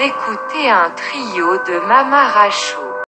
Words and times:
écoutez 0.00 0.70
un 0.70 0.90
trio 0.90 1.58
de 1.58 1.86
Mamaracho. 1.86 2.99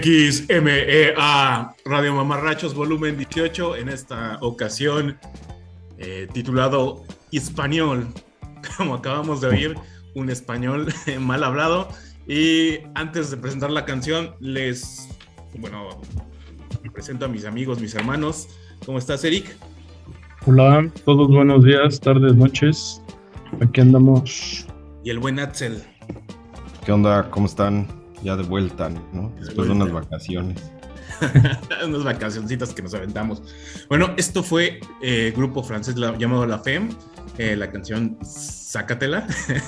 XMEA 0.00 1.74
Radio 1.84 2.14
Mamarrachos 2.14 2.74
volumen 2.74 3.18
18 3.18 3.76
en 3.76 3.90
esta 3.90 4.38
ocasión 4.40 5.18
eh, 5.98 6.26
titulado 6.32 7.04
Español, 7.30 8.08
como 8.78 8.94
acabamos 8.94 9.42
de 9.42 9.48
oír, 9.48 9.74
un 10.14 10.30
español 10.30 10.86
mal 11.20 11.44
hablado. 11.44 11.88
Y 12.26 12.78
antes 12.94 13.30
de 13.30 13.36
presentar 13.36 13.70
la 13.70 13.84
canción, 13.84 14.34
les, 14.40 15.10
bueno, 15.58 16.00
presento 16.94 17.26
a 17.26 17.28
mis 17.28 17.44
amigos, 17.44 17.78
mis 17.78 17.94
hermanos. 17.94 18.48
¿Cómo 18.86 18.96
estás, 18.96 19.24
Eric? 19.24 19.54
Hola, 20.46 20.90
todos 21.04 21.28
buenos 21.28 21.64
días, 21.64 22.00
tardes, 22.00 22.34
noches. 22.34 23.02
Aquí 23.60 23.82
andamos. 23.82 24.66
Y 25.04 25.10
el 25.10 25.18
buen 25.18 25.38
Axel. 25.38 25.82
¿Qué 26.86 26.92
onda? 26.92 27.28
¿Cómo 27.30 27.44
están? 27.44 28.01
Ya 28.22 28.36
de 28.36 28.42
vuelta, 28.42 28.88
¿no? 29.12 29.32
Después 29.38 29.68
de, 29.68 29.74
unas 29.74 29.92
vacaciones. 29.92 30.58
unas 31.84 32.04
vacacioncitas 32.04 32.72
que 32.72 32.82
nos 32.82 32.94
aventamos. 32.94 33.42
Bueno, 33.88 34.14
esto 34.16 34.42
fue 34.42 34.80
eh, 35.02 35.32
grupo 35.36 35.62
francés 35.62 35.94
llamado 35.94 36.46
La 36.46 36.58
Femme, 36.58 36.90
eh, 37.38 37.56
la 37.56 37.70
canción 37.70 38.18
Sácatela. 38.22 39.26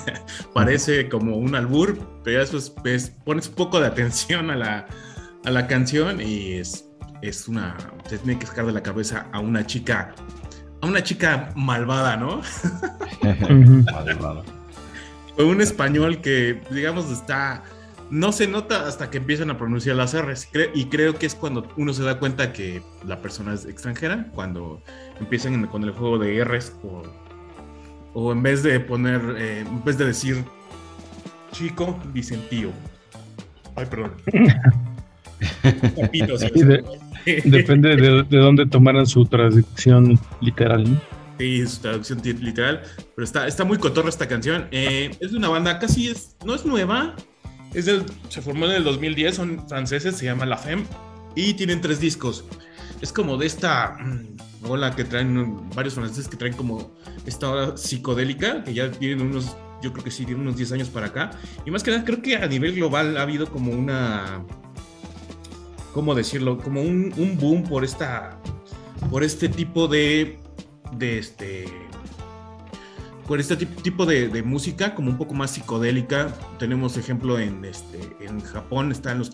Parece 0.54 1.08
como 1.08 1.36
un 1.36 1.54
albur, 1.54 1.98
pero 2.22 2.40
después 2.40 2.70
pues, 2.82 3.10
pones 3.24 3.48
un 3.48 3.54
poco 3.54 3.80
de 3.80 3.86
atención 3.86 4.50
a 4.50 4.56
la, 4.56 4.86
a 5.44 5.50
la 5.50 5.66
canción 5.66 6.20
y 6.20 6.54
es, 6.54 6.88
es 7.22 7.48
una. 7.48 7.76
Te 8.08 8.18
tiene 8.18 8.38
que 8.38 8.46
sacar 8.46 8.66
de 8.66 8.72
la 8.72 8.82
cabeza 8.82 9.26
a 9.32 9.40
una 9.40 9.66
chica. 9.66 10.14
A 10.80 10.86
una 10.86 11.02
chica 11.02 11.50
malvada, 11.56 12.16
¿no? 12.16 12.42
malvada. 13.92 14.42
Fue 15.34 15.44
un 15.44 15.60
español 15.60 16.20
que, 16.20 16.60
digamos, 16.70 17.10
está 17.10 17.64
no 18.10 18.32
se 18.32 18.46
nota 18.46 18.86
hasta 18.86 19.10
que 19.10 19.18
empiezan 19.18 19.50
a 19.50 19.58
pronunciar 19.58 19.96
las 19.96 20.14
R's. 20.14 20.48
Y 20.74 20.86
creo 20.86 21.18
que 21.18 21.26
es 21.26 21.34
cuando 21.34 21.66
uno 21.76 21.92
se 21.92 22.02
da 22.02 22.18
cuenta 22.18 22.52
que 22.52 22.82
la 23.06 23.20
persona 23.20 23.54
es 23.54 23.64
extranjera, 23.64 24.28
cuando 24.34 24.82
empiezan 25.20 25.66
con 25.66 25.84
el 25.84 25.92
juego 25.92 26.18
de 26.18 26.44
R's 26.44 26.72
o, 28.14 28.32
en 28.32 28.42
vez 28.42 28.62
de 28.62 28.80
poner, 28.80 29.20
eh, 29.38 29.60
en 29.60 29.84
vez 29.84 29.98
de 29.98 30.06
decir 30.06 30.44
chico, 31.52 31.98
dicen 32.12 32.40
tío. 32.48 32.70
Ay, 33.76 33.86
perdón. 33.86 34.12
depende 37.44 37.96
de, 37.96 38.38
dónde 38.38 38.66
tomaran 38.66 39.06
su 39.06 39.24
traducción 39.24 40.18
literal. 40.40 40.84
Sí, 41.38 41.66
su 41.66 41.80
traducción 41.80 42.20
literal. 42.22 42.82
Pero 43.14 43.24
está, 43.24 43.46
está 43.46 43.64
muy 43.64 43.78
cotorra 43.78 44.08
esta 44.08 44.28
canción. 44.28 44.66
Eh, 44.70 45.10
es 45.20 45.32
de 45.32 45.36
una 45.36 45.48
banda 45.48 45.78
casi 45.78 46.08
es, 46.08 46.36
no 46.44 46.54
es 46.54 46.64
nueva, 46.64 47.16
se 47.82 48.42
formó 48.42 48.66
en 48.66 48.72
el 48.72 48.84
2010, 48.84 49.34
son 49.34 49.68
franceses, 49.68 50.16
se 50.16 50.26
llama 50.26 50.46
La 50.46 50.56
Femme 50.56 50.84
y 51.34 51.54
tienen 51.54 51.80
tres 51.80 52.00
discos. 52.00 52.44
Es 53.00 53.12
como 53.12 53.36
de 53.36 53.46
esta 53.46 53.98
mm, 54.00 54.70
ola 54.70 54.94
que 54.94 55.04
traen 55.04 55.68
varios 55.74 55.94
franceses 55.94 56.28
que 56.28 56.36
traen 56.36 56.54
como 56.54 56.94
esta 57.26 57.50
hora 57.50 57.76
psicodélica, 57.76 58.62
que 58.64 58.74
ya 58.74 58.90
tienen 58.90 59.26
unos, 59.26 59.56
yo 59.82 59.92
creo 59.92 60.04
que 60.04 60.10
sí, 60.10 60.24
tienen 60.24 60.42
unos 60.42 60.56
10 60.56 60.72
años 60.72 60.88
para 60.88 61.06
acá. 61.06 61.30
Y 61.66 61.70
más 61.70 61.82
que 61.82 61.90
nada, 61.90 62.04
creo 62.04 62.22
que 62.22 62.36
a 62.36 62.46
nivel 62.46 62.74
global 62.74 63.16
ha 63.16 63.22
habido 63.22 63.50
como 63.50 63.72
una, 63.72 64.44
¿cómo 65.92 66.14
decirlo? 66.14 66.58
Como 66.58 66.82
un, 66.82 67.12
un 67.16 67.36
boom 67.38 67.64
por 67.64 67.84
esta, 67.84 68.38
por 69.10 69.24
este 69.24 69.48
tipo 69.48 69.88
de, 69.88 70.38
de 70.96 71.18
este, 71.18 71.66
por 73.26 73.40
este 73.40 73.56
tipo 73.56 74.06
de, 74.06 74.42
música, 74.42 74.94
como 74.94 75.10
un 75.10 75.18
poco 75.18 75.34
más 75.34 75.52
psicodélica. 75.52 76.28
Tenemos 76.58 76.96
ejemplo 76.96 77.38
en, 77.38 77.64
este, 77.64 77.98
en 78.20 78.40
Japón, 78.40 78.92
están 78.92 79.18
los 79.18 79.30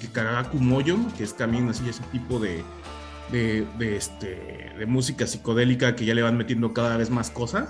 Kikagaku 0.00 0.58
Moyo, 0.58 0.96
que 1.16 1.24
es 1.24 1.36
también 1.36 1.68
así 1.68 1.88
ese 1.88 2.02
tipo 2.12 2.38
de, 2.38 2.62
de, 3.30 3.96
este, 3.96 4.72
de 4.78 4.86
música 4.86 5.26
psicodélica 5.26 5.96
que 5.96 6.04
ya 6.04 6.14
le 6.14 6.22
van 6.22 6.36
metiendo 6.36 6.72
cada 6.72 6.96
vez 6.96 7.10
más 7.10 7.30
cosas. 7.30 7.68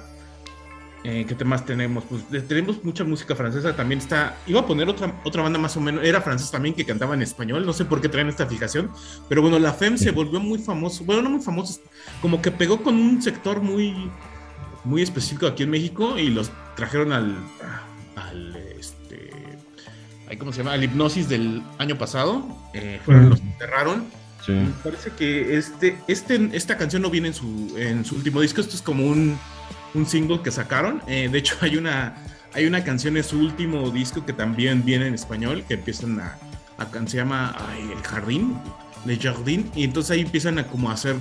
Eh, 1.04 1.24
¿Qué 1.28 1.36
temas 1.36 1.64
tenemos? 1.64 2.02
Pues 2.04 2.48
tenemos 2.48 2.82
mucha 2.82 3.04
música 3.04 3.36
francesa. 3.36 3.76
También 3.76 4.00
está. 4.00 4.36
Iba 4.46 4.60
a 4.60 4.66
poner 4.66 4.88
otra, 4.88 5.14
otra 5.24 5.40
banda 5.40 5.56
más 5.56 5.76
o 5.76 5.80
menos. 5.80 6.04
Era 6.04 6.20
francés 6.20 6.50
también 6.50 6.74
que 6.74 6.84
cantaba 6.84 7.14
en 7.14 7.22
español. 7.22 7.64
No 7.64 7.72
sé 7.72 7.84
por 7.84 8.00
qué 8.00 8.08
traen 8.08 8.28
esta 8.28 8.44
fijación. 8.46 8.90
Pero 9.28 9.40
bueno, 9.40 9.60
la 9.60 9.72
FEM 9.72 9.98
se 9.98 10.10
volvió 10.10 10.40
muy 10.40 10.58
famoso. 10.58 11.04
Bueno, 11.04 11.22
no 11.22 11.30
muy 11.30 11.42
famoso. 11.42 11.80
Como 12.20 12.42
que 12.42 12.50
pegó 12.50 12.82
con 12.82 12.96
un 12.96 13.22
sector 13.22 13.62
muy, 13.62 14.10
muy 14.86 15.02
específico 15.02 15.46
aquí 15.46 15.64
en 15.64 15.70
México 15.70 16.18
y 16.18 16.28
los 16.30 16.50
trajeron 16.76 17.12
al. 17.12 17.36
al 18.16 18.56
este. 18.78 19.30
¿Cómo 20.38 20.52
se 20.52 20.58
llama? 20.58 20.72
Al 20.72 20.82
hipnosis 20.84 21.28
del 21.28 21.62
año 21.78 21.96
pasado. 21.98 22.44
Eh, 22.74 23.00
fueron 23.04 23.26
Mm. 23.26 23.30
los 23.30 23.40
que 23.40 23.46
cerraron. 23.58 24.04
Sí. 24.44 24.52
Me 24.52 24.70
parece 24.84 25.10
que 25.10 25.56
este, 25.56 25.98
este, 26.08 26.50
esta 26.52 26.76
canción 26.76 27.02
no 27.02 27.10
viene 27.10 27.28
en 27.28 27.34
su, 27.34 27.74
en 27.76 28.04
su 28.04 28.14
último 28.16 28.40
disco. 28.40 28.60
Esto 28.60 28.76
es 28.76 28.82
como 28.82 29.04
un, 29.06 29.36
un 29.94 30.06
single 30.06 30.40
que 30.42 30.50
sacaron. 30.52 31.02
Eh, 31.08 31.28
de 31.30 31.38
hecho, 31.38 31.56
hay 31.62 31.76
una, 31.76 32.14
hay 32.54 32.66
una 32.66 32.84
canción 32.84 33.16
en 33.16 33.24
su 33.24 33.38
último 33.40 33.90
disco 33.90 34.24
que 34.24 34.32
también 34.32 34.84
viene 34.84 35.06
en 35.08 35.14
español, 35.14 35.64
que 35.66 35.74
empiezan 35.74 36.20
a, 36.20 36.38
a 36.78 37.06
se 37.08 37.16
llama 37.16 37.56
ay, 37.70 37.90
El 37.96 38.02
Jardín, 38.04 38.56
Le 39.04 39.16
Jardin, 39.16 39.70
y 39.74 39.84
entonces 39.84 40.12
ahí 40.12 40.20
empiezan 40.20 40.58
a 40.58 40.66
como 40.66 40.90
hacer 40.90 41.16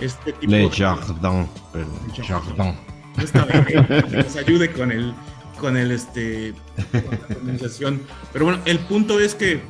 este 0.00 0.32
tipo 0.32 0.50
Le 0.50 0.58
de- 0.58 0.70
Jardin, 0.70 1.46
pero 1.72 1.86
Le 2.16 2.24
Jardin. 2.26 2.74
que 3.66 4.16
nos 4.16 4.36
ayude 4.36 4.72
con 4.72 4.92
el 4.92 5.14
con 5.58 5.76
el 5.76 5.90
este 5.90 6.54
con 6.92 7.10
la 7.10 7.26
pronunciación. 7.26 8.02
Pero 8.32 8.44
bueno, 8.44 8.60
el 8.64 8.78
punto 8.80 9.18
es 9.20 9.34
que 9.34 9.62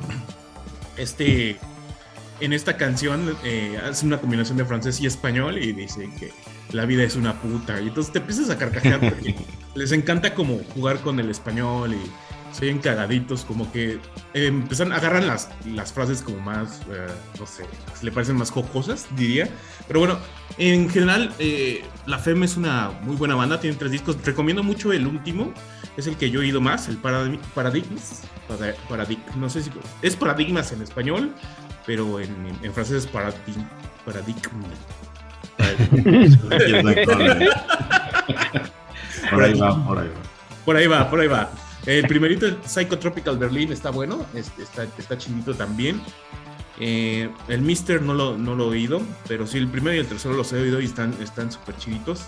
este 0.97 1.57
en 2.39 2.53
esta 2.53 2.77
canción 2.77 3.35
eh, 3.43 3.79
hace 3.83 4.05
una 4.05 4.19
combinación 4.19 4.57
de 4.57 4.65
francés 4.65 4.99
y 5.01 5.07
español 5.07 5.57
y 5.57 5.71
dice 5.71 6.09
que 6.19 6.31
la 6.71 6.85
vida 6.85 7.03
es 7.03 7.15
una 7.15 7.41
puta. 7.41 7.79
Y 7.81 7.87
entonces 7.87 8.13
te 8.13 8.19
empiezas 8.19 8.49
a 8.49 8.57
carcajear 8.57 8.99
porque 8.99 9.35
les 9.75 9.91
encanta 9.91 10.33
como 10.33 10.59
jugar 10.73 10.99
con 10.99 11.19
el 11.19 11.29
español 11.29 11.93
y 11.93 12.11
se 12.57 12.65
oyen 12.65 12.79
cagaditos, 12.79 13.45
como 13.45 13.71
que 13.71 13.99
eh, 14.33 14.47
empiezan, 14.47 14.91
agarran 14.91 15.27
las, 15.27 15.49
las 15.65 15.93
frases 15.93 16.21
como 16.23 16.39
más, 16.39 16.81
eh, 16.91 17.05
no 17.39 17.45
sé, 17.45 17.65
le 18.01 18.11
parecen 18.11 18.35
más 18.35 18.49
jocosas, 18.49 19.05
diría. 19.15 19.47
Pero 19.87 19.99
bueno, 19.99 20.17
en 20.57 20.89
general, 20.89 21.31
eh, 21.37 21.85
La 22.07 22.17
FEM 22.17 22.43
es 22.43 22.57
una 22.57 22.89
muy 23.03 23.15
buena 23.15 23.35
banda, 23.35 23.59
tiene 23.59 23.75
tres 23.77 23.91
discos. 23.91 24.17
Recomiendo 24.25 24.63
mucho 24.63 24.91
el 24.91 25.05
último, 25.05 25.53
es 25.97 26.07
el 26.07 26.15
que 26.17 26.31
yo 26.31 26.39
he 26.41 26.43
oído 26.45 26.59
más, 26.61 26.87
el 26.87 26.99
Paradig- 27.01 27.39
Paradigmas. 27.53 28.23
Para- 28.47 28.75
Paradig- 28.89 29.35
no 29.35 29.49
sé 29.49 29.61
si 29.61 29.69
es 30.01 30.15
Paradigmas 30.15 30.71
en 30.71 30.81
español, 30.81 31.33
pero 31.85 32.19
en, 32.19 32.33
en 32.63 32.73
francés 32.73 33.03
es 33.03 33.07
Paradig, 33.07 33.55
Paradigma. 34.03 34.41
Por 39.29 39.43
ahí 39.43 39.53
va, 39.59 39.85
por 39.85 39.97
ahí 39.99 40.07
va. 40.07 40.13
Por 40.65 40.75
ahí 40.75 40.87
va, 40.87 41.09
por 41.09 41.19
ahí 41.19 41.27
va. 41.27 41.49
El 41.87 42.05
primerito, 42.07 42.45
Psychotropical 42.65 43.37
Berlin, 43.37 43.71
está 43.71 43.89
bueno, 43.89 44.25
es- 44.35 44.51
está, 44.59 44.83
está 44.83 45.17
también. 45.57 46.01
Eh, 46.79 47.29
el 47.47 47.61
Mister 47.61 48.01
no 48.01 48.13
lo, 48.13 48.37
no 48.37 48.53
lo 48.53 48.65
he 48.65 48.67
oído, 48.67 49.01
pero 49.27 49.47
sí, 49.47 49.57
el 49.57 49.67
primero 49.67 49.95
y 49.95 49.99
el 49.99 50.05
tercero 50.05 50.35
los 50.35 50.51
he 50.53 50.61
oído 50.61 50.79
y 50.79 50.85
están 50.85 51.13
están 51.21 51.51
súper 51.51 51.75
chiditos. 51.77 52.25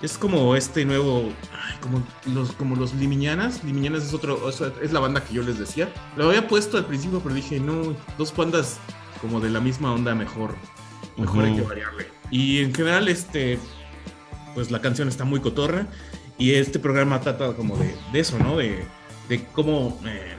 Es 0.00 0.16
como 0.16 0.56
este 0.56 0.84
nuevo, 0.86 1.30
ay, 1.52 1.74
como 1.80 2.02
los, 2.32 2.52
como 2.52 2.74
los 2.76 2.94
Limiñanas. 2.94 3.62
Limiñanas 3.64 4.04
es 4.04 4.14
otro, 4.14 4.48
es 4.48 4.92
la 4.92 5.00
banda 5.00 5.22
que 5.22 5.34
yo 5.34 5.42
les 5.42 5.58
decía. 5.58 5.92
Lo 6.16 6.28
había 6.28 6.48
puesto 6.48 6.78
al 6.78 6.86
principio, 6.86 7.20
pero 7.20 7.34
dije, 7.34 7.60
no, 7.60 7.94
dos 8.16 8.34
bandas 8.34 8.78
como 9.20 9.40
de 9.40 9.50
la 9.50 9.60
misma 9.60 9.92
onda, 9.92 10.14
mejor, 10.14 10.54
mejor 11.18 11.44
hay 11.44 11.56
que 11.56 11.62
variarle. 11.62 12.06
Y 12.30 12.60
en 12.62 12.72
general, 12.72 13.08
este, 13.08 13.58
pues 14.54 14.70
la 14.70 14.80
canción 14.80 15.08
está 15.08 15.24
muy 15.24 15.40
cotorra. 15.40 15.86
Y 16.40 16.54
este 16.54 16.78
programa 16.80 17.20
trata 17.20 17.52
como 17.52 17.76
de, 17.76 17.94
de 18.12 18.18
eso, 18.20 18.36
¿no? 18.38 18.56
De, 18.56 18.82
de 19.28 19.44
cómo, 19.52 20.00
eh, 20.06 20.32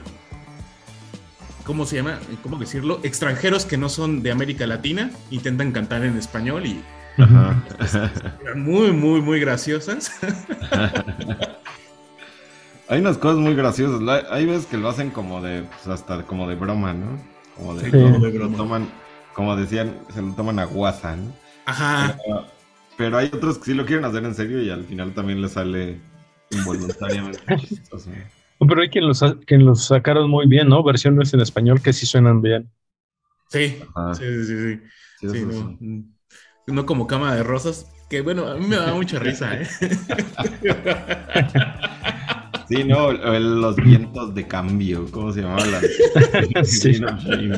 ¿cómo 1.64 1.86
se 1.86 1.96
llama? 1.96 2.18
¿Cómo 2.42 2.58
decirlo? 2.58 3.00
Extranjeros 3.04 3.64
que 3.64 3.76
no 3.78 3.88
son 3.88 4.22
de 4.22 4.32
América 4.32 4.66
Latina 4.66 5.10
intentan 5.30 5.72
cantar 5.72 6.04
en 6.04 6.18
español 6.18 6.66
y 6.66 6.82
Ajá. 7.18 7.62
muy, 8.56 8.90
muy, 8.92 9.20
muy 9.22 9.38
graciosas. 9.40 10.12
Hay 12.88 13.00
unas 13.00 13.16
cosas 13.16 13.38
muy 13.38 13.54
graciosas. 13.54 14.00
Hay 14.30 14.44
veces 14.44 14.66
que 14.66 14.76
lo 14.76 14.88
hacen 14.88 15.10
como 15.10 15.40
de, 15.40 15.62
pues 15.62 15.86
hasta 15.86 16.24
como 16.24 16.48
de 16.48 16.56
broma, 16.56 16.92
¿no? 16.92 17.16
Como 17.56 17.74
de, 17.76 17.84
Sí, 17.84 17.90
como 17.90 18.18
de 18.18 18.30
broma. 18.30 18.56
toman, 18.56 18.88
como 19.34 19.56
decían, 19.56 19.98
se 20.12 20.20
lo 20.20 20.32
toman 20.34 20.58
a 20.58 20.64
guasa, 20.64 21.16
¿no? 21.16 21.32
Ajá. 21.64 22.18
Pero, 22.26 22.46
pero 23.02 23.18
hay 23.18 23.26
otros 23.26 23.58
que 23.58 23.64
sí 23.64 23.74
lo 23.74 23.84
quieren 23.84 24.04
hacer 24.04 24.24
en 24.24 24.34
serio 24.34 24.62
y 24.62 24.70
al 24.70 24.84
final 24.84 25.12
también 25.12 25.42
les 25.42 25.52
sale 25.52 25.98
involuntariamente 26.50 27.40
chistoso. 27.56 28.10
No, 28.60 28.66
Pero 28.68 28.80
hay 28.80 28.90
quien 28.90 29.08
los, 29.08 29.20
quien 29.44 29.66
los 29.66 29.86
sacaron 29.86 30.30
muy 30.30 30.46
bien, 30.46 30.68
¿no? 30.68 30.84
Versiones 30.84 31.34
en 31.34 31.40
español 31.40 31.82
que 31.82 31.92
sí 31.92 32.06
suenan 32.06 32.40
bien. 32.42 32.70
Sí, 33.50 33.76
Ajá. 33.94 34.14
sí, 34.14 34.24
sí, 34.24 34.44
sí. 34.46 34.76
sí. 34.76 34.80
Sí, 35.32 35.44
no, 35.44 35.76
mm, 35.80 36.02
no 36.68 36.86
como 36.86 37.06
cama 37.06 37.34
de 37.34 37.42
rosas, 37.42 37.86
que 38.08 38.22
bueno, 38.22 38.46
a 38.48 38.56
mí 38.56 38.66
me 38.66 38.76
da 38.76 38.94
mucha 38.94 39.18
risa, 39.18 39.60
¿eh? 39.60 39.68
Sí, 42.68 42.84
no, 42.84 43.10
el- 43.10 43.60
los 43.60 43.76
vientos 43.76 44.34
de 44.34 44.46
cambio, 44.46 45.06
¿cómo 45.10 45.32
se 45.32 45.42
llamaba 45.42 45.66
la? 45.66 45.80
Sí. 46.64 46.98
no, 47.00 47.20
sí. 47.20 47.50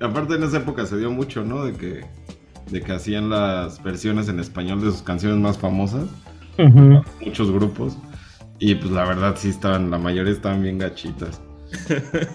Aparte 0.00 0.34
en 0.34 0.42
esa 0.42 0.58
época 0.58 0.86
se 0.86 0.96
dio 0.96 1.10
mucho, 1.10 1.44
¿no? 1.44 1.64
De 1.64 1.74
que, 1.74 2.04
de 2.70 2.80
que 2.80 2.92
hacían 2.92 3.30
las 3.30 3.82
versiones 3.82 4.28
en 4.28 4.40
español 4.40 4.80
de 4.80 4.90
sus 4.90 5.02
canciones 5.02 5.38
más 5.38 5.58
famosas, 5.58 6.06
muchos 7.24 7.50
grupos, 7.50 7.96
y 8.58 8.74
pues 8.74 8.90
la 8.90 9.04
verdad 9.04 9.36
sí 9.38 9.50
estaban, 9.50 9.90
la 9.90 9.98
mayoría 9.98 10.32
estaban 10.32 10.62
bien 10.62 10.78
gachitas. 10.78 11.40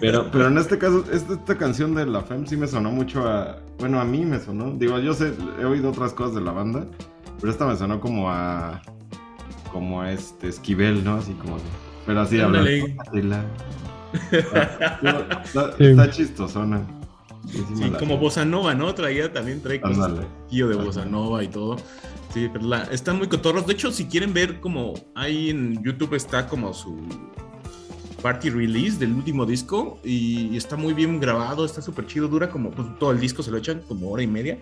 Pero, 0.00 0.30
pero 0.30 0.46
en 0.46 0.58
este 0.58 0.78
caso, 0.78 1.04
esta, 1.12 1.34
esta 1.34 1.58
canción 1.58 1.94
de 1.94 2.06
la 2.06 2.22
FEM 2.22 2.46
sí 2.46 2.56
me 2.56 2.66
sonó 2.66 2.90
mucho 2.90 3.26
a. 3.28 3.58
Bueno, 3.78 4.00
a 4.00 4.04
mí 4.04 4.24
me 4.24 4.38
sonó. 4.38 4.72
Digo, 4.72 4.98
yo 5.00 5.12
sé, 5.14 5.32
he 5.60 5.64
oído 5.64 5.90
otras 5.90 6.12
cosas 6.12 6.36
de 6.36 6.40
la 6.40 6.52
banda, 6.52 6.86
pero 7.40 7.52
esta 7.52 7.66
me 7.66 7.76
sonó 7.76 8.00
como 8.00 8.30
a. 8.30 8.80
Como 9.72 10.02
a 10.02 10.12
este 10.12 10.48
Esquivel, 10.48 11.02
¿no? 11.04 11.16
Así 11.16 11.32
como. 11.32 11.56
Pero 12.06 12.20
así 12.20 12.40
hablando. 12.40 12.70
Sí. 15.78 15.84
está 15.84 16.10
chistosona. 16.10 16.86
Sí, 17.46 17.90
como 17.98 18.16
Bossa 18.16 18.44
Nova, 18.44 18.74
¿no? 18.74 18.94
Traía 18.94 19.32
también, 19.32 19.60
trae 19.60 19.80
tío 20.48 20.68
de. 20.68 20.76
Bossa 20.76 21.04
Nova 21.04 21.44
y 21.44 21.48
todo. 21.48 21.76
Sí, 22.32 22.48
pero 22.52 22.66
la, 22.66 22.82
están 22.84 23.18
muy 23.18 23.28
cotorros. 23.28 23.66
De 23.66 23.74
hecho, 23.74 23.92
si 23.92 24.06
quieren 24.06 24.32
ver 24.32 24.60
como 24.60 24.94
ahí 25.14 25.50
en 25.50 25.82
YouTube 25.84 26.14
está 26.14 26.46
como 26.46 26.72
su 26.72 26.96
party 28.22 28.50
release 28.50 28.98
del 28.98 29.12
último 29.12 29.44
disco 29.44 30.00
y 30.02 30.56
está 30.56 30.76
muy 30.76 30.94
bien 30.94 31.20
grabado, 31.20 31.64
está 31.64 31.82
súper 31.82 32.06
chido, 32.06 32.26
dura 32.26 32.48
como 32.48 32.70
pues, 32.70 32.88
todo 32.98 33.12
el 33.12 33.20
disco, 33.20 33.42
se 33.42 33.50
lo 33.50 33.58
echan 33.58 33.82
como 33.86 34.10
hora 34.10 34.22
y 34.22 34.26
media. 34.26 34.58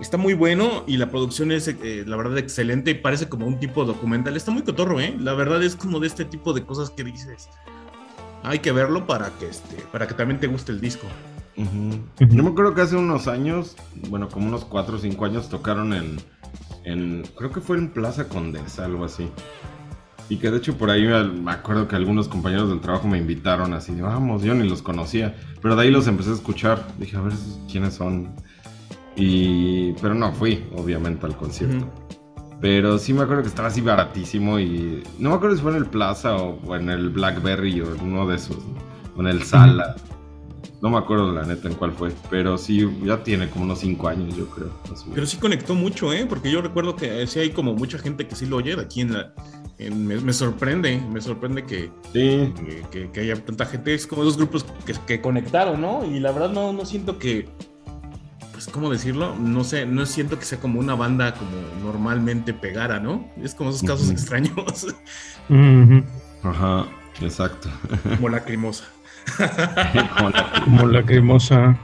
Está 0.00 0.16
muy 0.16 0.34
bueno 0.34 0.84
y 0.86 0.96
la 0.96 1.10
producción 1.10 1.50
es, 1.50 1.66
eh, 1.66 2.04
la 2.06 2.16
verdad, 2.16 2.38
excelente 2.38 2.92
y 2.92 2.94
parece 2.94 3.28
como 3.28 3.46
un 3.46 3.58
tipo 3.58 3.84
documental. 3.84 4.36
Está 4.36 4.52
muy 4.52 4.62
cotorro, 4.62 5.00
¿eh? 5.00 5.16
La 5.18 5.34
verdad 5.34 5.60
es 5.62 5.74
como 5.74 5.98
de 5.98 6.06
este 6.06 6.24
tipo 6.24 6.52
de 6.52 6.64
cosas 6.64 6.90
que 6.90 7.02
dices. 7.02 7.48
Hay 8.42 8.60
que 8.60 8.72
verlo 8.72 9.06
para 9.06 9.30
que, 9.38 9.48
este, 9.48 9.76
para 9.92 10.06
que 10.06 10.14
también 10.14 10.40
te 10.40 10.46
guste 10.46 10.72
el 10.72 10.80
disco. 10.80 11.06
Yo 11.56 12.42
me 12.44 12.50
acuerdo 12.50 12.74
que 12.74 12.82
hace 12.82 12.94
unos 12.94 13.26
años, 13.26 13.76
bueno, 14.08 14.28
como 14.28 14.46
unos 14.46 14.64
4 14.64 14.96
o 14.96 14.98
5 14.98 15.24
años, 15.24 15.48
tocaron 15.48 15.92
en, 15.92 16.16
en. 16.84 17.24
Creo 17.36 17.50
que 17.50 17.60
fue 17.60 17.78
en 17.78 17.88
Plaza 17.88 18.28
Condesa, 18.28 18.84
algo 18.84 19.04
así. 19.04 19.28
Y 20.28 20.36
que 20.36 20.50
de 20.50 20.58
hecho 20.58 20.76
por 20.76 20.90
ahí 20.90 21.06
me 21.06 21.50
acuerdo 21.50 21.88
que 21.88 21.96
algunos 21.96 22.28
compañeros 22.28 22.68
del 22.68 22.80
trabajo 22.80 23.08
me 23.08 23.18
invitaron 23.18 23.72
así, 23.72 23.94
de, 23.94 24.02
vamos, 24.02 24.42
yo 24.42 24.54
ni 24.54 24.68
los 24.68 24.82
conocía. 24.82 25.34
Pero 25.60 25.74
de 25.74 25.82
ahí 25.82 25.90
los 25.90 26.06
empecé 26.06 26.30
a 26.30 26.34
escuchar. 26.34 26.86
Dije, 26.98 27.16
a 27.16 27.22
ver 27.22 27.32
quiénes 27.70 27.94
son. 27.94 28.34
Y. 29.16 29.94
Pero 29.94 30.14
no 30.14 30.32
fui, 30.32 30.64
obviamente, 30.76 31.26
al 31.26 31.36
concierto. 31.36 31.90
Pero 32.60 32.98
sí 32.98 33.12
me 33.12 33.22
acuerdo 33.22 33.42
que 33.42 33.48
estaba 33.48 33.68
así 33.68 33.80
baratísimo 33.80 34.58
y. 34.58 35.02
No 35.18 35.30
me 35.30 35.36
acuerdo 35.36 35.56
si 35.56 35.62
fue 35.62 35.70
en 35.72 35.76
el 35.78 35.86
Plaza 35.86 36.36
o, 36.36 36.58
o 36.66 36.74
en 36.76 36.88
el 36.90 37.10
Blackberry 37.10 37.80
o 37.80 37.94
en 37.94 38.00
uno 38.02 38.26
de 38.26 38.36
esos. 38.36 38.58
O 39.16 39.20
en 39.20 39.28
el 39.28 39.42
Sala. 39.44 39.94
No 40.80 40.90
me 40.90 40.98
acuerdo 40.98 41.32
la 41.32 41.42
neta 41.44 41.68
en 41.68 41.74
cuál 41.74 41.92
fue. 41.92 42.12
Pero 42.30 42.56
sí, 42.58 42.88
ya 43.04 43.22
tiene 43.24 43.48
como 43.48 43.64
unos 43.64 43.80
5 43.80 44.08
años, 44.08 44.36
yo 44.36 44.46
creo. 44.48 44.70
Pero 45.12 45.26
sí 45.26 45.36
conectó 45.36 45.74
mucho, 45.74 46.12
¿eh? 46.12 46.24
Porque 46.28 46.50
yo 46.52 46.62
recuerdo 46.62 46.94
que 46.96 47.26
sí 47.26 47.40
hay 47.40 47.50
como 47.50 47.74
mucha 47.74 47.98
gente 47.98 48.26
que 48.28 48.36
sí 48.36 48.46
lo 48.46 48.56
oye 48.56 48.76
de 48.76 48.82
aquí 48.82 49.00
en 49.00 49.12
la... 49.12 49.32
en- 49.78 50.06
me, 50.06 50.20
me 50.20 50.32
sorprende, 50.32 51.00
me 51.12 51.20
sorprende 51.20 51.64
que, 51.64 51.90
Sí, 52.12 52.52
que, 52.56 52.84
que- 52.92 53.10
que 53.10 53.20
haya 53.20 53.36
tanta 53.44 53.66
gente. 53.66 53.92
Es 53.94 54.06
como 54.06 54.22
dos 54.24 54.36
grupos 54.36 54.64
que, 54.86 54.94
que 55.06 55.20
conectaron, 55.20 55.80
¿no? 55.80 56.04
Y 56.04 56.20
la 56.20 56.30
verdad 56.32 56.50
no, 56.50 56.72
no 56.72 56.84
siento 56.84 57.18
que... 57.18 57.48
Pues, 58.58 58.66
¿cómo 58.72 58.90
decirlo? 58.90 59.36
No 59.38 59.62
sé, 59.62 59.86
no 59.86 60.04
siento 60.04 60.36
que 60.36 60.44
sea 60.44 60.58
como 60.58 60.80
una 60.80 60.96
banda 60.96 61.32
como 61.32 61.52
normalmente 61.80 62.52
pegara, 62.52 62.98
¿no? 62.98 63.24
Es 63.40 63.54
como 63.54 63.70
esos 63.70 63.84
casos 63.84 64.10
extraños, 64.10 64.52
ajá, 66.42 66.86
exacto. 67.20 67.68
como 68.16 68.28
Lacrimosa. 68.30 68.82
Como 70.16 70.30
la- 70.30 70.62
Como 70.64 70.86
lacrimosa. 70.88 71.78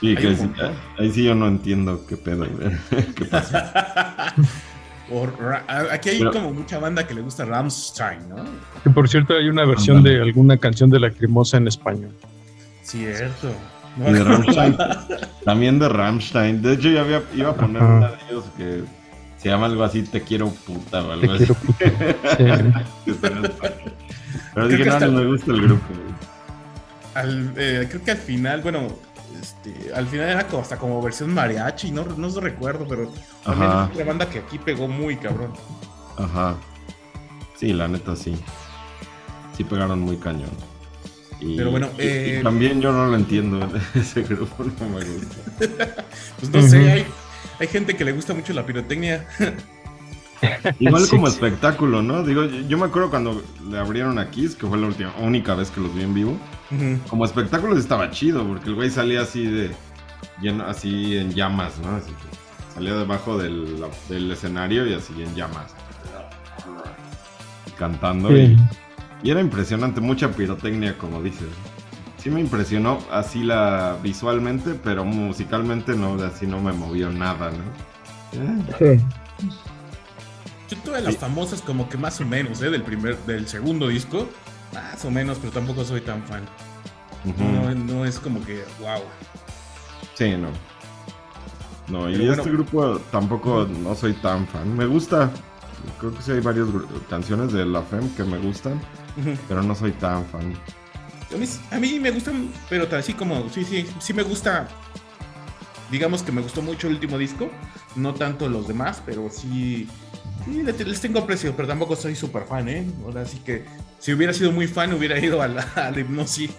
Sí, 0.00 0.16
que 0.16 0.26
Hay 0.26 0.36
sí, 0.36 0.50
ahí 0.98 1.10
sí 1.12 1.22
yo 1.24 1.36
no 1.36 1.46
entiendo 1.46 2.04
qué 2.08 2.16
pedo. 2.16 2.44
¿Qué 3.14 3.24
pasa? 3.26 4.34
Aquí 5.92 6.08
hay 6.08 6.18
Pero- 6.18 6.32
como 6.32 6.52
mucha 6.52 6.80
banda 6.80 7.06
que 7.06 7.14
le 7.14 7.20
gusta 7.20 7.44
Rammstein, 7.44 8.28
¿no? 8.28 8.42
Que 8.82 8.90
por 8.90 9.08
cierto 9.08 9.34
hay 9.36 9.48
una 9.48 9.64
versión 9.66 10.02
de 10.02 10.20
alguna 10.20 10.56
canción 10.56 10.90
de 10.90 10.98
Lacrimosa 10.98 11.58
en 11.58 11.68
español. 11.68 12.10
Cierto. 12.82 13.52
Y 13.96 14.12
de 14.12 14.24
Rammstein. 14.24 14.76
También 15.44 15.78
de 15.78 15.88
Rammstein. 15.88 16.62
De 16.62 16.72
hecho, 16.74 16.88
yo 16.88 17.00
había, 17.00 17.22
iba 17.34 17.50
a 17.50 17.54
poner 17.54 17.82
Ajá. 17.82 17.92
una 17.94 18.08
de 18.08 18.16
ellos 18.28 18.44
que 18.56 18.84
se 19.38 19.48
llama 19.48 19.66
algo 19.66 19.84
así, 19.84 20.02
Te 20.02 20.22
quiero 20.22 20.48
puta 20.50 21.02
o 21.02 21.06
Te 21.06 21.12
algo 21.12 21.32
así. 21.34 21.46
quiero. 21.78 21.94
Sí. 23.04 23.12
Padre. 23.20 23.54
Pero 24.54 24.66
Creo 24.66 24.68
dije, 24.68 24.84
no, 24.90 25.00
no 25.06 25.20
me 25.20 25.26
gusta 25.26 25.50
el 25.52 25.62
grupo. 25.62 25.84
Al- 27.14 27.52
eh, 27.56 27.86
creo 27.88 28.02
que 28.04 28.10
al 28.10 28.16
final, 28.16 28.60
bueno, 28.62 28.88
este, 29.40 29.92
al 29.94 30.06
final 30.06 30.28
era 30.28 30.46
como, 30.48 30.62
hasta 30.62 30.76
como 30.78 31.00
versión 31.02 31.32
mariachi, 31.32 31.90
no, 31.92 32.04
no 32.04 32.28
lo 32.28 32.40
recuerdo, 32.40 32.86
pero 32.88 33.12
también 33.44 33.70
Ajá. 33.70 33.88
es 33.90 33.96
una 33.96 34.04
banda 34.06 34.28
que 34.28 34.38
aquí 34.40 34.58
pegó 34.58 34.88
muy 34.88 35.16
cabrón. 35.16 35.52
Ajá. 36.16 36.56
Sí, 37.58 37.72
la 37.72 37.86
neta 37.88 38.16
sí. 38.16 38.36
Sí 39.56 39.62
pegaron 39.64 40.00
muy 40.00 40.16
cañón. 40.16 40.50
Y, 41.40 41.56
Pero 41.56 41.70
bueno, 41.70 41.88
y- 41.98 42.02
eh, 42.02 42.36
y 42.40 42.42
también 42.42 42.80
yo 42.80 42.92
no 42.92 43.06
lo 43.06 43.16
entiendo. 43.16 43.68
Ese 43.94 44.22
grupo 44.22 44.64
no 44.64 44.88
me 44.88 45.04
gusta. 45.04 46.04
Pues 46.40 46.50
no 46.52 46.62
sé, 46.68 46.90
hay, 46.90 47.06
hay 47.60 47.66
gente 47.68 47.96
que 47.96 48.04
le 48.04 48.12
gusta 48.12 48.34
mucho 48.34 48.52
la 48.52 48.64
pirotecnia. 48.66 49.26
Igual 50.78 51.04
Sí, 51.04 51.10
como 51.10 51.26
sí. 51.26 51.34
espectáculo, 51.34 52.02
¿no? 52.02 52.22
Digo, 52.22 52.44
yo, 52.44 52.76
me 52.76 52.84
acuerdo 52.84 53.08
cuando 53.08 53.42
le 53.70 53.78
abrieron 53.78 54.18
a 54.18 54.30
Kiss, 54.30 54.54
que 54.54 54.66
fue 54.66 54.76
la 54.78 54.88
última, 54.88 55.14
única 55.18 55.54
vez 55.54 55.70
que 55.70 55.80
los 55.80 55.94
vi 55.94 56.02
en 56.02 56.12
vivo. 56.12 56.36
Como 57.08 57.24
espectáculo 57.24 57.78
estaba 57.78 58.10
chido, 58.10 58.46
porque 58.46 58.68
el 58.68 58.74
güey 58.74 58.90
salía 58.90 59.22
así 59.22 59.46
de. 59.46 59.70
lleno, 60.42 60.64
así 60.66 61.16
en 61.16 61.32
llamas, 61.32 61.78
¿no? 61.78 61.96
Así 61.96 62.10
que 62.10 62.74
salía 62.74 62.94
debajo 62.94 63.38
del, 63.38 63.82
del 64.08 64.30
escenario 64.32 64.86
y 64.86 64.92
así 64.94 65.14
en 65.22 65.34
llamas. 65.34 65.72
Cantando. 67.78 68.28
Sí. 68.28 68.34
Y, 68.36 68.56
y 69.24 69.30
era 69.30 69.40
impresionante, 69.40 70.00
mucha 70.00 70.30
pirotecnia, 70.30 70.96
como 70.96 71.20
dices. 71.20 71.48
Sí 72.18 72.30
me 72.30 72.40
impresionó 72.40 72.98
así 73.10 73.42
la 73.42 73.98
visualmente, 74.02 74.74
pero 74.74 75.04
musicalmente 75.04 75.94
no, 75.96 76.14
así 76.22 76.46
no 76.46 76.60
me 76.60 76.72
movió 76.72 77.10
nada, 77.10 77.50
¿no? 77.50 78.38
Eh, 78.80 79.00
Yo 80.70 80.76
tuve 80.78 81.00
las 81.02 81.14
Sí. 81.14 81.20
famosas 81.20 81.60
como 81.60 81.88
que 81.88 81.96
más 81.98 82.20
o 82.20 82.24
menos, 82.24 82.62
¿eh? 82.62 82.70
Del 82.70 82.82
primer, 82.82 83.18
del 83.26 83.46
segundo 83.48 83.88
disco. 83.88 84.28
Más 84.72 85.04
o 85.04 85.10
menos, 85.10 85.38
pero 85.38 85.52
tampoco 85.52 85.84
soy 85.84 86.00
tan 86.00 86.22
fan. 86.24 86.42
No, 87.38 87.74
no 87.74 88.04
es 88.04 88.18
como 88.18 88.44
que, 88.44 88.64
wow. 88.80 89.02
Sí, 90.14 90.30
no. 90.36 90.48
No, 91.88 92.08
y 92.10 92.16
bueno. 92.16 92.32
este 92.32 92.50
grupo 92.50 92.98
tampoco 93.12 93.66
no 93.82 93.94
soy 93.94 94.14
tan 94.14 94.46
fan. 94.46 94.74
Me 94.76 94.86
gusta. 94.86 95.30
Creo 96.00 96.14
que 96.14 96.22
sí 96.22 96.32
hay 96.32 96.40
varias 96.40 96.66
canciones 97.10 97.52
de 97.52 97.66
La 97.66 97.82
Femme 97.82 98.10
que 98.16 98.24
me 98.24 98.38
gustan, 98.38 98.80
pero 99.48 99.62
no 99.62 99.74
soy 99.74 99.92
tan 99.92 100.24
fan. 100.26 100.54
A 101.32 101.36
mí, 101.36 101.46
a 101.70 101.78
mí 101.80 101.98
me 101.98 102.10
gustan, 102.10 102.50
pero 102.68 102.86
así 102.96 103.14
como, 103.14 103.48
sí, 103.48 103.64
sí, 103.64 103.86
sí 103.98 104.12
me 104.12 104.22
gusta. 104.22 104.68
Digamos 105.90 106.22
que 106.22 106.32
me 106.32 106.40
gustó 106.40 106.62
mucho 106.62 106.86
el 106.86 106.94
último 106.94 107.18
disco, 107.18 107.50
no 107.96 108.14
tanto 108.14 108.48
los 108.48 108.68
demás, 108.68 109.02
pero 109.04 109.28
sí, 109.30 109.88
sí 110.44 110.62
les, 110.62 111.00
tengo 111.00 111.20
aprecio, 111.20 111.54
pero 111.54 111.68
tampoco 111.68 111.96
soy 111.96 112.14
súper 112.14 112.44
fan, 112.44 112.68
¿eh? 112.68 112.86
Ahora 113.04 113.24
sí 113.26 113.38
que 113.38 113.64
si 113.98 114.12
hubiera 114.12 114.32
sido 114.32 114.50
muy 114.52 114.66
fan, 114.66 114.92
hubiera 114.92 115.18
ido 115.18 115.42
a 115.42 115.48
la, 115.48 115.62
a 115.74 115.90
la 115.90 116.00
hipnosis. 116.00 116.50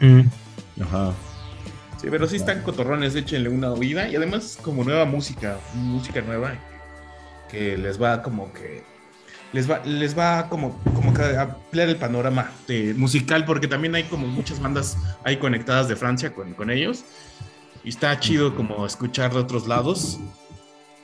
Mm. 0.00 0.22
Ajá. 0.82 1.12
Sí, 2.00 2.06
pero 2.10 2.28
sí 2.28 2.36
están 2.36 2.62
cotorrones, 2.62 3.16
échenle 3.16 3.48
una 3.48 3.72
oída 3.72 4.08
y 4.08 4.14
además 4.14 4.58
como 4.62 4.84
nueva 4.84 5.04
música, 5.04 5.58
música 5.74 6.20
nueva 6.20 6.54
que 7.50 7.76
les 7.76 8.00
va 8.00 8.22
como 8.22 8.52
que 8.52 8.84
les 9.52 9.70
va 9.70 9.78
les 9.84 10.16
va 10.16 10.48
como 10.48 10.78
como 10.94 11.12
a 11.18 11.40
ampliar 11.42 11.88
el 11.88 11.96
panorama 11.96 12.50
de 12.66 12.94
musical 12.94 13.44
porque 13.44 13.66
también 13.68 13.94
hay 13.94 14.04
como 14.04 14.26
muchas 14.26 14.60
bandas 14.60 14.96
ahí 15.24 15.38
conectadas 15.38 15.88
de 15.88 15.96
Francia 15.96 16.34
con, 16.34 16.54
con 16.54 16.70
ellos 16.70 17.04
y 17.84 17.88
está 17.90 18.18
chido 18.20 18.54
como 18.54 18.84
escuchar 18.86 19.32
de 19.32 19.38
otros 19.38 19.66
lados 19.66 20.18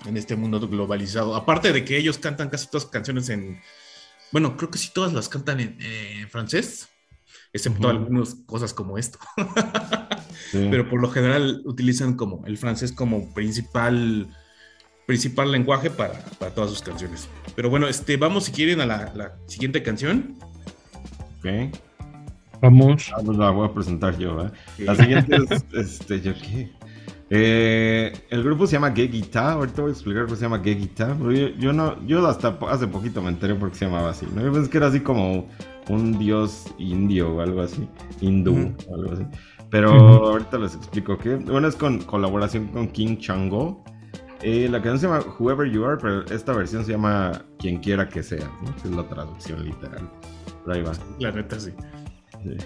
en 0.06 0.16
este 0.18 0.36
mundo 0.36 0.60
globalizado. 0.68 1.34
Aparte 1.34 1.72
de 1.72 1.84
que 1.84 1.96
ellos 1.96 2.18
cantan 2.18 2.50
casi 2.50 2.66
todas 2.66 2.84
las 2.84 2.90
canciones 2.92 3.28
en 3.30 3.60
bueno, 4.32 4.56
creo 4.56 4.70
que 4.70 4.78
sí 4.78 4.90
todas 4.92 5.12
las 5.12 5.28
cantan 5.28 5.60
en, 5.60 5.76
eh, 5.80 6.20
en 6.22 6.28
francés, 6.28 6.88
excepto 7.52 7.86
Ujú. 7.88 7.96
algunas 7.96 8.34
cosas 8.46 8.74
como 8.74 8.98
esto. 8.98 9.18
Sí. 10.50 10.68
pero 10.70 10.88
por 10.90 11.00
lo 11.00 11.10
general 11.10 11.62
utilizan 11.64 12.14
como 12.14 12.44
el 12.46 12.58
francés 12.58 12.92
como 12.92 13.32
principal 13.32 14.28
principal 15.06 15.52
lenguaje 15.52 15.90
para, 15.90 16.14
para 16.38 16.54
todas 16.54 16.70
sus 16.70 16.82
canciones. 16.82 17.28
Pero 17.54 17.70
bueno, 17.70 17.88
este, 17.88 18.16
vamos 18.16 18.44
si 18.44 18.52
quieren 18.52 18.80
a 18.80 18.86
la, 18.86 19.12
la 19.14 19.32
siguiente 19.46 19.82
canción. 19.82 20.34
Ok. 21.38 21.76
Vamos. 22.60 23.12
Ah, 23.14 23.20
pues 23.24 23.36
la 23.36 23.50
voy 23.50 23.68
a 23.68 23.72
presentar 23.74 24.16
yo, 24.16 24.40
¿eh? 24.40 24.50
La 24.78 24.94
siguiente 24.94 25.36
es, 25.50 25.64
este, 25.72 26.20
¿yo 26.20 26.32
qué? 26.34 26.70
Eh, 27.30 28.12
el 28.30 28.42
grupo 28.42 28.66
se 28.66 28.74
llama 28.74 28.90
Gay 28.90 29.08
Guitar, 29.08 29.52
ahorita 29.54 29.82
voy 29.82 29.90
a 29.90 29.92
explicar 29.94 30.22
por 30.22 30.30
qué 30.32 30.36
se 30.36 30.42
llama 30.42 30.58
Gay 30.58 30.74
Guitar. 30.74 31.16
pero 31.18 31.32
Yo, 31.32 31.48
yo 31.58 31.72
no, 31.72 32.06
yo 32.06 32.26
hasta 32.26 32.56
hace 32.68 32.86
poquito 32.86 33.20
me 33.22 33.28
enteré 33.30 33.54
por 33.54 33.70
qué 33.70 33.78
se 33.78 33.84
llamaba 33.86 34.10
así, 34.10 34.26
¿no? 34.34 34.42
Yo 34.42 34.52
pensé 34.52 34.70
que 34.70 34.76
era 34.76 34.86
así 34.86 35.00
como 35.00 35.48
un 35.88 36.18
dios 36.18 36.64
indio 36.78 37.34
o 37.34 37.40
algo 37.40 37.60
así, 37.62 37.88
hindú 38.20 38.52
Ujú. 38.52 38.74
o 38.88 38.94
algo 38.94 39.12
así. 39.12 39.24
Pero 39.70 39.90
ahorita 40.28 40.58
les 40.58 40.74
explico 40.76 41.18
qué. 41.18 41.34
Bueno, 41.34 41.66
es 41.66 41.74
con 41.74 41.98
colaboración 42.02 42.68
con 42.68 42.88
King 42.88 43.16
Chango. 43.18 43.82
Eh, 44.46 44.68
la 44.68 44.82
canción 44.82 44.98
se 44.98 45.06
llama 45.06 45.34
Whoever 45.38 45.70
You 45.70 45.86
Are, 45.86 45.96
pero 45.96 46.22
esta 46.26 46.52
versión 46.52 46.84
se 46.84 46.92
llama 46.92 47.32
Quien 47.58 47.78
quiera 47.78 48.06
que 48.06 48.22
sea, 48.22 48.46
¿no? 48.62 48.76
Que 48.76 48.88
es 48.88 48.94
la 48.94 49.08
traducción 49.08 49.64
literal. 49.64 50.06
Pero 50.64 50.76
ahí 50.76 50.82
va. 50.82 50.92
La 51.18 51.32
neta, 51.32 51.58
sí. 51.58 51.72
Sí. 52.42 52.56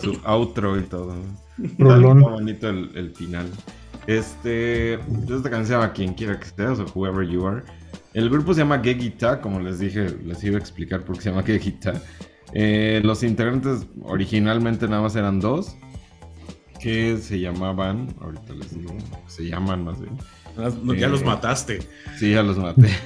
Su 0.00 0.18
outro 0.24 0.78
y 0.78 0.82
todo. 0.82 1.14
Rolón. 1.78 2.18
Está 2.18 2.30
bonito 2.30 2.68
el, 2.68 2.90
el 2.96 3.14
final. 3.14 3.46
Este, 4.06 4.94
esta 4.94 5.50
canción 5.50 5.66
se 5.66 5.72
llama 5.74 5.92
Quien 5.92 6.14
quiera 6.14 6.38
que 6.38 6.46
seas 6.46 6.78
o 6.80 6.86
Whoever 6.94 7.28
You 7.28 7.46
Are. 7.46 7.62
El 8.14 8.28
grupo 8.28 8.54
se 8.54 8.60
llama 8.60 8.80
Gegita, 8.82 9.40
como 9.40 9.60
les 9.60 9.78
dije, 9.78 10.16
les 10.24 10.42
iba 10.42 10.56
a 10.56 10.60
explicar 10.60 11.04
por 11.04 11.16
qué 11.16 11.22
se 11.22 11.30
llama 11.30 11.42
Gegita. 11.42 12.00
Eh, 12.52 13.00
los 13.04 13.22
integrantes 13.22 13.86
originalmente 14.02 14.88
nada 14.88 15.02
más 15.02 15.14
eran 15.14 15.38
dos, 15.38 15.76
que 16.80 17.18
se 17.18 17.38
llamaban, 17.38 18.08
ahorita 18.20 18.54
les 18.54 18.74
digo, 18.76 18.96
se 19.28 19.46
llaman 19.46 19.84
más 19.84 20.00
bien. 20.00 20.16
Ya 20.98 21.06
Eh, 21.06 21.08
los 21.08 21.24
mataste. 21.24 21.80
Sí, 22.18 22.32
ya 22.32 22.42
los 22.42 22.58
maté. 22.58 22.88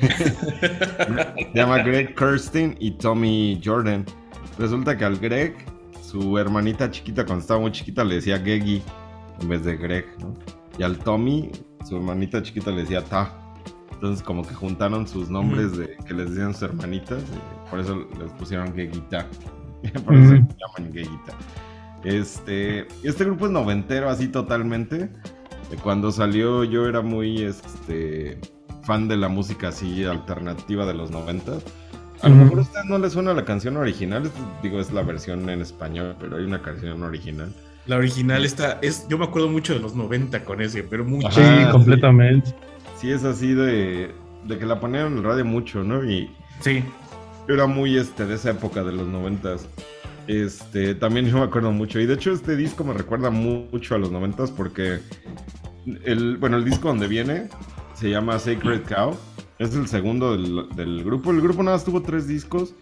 se 0.53 1.53
llama 1.55 1.83
Greg 1.83 2.15
Kirsten 2.15 2.77
y 2.81 2.93
Tommy 2.93 3.61
Jordan. 3.63 4.05
Resulta 4.59 4.97
que 4.97 5.05
al 5.05 5.19
Greg, 5.19 5.55
su 6.15 6.39
hermanita 6.39 6.89
chiquita, 6.93 7.27
cuando 7.27 7.43
estaba 7.43 7.59
muy 7.59 7.73
chiquita, 7.73 8.05
le 8.05 8.15
decía 8.17 8.39
Gegi 8.39 8.81
en 9.41 9.49
vez 9.49 9.65
de 9.65 9.77
Greg, 9.77 10.07
¿no? 10.21 10.33
Y 10.79 10.85
al 10.85 10.97
Tommy, 10.97 11.51
su 11.85 11.97
hermanita 11.97 12.41
chiquita, 12.41 12.71
le 12.71 12.83
decía 12.83 13.03
Ta. 13.03 13.37
Entonces, 13.91 14.23
como 14.23 14.47
que 14.47 14.55
juntaron 14.55 15.09
sus 15.09 15.29
nombres 15.29 15.77
de, 15.77 15.97
que 16.07 16.15
les 16.15 16.31
decían 16.31 16.53
sus 16.53 16.63
hermanitas, 16.63 17.21
y 17.21 17.69
por 17.69 17.81
eso 17.81 18.07
les 18.17 18.31
pusieron 18.35 18.73
Gegita. 18.73 19.27
por 20.05 20.15
eso 20.15 20.35
Ujú. 20.35 20.47
se 20.53 20.79
llaman 20.79 20.93
Gegita. 20.93 21.33
Este, 22.05 22.87
este 23.03 23.25
grupo 23.25 23.47
es 23.47 23.51
noventero, 23.51 24.09
así 24.09 24.29
totalmente. 24.29 25.11
De 25.69 25.77
Cuando 25.83 26.13
salió, 26.13 26.63
yo 26.63 26.87
era 26.87 27.01
muy 27.01 27.43
este, 27.43 28.39
fan 28.85 29.09
de 29.09 29.17
la 29.17 29.29
música 29.29 29.69
así 29.69 30.05
alternativa 30.05 30.87
de 30.87 30.95
los 30.95 31.11
90. 31.11 31.55
A 32.25 32.29
lo 32.29 32.35
mejor 32.37 32.59
a 32.59 32.63
ustedes 32.63 32.87
no 32.87 32.99
les 32.99 33.13
suena 33.13 33.35
la 33.35 33.45
canción 33.45 33.77
original, 33.77 34.31
digo, 34.63 34.81
es 34.81 34.93
la 34.93 35.03
versión 35.03 35.49
en 35.51 35.61
español, 35.61 36.17
pero 36.19 36.37
hay 36.37 36.45
una 36.45 36.63
canción 36.63 37.03
original. 37.03 37.53
La 37.87 37.97
original 37.97 38.45
está, 38.45 38.79
es, 38.81 39.07
yo 39.09 39.19
me 39.19 39.25
acuerdo 39.27 39.49
mucho 39.49 39.75
de 39.75 39.81
los 39.81 39.95
90 39.95 40.45
con 40.45 40.61
ese, 40.63 40.83
pero 40.85 41.05
mucho. 41.05 41.31
Sí, 41.31 41.41
Ajá, 41.41 41.67
sí. 41.67 41.71
completamente. 41.73 42.55
Sí, 42.99 43.11
es 43.11 43.25
así 43.25 43.53
de, 43.53 44.11
de 44.47 44.59
que 44.59 44.65
la 44.65 44.81
ponían 44.81 45.09
en 45.09 45.19
el 45.19 45.25
radio 45.25 45.45
mucho, 45.45 45.85
¿no? 45.85 46.03
Y 46.03 46.31
Sí. 46.61 46.83
era 47.49 47.67
muy 47.67 47.99
este, 47.99 48.25
de 48.25 48.37
esa 48.37 48.51
época 48.53 48.83
de 48.83 48.93
los 48.93 49.07
90. 49.07 49.57
Este, 50.27 50.95
también 50.95 51.27
yo 51.27 51.37
me 51.37 51.45
acuerdo 51.45 51.71
mucho. 51.73 52.01
Y 52.01 52.07
de 52.07 52.15
hecho, 52.15 52.33
este 52.33 52.57
disco 52.57 52.85
me 52.85 52.95
recuerda 52.95 53.29
mu- 53.29 53.67
mucho 53.71 53.95
a 53.95 53.99
los 53.99 54.11
90 54.11 54.47
porque 54.57 55.01
el, 56.05 56.39
bueno, 56.39 56.57
el 56.57 56.65
disco 56.65 56.89
donde 56.89 57.07
viene 57.07 57.49
se 57.95 58.09
llama 58.09 58.39
Sacred 58.39 58.81
Cow. 58.89 59.15
Es 59.59 59.75
el 59.75 59.87
segundo 59.89 60.33
del, 60.37 60.69
del 60.75 61.05
grupo. 61.05 61.31
El 61.31 61.41
grupo 61.41 61.63
nada 61.63 61.77
más 61.77 61.85
tuvo 61.85 62.03
tres 62.03 62.27
discos, 62.27 62.75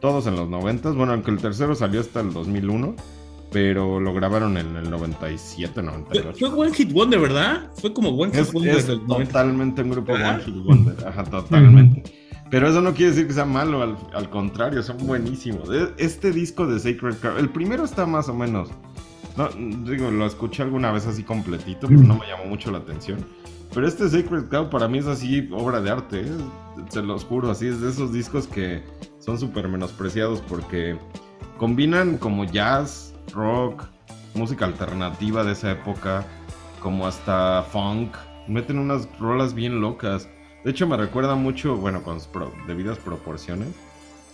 todos 0.00 0.26
en 0.26 0.36
los 0.36 0.48
90. 0.48 0.90
Bueno, 0.92 1.12
aunque 1.12 1.30
el 1.30 1.38
tercero 1.38 1.74
salió 1.74 2.00
hasta 2.00 2.20
el 2.20 2.32
2001, 2.32 2.94
pero 3.50 3.98
lo 3.98 4.12
grabaron 4.12 4.56
en 4.58 4.76
el 4.76 4.90
97, 4.90 5.72
Fue, 5.74 5.82
98. 5.82 6.32
fue 6.38 6.48
One 6.66 6.74
Hit 6.74 6.92
Wonder, 6.92 7.20
¿verdad? 7.20 7.70
Fue 7.80 7.92
como 7.94 8.10
One 8.10 8.32
Hit 8.32 8.40
Es, 8.40 8.52
Wonder 8.52 8.76
es 8.76 8.86
del 8.86 9.06
90. 9.06 9.24
totalmente 9.32 9.82
un 9.82 9.90
grupo 9.90 10.12
¿Verdad? 10.12 10.34
One 10.34 10.44
Hit 10.44 10.64
Wonder. 10.64 11.06
Ajá, 11.06 11.24
totalmente. 11.24 12.02
Pero 12.50 12.68
eso 12.68 12.80
no 12.80 12.94
quiere 12.94 13.10
decir 13.12 13.26
que 13.26 13.34
sea 13.34 13.44
malo, 13.44 13.82
al, 13.82 13.96
al 14.14 14.30
contrario, 14.30 14.82
son 14.82 14.98
buenísimos. 15.06 15.68
E- 15.70 15.92
Este 15.98 16.30
disco 16.32 16.66
de 16.66 16.78
Sacred 16.78 17.16
Cow, 17.16 17.36
el 17.38 17.48
primero 17.50 17.84
está 17.84 18.06
más 18.06 18.28
o 18.28 18.34
menos. 18.34 18.68
No, 19.36 19.48
digo, 19.90 20.10
lo 20.10 20.26
escuché 20.26 20.62
alguna 20.62 20.90
vez 20.90 21.06
así 21.06 21.22
completito, 21.22 21.86
pero 21.88 22.00
no 22.00 22.14
me 22.18 22.26
llamó 22.26 22.46
mucho 22.46 22.70
la 22.70 22.78
atención. 22.78 23.24
Pero 23.78 23.86
este 23.86 24.08
Sacred 24.08 24.48
Cow 24.48 24.70
para 24.70 24.88
mí 24.88 24.98
es 24.98 25.06
así 25.06 25.48
obra 25.52 25.80
de 25.80 25.88
arte, 25.88 26.22
¿eh? 26.22 26.36
se 26.88 27.00
los 27.00 27.24
juro, 27.24 27.48
así 27.48 27.68
es 27.68 27.80
de 27.80 27.90
esos 27.90 28.12
discos 28.12 28.48
que 28.48 28.82
son 29.20 29.38
súper 29.38 29.68
menospreciados 29.68 30.40
porque 30.48 30.98
combinan 31.58 32.18
como 32.18 32.42
jazz, 32.42 33.14
rock, 33.32 33.84
música 34.34 34.64
alternativa 34.64 35.44
de 35.44 35.52
esa 35.52 35.70
época, 35.70 36.26
como 36.80 37.06
hasta 37.06 37.62
funk, 37.70 38.16
meten 38.48 38.80
unas 38.80 39.08
rolas 39.20 39.54
bien 39.54 39.80
locas. 39.80 40.28
De 40.64 40.72
hecho 40.72 40.88
me 40.88 40.96
recuerda 40.96 41.36
mucho, 41.36 41.76
bueno, 41.76 42.02
con 42.02 42.18
sus 42.18 42.26
pro- 42.26 42.52
debidas 42.66 42.98
proporciones, 42.98 43.68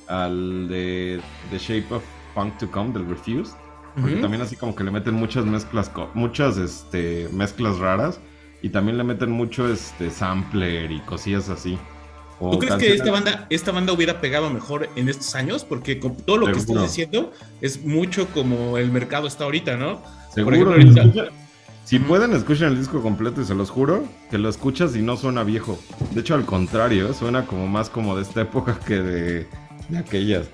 al 0.08 0.68
de 0.68 1.20
The 1.50 1.58
Shape 1.58 1.94
of 1.96 2.02
Punk 2.34 2.56
to 2.56 2.70
Come 2.70 2.94
del 2.94 3.06
Refused. 3.06 3.54
Porque 3.94 4.16
también 4.16 4.40
así 4.40 4.56
como 4.56 4.74
que 4.74 4.84
le 4.84 4.90
meten 4.90 5.12
muchas 5.12 5.44
mezclas, 5.44 5.92
muchas 6.14 6.56
este, 6.56 7.28
mezclas 7.30 7.76
raras. 7.78 8.18
Y 8.64 8.70
también 8.70 8.96
le 8.96 9.04
meten 9.04 9.30
mucho 9.30 9.70
este 9.70 10.10
sampler 10.10 10.90
y 10.90 11.00
cosillas 11.00 11.50
así. 11.50 11.76
O 12.40 12.50
¿Tú 12.50 12.60
crees 12.60 12.76
que 12.76 12.94
esta 12.94 13.10
banda, 13.10 13.46
esta 13.50 13.72
banda 13.72 13.92
hubiera 13.92 14.22
pegado 14.22 14.48
mejor 14.48 14.88
en 14.96 15.10
estos 15.10 15.34
años? 15.34 15.66
Porque 15.66 16.00
con 16.00 16.16
todo 16.16 16.38
lo 16.38 16.46
que 16.46 16.52
estás 16.58 16.80
diciendo 16.80 17.30
es 17.60 17.84
mucho 17.84 18.26
como 18.28 18.78
el 18.78 18.90
mercado 18.90 19.26
está 19.26 19.44
ahorita, 19.44 19.76
¿no? 19.76 20.00
Seguro, 20.34 20.74
ejemplo, 20.74 21.02
ahorita- 21.02 21.30
si 21.84 21.98
pueden, 21.98 22.32
escuchen 22.32 22.68
el 22.68 22.78
disco 22.78 23.02
completo 23.02 23.42
y 23.42 23.44
se 23.44 23.54
los 23.54 23.68
juro 23.68 24.02
que 24.30 24.38
lo 24.38 24.48
escuchas 24.48 24.96
y 24.96 25.02
no 25.02 25.18
suena 25.18 25.44
viejo. 25.44 25.78
De 26.12 26.22
hecho, 26.22 26.34
al 26.34 26.46
contrario, 26.46 27.10
¿eh? 27.10 27.12
suena 27.12 27.44
como 27.44 27.68
más 27.68 27.90
como 27.90 28.16
de 28.16 28.22
esta 28.22 28.40
época 28.40 28.80
que 28.80 28.94
de, 28.94 29.46
de 29.90 29.98
aquellas. 29.98 30.46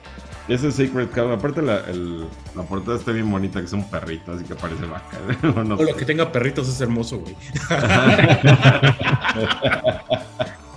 Ese 0.51 0.69
es 0.69 0.75
Sacred 0.75 1.09
Cow, 1.11 1.31
aparte 1.31 1.63
la, 1.63 1.79
el- 1.89 2.27
la 2.57 2.63
portada 2.65 2.97
está 2.99 3.13
bien 3.13 3.31
bonita, 3.31 3.61
que 3.61 3.67
es 3.67 3.73
un 3.73 3.89
perrito, 3.89 4.33
así 4.33 4.45
que 4.45 4.55
parece 4.57 4.85
vaca. 4.85 5.17
o 5.57 5.63
no 5.65 5.77
Todo 5.77 5.87
sé. 5.87 5.93
lo 5.93 5.97
que 5.97 6.05
tenga 6.05 6.33
perritos 6.33 6.69
es 6.69 6.81
hermoso, 6.81 7.19
güey. 7.21 7.37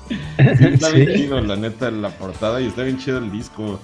Sí, 0.10 0.66
está 0.66 0.90
bien 0.90 1.08
Sí. 1.08 1.14
chido, 1.16 1.42
la 1.42 1.56
neta, 1.56 1.90
la 1.92 2.10
portada 2.10 2.62
y 2.62 2.68
está 2.68 2.84
bien 2.84 2.98
chido 3.00 3.18
el 3.18 3.32
disco. 3.32 3.80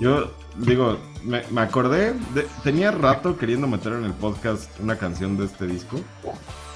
Yo 0.00 0.32
digo, 0.56 0.98
me, 1.24 1.42
me 1.50 1.60
acordé, 1.60 2.14
de- 2.34 2.46
tenía 2.62 2.90
rato 2.90 3.36
queriendo 3.36 3.66
meter 3.66 3.92
en 3.92 4.04
el 4.04 4.12
podcast 4.12 4.70
una 4.80 4.96
canción 4.96 5.36
de 5.36 5.44
este 5.46 5.66
disco, 5.66 6.00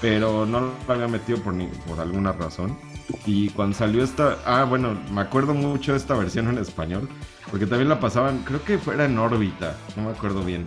pero 0.01 0.45
no 0.45 0.71
la 0.87 0.93
había 0.93 1.07
metido 1.07 1.39
por, 1.39 1.53
ni- 1.53 1.67
por 1.87 1.99
alguna 1.99 2.31
razón. 2.33 2.77
Y 3.25 3.49
cuando 3.49 3.75
salió 3.75 4.03
esta, 4.03 4.37
ah, 4.45 4.63
bueno, 4.65 4.95
me 5.11 5.21
acuerdo 5.21 5.53
mucho 5.53 5.93
de 5.93 5.97
esta 5.97 6.13
versión 6.15 6.47
en 6.49 6.59
español, 6.59 7.09
porque 7.49 7.65
también 7.65 7.89
la 7.89 7.99
pasaban, 7.99 8.39
creo 8.39 8.63
que 8.63 8.77
fuera 8.77 9.05
en 9.05 9.17
órbita, 9.17 9.75
no 9.95 10.03
me 10.03 10.11
acuerdo 10.11 10.43
bien. 10.43 10.65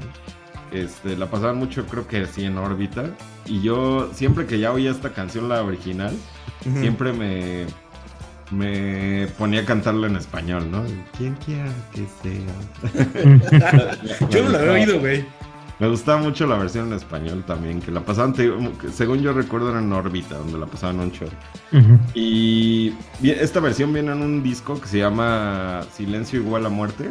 Este, 0.72 1.16
la 1.16 1.26
pasaban 1.26 1.56
mucho, 1.56 1.86
creo 1.86 2.08
que 2.08 2.26
sí, 2.26 2.44
en 2.44 2.56
órbita. 2.58 3.04
Y 3.46 3.60
yo, 3.60 4.10
siempre 4.14 4.46
que 4.46 4.58
ya 4.58 4.72
oía 4.72 4.90
esta 4.90 5.12
canción, 5.12 5.48
la 5.48 5.62
original, 5.62 6.16
siempre 6.78 7.12
me, 7.12 7.66
me 8.50 9.26
ponía 9.38 9.60
a 9.60 9.64
cantarla 9.64 10.06
en 10.06 10.16
español, 10.16 10.70
¿no? 10.70 10.84
Quien 11.16 11.34
quiera 11.36 11.70
que 11.92 12.06
sea. 12.22 13.98
Yo 14.30 14.44
no 14.44 14.50
la 14.50 14.58
había 14.58 14.72
oído, 14.72 15.00
güey. 15.00 15.24
Me 15.82 15.88
gustaba 15.88 16.22
mucho 16.22 16.46
la 16.46 16.56
versión 16.56 16.86
en 16.86 16.92
español 16.92 17.42
también, 17.44 17.80
que 17.80 17.90
la 17.90 18.02
pasaban, 18.02 18.32
te 18.32 18.48
según 18.92 19.18
yo 19.20 19.32
recuerdo, 19.32 19.70
era 19.70 19.80
en 19.80 19.92
órbita, 19.92 20.36
donde 20.36 20.56
la 20.56 20.66
pasaban 20.66 21.00
un 21.00 21.10
chorro. 21.10 21.32
Ujú. 21.72 21.98
Y 22.14 22.90
bien, 23.18 23.38
esta 23.40 23.58
versión 23.58 23.92
viene 23.92 24.12
en 24.12 24.22
un 24.22 24.44
disco 24.44 24.80
que 24.80 24.86
se 24.86 24.98
llama 24.98 25.80
Silencio 25.92 26.38
igual 26.38 26.66
a 26.66 26.68
muerte, 26.68 27.10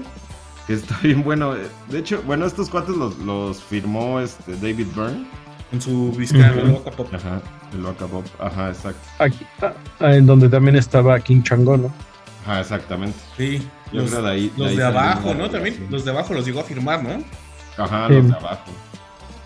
que 0.68 0.76
está 0.76 0.98
bien 1.04 1.22
bueno. 1.22 1.54
De 1.90 2.00
hecho, 2.00 2.24
bueno, 2.26 2.46
estos 2.46 2.70
cuates 2.70 2.96
los, 2.96 3.18
los 3.18 3.62
firmó 3.62 4.22
este 4.22 4.54
David 4.54 4.88
Byrne. 4.96 5.28
En 5.74 5.82
su. 5.82 6.18
¿no? 6.34 6.72
Loca 6.72 6.92
Pop. 6.92 7.14
Ajá, 7.14 7.42
el 7.74 7.84
Waka 7.84 8.08
Pop. 8.08 8.26
Ajá, 8.40 8.70
exacto. 8.70 9.06
Aquí, 9.20 9.46
ah, 10.00 10.16
en 10.16 10.26
donde 10.26 10.48
también 10.48 10.78
estaba 10.78 11.20
King 11.20 11.44
Chango, 11.44 11.76
¿no? 11.76 11.92
Ajá, 12.46 12.62
exactamente. 12.62 13.20
Sí. 13.36 13.68
Yo 13.92 14.04
Los, 14.04 14.12
creo 14.12 14.22
de 14.24 14.32
ahí. 14.32 14.54
los 14.56 14.70
ahí 14.70 14.78
de 14.78 14.86
abajo, 14.86 15.34
¿no? 15.34 15.50
También. 15.50 15.88
Los 15.90 16.06
de 16.06 16.12
abajo 16.12 16.34
los 16.34 16.46
llegó 16.46 16.62
a 16.62 16.64
firmar, 16.64 17.04
¿no? 17.04 17.22
Ajá, 17.84 18.08
Sí. 18.08 18.14
los 18.16 18.28
de 18.28 18.34
abajo. 18.34 18.72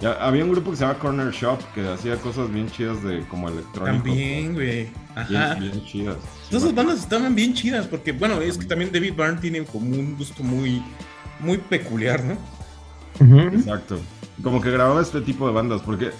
Ya, 0.01 0.11
había 0.13 0.43
un 0.43 0.51
grupo 0.51 0.71
que 0.71 0.77
se 0.77 0.85
llama 0.85 0.99
Corner 0.99 1.31
Shop 1.31 1.57
que 1.73 1.87
hacía 1.87 2.17
cosas 2.17 2.51
bien 2.51 2.69
chidas 2.69 3.01
de 3.01 3.25
como 3.27 3.47
electrónico. 3.47 4.03
También, 4.03 4.53
güey. 4.53 4.89
Ajá. 5.15 5.55
Bien, 5.55 5.71
bien 5.71 5.85
chidas. 5.85 6.17
Todas 6.49 6.63
esas 6.63 6.75
bandas 6.75 6.99
estaban 6.99 7.33
bien 7.33 7.53
chidas 7.53 7.87
porque, 7.87 8.11
bueno, 8.11 8.41
es 8.41 8.57
que 8.57 8.65
también 8.65 8.91
David 8.91 9.13
Byrne 9.15 9.39
tiene 9.39 9.63
como 9.63 9.85
un 9.95 10.17
gusto 10.17 10.43
muy, 10.43 10.83
muy 11.39 11.57
peculiar, 11.57 12.21
¿no? 12.23 12.37
Exacto. 13.53 13.97
Como 14.43 14.59
que 14.61 14.69
grababa 14.69 15.01
este 15.01 15.21
tipo 15.21 15.47
de 15.47 15.53
bandas, 15.53 15.81
porque 15.81 16.11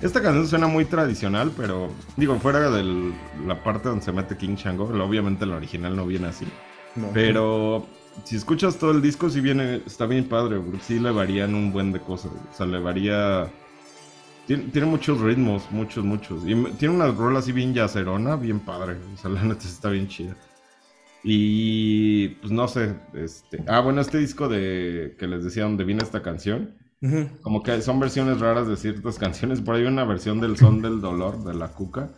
esta 0.00 0.22
canción 0.22 0.48
suena 0.48 0.66
muy 0.66 0.86
tradicional, 0.86 1.52
pero 1.56 1.90
digo, 2.16 2.38
fuera 2.40 2.70
de 2.70 3.12
la 3.46 3.62
parte 3.62 3.90
donde 3.90 4.02
se 4.04 4.10
mete 4.12 4.36
King 4.38 4.56
Chango, 4.56 4.84
obviamente 4.84 5.44
la 5.44 5.56
original 5.56 5.94
no 5.94 6.06
viene 6.06 6.28
así. 6.28 6.46
No. 6.96 7.08
Pero 7.12 7.86
si 8.24 8.36
escuchas 8.36 8.78
todo 8.78 8.92
el 8.92 9.02
disco, 9.02 9.28
sí 9.30 9.40
viene, 9.40 9.82
está 9.86 10.06
bien 10.06 10.28
padre, 10.28 10.58
porque 10.58 10.80
sí 10.80 10.98
le 10.98 11.10
varían 11.10 11.54
un 11.54 11.72
buen 11.72 11.92
de 11.92 12.00
cosas. 12.00 12.32
O 12.32 12.56
sea, 12.56 12.66
le 12.66 12.78
varía. 12.78 13.50
Tiene, 14.46 14.64
tiene 14.64 14.86
muchos 14.86 15.20
ritmos, 15.20 15.70
muchos, 15.70 16.04
muchos. 16.04 16.42
Y 16.46 16.54
tiene 16.78 16.94
una 16.94 17.08
rola 17.08 17.38
así 17.40 17.52
bien 17.52 17.74
yacerona, 17.74 18.36
bien 18.36 18.60
padre. 18.60 18.96
O 19.14 19.16
sea, 19.16 19.30
la 19.30 19.42
neta 19.42 19.66
está 19.66 19.90
bien 19.90 20.08
chida. 20.08 20.36
Y 21.24 22.28
pues 22.40 22.52
no 22.52 22.66
sé, 22.68 22.96
este. 23.14 23.62
Ah, 23.68 23.80
bueno, 23.80 24.00
este 24.00 24.18
disco 24.18 24.48
de 24.48 25.16
que 25.18 25.26
les 25.26 25.44
decía 25.44 25.64
donde 25.64 25.84
viene 25.84 26.02
esta 26.02 26.22
canción. 26.22 26.76
Como 27.42 27.64
que 27.64 27.82
son 27.82 27.98
versiones 27.98 28.38
raras 28.38 28.68
de 28.68 28.76
ciertas 28.76 29.18
canciones. 29.18 29.60
Por 29.60 29.74
ahí 29.74 29.82
hay 29.82 29.88
una 29.88 30.04
versión 30.04 30.40
del 30.40 30.56
Son 30.56 30.82
del 30.82 31.00
Dolor 31.00 31.42
de 31.42 31.54
la 31.54 31.68
Cuca. 31.68 32.12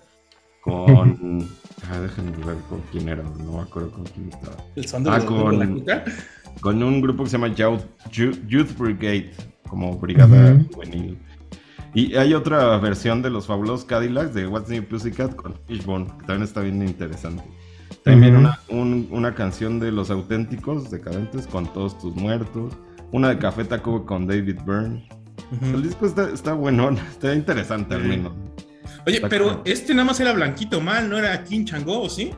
Con. 0.65 1.47
Ah, 1.91 1.99
déjenme 2.01 2.31
ver 2.47 2.57
con 2.71 2.81
quién 2.91 3.11
era. 3.11 3.23
No 3.23 3.53
me 3.59 3.61
acuerdo 3.61 3.91
con 3.91 4.05
quién 4.05 4.31
estaba. 4.31 4.57
El 4.75 4.89
son 4.89 5.05
de 5.05 5.11
Ah, 5.11 5.21
con- 5.21 5.59
la 5.59 5.67
cuca. 5.69 6.05
Con 6.63 6.83
un 6.83 7.03
grupo 7.03 7.25
que 7.25 7.31
se 7.31 7.37
llama 7.37 7.49
Youth, 7.55 7.83
Youth 8.49 8.79
Brigade. 8.79 9.33
como 9.69 9.99
brigada 9.99 10.55
Ujú. 10.55 10.73
juvenil. 10.73 11.19
Y 11.93 12.15
hay 12.17 12.33
otra 12.33 12.79
versión 12.79 13.21
de 13.21 13.29
los 13.29 13.47
fabulosos 13.47 13.85
Cadillacs 13.85 14.33
de 14.33 14.47
What's 14.47 14.71
New 14.71 14.83
Pussycat 14.85 15.35
con 15.35 15.57
Fishbone, 15.67 16.07
que 16.07 16.27
también 16.27 16.43
está 16.45 16.61
bien 16.63 16.81
interesante. 16.83 17.43
También 18.03 18.37
una, 18.37 18.59
un- 18.71 19.09
una 19.11 19.35
canción 19.35 19.79
de 19.81 19.93
Los 19.93 20.11
Auténticos 20.11 20.91
Decadentes 20.91 21.47
con 21.47 21.71
Todos 21.73 21.99
Tus 21.99 22.15
Muertos. 22.17 22.73
Una 23.13 23.29
de 23.29 23.39
Café 23.39 23.65
Tacuba 23.65 24.07
con 24.07 24.27
David 24.27 24.59
Byrne. 24.65 25.07
El 25.63 25.83
disco 25.83 26.07
está, 26.07 26.31
está 26.31 26.55
bueno, 26.55 26.89
está 27.11 27.35
interesante 27.35 27.95
al 27.95 28.05
menos. 28.05 28.33
Oye, 29.07 29.21
pero 29.29 29.61
este 29.65 29.93
nada 29.95 30.07
más 30.07 30.21
era 30.21 30.33
Blanquito 30.33 30.81
Mal, 30.81 31.09
¿no 31.11 31.19
era 31.19 31.45
King 31.45 31.65
Chango, 31.65 32.03
¿o 32.03 32.09
sí? 32.09 32.31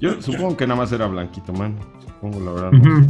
Yo 0.00 0.20
supongo 0.20 0.56
que 0.56 0.66
nada 0.66 0.80
más 0.80 0.90
era 0.92 1.06
Blanquito 1.06 1.52
Man. 1.52 1.78
Supongo, 2.04 2.40
la 2.40 2.52
verdad. 2.52 2.72
no. 2.72 3.06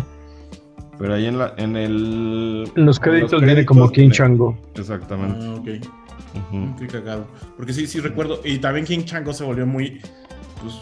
Pero 0.99 1.15
ahí 1.15 1.27
en, 1.27 1.39
la, 1.39 1.55
en 1.57 1.75
el. 1.77 2.71
En 2.77 2.85
los 2.87 3.01
créditos 3.01 3.41
viene 3.41 3.55
créditos 3.55 3.67
como 3.77 3.89
King 3.91 4.01
viene- 4.03 4.15
Chango. 4.15 4.59
Exactamente. 4.75 5.39
Ah, 5.45 5.55
ok. 5.55 5.69
Ujú. 6.55 6.77
Qué 6.79 6.87
cagado. 6.87 7.27
Porque 7.57 7.73
sí, 7.73 7.87
sí 7.87 7.99
recuerdo. 7.99 8.41
Y 8.45 8.59
también 8.59 8.85
King 8.87 9.05
Chango 9.05 9.33
se 9.33 9.43
volvió 9.43 9.67
muy 9.67 10.01
pues, 10.61 10.75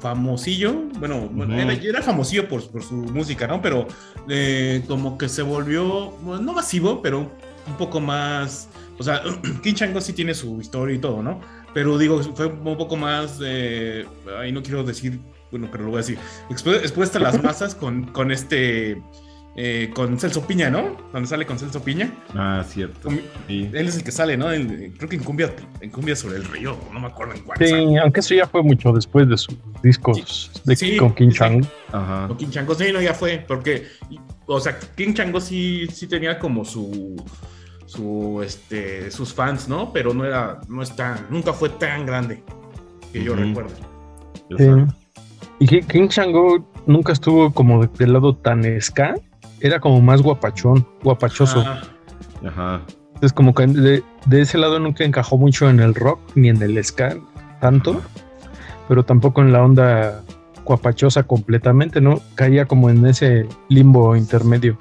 famosillo. 0.00 0.74
Bueno, 0.98 1.28
bueno, 1.30 1.52
Ujú. 1.54 1.62
era, 1.62 1.72
era 1.74 2.02
famosillo 2.02 2.48
por, 2.48 2.66
por 2.70 2.82
su 2.82 2.94
música, 2.94 3.46
¿no? 3.46 3.60
Pero 3.62 3.86
eh, 4.28 4.82
como 4.88 5.16
que 5.18 5.28
se 5.28 5.42
volvió, 5.42 6.10
bueno, 6.22 6.42
no 6.42 6.52
masivo, 6.54 7.00
pero 7.00 7.30
un 7.66 7.76
poco 7.76 8.00
más. 8.00 8.68
O 8.98 9.02
sea, 9.02 9.22
King 9.62 9.74
Chango 9.74 10.00
sí 10.00 10.12
tiene 10.12 10.34
su 10.34 10.60
historia 10.60 10.94
y 10.96 10.98
todo, 10.98 11.22
¿no? 11.22 11.40
Pero 11.72 11.98
digo, 11.98 12.22
fue 12.34 12.46
un 12.46 12.76
poco 12.76 12.96
más. 12.96 13.40
Eh, 13.44 14.06
ahí 14.38 14.52
no 14.52 14.62
quiero 14.62 14.84
decir, 14.84 15.18
bueno, 15.50 15.68
pero 15.70 15.84
lo 15.84 15.90
voy 15.90 15.98
a 15.98 16.02
decir. 16.02 16.18
Expu- 16.50 16.76
Expuesta 16.76 17.18
a 17.18 17.22
las 17.22 17.42
masas 17.42 17.74
con, 17.74 18.04
con 18.12 18.30
este. 18.30 19.02
eh, 19.56 19.90
con 19.94 20.18
Celso 20.18 20.44
Piña, 20.46 20.68
¿no? 20.70 20.96
Donde 21.12 21.28
sale 21.28 21.46
con 21.46 21.58
Celso 21.58 21.82
Piña. 21.82 22.12
Ah, 22.34 22.64
cierto. 22.66 23.00
Con- 23.02 23.20
Sí. 23.48 23.68
él 23.72 23.88
es 23.88 23.96
el 23.96 24.02
que 24.04 24.10
sale, 24.12 24.36
¿no? 24.36 24.50
El- 24.52 24.92
creo 24.96 25.08
que 25.08 25.16
en 25.16 25.22
cumbia, 25.24 25.54
en 25.80 25.90
cumbia 25.90 26.14
sobre 26.16 26.36
el 26.36 26.44
río, 26.44 26.76
no 26.92 26.98
me 27.00 27.06
acuerdo 27.08 27.34
en 27.34 27.40
cuál. 27.42 27.58
Sí, 27.58 27.68
sale. 27.68 27.98
aunque 28.00 28.20
eso 28.20 28.34
ya 28.34 28.46
fue 28.46 28.62
mucho 28.62 28.92
después 28.92 29.28
de 29.28 29.36
sus 29.36 29.56
discos 29.82 30.50
de, 30.64 30.74
Sí, 30.76 30.96
con 30.96 31.12
King 31.14 31.30
sí. 31.30 31.36
Chango. 31.38 31.66
Ajá. 31.92 32.26
O 32.30 32.36
King 32.36 32.50
Chango, 32.50 32.74
sí, 32.76 32.86
no, 32.92 33.00
ya 33.00 33.14
fue, 33.14 33.44
porque, 33.46 33.86
o 34.46 34.58
sea, 34.60 34.78
King 34.96 35.12
Chango 35.14 35.40
sí, 35.40 35.86
sí 35.92 36.06
tenía 36.08 36.38
como 36.38 36.64
su, 36.64 37.14
su, 37.94 38.40
este, 38.44 39.10
sus 39.10 39.32
fans, 39.32 39.68
¿no? 39.68 39.92
Pero 39.92 40.12
no 40.14 40.24
era, 40.24 40.60
no 40.68 40.82
es 40.82 40.94
tan, 40.96 41.26
nunca 41.30 41.52
fue 41.52 41.68
tan 41.68 42.06
grande 42.06 42.42
que 43.12 43.22
yo 43.22 43.32
Ujú. 43.32 43.42
recuerdo. 43.42 43.70
Sí. 44.58 44.64
Exacto. 44.64 44.94
Y 45.60 45.66
Ki- 45.66 45.82
King 45.82 46.08
Chango 46.08 46.66
nunca 46.86 47.12
estuvo 47.12 47.52
como 47.52 47.82
de- 47.82 47.90
del 47.98 48.12
lado 48.12 48.34
tan 48.34 48.62
ska. 48.80 49.14
Era 49.60 49.80
como 49.80 50.00
más 50.00 50.20
guapachón, 50.20 50.86
guapachoso. 51.02 51.62
Ah, 51.64 51.82
Ajá. 52.46 52.80
Es 53.22 53.32
como 53.32 53.54
que 53.54 53.66
de, 53.66 54.02
de 54.26 54.40
ese 54.40 54.58
lado 54.58 54.78
nunca 54.80 55.04
encajó 55.04 55.38
mucho 55.38 55.70
en 55.70 55.80
el 55.80 55.94
rock 55.94 56.18
ni 56.34 56.48
en 56.48 56.60
el 56.62 56.82
ska 56.84 57.16
tanto, 57.60 58.02
pero 58.88 59.04
tampoco 59.04 59.40
en 59.40 59.52
la 59.52 59.62
onda 59.62 60.20
guapachosa 60.64 61.22
completamente, 61.22 62.00
¿no? 62.00 62.20
Caía 62.34 62.66
como 62.66 62.90
en 62.90 63.06
ese 63.06 63.46
limbo 63.68 64.16
intermedio. 64.16 64.76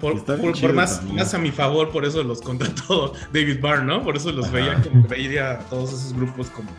Por, 0.00 0.14
Está 0.14 0.34
bien 0.34 0.40
por- 0.42 0.50
por 0.50 0.52
chido 0.52 0.72
más, 0.72 0.98
también. 0.98 1.16
más 1.16 1.34
a 1.34 1.38
mi 1.38 1.50
favor, 1.50 1.90
por 1.90 2.04
eso 2.04 2.22
los 2.22 2.40
contrató 2.40 3.12
David 3.32 3.58
Byrne, 3.60 3.84
¿no? 3.84 4.02
Por 4.02 4.16
eso 4.16 4.30
los 4.32 4.46
Ajá. 4.46 4.54
veía, 4.54 4.82
como, 4.82 5.06
veía 5.08 5.50
a 5.52 5.58
todos 5.60 5.92
esos 5.92 6.12
grupos 6.14 6.48
como 6.50 6.70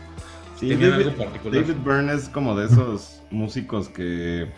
Sí, 0.58 0.70
David, 0.70 0.92
algo 0.92 1.10
particular. 1.12 1.62
David 1.62 1.76
Byrne 1.84 2.14
es 2.14 2.28
como 2.30 2.56
de 2.56 2.66
esos 2.66 3.20
músicos 3.30 3.88
que, 3.90 4.48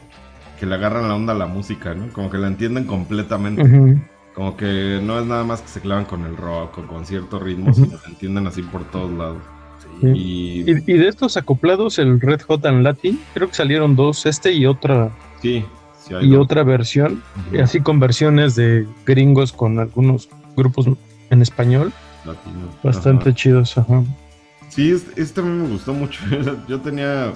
que 0.60 0.66
le 0.66 0.74
agarran 0.76 1.08
la 1.08 1.14
onda 1.16 1.32
a 1.32 1.36
la 1.36 1.46
música, 1.46 1.92
¿no? 1.94 2.12
Como 2.12 2.30
que 2.30 2.38
la 2.38 2.46
entienden 2.46 2.84
completamente. 2.84 3.62
Ujú. 3.62 4.00
Como 4.34 4.56
que 4.56 5.00
no 5.02 5.18
es 5.18 5.26
nada 5.26 5.42
más 5.42 5.60
que 5.62 5.66
se 5.68 5.80
clavan 5.80 6.04
con 6.04 6.24
el 6.24 6.36
rock 6.36 6.78
o 6.78 6.86
con 6.86 7.04
cierto 7.04 7.40
ritmo, 7.40 7.74
sino 7.74 8.00
que 8.00 8.10
entienden 8.10 8.46
así 8.46 8.62
por 8.62 8.84
todos 8.92 9.10
lados. 9.10 9.38
Sí. 10.00 10.06
Y 10.14 10.70
Y, 10.70 10.84
y 10.86 10.98
de 10.98 11.08
estos 11.08 11.36
acoplados, 11.36 11.98
el 11.98 12.20
Red 12.20 12.42
Hot 12.42 12.64
and 12.66 12.84
Latin, 12.84 13.18
creo 13.34 13.48
que 13.48 13.54
salieron 13.54 13.96
dos, 13.96 14.24
este 14.26 14.52
y 14.52 14.66
otra, 14.66 15.10
sí, 15.42 15.64
sí 16.08 16.14
y 16.26 16.34
otra 16.36 16.62
versión, 16.62 17.22
así 17.62 17.80
con 17.80 18.00
versiones 18.00 18.54
de 18.56 18.86
gringos 19.06 19.52
con 19.52 19.78
algunos 19.78 20.28
grupos 20.56 20.86
en 21.30 21.42
español, 21.42 21.92
Latino. 22.24 22.68
bastante 22.82 23.30
Ajá. 23.30 23.34
chidos. 23.36 23.76
Ajá. 23.78 24.02
Sí, 24.68 24.90
este, 24.92 25.20
este 25.22 25.40
también 25.40 25.62
me 25.62 25.68
gustó 25.68 25.92
mucho. 25.94 26.20
Yo 26.68 26.80
tenía, 26.80 27.32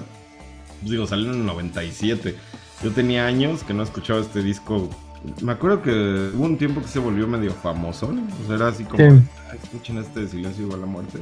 pues 0.81 0.91
digo, 0.91 1.07
salió 1.07 1.31
en 1.31 1.39
el 1.39 1.45
97. 1.45 2.35
Yo 2.83 2.91
tenía 2.91 3.25
años 3.25 3.63
que 3.63 3.73
no 3.73 3.83
escuchaba 3.83 4.19
este 4.19 4.41
disco. 4.43 4.89
Me 5.41 5.53
acuerdo 5.53 5.81
que 5.81 5.91
hubo 6.35 6.43
un 6.43 6.57
tiempo 6.57 6.81
que 6.81 6.87
se 6.87 6.99
volvió 6.99 7.27
medio 7.27 7.51
famoso. 7.53 8.11
¿no? 8.11 8.21
O 8.43 8.47
sea, 8.47 8.55
era 8.57 8.67
así 8.67 8.83
como, 8.83 8.97
Sí. 8.97 9.21
"Ah, 9.49 9.55
escuchen 9.61 9.97
este 9.97 10.21
de 10.21 10.27
Silencio 10.27 10.65
igual 10.65 10.79
a 10.79 10.81
la 10.81 10.87
muerte. 10.91 11.19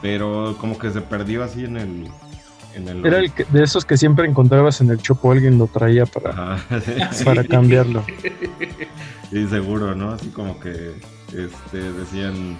Pero 0.00 0.56
como 0.60 0.78
que 0.78 0.90
se 0.90 1.00
perdió 1.00 1.44
así 1.44 1.64
en 1.64 1.76
el... 1.76 2.08
En 2.74 2.88
el 2.88 3.04
Era 3.04 3.18
el 3.18 3.32
que- 3.32 3.44
de 3.44 3.62
esos 3.62 3.84
que 3.84 3.96
siempre 3.96 4.26
encontrabas 4.26 4.80
en 4.80 4.90
el 4.90 4.98
chopo, 4.98 5.32
alguien 5.32 5.58
lo 5.58 5.66
traía 5.66 6.06
para. 6.06 6.58
Sí. 7.12 7.24
para 7.24 7.44
cambiarlo. 7.44 8.04
Sí, 9.30 9.46
seguro, 9.48 9.94
¿no? 9.94 10.12
Así 10.12 10.28
como 10.28 10.58
que 10.60 10.92
este, 11.28 11.92
decían, 11.92 12.56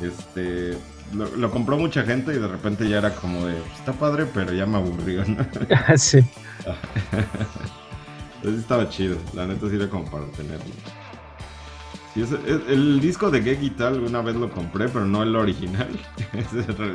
este, 0.00 0.76
lo, 1.14 1.26
lo 1.36 1.50
compró 1.50 1.76
mucha 1.78 2.02
gente 2.02 2.34
y 2.34 2.38
de 2.38 2.48
repente 2.48 2.88
ya 2.88 2.98
era 2.98 3.14
como 3.14 3.46
de, 3.46 3.56
está 3.78 3.92
padre, 3.92 4.26
pero 4.32 4.52
ya 4.52 4.66
me 4.66 4.76
aburrió, 4.78 5.24
¿no? 5.26 5.44
sí. 5.96 6.18
Entonces 8.36 8.60
estaba 8.62 8.88
chido, 8.88 9.16
la 9.34 9.46
neta 9.46 9.68
sí 9.68 9.76
era 9.76 9.88
como 9.88 10.04
para 10.10 10.26
tenerlo. 10.28 10.64
Sí, 12.14 12.22
es- 12.22 12.30
el 12.68 13.00
disco 13.00 13.30
de 13.30 13.40
Gay 13.40 13.56
Guitar 13.56 13.92
una 13.94 14.20
vez 14.22 14.34
lo 14.34 14.50
compré, 14.50 14.88
pero 14.88 15.04
no 15.06 15.22
el 15.22 15.36
original. 15.36 15.88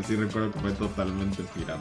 Sí 0.06 0.16
recuerdo 0.16 0.52
que 0.52 0.60
fue 0.60 0.72
totalmente 0.72 1.44
pirata. 1.54 1.80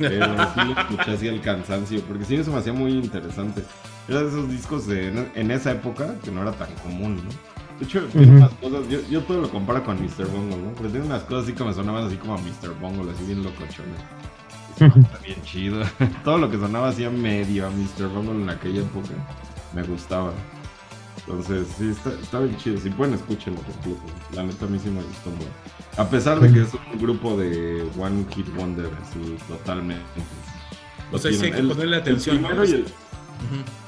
Pero 0.00 0.34
sí 0.54 0.60
lo 0.64 0.80
escuché 0.80 1.10
así 1.12 1.28
al 1.28 1.40
cansancio, 1.40 2.00
porque 2.02 2.24
sí 2.24 2.42
se 2.42 2.50
me 2.50 2.56
hacía 2.56 2.72
muy 2.72 2.92
interesante. 2.92 3.62
Era 4.08 4.22
de 4.22 4.28
esos 4.28 4.50
discos 4.50 4.86
de, 4.86 5.08
en 5.34 5.50
esa 5.50 5.72
época 5.72 6.14
que 6.24 6.30
no 6.30 6.42
era 6.42 6.52
tan 6.52 6.72
común, 6.82 7.16
¿no? 7.16 7.30
De 7.78 7.84
hecho, 7.86 8.04
tiene 8.08 8.32
unas 8.36 8.52
cosas, 8.54 8.88
yo, 8.88 8.98
yo 9.08 9.22
todo 9.22 9.40
lo 9.40 9.50
comparo 9.50 9.82
con 9.84 9.96
Mr. 10.02 10.26
Bungle, 10.26 10.56
¿no? 10.56 10.72
Pero 10.76 10.90
tiene 10.90 11.06
unas 11.06 11.22
cosas 11.22 11.44
así 11.44 11.52
que 11.54 11.64
me 11.64 11.72
sonaban 11.72 12.06
así 12.06 12.16
como 12.16 12.34
a 12.34 12.38
Mr. 12.38 12.74
Bungle, 12.80 13.12
así 13.12 13.24
bien 13.24 13.42
locochones. 13.42 14.00
Eso 14.76 14.86
Ujú. 14.86 15.00
está 15.00 15.18
bien 15.18 15.42
chido. 15.44 15.82
todo 16.24 16.38
lo 16.38 16.50
que 16.50 16.58
sonaba 16.58 16.88
así 16.88 17.04
a 17.04 17.10
medio 17.10 17.66
a 17.66 17.70
Mr. 17.70 18.08
Bungle 18.08 18.42
en 18.42 18.50
aquella 18.50 18.80
época 18.80 19.14
me 19.74 19.82
gustaba. 19.82 20.32
Entonces, 21.30 21.68
sí, 21.78 21.90
está, 21.90 22.10
está 22.20 22.40
bien 22.40 22.56
chido. 22.56 22.78
Si 22.80 22.90
pueden, 22.90 23.14
escúchenlo 23.14 23.60
completo. 23.62 24.00
La 24.34 24.42
neta 24.42 24.64
a 24.64 24.68
mí 24.68 24.78
sí 24.78 24.90
me 24.90 25.02
gustó 25.02 25.30
mucho. 25.30 25.48
A 25.96 26.08
pesar 26.08 26.40
de 26.40 26.52
que 26.52 26.62
es 26.62 26.74
un 26.74 27.00
grupo 27.00 27.36
de 27.36 27.88
One 27.98 28.26
Hit 28.34 28.52
Wonder, 28.56 28.90
así, 29.00 29.36
totalmente. 29.46 30.02
O 31.12 31.18
sea, 31.18 31.32
sí 31.32 31.44
hay 31.46 31.52
que 31.52 31.62
ponerle 31.62 31.96
el 31.96 32.02
atención, 32.02 32.42
¿no? 32.42 32.48
primero 32.48 32.68
y 32.68 32.72
el-. 32.72 32.86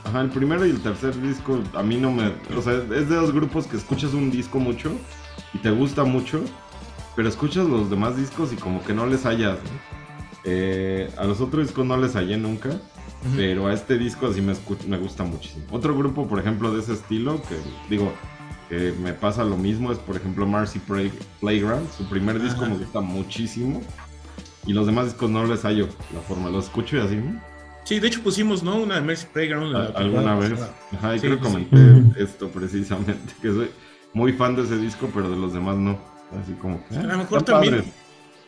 Ajá, 0.05 0.21
el 0.21 0.31
primero 0.31 0.67
y 0.67 0.71
el 0.71 0.81
tercer 0.81 1.21
disco 1.21 1.61
a 1.75 1.83
mí 1.83 1.97
no 1.97 2.11
me... 2.11 2.33
O 2.57 2.63
sea, 2.63 2.75
es 2.75 3.09
de 3.09 3.17
los 3.17 3.33
grupos 3.33 3.67
que 3.67 3.77
escuchas 3.77 4.15
un 4.15 4.31
disco 4.31 4.59
mucho 4.59 4.93
y 5.53 5.59
te 5.59 5.71
gusta 5.71 6.05
mucho, 6.05 6.43
pero 7.17 7.29
escuchas 7.29 7.67
los 7.67 7.91
demás 7.91 8.17
discos 8.17 8.53
y 8.53 8.57
como 8.57 8.83
que 8.83 8.95
no 8.95 9.07
les 9.07 9.25
hallas. 9.25 9.59
¿no? 9.59 10.03
Eh, 10.45 11.09
a 11.17 11.25
los 11.25 11.41
otros 11.41 11.67
discos 11.67 11.87
no 11.87 11.97
les 11.97 12.15
hallé 12.15 12.37
nunca, 12.37 12.71
Pero 13.37 13.67
a 13.69 13.73
este 13.73 13.99
disco 13.99 14.33
sí 14.33 14.41
me, 14.41 14.53
escu- 14.53 14.85
me 14.87 14.99
gusta 14.99 15.23
muchísimo. 15.25 15.65
Otro 15.71 15.97
grupo, 15.97 16.27
por 16.29 16.39
ejemplo, 16.39 16.73
de 16.75 16.81
ese 16.81 16.93
estilo, 16.95 17.41
que 17.43 17.57
digo, 17.89 18.13
que 18.69 18.93
me 19.03 19.13
pasa 19.13 19.45
lo 19.45 19.57
mismo, 19.57 19.93
es 19.93 19.99
por 19.99 20.17
ejemplo 20.17 20.47
Marcy 20.47 20.79
Play- 20.81 21.13
Playground. 21.41 21.89
Su 21.97 22.09
primer 22.09 22.41
disco 22.43 22.67
me 22.67 22.77
gusta 22.77 23.01
muchísimo. 23.01 23.81
Y 24.67 24.73
los 24.73 24.87
demás 24.87 25.07
discos 25.07 25.29
no 25.31 25.45
les 25.45 25.63
hallo 25.65 25.89
la 26.15 26.21
forma, 26.21 26.49
los 26.49 26.65
escucho 26.67 26.97
y 26.97 27.01
así. 27.01 27.19
Sí, 27.85 27.99
de 27.99 28.07
hecho 28.07 28.23
pusimos, 28.23 28.63
¿no? 28.63 28.77
Una 28.77 28.95
de 28.97 29.01
Mercy 29.01 29.27
Playground. 29.33 29.73
la 29.73 29.85
alguna 29.87 30.37
vez. 30.37 30.53
Ajá, 30.93 31.17
y 31.17 31.19
Sí, 31.19 31.27
creo 31.27 31.41
que 31.41 31.49
sí, 31.49 31.51
sí. 31.51 31.65
comenté 31.71 32.01
Ujú. 32.01 32.13
esto 32.17 32.49
precisamente, 32.49 33.35
que 33.43 33.49
soy 33.53 33.71
muy 34.15 34.33
fan 34.33 34.55
de 34.55 34.63
ese 34.63 34.77
disco, 34.77 35.09
pero 35.13 35.29
de 35.31 35.37
los 35.37 35.53
demás 35.53 35.77
no. 35.77 35.99
Así 36.41 36.53
como 36.55 36.83
que... 36.87 36.95
A 36.97 37.01
eh, 37.01 37.07
lo 37.07 37.19
mejor 37.19 37.39
están 37.41 37.55
también 37.57 37.75
padres. 37.79 37.95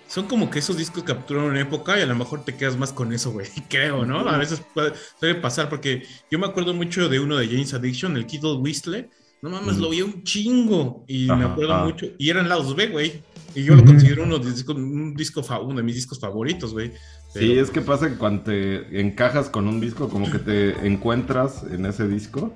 Son 0.08 0.26
como 0.26 0.50
que 0.50 0.58
esos 0.58 0.76
discos 0.76 1.02
capturaron 1.02 1.50
una 1.50 1.60
época 1.60 1.98
y 1.98 2.02
a 2.02 2.06
lo 2.06 2.14
mejor 2.14 2.44
te 2.44 2.54
quedas 2.56 2.76
más 2.76 2.92
con 2.92 3.12
eso, 3.12 3.32
güey. 3.32 3.48
Creo, 3.68 4.04
¿no? 4.04 4.20
A 4.28 4.38
veces 4.38 4.62
puede, 4.72 5.34
pasar 5.36 5.68
porque 5.68 6.04
yo 6.30 6.38
me 6.38 6.46
acuerdo 6.46 6.74
mucho 6.74 7.08
de 7.08 7.20
uno 7.20 7.36
de 7.36 7.46
James 7.48 7.74
Addiction, 7.74 8.16
el 8.16 8.26
Kittle 8.26 8.54
Whistle. 8.54 9.08
No 9.42 9.50
mames, 9.50 9.76
Mm. 9.76 9.80
lo 9.82 9.90
vi 9.90 10.00
un 10.02 10.22
chingo 10.22 11.04
y 11.06 11.26
me 11.26 11.44
acuerdo 11.44 11.74
ajá. 11.74 11.84
mucho. 11.84 12.06
Y 12.18 12.30
eran 12.30 12.48
lados 12.48 12.74
B, 12.74 12.86
güey. 12.88 13.20
Y 13.54 13.62
yo 13.62 13.74
lo 13.76 13.84
considero 13.84 14.24
uno 14.24 14.38
de, 14.38 14.48
un, 14.48 15.14
disco 15.14 15.42
uno 15.62 15.76
de 15.76 15.82
mis 15.82 15.94
discos 15.94 16.18
favoritos, 16.18 16.72
güey. 16.72 16.92
Sí, 17.32 17.52
es 17.52 17.70
que 17.70 17.80
pasa 17.80 18.08
que 18.08 18.16
cuando 18.16 18.44
te 18.44 19.00
encajas 19.00 19.48
con 19.48 19.68
un 19.68 19.80
disco, 19.80 20.08
como 20.08 20.30
que 20.30 20.38
te 20.38 20.86
encuentras 20.86 21.62
en 21.70 21.86
ese 21.86 22.08
disco, 22.08 22.52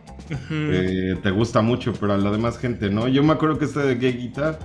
eh, 0.51 1.17
te 1.23 1.31
gusta 1.31 1.61
mucho, 1.61 1.93
pero 1.93 2.15
a 2.15 2.17
la 2.17 2.31
demás 2.31 2.59
gente 2.59 2.91
no. 2.91 3.07
Yo 3.07 3.23
me 3.23 3.33
acuerdo 3.33 3.59
que 3.59 3.67
este 3.67 3.81
de 3.81 3.95
Gay 3.97 4.13
Guitar 4.15 4.59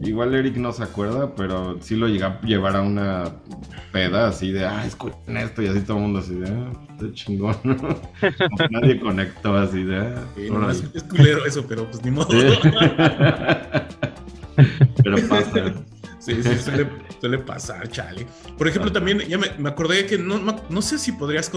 Igual 0.00 0.34
Eric 0.34 0.56
no 0.56 0.72
se 0.72 0.84
acuerda, 0.84 1.34
pero 1.34 1.76
sí 1.80 1.96
lo 1.96 2.06
llega 2.06 2.26
a 2.28 2.40
llevar 2.42 2.76
a 2.76 2.82
una 2.82 3.24
peda 3.92 4.28
así 4.28 4.52
de, 4.52 4.64
ah, 4.64 4.86
escuchen 4.86 5.36
esto, 5.36 5.60
y 5.62 5.66
así 5.66 5.80
todo 5.80 5.96
el 5.96 6.02
mundo 6.04 6.20
así 6.20 6.34
de, 6.34 6.48
ah, 6.48 6.70
está 6.90 7.12
chingón, 7.12 7.56
¿no? 7.64 7.76
Como 7.76 8.68
nadie 8.70 9.00
conectó 9.00 9.56
así 9.56 9.82
de, 9.82 9.96
ah, 9.96 10.24
Sí, 10.36 10.48
no, 10.50 10.58
órale. 10.58 10.72
es, 10.72 10.84
es 10.94 11.02
culero 11.02 11.44
eso, 11.44 11.66
pero 11.66 11.90
pues 11.90 12.04
ni 12.04 12.12
modo. 12.12 12.30
Sí. 12.30 12.38
pero 15.02 15.16
pasa. 15.28 15.74
Sí, 16.18 16.42
sí, 16.42 16.58
suele, 16.58 16.88
suele 17.20 17.38
pasar, 17.38 17.88
chale. 17.88 18.26
Por 18.56 18.68
ejemplo, 18.68 18.92
también 18.92 19.20
ya 19.20 19.38
me, 19.38 19.46
me 19.58 19.68
acordé 19.68 20.06
que 20.06 20.18
no, 20.18 20.38
no, 20.38 20.56
no 20.68 20.82
sé 20.82 20.98
si 20.98 21.12
podrías 21.12 21.50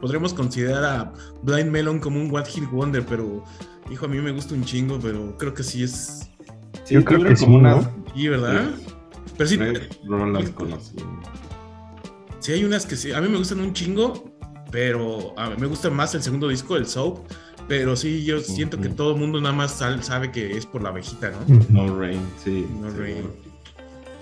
podríamos 0.00 0.34
considerar 0.34 0.84
a 0.84 1.12
Blind 1.42 1.70
Melon 1.70 2.00
como 2.00 2.20
un 2.20 2.30
What 2.30 2.46
Hit 2.46 2.68
Wonder, 2.70 3.04
pero 3.06 3.44
hijo, 3.90 4.06
a 4.06 4.08
mí 4.08 4.20
me 4.20 4.32
gusta 4.32 4.54
un 4.54 4.64
chingo, 4.64 4.98
pero 5.00 5.36
creo 5.38 5.54
que 5.54 5.62
sí 5.62 5.82
es. 5.82 6.30
Sí, 6.86 6.94
Yo 6.94 7.04
creo 7.04 7.18
que 7.20 7.34
como 7.34 7.36
sí, 7.36 7.44
unas 7.46 7.90
Sí, 8.14 8.28
¿verdad? 8.28 8.70
Pero 9.36 9.48
sí, 9.50 9.58
tres 9.58 9.88
rolas 10.06 10.50
conocidas. 10.50 11.04
sí 12.40 12.52
hay 12.52 12.64
unas 12.64 12.86
que 12.86 12.96
sí. 12.96 13.12
A 13.12 13.20
mí 13.20 13.28
me 13.28 13.36
gustan 13.38 13.60
un 13.60 13.72
chingo, 13.72 14.32
pero 14.70 15.38
a 15.38 15.50
mí 15.50 15.56
me 15.58 15.66
gusta 15.66 15.90
más 15.90 16.14
el 16.14 16.22
segundo 16.22 16.48
disco, 16.48 16.76
el 16.76 16.86
Soap. 16.86 17.18
Pero 17.68 17.96
sí, 17.96 18.24
yo 18.24 18.38
siento 18.40 18.80
que 18.80 18.88
todo 18.88 19.12
el 19.14 19.20
mundo 19.20 19.40
nada 19.40 19.54
más 19.54 19.72
sal- 19.72 20.02
sabe 20.04 20.30
que 20.30 20.56
es 20.56 20.64
por 20.64 20.82
la 20.82 20.90
abejita, 20.90 21.32
¿no? 21.32 21.64
No 21.68 21.98
Rain, 21.98 22.20
sí. 22.42 22.64
No 22.80 22.90
sí. 22.92 22.96
Rain. 22.96 23.30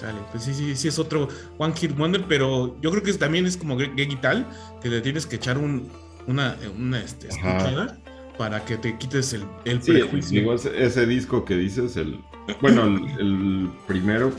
Chale, 0.00 0.18
pues 0.32 0.44
sí, 0.44 0.54
sí, 0.54 0.74
sí 0.74 0.88
es 0.88 0.98
otro 0.98 1.28
One 1.58 1.74
Hit 1.76 1.94
Wonder, 1.96 2.24
pero 2.26 2.76
yo 2.80 2.90
creo 2.90 3.02
que 3.02 3.12
también 3.12 3.44
es 3.46 3.56
como 3.58 3.76
Greg 3.76 3.92
y 4.10 4.16
tal, 4.16 4.48
que 4.82 4.88
le 4.88 5.00
tienes 5.02 5.26
que 5.26 5.36
echar 5.36 5.58
un, 5.58 5.88
una, 6.26 6.56
una 6.76 7.00
este, 7.00 7.28
escuchada 7.28 7.98
para 8.38 8.64
que 8.64 8.76
te 8.78 8.96
quites 8.98 9.34
el, 9.34 9.44
el 9.66 9.82
Sí, 9.82 9.92
prejuicio. 9.92 10.40
digo, 10.40 10.54
ese, 10.54 10.82
ese 10.82 11.06
disco 11.06 11.44
que 11.44 11.54
dices, 11.56 11.96
el. 11.98 12.18
Bueno, 12.60 12.84
el, 12.84 13.04
el 13.20 13.70
primero. 13.86 14.32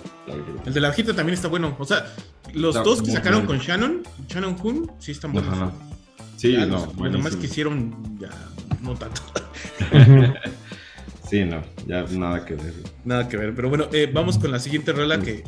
El 0.65 0.73
de 0.73 0.79
la 0.81 0.87
abejita 0.89 1.13
también 1.15 1.33
está 1.35 1.47
bueno. 1.47 1.75
O 1.79 1.85
sea, 1.85 2.05
los 2.53 2.75
Está 2.75 2.87
dos 2.87 3.01
que 3.01 3.11
sacaron 3.11 3.45
con 3.45 3.57
Shannon, 3.59 4.03
Shannon 4.27 4.55
Hoon, 4.61 4.91
sí 4.99 5.11
están 5.11 5.33
buenos. 5.33 5.53
Ajá. 5.53 5.71
Sí, 6.37 6.51
Ya 6.53 6.65
no, 6.65 6.91
los, 6.97 7.11
demás 7.11 7.35
que 7.35 7.45
hicieron, 7.47 8.17
ya 8.19 8.29
no 8.81 8.93
tanto. 8.95 9.21
Sí, 11.29 11.43
no, 11.43 11.63
ya 11.87 12.03
nada 12.11 12.45
que 12.45 12.53
ver. 12.53 12.73
Nada 13.03 13.27
que 13.27 13.35
ver. 13.37 13.55
Pero 13.55 13.67
bueno, 13.69 13.85
eh, 13.91 14.07
vamos 14.13 14.37
con 14.37 14.51
la 14.51 14.59
siguiente 14.59 14.93
rola 14.93 15.19
que 15.19 15.43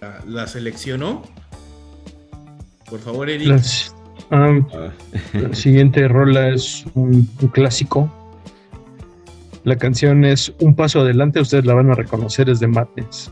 la, 0.00 0.24
la 0.26 0.46
seleccionó. 0.46 1.22
Por 2.88 3.00
favor, 3.00 3.28
Eric. 3.28 3.48
Las- 3.48 3.94
Ah, 4.32 4.58
La 5.32 5.54
siguiente 5.54 6.06
rola 6.06 6.50
es 6.50 6.84
un, 6.94 7.28
un 7.40 7.48
clásico. 7.48 8.10
La 9.64 9.76
canción 9.76 10.24
es 10.24 10.52
Un 10.60 10.74
Paso 10.74 11.00
Adelante, 11.00 11.40
ustedes 11.40 11.66
la 11.66 11.74
van 11.74 11.90
a 11.90 11.94
reconocer, 11.94 12.48
es 12.48 12.60
de 12.60 12.66
Madness. 12.66 13.30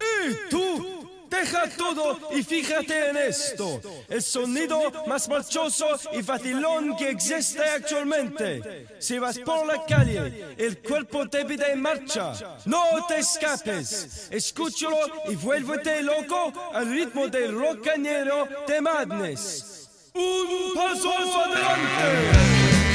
Y 0.00 0.48
tú, 0.48 1.06
deja 1.30 1.64
todo 1.76 2.18
y 2.34 2.42
fíjate 2.42 3.10
en 3.10 3.16
esto. 3.18 3.80
El 4.08 4.22
sonido 4.22 4.90
más 5.06 5.28
marchoso 5.28 5.86
y 6.14 6.22
vacilón 6.22 6.96
que 6.96 7.10
existe 7.10 7.62
actualmente. 7.62 8.86
Si 9.00 9.18
vas 9.18 9.38
por 9.38 9.66
la 9.66 9.84
calle, 9.84 10.54
el 10.56 10.78
cuerpo 10.78 11.28
te 11.28 11.44
pide 11.44 11.76
marcha. 11.76 12.32
No 12.64 12.82
te 13.06 13.18
escapes. 13.18 14.28
Escúchalo 14.30 14.96
y 15.28 15.34
vuélvete 15.34 16.02
loco 16.02 16.52
al 16.72 16.88
ritmo 16.88 17.28
del 17.28 17.52
rocañero 17.58 18.48
de 18.66 18.80
Madness. 18.80 19.90
Un 20.14 20.74
paso 20.74 21.12
adelante. 21.12 22.91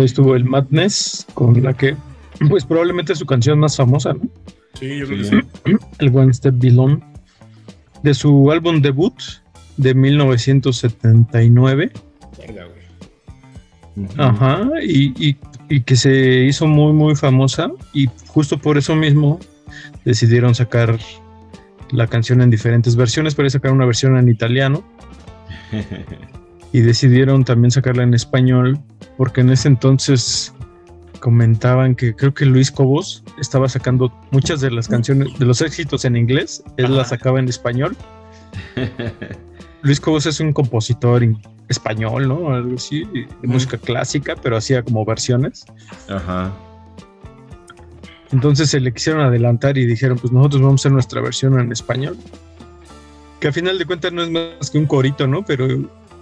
Ahí 0.00 0.06
estuvo 0.06 0.34
el 0.36 0.44
Madness, 0.44 1.26
con 1.34 1.62
la 1.62 1.72
que, 1.74 1.96
pues 2.48 2.64
probablemente 2.64 3.12
es 3.12 3.18
su 3.18 3.26
canción 3.26 3.58
más 3.58 3.76
famosa, 3.76 4.12
¿no? 4.14 4.20
Sí, 4.74 4.98
yo 4.98 5.06
creo 5.06 5.18
que 5.18 5.24
Sí. 5.24 5.36
sí. 5.66 5.72
El 5.98 6.16
One 6.16 6.32
Step 6.34 6.54
Below, 6.58 7.00
de 8.02 8.14
su 8.14 8.50
álbum 8.52 8.80
debut 8.80 9.14
de 9.76 9.94
1979. 9.94 11.90
Verga, 12.38 12.64
güey. 12.66 12.78
Ajá, 14.16 14.68
y, 14.82 15.12
y- 15.28 15.36
y 15.70 15.80
que 15.82 15.96
se 15.96 16.44
hizo 16.44 16.66
muy, 16.66 16.92
muy 16.92 17.14
famosa 17.16 17.70
y 17.92 18.08
justo 18.28 18.56
por 18.58 18.78
eso 18.78 18.94
mismo 18.96 19.38
decidieron 20.04 20.54
sacar 20.54 20.98
la 21.90 22.06
canción 22.06 22.40
en 22.40 22.48
diferentes 22.50 22.96
versiones, 22.96 23.34
pero 23.34 23.50
sacar 23.50 23.72
una 23.72 23.84
versión 23.84 24.16
en 24.16 24.28
italiano 24.30 24.82
y 26.72 26.80
decidieron 26.80 27.44
también 27.44 27.70
sacarla 27.70 28.02
en 28.02 28.14
español 28.14 28.78
porque 29.16 29.40
en 29.40 29.50
ese 29.50 29.68
entonces 29.68 30.52
comentaban 31.20 31.94
que 31.96 32.14
creo 32.14 32.32
que 32.32 32.44
Luis 32.46 32.70
Cobos 32.70 33.24
estaba 33.40 33.68
sacando 33.68 34.12
muchas 34.30 34.60
de 34.60 34.70
las 34.70 34.86
canciones, 34.86 35.36
de 35.38 35.44
los 35.46 35.60
éxitos 35.60 36.04
en 36.04 36.16
inglés, 36.16 36.62
él 36.76 36.86
Ajá. 36.86 36.94
las 36.94 37.08
sacaba 37.08 37.38
en 37.40 37.48
español. 37.48 37.96
Luis 39.82 40.00
Cobos 40.00 40.26
es 40.26 40.40
un 40.40 40.52
compositor 40.52 41.22
español, 41.68 42.28
¿no? 42.28 42.54
Algo 42.54 42.76
así, 42.76 43.04
de 43.04 43.22
Ujú. 43.42 43.46
música 43.48 43.78
clásica, 43.78 44.34
pero 44.42 44.56
hacía 44.56 44.82
como 44.82 45.04
versiones. 45.04 45.64
Ajá. 46.08 46.52
Entonces 48.30 48.70
se 48.70 48.80
le 48.80 48.92
quisieron 48.92 49.22
adelantar 49.22 49.78
y 49.78 49.86
dijeron, 49.86 50.18
pues 50.18 50.32
nosotros 50.32 50.60
vamos 50.62 50.80
a 50.80 50.82
hacer 50.82 50.92
nuestra 50.92 51.20
versión 51.20 51.58
en 51.58 51.72
español. 51.72 52.16
que 53.40 53.48
a 53.48 53.52
final 53.52 53.78
de 53.78 53.86
cuentas 53.86 54.12
no 54.12 54.22
es 54.22 54.30
más 54.30 54.68
que 54.70 54.78
un 54.78 54.86
corito, 54.86 55.26
¿no? 55.28 55.44
Pero 55.44 55.66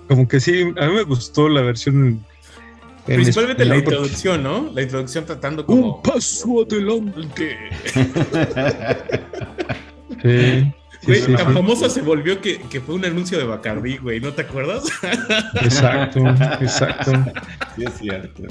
como 0.08 0.26
que 0.28 0.40
sí, 0.40 0.62
a 0.62 0.86
mí 0.86 0.94
me 0.94 1.02
gustó 1.02 1.48
la 1.48 1.62
versión. 1.62 1.96
en- 1.96 2.24
en 3.08 3.14
Principalmente 3.16 3.64
la 3.64 3.76
introducción, 3.76 4.42
¿no? 4.42 4.70
La 4.74 4.82
introducción 4.82 5.24
tratando 5.24 5.64
como... 5.64 5.96
Un 5.96 6.02
paso 6.02 6.62
adelante. 6.62 7.56
Sí, 10.22 10.72
Güey, 11.06 11.20
sí, 11.20 11.34
tan 11.36 11.46
sí. 11.48 11.52
famosa 11.52 11.88
se 11.90 12.00
volvió 12.02 12.40
que, 12.40 12.58
que 12.58 12.80
fue 12.80 12.94
un 12.94 13.04
anuncio 13.04 13.38
de 13.38 13.44
Bacardí, 13.44 13.98
güey, 13.98 14.18
¿no 14.18 14.32
te 14.32 14.42
acuerdas? 14.42 14.84
Exacto, 15.62 16.20
exacto. 16.60 17.12
Sí, 17.76 17.84
es 17.84 17.92
cierto. 17.98 18.42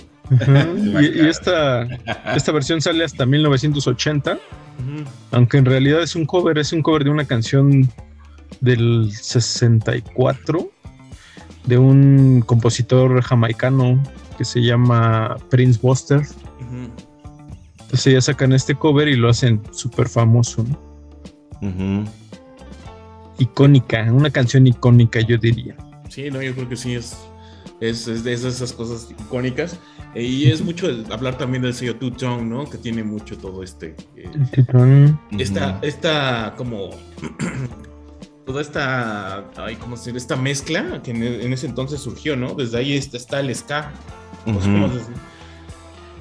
Y, 1.01 1.21
y 1.21 1.27
esta, 1.27 1.83
esta 2.35 2.51
versión 2.53 2.81
sale 2.81 3.03
hasta 3.03 3.25
1980, 3.25 4.37
aunque 5.31 5.57
en 5.57 5.65
realidad 5.65 6.01
es 6.01 6.15
un 6.15 6.25
cover, 6.25 6.57
es 6.57 6.71
un 6.71 6.81
cover 6.81 7.03
de 7.03 7.09
una 7.09 7.25
canción 7.25 7.89
del 8.61 9.09
64 9.11 10.69
de 11.67 11.77
un 11.77 12.41
compositor 12.45 13.21
jamaicano 13.21 14.01
que 14.37 14.45
se 14.45 14.61
llama 14.61 15.37
Prince 15.49 15.79
Buster. 15.81 16.21
Entonces 17.81 18.13
ya 18.13 18.21
sacan 18.21 18.51
este 18.53 18.75
cover 18.75 19.07
y 19.07 19.15
lo 19.15 19.29
hacen 19.29 19.61
súper 19.71 20.09
famoso, 20.09 20.63
¿no? 20.63 22.05
Icónica, 23.37 24.11
una 24.11 24.29
canción 24.29 24.65
icónica 24.67 25.19
yo 25.21 25.37
diría. 25.37 25.75
Sí, 26.09 26.29
no, 26.31 26.41
yo 26.41 26.53
creo 26.55 26.69
que 26.69 26.75
sí 26.77 26.93
es, 26.95 27.17
es, 27.81 28.07
es 28.07 28.23
de 28.23 28.33
esas, 28.33 28.55
esas 28.55 28.73
cosas 28.73 29.09
icónicas. 29.11 29.77
Eh, 30.13 30.23
Y 30.23 30.51
es 30.51 30.63
mucho 30.63 30.87
el- 30.87 31.05
hablar 31.11 31.37
también 31.37 31.63
del 31.63 31.73
sello 31.73 31.95
Two 31.97 32.11
Tone, 32.11 32.43
¿no? 32.43 32.69
Que 32.69 32.77
tiene 32.77 33.03
mucho 33.03 33.37
todo 33.37 33.63
este. 33.63 33.95
eh, 34.15 34.29
esta, 35.37 35.79
esta 35.81 36.53
como. 36.57 36.91
toda 38.45 38.61
esta. 38.61 39.43
Ay, 39.57 39.75
¿cómo 39.75 39.97
se 39.97 40.11
dice? 40.11 40.17
Esta 40.17 40.35
mezcla 40.35 41.01
que 41.03 41.11
en, 41.11 41.23
en 41.23 41.53
ese 41.53 41.67
entonces 41.67 41.99
surgió, 42.01 42.35
¿no? 42.35 42.53
Desde 42.55 42.77
ahí 42.77 42.95
está, 42.95 43.17
está 43.17 43.39
el 43.39 43.53
ska. 43.55 43.91
Pues, 44.45 44.57
Ujú. 44.57 44.65
¿cómo 44.65 44.89
se- 44.89 44.99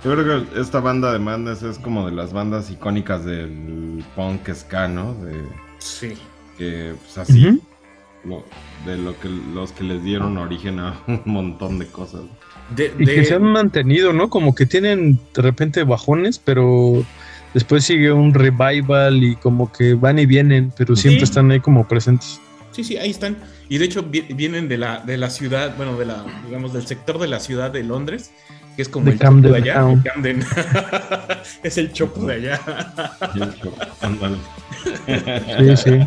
Yo 0.04 0.12
creo 0.14 0.46
que 0.52 0.60
esta 0.60 0.80
banda 0.80 1.12
de 1.12 1.18
Madness 1.18 1.62
es 1.62 1.78
como 1.78 2.06
de 2.06 2.12
las 2.12 2.32
bandas 2.32 2.70
icónicas 2.70 3.24
del 3.24 4.04
punk 4.16 4.48
ska, 4.54 4.88
¿no? 4.88 5.14
De, 5.14 5.42
Sí. 5.78 6.14
que, 6.58 6.94
pues 7.02 7.18
así, 7.18 7.60
lo- 8.24 8.44
de 8.86 8.96
lo 8.98 9.18
que 9.20 9.28
los 9.28 9.72
que 9.72 9.84
les 9.84 10.02
dieron 10.02 10.38
origen 10.38 10.78
a 10.78 11.00
un 11.06 11.22
montón 11.26 11.78
de 11.78 11.86
cosas. 11.86 12.22
De, 12.74 12.92
Y 12.98 13.04
que 13.04 13.24
se 13.26 13.34
han 13.34 13.42
mantenido, 13.44 14.12
¿no? 14.14 14.30
Como 14.30 14.54
que 14.54 14.64
tienen 14.64 15.18
de 15.34 15.42
repente 15.42 15.84
bajones, 15.84 16.38
pero 16.38 17.04
después 17.54 17.84
sigue 17.84 18.12
un 18.12 18.34
revival 18.34 19.22
y 19.22 19.36
como 19.36 19.72
que 19.72 19.94
van 19.94 20.18
y 20.18 20.26
vienen, 20.26 20.72
pero 20.76 20.94
siempre 20.96 21.20
Sí. 21.20 21.24
están 21.24 21.50
ahí 21.50 21.60
como 21.60 21.86
presentes. 21.88 22.40
Sí, 22.72 22.82
sí, 22.84 22.96
ahí 22.96 23.10
están. 23.10 23.36
Y 23.68 23.78
de 23.78 23.84
hecho 23.86 24.02
vi- 24.02 24.22
vienen 24.34 24.68
de 24.68 24.76
la, 24.78 24.98
de 25.00 25.16
la 25.16 25.30
ciudad, 25.30 25.74
bueno, 25.76 25.96
de 25.96 26.04
la, 26.06 26.24
digamos, 26.44 26.72
del 26.72 26.86
sector 26.86 27.18
de 27.18 27.28
la 27.28 27.38
ciudad 27.40 27.70
de 27.70 27.84
Londres, 27.84 28.32
que 28.74 28.82
es 28.82 28.88
como 28.88 29.06
De 29.06 29.12
el 29.12 29.18
chopo 29.18 29.26
Camden 29.30 29.52
de 29.52 29.58
allá. 29.58 30.02
Camden. 30.02 30.44
es 31.62 31.78
el 31.78 31.92
chopo 31.92 32.26
de 32.26 32.34
allá. 32.34 32.60
Sí, 35.58 35.76
sí. 35.76 35.98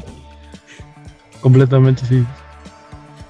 Completamente 1.42 2.06
sí. 2.06 2.24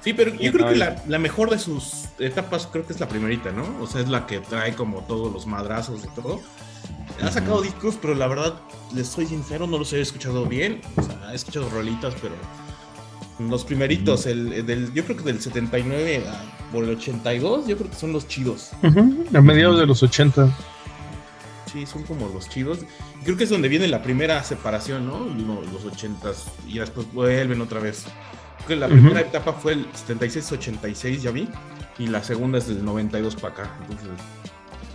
Sí, 0.02 0.12
pero 0.14 0.32
yo 0.34 0.52
creo 0.52 0.68
que 0.68 0.76
la, 0.76 0.96
la 1.06 1.18
mejor 1.18 1.50
de 1.50 1.58
sus 1.58 2.04
etapas 2.18 2.66
creo 2.70 2.86
que 2.86 2.92
es 2.92 3.00
la 3.00 3.08
primerita, 3.08 3.52
¿no? 3.52 3.64
O 3.80 3.86
sea, 3.86 4.00
es 4.00 4.08
la 4.08 4.26
que 4.26 4.38
trae 4.40 4.74
como 4.74 5.00
todos 5.02 5.32
los 5.32 5.46
madrazos 5.46 6.02
y 6.04 6.08
todo. 6.20 6.40
Ha 7.22 7.30
sacado 7.32 7.62
discos, 7.62 7.96
pero 8.00 8.14
la 8.14 8.26
verdad, 8.28 8.60
les 8.94 9.08
soy 9.08 9.26
sincero, 9.26 9.66
no 9.66 9.78
los 9.78 9.92
he 9.92 10.00
escuchado 10.00 10.46
bien. 10.46 10.80
O 10.96 11.02
sea, 11.02 11.32
he 11.32 11.34
escuchado 11.34 11.68
rolitas, 11.70 12.14
pero 12.22 12.34
los 13.48 13.64
primeritos, 13.64 14.26
el, 14.26 14.64
del, 14.66 14.92
yo 14.94 15.04
creo 15.04 15.16
que 15.16 15.22
del 15.24 15.40
79 15.40 16.24
a- 16.28 16.70
por 16.72 16.84
el 16.84 16.90
82, 16.90 17.66
yo 17.66 17.76
creo 17.78 17.90
que 17.90 17.96
son 17.96 18.12
los 18.12 18.28
chidos. 18.28 18.70
A 19.34 19.40
mediados 19.40 19.78
de 19.78 19.86
los 19.86 20.02
80. 20.02 20.48
Sí, 21.72 21.86
son 21.86 22.02
como 22.04 22.28
los 22.28 22.48
chidos. 22.48 22.80
Creo 23.24 23.36
que 23.36 23.44
es 23.44 23.50
donde 23.50 23.68
viene 23.68 23.88
la 23.88 24.02
primera 24.02 24.42
separación, 24.44 25.06
¿no? 25.06 25.18
Lo- 25.20 25.62
Los 25.62 25.84
80s 25.84 26.44
y 26.66 26.78
después 26.78 27.12
vuelven 27.12 27.60
otra 27.60 27.80
vez. 27.80 28.04
Creo 28.66 28.68
que 28.68 28.76
la 28.76 28.86
primera 28.88 29.20
etapa 29.20 29.52
fue 29.54 29.72
el 29.72 29.86
76-86, 29.92 31.20
ya 31.20 31.30
vi, 31.30 31.48
y 31.98 32.06
la 32.08 32.22
segunda 32.22 32.58
es 32.58 32.68
del 32.68 32.84
92 32.84 33.34
para 33.36 33.54
acá. 33.54 33.70
Entonces, 33.82 34.08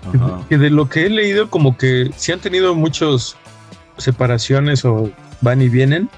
Ajá. 0.07 0.45
Que 0.49 0.57
de 0.57 0.69
lo 0.69 0.89
que 0.89 1.05
he 1.05 1.09
leído, 1.09 1.49
como 1.49 1.77
que 1.77 2.11
sí 2.15 2.31
han 2.31 2.39
tenido 2.39 2.75
muchas 2.75 3.35
separaciones 3.97 4.83
o 4.85 5.11
van 5.41 5.61
y 5.61 5.69
vienen, 5.69 6.09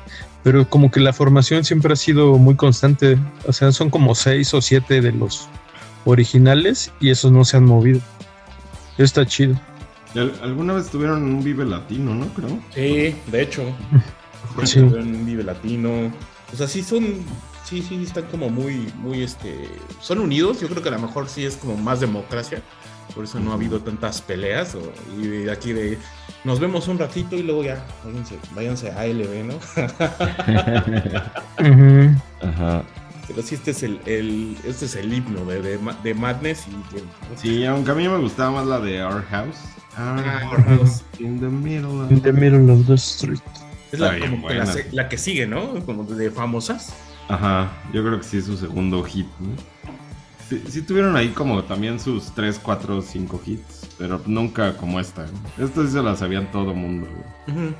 pero 0.43 0.69
como 0.69 0.91
que 0.91 0.99
la 0.99 1.13
formación 1.13 1.63
siempre 1.63 1.93
ha 1.93 1.95
sido 1.95 2.37
muy 2.37 2.55
constante. 2.55 3.17
O 3.47 3.53
sea, 3.53 3.71
son 3.71 3.89
como 3.89 4.15
seis 4.15 4.53
o 4.53 4.61
siete 4.61 5.01
de 5.01 5.11
los 5.11 5.47
originales 6.05 6.91
y 6.99 7.09
esos 7.09 7.31
no 7.31 7.43
se 7.45 7.57
han 7.57 7.65
movido. 7.65 7.99
Eso 8.93 9.03
está 9.03 9.25
chido. 9.25 9.59
Alguna 10.41 10.73
vez 10.73 10.89
tuvieron 10.89 11.23
un 11.23 11.43
Vive 11.43 11.65
Latino, 11.65 12.15
¿no? 12.15 12.27
Creo. 12.27 12.59
sí, 12.73 13.15
de 13.27 13.41
hecho. 13.41 13.63
Sí. 14.63 14.79
Un 14.79 15.25
Vive 15.25 15.43
Latino. 15.43 15.89
O 16.53 16.55
sea, 16.55 16.67
sí 16.67 16.81
son. 16.83 17.25
Sí, 17.65 17.81
sí, 17.81 18.01
están 18.01 18.25
como 18.25 18.49
muy, 18.49 18.93
muy, 18.95 19.23
este. 19.23 19.67
Son 19.99 20.19
unidos. 20.19 20.61
Yo 20.61 20.69
creo 20.69 20.81
que 20.81 20.89
a 20.89 20.93
lo 20.93 20.99
mejor 20.99 21.27
sí 21.27 21.43
es 21.43 21.57
como 21.57 21.75
más 21.75 21.99
democracia. 21.99 22.61
Por 23.13 23.23
eso 23.25 23.39
no 23.39 23.51
ha 23.51 23.55
habido 23.55 23.79
tantas 23.81 24.21
peleas. 24.21 24.75
o- 24.75 24.91
y 25.19 25.27
de 25.27 25.51
aquí 25.51 25.73
de. 25.73 25.97
Nos 26.43 26.59
vemos 26.59 26.87
un 26.87 26.97
ratito 26.99 27.35
y 27.35 27.43
luego 27.43 27.63
ya. 27.63 27.83
Váyanse, 28.03 28.37
váyanse 28.53 28.91
a 28.91 28.99
ALB, 29.01 29.43
¿no? 29.45 29.59
Ajá. 32.41 32.83
Pero 33.27 33.41
sí, 33.41 33.55
este 33.55 33.71
es 33.71 33.83
el, 33.83 33.99
el- 34.05 34.57
este 34.65 34.85
es 34.85 34.95
el 34.95 35.11
himno 35.11 35.45
de, 35.45 35.61
de, 35.61 35.77
Ma- 35.79 35.97
de 36.03 36.13
Madness 36.13 36.65
y 36.67 36.95
de- 36.95 37.03
Sí, 37.37 37.65
aunque 37.65 37.91
a 37.91 37.95
mí 37.95 38.07
me 38.07 38.17
gustaba 38.17 38.51
más 38.51 38.67
la 38.67 38.79
de 38.79 39.03
Our 39.03 39.23
House. 39.25 39.57
Our 39.97 39.99
Ah, 40.19 40.39
House 40.41 40.51
Our 40.51 40.63
House. 40.79 41.03
in 41.19 41.39
the 41.39 41.47
middle 41.47 42.01
of 42.03 42.11
In 42.11 42.21
the 42.21 42.31
middle 42.33 42.71
of 42.71 42.85
the 42.85 42.93
street. 42.95 43.39
es 43.91 43.99
la, 43.99 44.19
como 44.19 44.47
que 44.47 44.61
la 44.91 45.09
que 45.09 45.17
sigue, 45.17 45.47
¿no? 45.47 45.73
Como 45.85 46.03
de 46.03 46.29
famosas. 46.29 46.93
Ajá, 47.27 47.71
yo 47.93 48.03
creo 48.03 48.19
que 48.19 48.23
sí 48.25 48.37
es 48.37 48.45
su 48.45 48.57
segundo 48.57 49.03
hit. 49.03 49.25
¿no? 49.39 49.55
Sí, 50.49 50.61
sí 50.67 50.81
tuvieron 50.83 51.15
ahí 51.15 51.29
como 51.29 51.63
también 51.63 51.99
sus 51.99 52.31
3, 52.35 52.59
4, 52.61 53.01
5 53.01 53.41
hits, 53.45 53.89
pero 53.97 54.21
nunca 54.27 54.77
como 54.77 54.99
esta. 54.99 55.25
¿no? 55.25 55.65
Esta 55.65 55.81
sí 55.85 55.91
se 55.91 56.03
la 56.03 56.15
sabían 56.15 56.51
todo 56.51 56.71
el 56.71 56.77
mundo. 56.77 57.07
güey. 57.47 57.57
Ujú. 57.67 57.75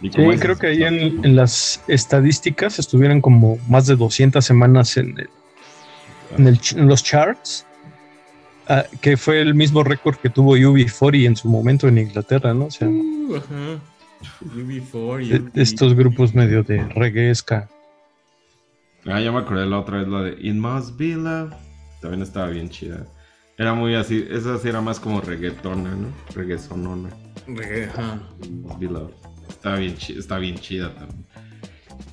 Y 0.00 0.10
Sí, 0.10 0.20
es- 0.20 0.40
creo 0.40 0.58
que 0.58 0.66
ahí 0.66 0.82
en, 0.82 1.24
en 1.24 1.36
las 1.36 1.80
estadísticas 1.86 2.80
estuvieron 2.80 3.20
como 3.20 3.56
más 3.68 3.86
de 3.86 3.94
200 3.94 4.44
semanas 4.44 4.96
en, 4.96 5.16
el- 5.16 5.30
en, 6.36 6.46
el 6.48 6.58
en 6.74 6.88
los 6.88 7.04
charts, 7.04 7.64
ah, 8.68 8.84
que 9.00 9.16
fue 9.16 9.40
el 9.40 9.54
mismo 9.54 9.84
récord 9.84 10.16
que 10.16 10.28
tuvo 10.28 10.56
UB40 10.56 11.26
en 11.26 11.36
su 11.36 11.48
momento 11.48 11.86
en 11.86 11.98
Inglaterra, 11.98 12.52
¿no? 12.52 12.64
O 12.66 12.70
sea, 12.72 12.88
Uh, 12.88 13.36
ajá. 13.36 13.80
UB4 14.56 15.20
y 15.24 15.28
de- 15.28 15.38
de 15.38 15.62
estos 15.62 15.94
grupos 15.94 16.34
medio 16.34 16.64
de 16.64 16.82
reggae 16.96 17.32
ska. 17.32 17.68
Ah, 19.06 19.20
ya 19.20 19.30
me 19.30 19.38
acordé 19.38 19.66
la 19.66 19.78
otra 19.78 19.98
vez, 19.98 20.08
la 20.08 20.22
de 20.22 20.36
It 20.40 20.54
Must 20.56 20.96
Be 20.96 21.14
Love. 21.14 21.52
También 22.02 22.22
estaba 22.22 22.48
bien 22.48 22.68
chida. 22.68 23.06
Era 23.56 23.74
muy 23.74 23.94
así, 23.94 24.26
esa 24.28 24.58
sí 24.58 24.68
era 24.68 24.80
más 24.80 24.98
como 24.98 25.20
reggaetona, 25.20 25.94
¿no? 25.94 26.08
Reggaetonona. 26.34 27.10
Reggae. 27.46 27.88
Estaba 29.48 29.76
bien, 29.76 29.96
está 30.18 30.38
bien 30.38 30.56
chida 30.56 30.92
también. 30.94 31.24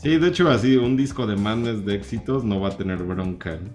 Sí, 0.01 0.17
de 0.17 0.27
hecho, 0.27 0.47
así, 0.49 0.77
un 0.77 0.95
disco 0.95 1.25
de 1.25 1.35
Madness 1.35 1.85
de 1.85 1.95
éxitos 1.95 2.43
no 2.43 2.59
va 2.59 2.69
a 2.69 2.77
tener 2.77 2.97
bronca. 3.03 3.57
¿no? 3.57 3.69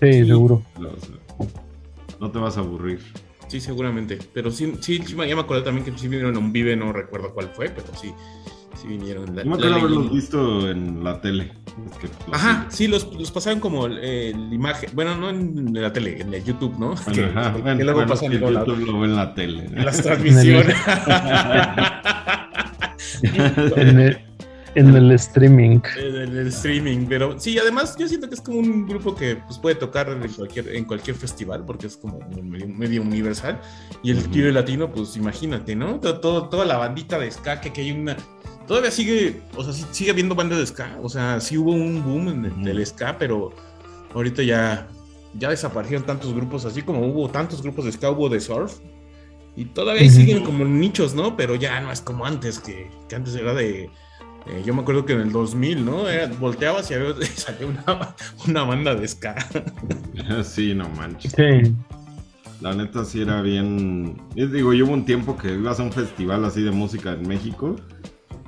Sí, 0.00 0.12
Sí. 0.12 0.26
seguro. 0.26 0.62
O 0.76 0.80
sea, 0.80 1.48
no 2.20 2.30
te 2.30 2.38
vas 2.38 2.56
a 2.58 2.60
aburrir. 2.60 3.00
Sí, 3.48 3.58
seguramente. 3.60 4.18
Pero 4.34 4.50
sí, 4.50 4.74
sí, 4.80 5.00
ya 5.02 5.16
me 5.34 5.40
acordé 5.40 5.62
también 5.62 5.84
que 5.84 5.98
sí 5.98 6.08
vinieron 6.08 6.36
a 6.36 6.38
un 6.38 6.52
Vive, 6.52 6.76
no 6.76 6.92
recuerdo 6.92 7.32
cuál 7.32 7.48
fue, 7.48 7.70
pero 7.70 7.88
sí, 7.96 8.12
sí 8.80 8.88
vinieron. 8.88 9.34
La- 9.36 9.42
Yo 9.44 9.50
me 9.50 9.56
acuerdo 9.56 9.74
haberlos 9.76 10.12
visto 10.12 10.70
en 10.70 11.02
la 11.04 11.20
tele. 11.20 11.52
Es 11.90 11.98
que, 11.98 12.08
pues, 12.08 12.28
Ajá, 12.32 12.66
sí. 12.68 12.76
sí, 12.84 12.88
los, 12.88 13.12
los 13.14 13.30
pasaron 13.30 13.60
como 13.60 13.86
eh, 13.88 14.32
la 14.36 14.54
imagen, 14.54 14.90
bueno, 14.94 15.16
no 15.16 15.30
en 15.30 15.72
la 15.74 15.92
tele, 15.92 16.20
en 16.20 16.32
el 16.34 16.42
YouTube, 16.44 16.78
¿no? 16.78 16.94
que, 17.12 17.24
Ajá, 17.24 17.52
que 17.56 17.62
bueno, 17.62 17.84
luego 17.84 17.98
bueno, 18.00 18.08
pasan 18.12 18.30
sí, 18.30 18.36
en 18.36 18.54
la- 18.54 18.60
YouTube 18.60 18.86
lo 18.86 19.00
ve 19.00 19.06
en 19.06 19.16
la 19.16 19.34
tele. 19.34 19.68
¿no? 19.68 19.78
en 19.78 19.84
las 19.84 20.02
transmisiones. 20.02 20.76
En 23.22 23.98
el, 24.00 24.18
en 24.74 24.94
el 24.96 25.10
streaming. 25.12 25.80
en 25.98 26.14
el, 26.16 26.36
el 26.38 26.46
streaming, 26.48 27.06
pero 27.08 27.38
sí, 27.38 27.58
además 27.58 27.96
yo 27.98 28.08
siento 28.08 28.28
que 28.28 28.34
es 28.34 28.40
como 28.40 28.58
un 28.58 28.86
grupo 28.86 29.14
que 29.14 29.36
pues, 29.36 29.58
puede 29.58 29.74
tocar 29.74 30.08
en 30.08 30.32
cualquier, 30.32 30.68
en 30.74 30.84
cualquier 30.84 31.16
festival, 31.16 31.64
porque 31.66 31.86
es 31.88 31.96
como 31.96 32.18
medio, 32.42 32.68
medio 32.68 33.02
universal. 33.02 33.60
Y 34.02 34.12
el 34.12 34.18
Ujú. 34.18 34.30
Vive 34.30 34.52
Latino, 34.52 34.90
pues 34.90 35.16
imagínate, 35.16 35.74
¿no? 35.76 35.98
Todo, 36.00 36.20
todo- 36.20 36.48
toda 36.48 36.64
la 36.64 36.76
bandita 36.76 37.18
de 37.18 37.30
ska, 37.30 37.60
que, 37.60 37.72
que 37.72 37.80
hay 37.82 37.92
una... 37.92 38.16
Todavía 38.70 38.92
sigue, 38.92 39.40
o 39.56 39.64
sea, 39.64 39.72
sí- 39.72 39.84
sigue 39.90 40.12
habiendo 40.12 40.36
bandas 40.36 40.60
de 40.60 40.64
ska, 40.66 40.96
o 41.02 41.08
sea, 41.08 41.40
sí 41.40 41.58
hubo 41.58 41.72
un 41.72 42.04
boom 42.04 42.28
en 42.28 42.44
el- 42.44 42.62
del 42.62 42.86
ska, 42.86 43.18
pero 43.18 43.50
ahorita 44.14 44.44
ya, 44.44 44.86
ya 45.34 45.48
desaparecieron 45.50 46.06
tantos 46.06 46.32
grupos, 46.32 46.64
así 46.64 46.80
como 46.82 47.04
hubo 47.04 47.28
tantos 47.28 47.62
grupos 47.62 47.86
de 47.86 47.90
ska, 47.90 48.12
hubo 48.12 48.28
de 48.28 48.38
surf. 48.38 48.78
Y 49.56 49.64
todavía 49.64 50.08
siguen 50.08 50.44
como 50.44 50.64
nichos, 50.64 51.14
¿no? 51.16 51.36
Pero 51.36 51.56
ya 51.56 51.80
no 51.80 51.90
es 51.90 52.00
como 52.00 52.24
antes, 52.24 52.60
que, 52.60 52.88
que 53.08 53.16
antes 53.16 53.34
era 53.34 53.54
de 53.54 53.90
Eh, 54.46 54.62
yo 54.64 54.72
me 54.72 54.82
acuerdo 54.82 55.04
que 55.04 55.14
en 55.14 55.20
el 55.20 55.32
2000, 55.32 55.84
¿no? 55.84 56.08
Era- 56.08 56.28
volteabas 56.38 56.88
y 56.92 56.94
había, 56.94 57.12
salía 57.36 57.66
una, 57.66 58.14
una 58.46 58.62
banda 58.62 58.94
de 58.94 59.06
ska. 59.08 59.34
Sí, 60.44 60.74
no 60.74 60.88
manches. 60.90 61.32
Sí. 61.32 61.74
La 62.60 62.72
neta 62.74 63.04
sí 63.04 63.20
era 63.20 63.42
bien. 63.42 64.16
Yo 64.36 64.46
digo, 64.46 64.72
yo 64.72 64.84
hubo 64.86 64.92
un 64.94 65.04
tiempo 65.04 65.36
que 65.36 65.52
ibas 65.54 65.80
a 65.80 65.82
un 65.82 65.92
festival 65.92 66.44
así 66.44 66.62
de 66.62 66.70
música 66.70 67.12
en 67.14 67.26
México 67.26 67.76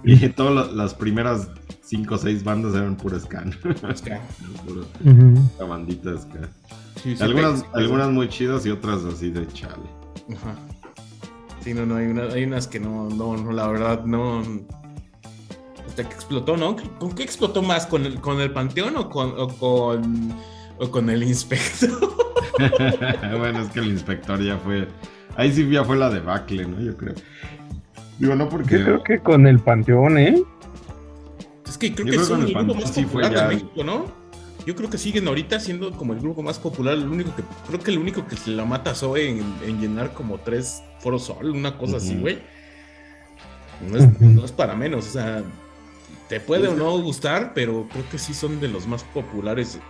y 0.04 0.28
todas 0.36 0.68
la- 0.68 0.72
las 0.72 0.94
primeras 0.94 1.48
cinco 1.82 2.14
o 2.14 2.18
seis 2.18 2.42
bandas 2.44 2.74
eran 2.74 2.96
pura 2.96 3.18
ska. 3.20 3.44
Ska. 3.94 4.20
Pura 4.66 4.82
Ujú. 5.04 5.66
bandita 5.68 6.16
ska. 6.18 6.48
Sí, 7.02 7.16
sí, 7.16 7.22
Algunas, 7.22 7.60
sí. 7.60 7.66
algunas 7.74 8.10
muy 8.10 8.28
chidas 8.28 8.64
y 8.66 8.70
otras 8.70 9.04
así 9.04 9.30
de 9.30 9.46
chale. 9.48 9.82
Ajá. 10.34 10.54
Sí, 11.62 11.74
no, 11.74 11.86
no, 11.86 11.96
hay, 11.96 12.06
una- 12.06 12.24
hay 12.32 12.44
unas 12.44 12.66
que 12.66 12.80
no, 12.80 13.08
no, 13.08 13.36
no, 13.36 13.52
la 13.52 13.66
verdad, 13.68 14.04
no. 14.04 14.42
Hasta 15.86 16.08
que 16.08 16.14
explotó, 16.14 16.56
¿no? 16.56 16.76
¿Con 16.98 17.12
qué 17.14 17.22
explotó 17.22 17.62
más? 17.62 17.86
¿Con 17.86 18.06
el, 18.06 18.20
con 18.20 18.40
el 18.40 18.50
Panteón 18.52 18.96
o 18.96 19.08
con, 19.10 19.34
o 19.38 19.48
con, 19.48 20.32
o 20.78 20.90
con 20.90 21.10
el 21.10 21.22
Inspector? 21.22 21.90
bueno, 23.38 23.60
es 23.60 23.68
que 23.70 23.80
el 23.80 23.88
inspector 23.88 24.40
ya 24.42 24.56
fue. 24.58 24.88
Ahí 25.36 25.52
sí 25.52 25.68
ya 25.70 25.84
fue 25.84 25.96
la 25.96 26.10
debacle, 26.10 26.66
¿no? 26.66 26.80
Yo 26.80 26.96
creo. 26.96 27.14
Digo, 28.22 28.36
no 28.36 28.48
porque. 28.48 28.78
Yo 28.78 28.84
creo 28.84 29.02
que 29.02 29.18
con 29.18 29.48
el 29.48 29.58
Panteón, 29.58 30.16
¿eh? 30.16 30.40
Es 31.66 31.76
que 31.76 31.92
creo 31.92 32.06
Yo 32.06 32.12
que 32.12 32.16
creo 32.18 32.24
son 32.24 32.42
el 32.42 32.48
el 32.48 32.54
grupo 32.54 32.74
más 32.74 32.94
sí 32.94 33.02
popular 33.04 33.34
ya- 33.34 33.48
de 33.48 33.54
México, 33.56 33.82
¿no? 33.84 34.04
Yo 34.64 34.76
creo 34.76 34.88
que 34.88 34.96
siguen 34.96 35.26
ahorita 35.26 35.58
siendo 35.58 35.90
como 35.90 36.12
el 36.12 36.20
grupo 36.20 36.40
más 36.40 36.60
popular, 36.60 36.94
el 36.94 37.08
único 37.08 37.34
que, 37.34 37.42
creo 37.66 37.80
que 37.80 37.90
el 37.90 37.98
único 37.98 38.24
que 38.28 38.36
se 38.36 38.50
la 38.52 38.64
mata 38.64 38.94
Zoe 38.94 39.28
en, 39.28 39.44
en 39.66 39.80
llenar 39.80 40.12
como 40.14 40.38
tres 40.38 40.84
foros 41.00 41.24
sol, 41.24 41.50
una 41.50 41.76
cosa 41.76 41.96
así, 41.96 42.14
güey. 42.16 42.38
No 43.90 43.96
es, 43.98 44.04
Ujú. 44.04 44.24
no 44.26 44.44
es 44.44 44.52
para 44.52 44.76
menos, 44.76 45.08
o 45.08 45.10
sea, 45.10 45.42
te 46.28 46.38
puede 46.38 46.68
o 46.68 46.76
no 46.76 46.96
gustar, 47.00 47.54
pero 47.56 47.88
creo 47.90 48.08
que 48.08 48.18
sí 48.18 48.34
son 48.34 48.60
de 48.60 48.68
los 48.68 48.86
más 48.86 49.02
populares. 49.02 49.80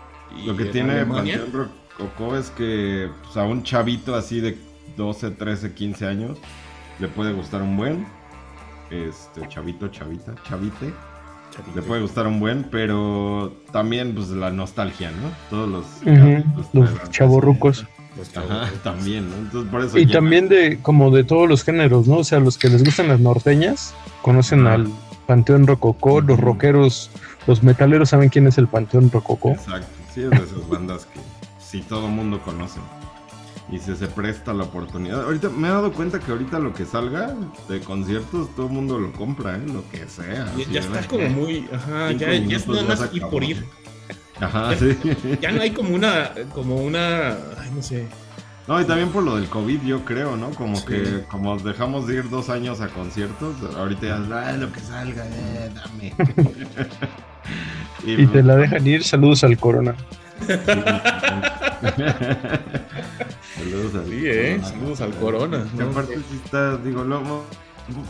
Y 0.43 0.47
Lo 0.47 0.57
que 0.57 0.62
en 0.62 0.70
tiene 0.72 0.93
Alemania- 0.93 1.39
Panteón 1.43 1.70
Rococó 1.99 2.35
es 2.39 2.49
que 2.49 3.11
pues, 3.24 3.37
a 3.37 3.43
un 3.43 3.62
chavito 3.62 4.14
así 4.14 4.41
de 4.41 4.57
12, 4.97 5.33
13, 5.33 5.74
15 5.74 6.07
años 6.07 6.39
le 6.99 7.09
puede 7.09 7.35
gustar 7.35 7.61
un 7.61 7.76
buen. 7.76 8.07
Este, 8.93 9.49
chavito, 9.49 9.88
chavita, 9.88 10.34
chavite. 10.49 10.93
Chavito. 11.51 11.74
Le 11.76 11.82
puede 11.82 12.03
gustar 12.03 12.26
un 12.26 12.40
buen, 12.40 12.64
pero 12.64 13.53
también 13.72 14.14
pues 14.14 14.28
la 14.28 14.51
nostalgia, 14.51 15.11
¿no? 15.11 15.30
Todos 15.51 15.68
los, 15.68 15.86
traerán. 16.01 16.55
chavorrucos. 17.11 17.86
Ajá, 18.36 18.70
también, 18.84 19.30
¿no? 19.30 19.36
Entonces 19.36 19.70
por 19.70 19.80
eso 19.82 19.97
Y 19.97 20.03
llena. 20.03 20.12
también 20.12 20.49
de 20.51 20.78
como 20.82 21.11
de 21.11 21.24
todos 21.24 21.49
los 21.49 21.64
géneros, 21.64 22.07
¿no? 22.07 22.18
O 22.18 22.24
sea, 22.24 22.40
los 22.40 22.59
que 22.59 22.68
les 22.68 22.84
gustan 22.84 23.09
las 23.09 23.20
norteñas 23.20 23.95
conocen 24.20 24.66
Ajá. 24.66 24.74
al 24.74 24.88
Panteón 25.26 25.66
Rococó, 25.66 26.20
los 26.20 26.38
rockeros, 26.38 27.11
los 27.47 27.62
metaleros 27.62 28.11
saben 28.11 28.28
quién 28.28 28.47
es 28.47 28.59
el 28.59 28.66
Panteón 28.68 29.11
Rococó. 29.11 29.53
Exacto, 29.53 29.86
sí, 30.14 30.22
es 30.22 30.30
de 30.30 30.36
esas 30.36 30.68
bandas 30.68 31.07
que 31.07 31.20
sí 31.59 31.82
todo 31.88 32.09
mundo 32.09 32.38
conoce. 32.45 32.80
Y 33.73 33.79
si 33.79 33.97
se 33.97 34.07
presta 34.07 34.53
la 34.53 34.64
oportunidad. 34.64 35.25
Ahorita 35.25 35.49
me 35.49 35.66
he 35.66 35.70
dado 35.70 35.93
cuenta 35.93 36.20
que 36.20 36.31
ahorita 36.31 36.59
lo 36.59 36.75
que 36.75 36.85
salga 36.85 37.35
de 37.70 37.81
conciertos, 37.81 38.55
todo 38.55 38.66
el 38.66 38.73
mundo 38.73 38.99
lo 38.99 39.11
compra, 39.12 39.57
¿eh? 39.57 39.62
Lo 39.66 39.83
que 39.91 40.07
sea. 40.07 40.35
Ya, 40.35 40.45
así, 40.45 40.64
ya 40.70 40.81
¿verdad? 40.83 41.01
está 41.01 41.09
como 41.09 41.29
muy. 41.31 41.66
Ajá, 41.73 42.12
ya, 42.12 42.35
ya 42.35 42.57
es 42.59 42.68
nada 42.68 42.83
ya 42.83 42.89
más 42.89 43.14
ir 43.14 43.23
por 43.23 43.43
ir. 43.43 43.64
Ajá, 44.41 44.77
sí. 44.77 44.99
Ya 45.41 45.53
no 45.53 45.62
hay 45.62 45.70
como 45.70 45.95
una. 45.95 46.33
Como 46.53 46.77
una. 46.77 47.29
Ay, 47.31 47.70
no 47.75 47.83
sé. 47.83 48.07
No, 48.68 48.81
y 48.81 48.85
también 48.85 49.09
por 49.09 49.25
lo 49.25 49.37
del 49.37 49.49
COVID, 49.49 49.81
yo 49.83 50.05
creo, 50.05 50.37
¿no? 50.37 50.51
Como 50.51 50.77
Sí. 50.77 50.85
que 50.87 51.25
como 51.31 51.59
dejamos 51.59 52.07
de 52.07 52.16
ir 52.16 52.29
dos 52.29 52.51
años 52.51 52.81
a 52.81 52.89
conciertos, 52.89 53.57
ahorita 53.77 54.07
ya, 54.07 54.49
ah, 54.49 54.53
lo 54.53 54.70
que 54.70 54.81
salga, 54.81 55.25
eh, 55.27 55.70
dame. 55.75 56.14
Y 58.05 58.27
te 58.27 58.43
la 58.43 58.57
dejan 58.57 58.85
ir, 58.87 59.05
saludos 59.05 59.45
al 59.45 59.57
Corona. 59.59 59.95
Saludos 63.65 63.95
al 63.95 64.07
Sí, 64.11 64.21
eh. 64.25 64.57
Corona. 64.61 64.69
Saludos 64.69 65.01
al 65.01 65.15
Corona. 65.15 65.67
Aparte 65.91 66.17
sí 66.17 66.41
está, 66.45 66.77
digo, 66.79 67.05
luego, 67.05 67.45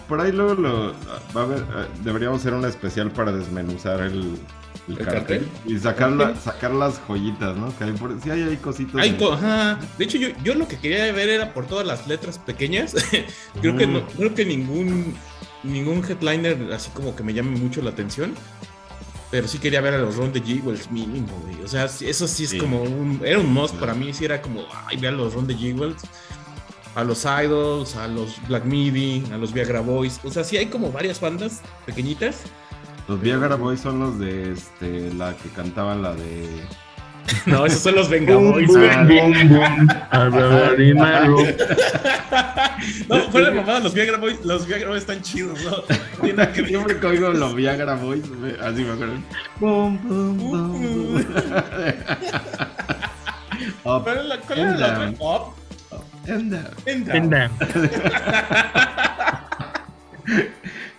por 0.09 0.20
ahí 0.20 0.32
luego 0.32 0.55
lo, 0.55 0.92
va 1.36 1.40
a 1.40 1.44
haber, 1.44 1.59
eh, 1.61 1.86
deberíamos 2.05 2.40
hacer 2.40 2.55
una 2.55 2.68
especial 2.68 3.11
para 3.11 3.32
desmenuzar 3.32 4.00
el, 4.00 4.12
el 4.88 4.98
¿El 4.98 4.98
cartel, 4.98 5.14
cartel? 5.46 5.48
y 5.66 5.78
sacar, 5.78 6.11
la- 6.12 6.36
sacar 6.36 6.72
las 6.72 6.98
joyitas, 7.07 7.57
¿no? 7.57 7.76
Que 7.78 7.84
hay 7.84 7.92
por, 7.92 8.20
sí 8.20 8.30
hay, 8.30 8.42
hay 8.42 8.57
cositas. 8.57 9.00
Hay 9.00 9.12
de- 9.12 9.16
co- 9.18 9.32
ajá. 9.32 9.78
De 9.98 10.05
hecho, 10.05 10.18
yo, 10.18 10.28
yo 10.42 10.55
lo 10.55 10.66
que 10.68 10.76
quería 10.78 11.11
ver 11.12 11.28
era 11.28 11.53
por 11.55 11.66
todas 11.66 11.86
las 11.86 12.07
letras 12.07 12.38
pequeñas. 12.38 12.94
creo 13.61 13.76
que 13.76 13.86
no, 13.86 14.07
creo 14.09 14.34
que 14.34 14.44
ningún 14.44 15.14
ningún 15.64 16.05
headliner 16.05 16.72
así 16.72 16.90
como 16.90 17.14
que 17.14 17.22
me 17.22 17.32
llame 17.34 17.57
mucho 17.57 17.82
la 17.82 17.90
atención. 17.90 18.34
Pero 19.32 19.48
sí 19.48 19.58
quería 19.58 19.80
ver 19.80 19.94
a 19.94 19.98
los 19.98 20.14
Ron 20.16 20.32
de 20.32 20.40
Jewels 20.42 20.90
mínimo, 20.90 21.26
güey. 21.42 21.60
O 21.64 21.66
sea, 21.68 21.86
eso 21.86 22.28
sí 22.28 22.44
es 22.44 22.50
Sí. 22.50 22.58
como 22.58 22.82
un. 22.82 23.20
Era 23.24 23.38
un 23.40 23.52
must 23.52 23.74
para 23.76 23.94
mí. 23.94 24.12
Sí, 24.12 24.24
era 24.26 24.40
como, 24.42 24.60
ay, 24.86 24.98
ve 24.98 25.08
a 25.08 25.10
los 25.10 25.32
Ron 25.34 25.46
de 25.48 25.56
Jewels. 25.56 26.02
A 26.94 27.02
los 27.02 27.24
Idols, 27.24 27.96
a 27.96 28.06
los 28.06 28.36
Black 28.46 28.64
Midi, 28.66 29.24
a 29.32 29.38
los 29.38 29.52
Viagra 29.54 29.80
Boys. 29.80 30.20
O 30.22 30.30
sea, 30.30 30.44
sí 30.44 30.58
hay 30.58 30.66
como 30.66 30.92
varias 30.92 31.18
bandas 31.20 31.62
pequeñitas. 31.86 32.42
Los 33.08 33.20
Viagra 33.20 33.56
Boys 33.56 33.80
son 33.80 33.98
los 34.00 34.18
de 34.18 34.52
este, 34.52 35.12
la 35.14 35.34
que 35.36 35.48
cantaban 35.48 36.02
la 36.02 36.14
de. 36.14 36.46
No, 37.46 37.66
esos 37.66 37.80
son 37.80 37.94
los 37.94 38.08
Venga 38.08 38.34
Boom, 38.34 38.52
Boys, 38.52 38.66
boom, 38.68 39.06
güey. 39.06 39.20
boom, 39.20 39.48
boom. 39.48 39.88
Alvarinaro. 40.10 41.36
No, 43.08 43.16
fuera 43.30 43.50
de 43.50 43.54
mamada, 43.56 43.80
los 43.80 43.94
Viagra 43.94 44.18
Boys, 44.18 44.44
los 44.44 44.66
Viagra 44.66 44.88
Boys 44.88 45.02
están 45.02 45.22
chidos, 45.22 45.58
¿no? 45.64 45.82
Que. 46.20 46.34
Siempre 46.66 46.98
que 46.98 47.06
oigo 47.06 47.30
los 47.30 47.54
Viagra 47.54 47.94
Boys, 47.94 48.24
así 48.60 48.82
me 48.84 48.92
acuerdo. 48.92 49.14
Boom, 49.60 50.00
boom, 50.02 50.38
boom, 50.38 50.72
boom. 50.72 51.24
Up 53.84 54.02
¿Cuál 54.04 54.18
es 54.18 54.24
la, 54.26 54.38
cuál 54.38 54.58
era 54.58 54.70
and 54.70 54.80
la 54.80 54.90
down. 54.90 55.16
Up 55.20 55.54
and 56.28 56.52
down. 56.52 56.66
and 56.86 57.06
down. 57.06 57.16
Anda. 57.16 57.50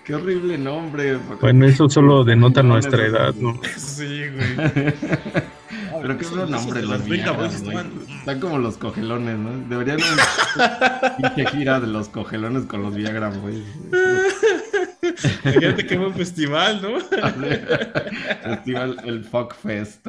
Qué 0.03 0.15
horrible 0.15 0.57
nombre. 0.57 1.17
Bueno, 1.39 1.65
eso 1.65 1.87
solo 1.89 2.23
denota 2.25 2.61
nuestra 2.61 3.05
edad, 3.05 3.33
¿no? 3.35 3.59
Sí, 3.77 4.23
güey. 4.29 4.93
Pero 6.03 6.17
qué 6.17 6.25
buen 6.25 6.51
nombre, 6.51 6.81
Esos 6.81 6.91
de 6.91 6.97
los 6.97 7.05
Viagra, 7.05 7.31
güey. 7.31 7.49
Están 8.19 8.41
como 8.41 8.57
los 8.59 8.75
cogelones, 8.75 9.39
¿no? 9.39 9.57
Deberían 9.69 9.99
una 10.03 11.15
pinche 11.15 11.45
gira 11.45 11.79
de 11.79 11.87
los 11.87 12.09
cogelones 12.09 12.65
con 12.65 12.83
los 12.83 12.93
Viagra 12.93 13.29
Boys. 13.29 13.63
Fíjate 15.43 15.87
qué 15.87 15.97
buen 15.97 16.13
festival, 16.13 16.81
¿no? 16.81 16.99
Festival, 18.43 18.97
el 19.05 19.23
Fuck 19.23 19.55
Fest. 19.55 20.05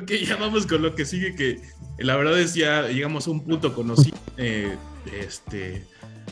ok, 0.00 0.10
ya 0.24 0.36
vamos 0.36 0.66
con 0.66 0.80
lo 0.80 0.94
que 0.94 1.04
sigue, 1.04 1.34
que 1.34 1.60
la 1.98 2.16
verdad 2.16 2.40
es 2.40 2.54
ya 2.54 2.88
llegamos 2.88 3.26
a 3.26 3.32
un 3.32 3.44
punto 3.44 3.74
conocido. 3.74 4.16
Eh, 4.38 4.78
este, 5.20 5.84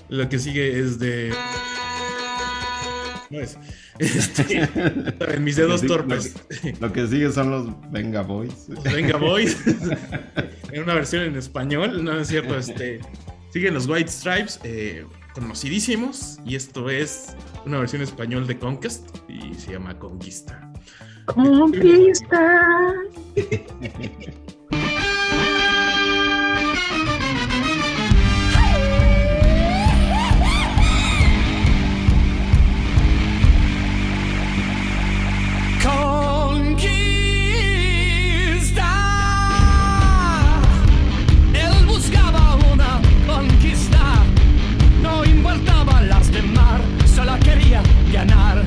lo 0.09 0.27
que 0.31 0.39
sigue 0.39 0.81
es 0.81 0.99
de... 0.99 1.35
No 3.29 3.41
es. 3.41 3.59
Este, 3.99 4.69
en 5.35 5.45
mis 5.45 5.57
dedos 5.57 5.83
torpes. 5.83 6.35
Lo 6.81 6.93
que 6.93 7.07
sigue 7.07 7.31
son 7.31 7.51
los 7.51 7.91
Venga 7.91 8.23
Boys. 8.23 8.67
Venga, 8.85 9.17
Boys. 9.17 9.57
en 10.73 10.83
una 10.83 10.95
versión 10.95 11.23
en 11.23 11.37
español, 11.37 12.03
no 12.03 12.19
es 12.19 12.29
cierto. 12.29 12.57
Este, 12.57 13.01
siguen 13.51 13.75
los 13.75 13.87
White 13.87 14.11
Stripes, 14.11 14.61
eh, 14.65 15.07
conocidísimos. 15.33 16.39
Y 16.45 16.57
esto 16.57 16.91
es 16.91 17.37
una 17.67 17.79
versión 17.79 18.03
español 18.03 18.47
de 18.47 18.59
Conquest 18.59 19.09
y 19.29 19.55
se 19.55 19.73
llama. 19.73 19.99
Conquista. 19.99 20.73
Conquista. 21.27 22.95
quería 47.39 47.83
ganar. 48.13 48.65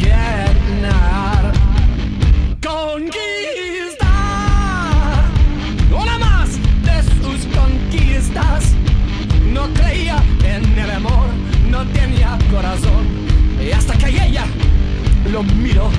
Ganar. 0.00 1.52
Conquista. 2.62 4.12
Una 5.90 6.18
más 6.18 6.50
de 6.82 7.02
sus 7.20 7.46
conquistas. 7.54 8.74
No 9.52 9.68
creía 9.74 10.22
en 10.44 10.78
el 10.78 10.90
amor, 10.90 11.28
no 11.70 11.86
tenía 11.88 12.38
corazón. 12.50 13.06
Y 13.60 13.72
hasta 13.72 13.96
que 13.98 14.08
ella 14.08 14.46
lo 15.30 15.42
miró. 15.42 15.90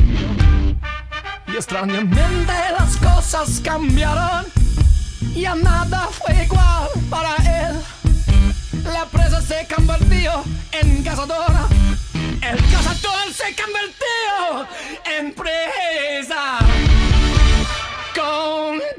Y 1.48 1.56
extrañamente 1.56 2.54
las 2.78 2.98
cosas 2.98 3.62
cambiaron. 3.64 4.46
Ya 5.36 5.56
nada 5.56 6.08
fue 6.12 6.44
igual 6.44 6.88
para 7.10 7.36
él. 7.36 7.99
La 8.94 9.06
presa 9.06 9.42
se 9.42 9.68
convirtió 9.74 10.44
en 10.72 11.04
cazadora. 11.04 11.68
El 12.42 12.58
cazador 12.72 13.34
se 13.34 13.56
convirtió 13.56 14.68
en 15.06 15.34
presa. 15.34 16.60
Conquista. 18.16 18.99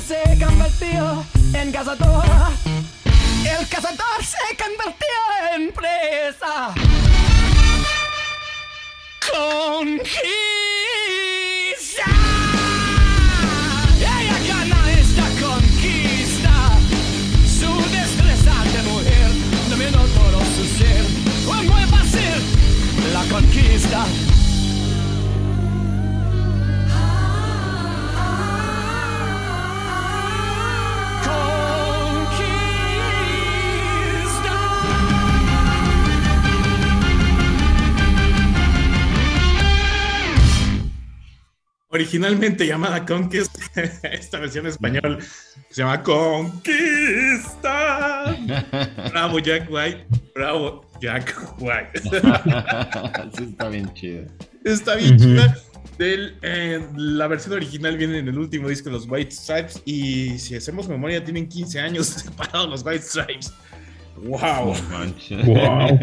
Se 0.00 0.44
convirtió 0.44 1.24
en 1.54 1.70
cazadora. 1.70 2.50
El 3.04 3.68
cazador 3.68 4.24
se 4.24 4.56
convirtió 4.56 5.54
en 5.54 5.72
presa. 5.72 6.74
Conquista. 9.32 10.63
Originalmente 41.94 42.66
llamada 42.66 43.06
Conquest, 43.06 43.56
esta 44.02 44.40
versión 44.40 44.64
en 44.64 44.72
español 44.72 45.20
se 45.70 45.82
llama 45.82 46.02
Conquista. 46.02 46.74
Bravo 49.12 49.38
Jack 49.38 49.70
White, 49.70 50.04
bravo 50.34 50.84
Jack 51.00 51.54
White. 51.60 52.00
sí, 53.38 53.44
está 53.44 53.68
bien 53.68 53.94
chido. 53.94 54.26
Está 54.64 54.96
bien 54.96 55.14
Ujú. 55.14 55.24
chida. 55.24 55.56
Del, 55.96 56.36
eh, 56.42 56.84
la 56.96 57.28
versión 57.28 57.54
original 57.54 57.96
viene 57.96 58.18
en 58.18 58.26
el 58.26 58.38
último 58.40 58.68
disco 58.68 58.86
de 58.86 58.96
los 58.96 59.08
White 59.08 59.30
Stripes 59.30 59.80
y 59.84 60.36
si 60.40 60.56
hacemos 60.56 60.88
memoria 60.88 61.22
tienen 61.22 61.48
15 61.48 61.78
años 61.78 62.06
separados 62.08 62.68
los 62.70 62.84
White 62.84 63.04
Stripes. 63.04 63.52
¡Wow! 64.16 64.74
No. 64.90 65.06
Wow. 65.44 65.96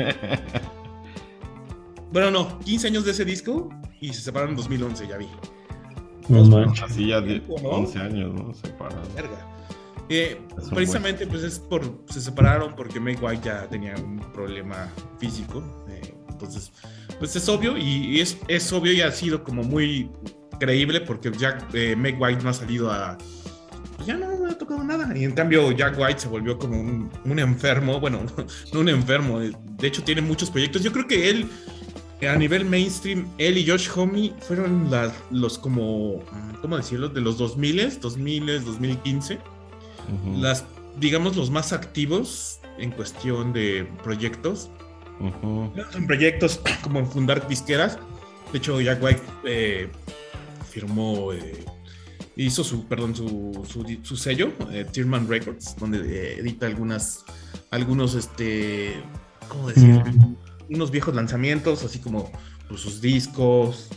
Bueno, 2.14 2.32
no, 2.32 2.60
15 2.60 2.88
años 2.88 3.04
de 3.04 3.12
ese 3.12 3.26
disco 3.26 3.68
y 4.00 4.14
se 4.14 4.22
separaron 4.22 4.52
en 4.52 4.56
2011, 4.56 5.06
ya 5.10 5.18
vi. 5.18 5.28
No 6.30 6.46
manches. 6.46 6.84
Así 6.84 7.08
ya 7.08 7.22
de 7.22 7.40
¿no? 7.40 7.70
11 7.70 8.00
años, 8.00 8.34
¿no? 8.34 8.54
Separados. 8.54 9.14
Verga. 9.16 9.52
Eh, 10.14 10.42
precisamente 10.74 11.26
pues 11.26 11.42
es 11.42 11.58
por 11.58 12.04
se 12.10 12.20
separaron 12.20 12.76
porque 12.76 13.00
Meg 13.00 13.24
White 13.24 13.44
ya 13.46 13.66
tenía 13.68 13.96
un 13.96 14.20
problema 14.34 14.92
físico 15.18 15.64
eh, 15.88 16.14
entonces 16.28 16.70
pues 17.18 17.34
es 17.38 17.48
obvio 17.48 17.78
y, 17.78 18.18
y 18.18 18.20
es, 18.20 18.38
es 18.50 18.74
obvio 18.74 18.92
y 18.92 19.00
ha 19.00 19.12
sido 19.14 19.42
como 19.42 19.64
muy 19.64 20.10
creíble 20.60 21.00
porque 21.00 21.32
Jack 21.32 21.64
eh, 21.74 21.96
Meg 21.96 22.22
White 22.22 22.44
no 22.44 22.50
ha 22.50 22.54
salido 22.54 22.92
a 22.92 23.18
pues, 23.96 24.06
ya 24.06 24.18
no, 24.18 24.38
no 24.38 24.50
ha 24.50 24.58
tocado 24.58 24.84
nada 24.84 25.18
y 25.18 25.24
en 25.24 25.32
cambio 25.32 25.72
Jack 25.72 25.98
White 25.98 26.20
se 26.20 26.28
volvió 26.28 26.60
como 26.60 26.78
un, 26.78 27.10
un 27.24 27.40
enfermo 27.40 28.02
bueno 28.02 28.26
no 28.74 28.80
un 28.82 28.90
enfermo 28.90 29.40
de 29.40 29.88
hecho 29.88 30.04
tiene 30.04 30.20
muchos 30.20 30.52
proyectos 30.52 30.84
yo 30.84 30.92
creo 30.92 31.08
que 31.08 31.30
él 31.30 31.50
a 32.28 32.36
nivel 32.36 32.66
mainstream, 32.66 33.28
él 33.38 33.58
y 33.58 33.68
Josh 33.68 33.90
Homme 33.96 34.34
fueron 34.42 34.90
los 35.32 35.58
como, 35.58 36.24
¿cómo 36.62 36.78
decirlo? 36.78 37.10
De 37.10 37.22
los 37.22 37.38
2000, 37.38 38.00
2000, 38.00 38.64
2015 38.64 39.40
Ujú, 40.08 40.42
las, 40.42 40.66
digamos, 40.98 41.36
los 41.36 41.50
más 41.50 41.74
activos 41.74 42.60
en 42.78 42.92
cuestión 42.92 43.54
de 43.54 43.88
proyectos. 44.04 44.70
ujú. 45.20 45.72
En 45.94 46.08
proyectos 46.08 46.60
como 46.84 47.00
en 47.00 47.08
fundar 47.08 47.48
disqueras. 47.48 47.98
De 48.52 48.58
hecho, 48.58 48.82
Jack 48.82 49.02
White 49.02 49.22
eh, 49.46 49.90
firmó, 50.70 51.32
eh, 51.34 51.66
hizo 52.36 52.64
su, 52.64 52.86
perdón, 52.86 53.16
su, 53.16 53.66
su, 54.04 54.18
sello, 54.18 54.52
eh, 54.72 54.86
Tierman 54.92 55.28
Records, 55.28 55.76
donde 55.78 56.00
eh, 56.00 56.40
edita 56.40 56.66
algunas, 56.66 57.24
algunos, 57.70 58.16
este, 58.16 59.02
¿cómo 59.48 59.70
decir? 59.70 60.04
Mm. 60.04 60.36
Unos 60.72 60.92
viejos 60.92 61.14
lanzamientos, 61.14 61.84
así 61.84 62.00
como 62.00 62.32
pues, 62.68 62.82
sus 62.82 63.02
discos. 63.02 63.90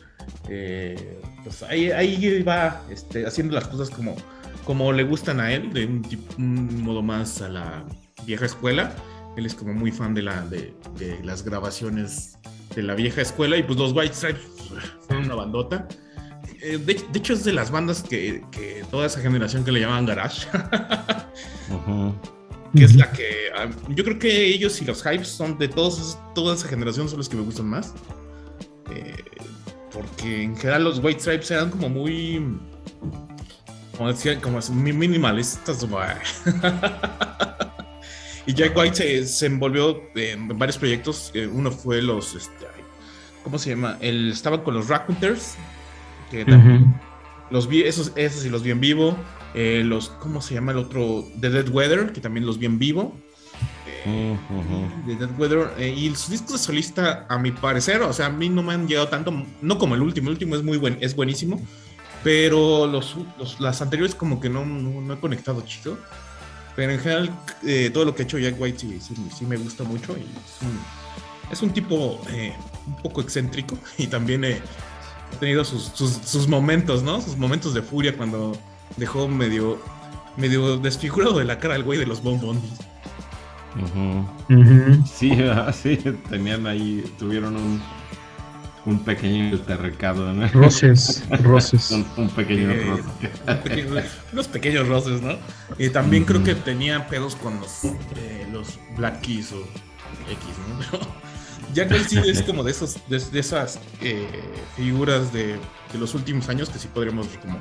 eh, 0.48 1.20
pues 1.42 1.62
ahí, 1.62 1.90
ahí 1.90 2.42
va 2.42 2.82
este, 2.90 3.26
haciendo 3.26 3.54
las 3.54 3.68
cosas 3.68 3.90
como, 3.90 4.16
como 4.64 4.92
le 4.92 5.04
gustan 5.04 5.40
a 5.40 5.52
él, 5.52 5.72
de 5.72 5.86
un, 6.38 6.82
modo 6.82 7.02
más 7.02 7.42
a 7.42 7.48
la 7.48 7.84
vieja 8.26 8.46
escuela. 8.46 8.94
Él 9.36 9.46
es 9.46 9.54
como 9.54 9.74
muy 9.74 9.90
fan 9.90 10.14
de, 10.14 10.22
la, 10.22 10.42
de, 10.42 10.74
las 11.22 11.44
grabaciones 11.44 12.38
de 12.74 12.82
la 12.82 12.94
vieja 12.94 13.20
escuela 13.20 13.56
y 13.56 13.62
pues 13.62 13.78
los 13.78 13.92
White 13.92 14.14
Stripes 14.14 14.42
pues, 14.68 14.84
fueron 15.06 15.24
una 15.26 15.34
bandota. 15.34 15.88
Eh, 16.62 16.78
de, 16.78 16.92
hecho 17.14 17.34
es 17.34 17.44
de 17.44 17.52
las 17.52 17.70
bandas 17.70 18.02
que, 18.02 18.42
toda 18.90 19.06
esa 19.06 19.20
generación 19.20 19.64
que 19.64 19.72
le 19.72 19.80
llamaban 19.80 20.06
Garage, 20.06 20.46
Ujú. 21.70 22.14
Que 22.76 22.84
es 22.84 22.96
la 22.96 23.10
que 23.12 23.50
ah, 23.56 23.68
yo 23.88 24.04
creo 24.04 24.18
que 24.18 24.46
ellos 24.46 24.80
y 24.82 24.84
los 24.84 25.02
Hypes 25.04 25.28
son 25.28 25.58
de 25.58 25.68
todos, 25.68 26.18
toda 26.34 26.54
esa 26.54 26.68
generación 26.68 27.08
son 27.08 27.18
los 27.18 27.28
que 27.28 27.36
me 27.36 27.42
gustan 27.42 27.66
más. 27.66 27.94
Eh, 28.90 29.14
porque 29.92 30.42
en 30.42 30.56
general 30.56 30.84
los 30.84 30.98
White 30.98 31.20
Stripes 31.20 31.50
eran 31.52 31.70
como 31.70 31.88
muy 31.88 32.58
como 33.96 34.12
decía, 34.12 34.40
como 34.40 34.58
muy 34.70 34.92
minimalistas. 34.92 35.86
y 38.46 38.54
Jack 38.54 38.76
White 38.76 38.96
se, 38.96 39.26
se 39.26 39.46
envolvió 39.46 40.02
en 40.14 40.48
varios 40.58 40.78
proyectos. 40.78 41.30
eh, 41.34 41.46
uno 41.46 41.70
fue 41.70 42.02
los, 42.02 42.34
este, 42.34 42.66
¿cómo 43.42 43.58
se 43.58 43.70
llama? 43.70 43.96
Él 44.00 44.30
estaba 44.32 44.62
con 44.64 44.74
los 44.74 44.88
Raconteurs, 44.88 45.54
que 46.30 46.44
también 46.44 46.82
Ujú. 46.82 46.94
los 47.50 47.68
vi, 47.68 47.82
esos, 47.82 48.12
esos 48.16 48.42
sí 48.42 48.50
los 48.50 48.62
vi 48.62 48.72
en 48.72 48.80
vivo. 48.80 49.16
Eh, 49.54 49.82
los, 49.84 50.08
¿cómo 50.10 50.40
se 50.42 50.54
llama 50.54 50.72
el 50.72 50.78
otro? 50.78 51.24
The 51.40 51.50
Dead 51.50 51.68
Weather, 51.68 52.12
que 52.12 52.20
también 52.20 52.44
los 52.46 52.58
vi 52.58 52.66
en 52.66 52.78
vivo. 52.78 53.14
Eh, 54.06 54.36
Ujú. 54.50 55.08
de 55.08 55.16
Dead 55.16 55.38
Weather 55.38 55.70
eh, 55.78 55.88
y 55.96 56.14
sus 56.14 56.30
discos 56.30 56.52
de 56.52 56.58
solista 56.58 57.26
a 57.28 57.38
mi 57.38 57.52
parecer 57.52 58.02
o 58.02 58.12
sea 58.12 58.26
a 58.26 58.30
mí 58.30 58.48
no 58.50 58.62
me 58.62 58.74
han 58.74 58.86
llegado 58.86 59.08
tanto 59.08 59.32
no 59.62 59.78
como 59.78 59.94
el 59.94 60.02
último 60.02 60.28
el 60.28 60.32
último 60.34 60.56
es 60.56 60.62
muy 60.62 60.76
buen 60.76 60.98
es 61.00 61.14
buenísimo 61.16 61.58
pero 62.22 62.86
los, 62.86 63.16
los- 63.38 63.60
las 63.60 63.80
anteriores 63.82 64.14
como 64.14 64.40
que 64.40 64.48
no, 64.50 64.64
no, 64.66 65.00
no 65.00 65.14
he 65.14 65.18
conectado 65.18 65.60
chido 65.62 65.98
pero 66.76 66.92
en 66.92 66.98
general 67.00 67.30
eh, 67.64 67.90
todo 67.94 68.04
lo 68.04 68.14
que 68.14 68.22
ha 68.22 68.24
hecho 68.24 68.38
Jack 68.38 68.56
White 68.60 68.78
sí, 68.78 68.98
sí, 69.00 69.14
sí 69.38 69.46
me 69.46 69.56
gusta 69.56 69.84
mucho 69.84 70.14
y 70.18 70.22
es 70.22 70.62
un, 70.62 70.80
es 71.52 71.62
un 71.62 71.70
tipo 71.70 72.20
eh, 72.30 72.52
un 72.86 72.96
poco 72.96 73.20
excéntrico 73.22 73.78
y 73.96 74.06
también 74.06 74.44
eh, 74.44 74.60
ha 75.34 75.38
tenido 75.38 75.64
sus, 75.64 75.84
sus, 75.94 76.10
sus 76.24 76.46
momentos 76.48 77.02
no 77.02 77.20
sus 77.22 77.36
momentos 77.38 77.72
de 77.74 77.80
furia 77.82 78.14
cuando 78.16 78.58
dejó 78.96 79.28
medio 79.28 79.78
medio 80.36 80.78
desfigurado 80.78 81.38
de 81.38 81.44
la 81.44 81.58
cara 81.58 81.74
al 81.76 81.84
güey 81.84 81.98
de 81.98 82.06
los 82.06 82.22
bombones. 82.22 82.62
Sí, 85.06 85.32
ah, 85.42 85.72
sí, 85.72 85.96
tenían 86.28 86.66
ahí, 86.66 87.04
tuvieron 87.18 87.56
un, 87.56 87.82
un 88.86 89.04
pequeño 89.04 89.52
altercado, 89.56 90.32
¿no? 90.32 90.46
Roces, 90.48 91.24
roces. 91.42 91.90
un, 91.90 92.06
un 92.16 92.30
pequeño 92.30 92.70
Eh, 92.70 92.86
roce. 92.86 94.08
unos 94.32 94.48
pequeños 94.48 94.88
roces, 94.88 95.22
¿no? 95.22 95.36
Y 95.78 95.90
también 95.90 96.24
creo 96.24 96.42
que 96.42 96.54
tenía 96.54 97.06
pedos 97.08 97.36
con 97.36 97.58
los, 97.60 97.84
eh, 98.16 98.46
los 98.52 98.78
Black 98.96 99.20
Keys 99.22 99.52
o 99.52 99.62
X, 100.30 100.44
¿no? 100.68 100.78
Pero 100.90 101.06
Jack 101.72 101.92
sí 102.06 102.18
es 102.18 102.42
como 102.42 102.62
de, 102.62 102.70
esos, 102.70 102.98
de, 103.08 103.18
de 103.18 103.40
esas 103.40 103.80
eh, 104.00 104.28
figuras 104.76 105.32
de, 105.32 105.58
de 105.92 105.98
los 105.98 106.14
últimos 106.14 106.48
años 106.48 106.68
que 106.70 106.78
sí 106.78 106.88
podríamos 106.92 107.26
como, 107.42 107.58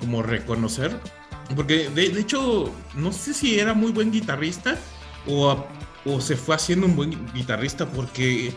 como 0.00 0.22
reconocer. 0.22 0.98
Porque 1.54 1.88
de, 1.90 2.08
de 2.10 2.20
hecho, 2.20 2.72
no 2.94 3.12
sé 3.12 3.32
si 3.32 3.58
era 3.60 3.72
muy 3.74 3.92
buen 3.92 4.10
guitarrista 4.10 4.76
o, 5.26 5.50
a- 5.50 5.66
o 6.04 6.20
se 6.20 6.36
fue 6.36 6.54
haciendo 6.54 6.86
un 6.86 6.96
buen 6.96 7.32
guitarrista 7.32 7.86
porque 7.86 8.52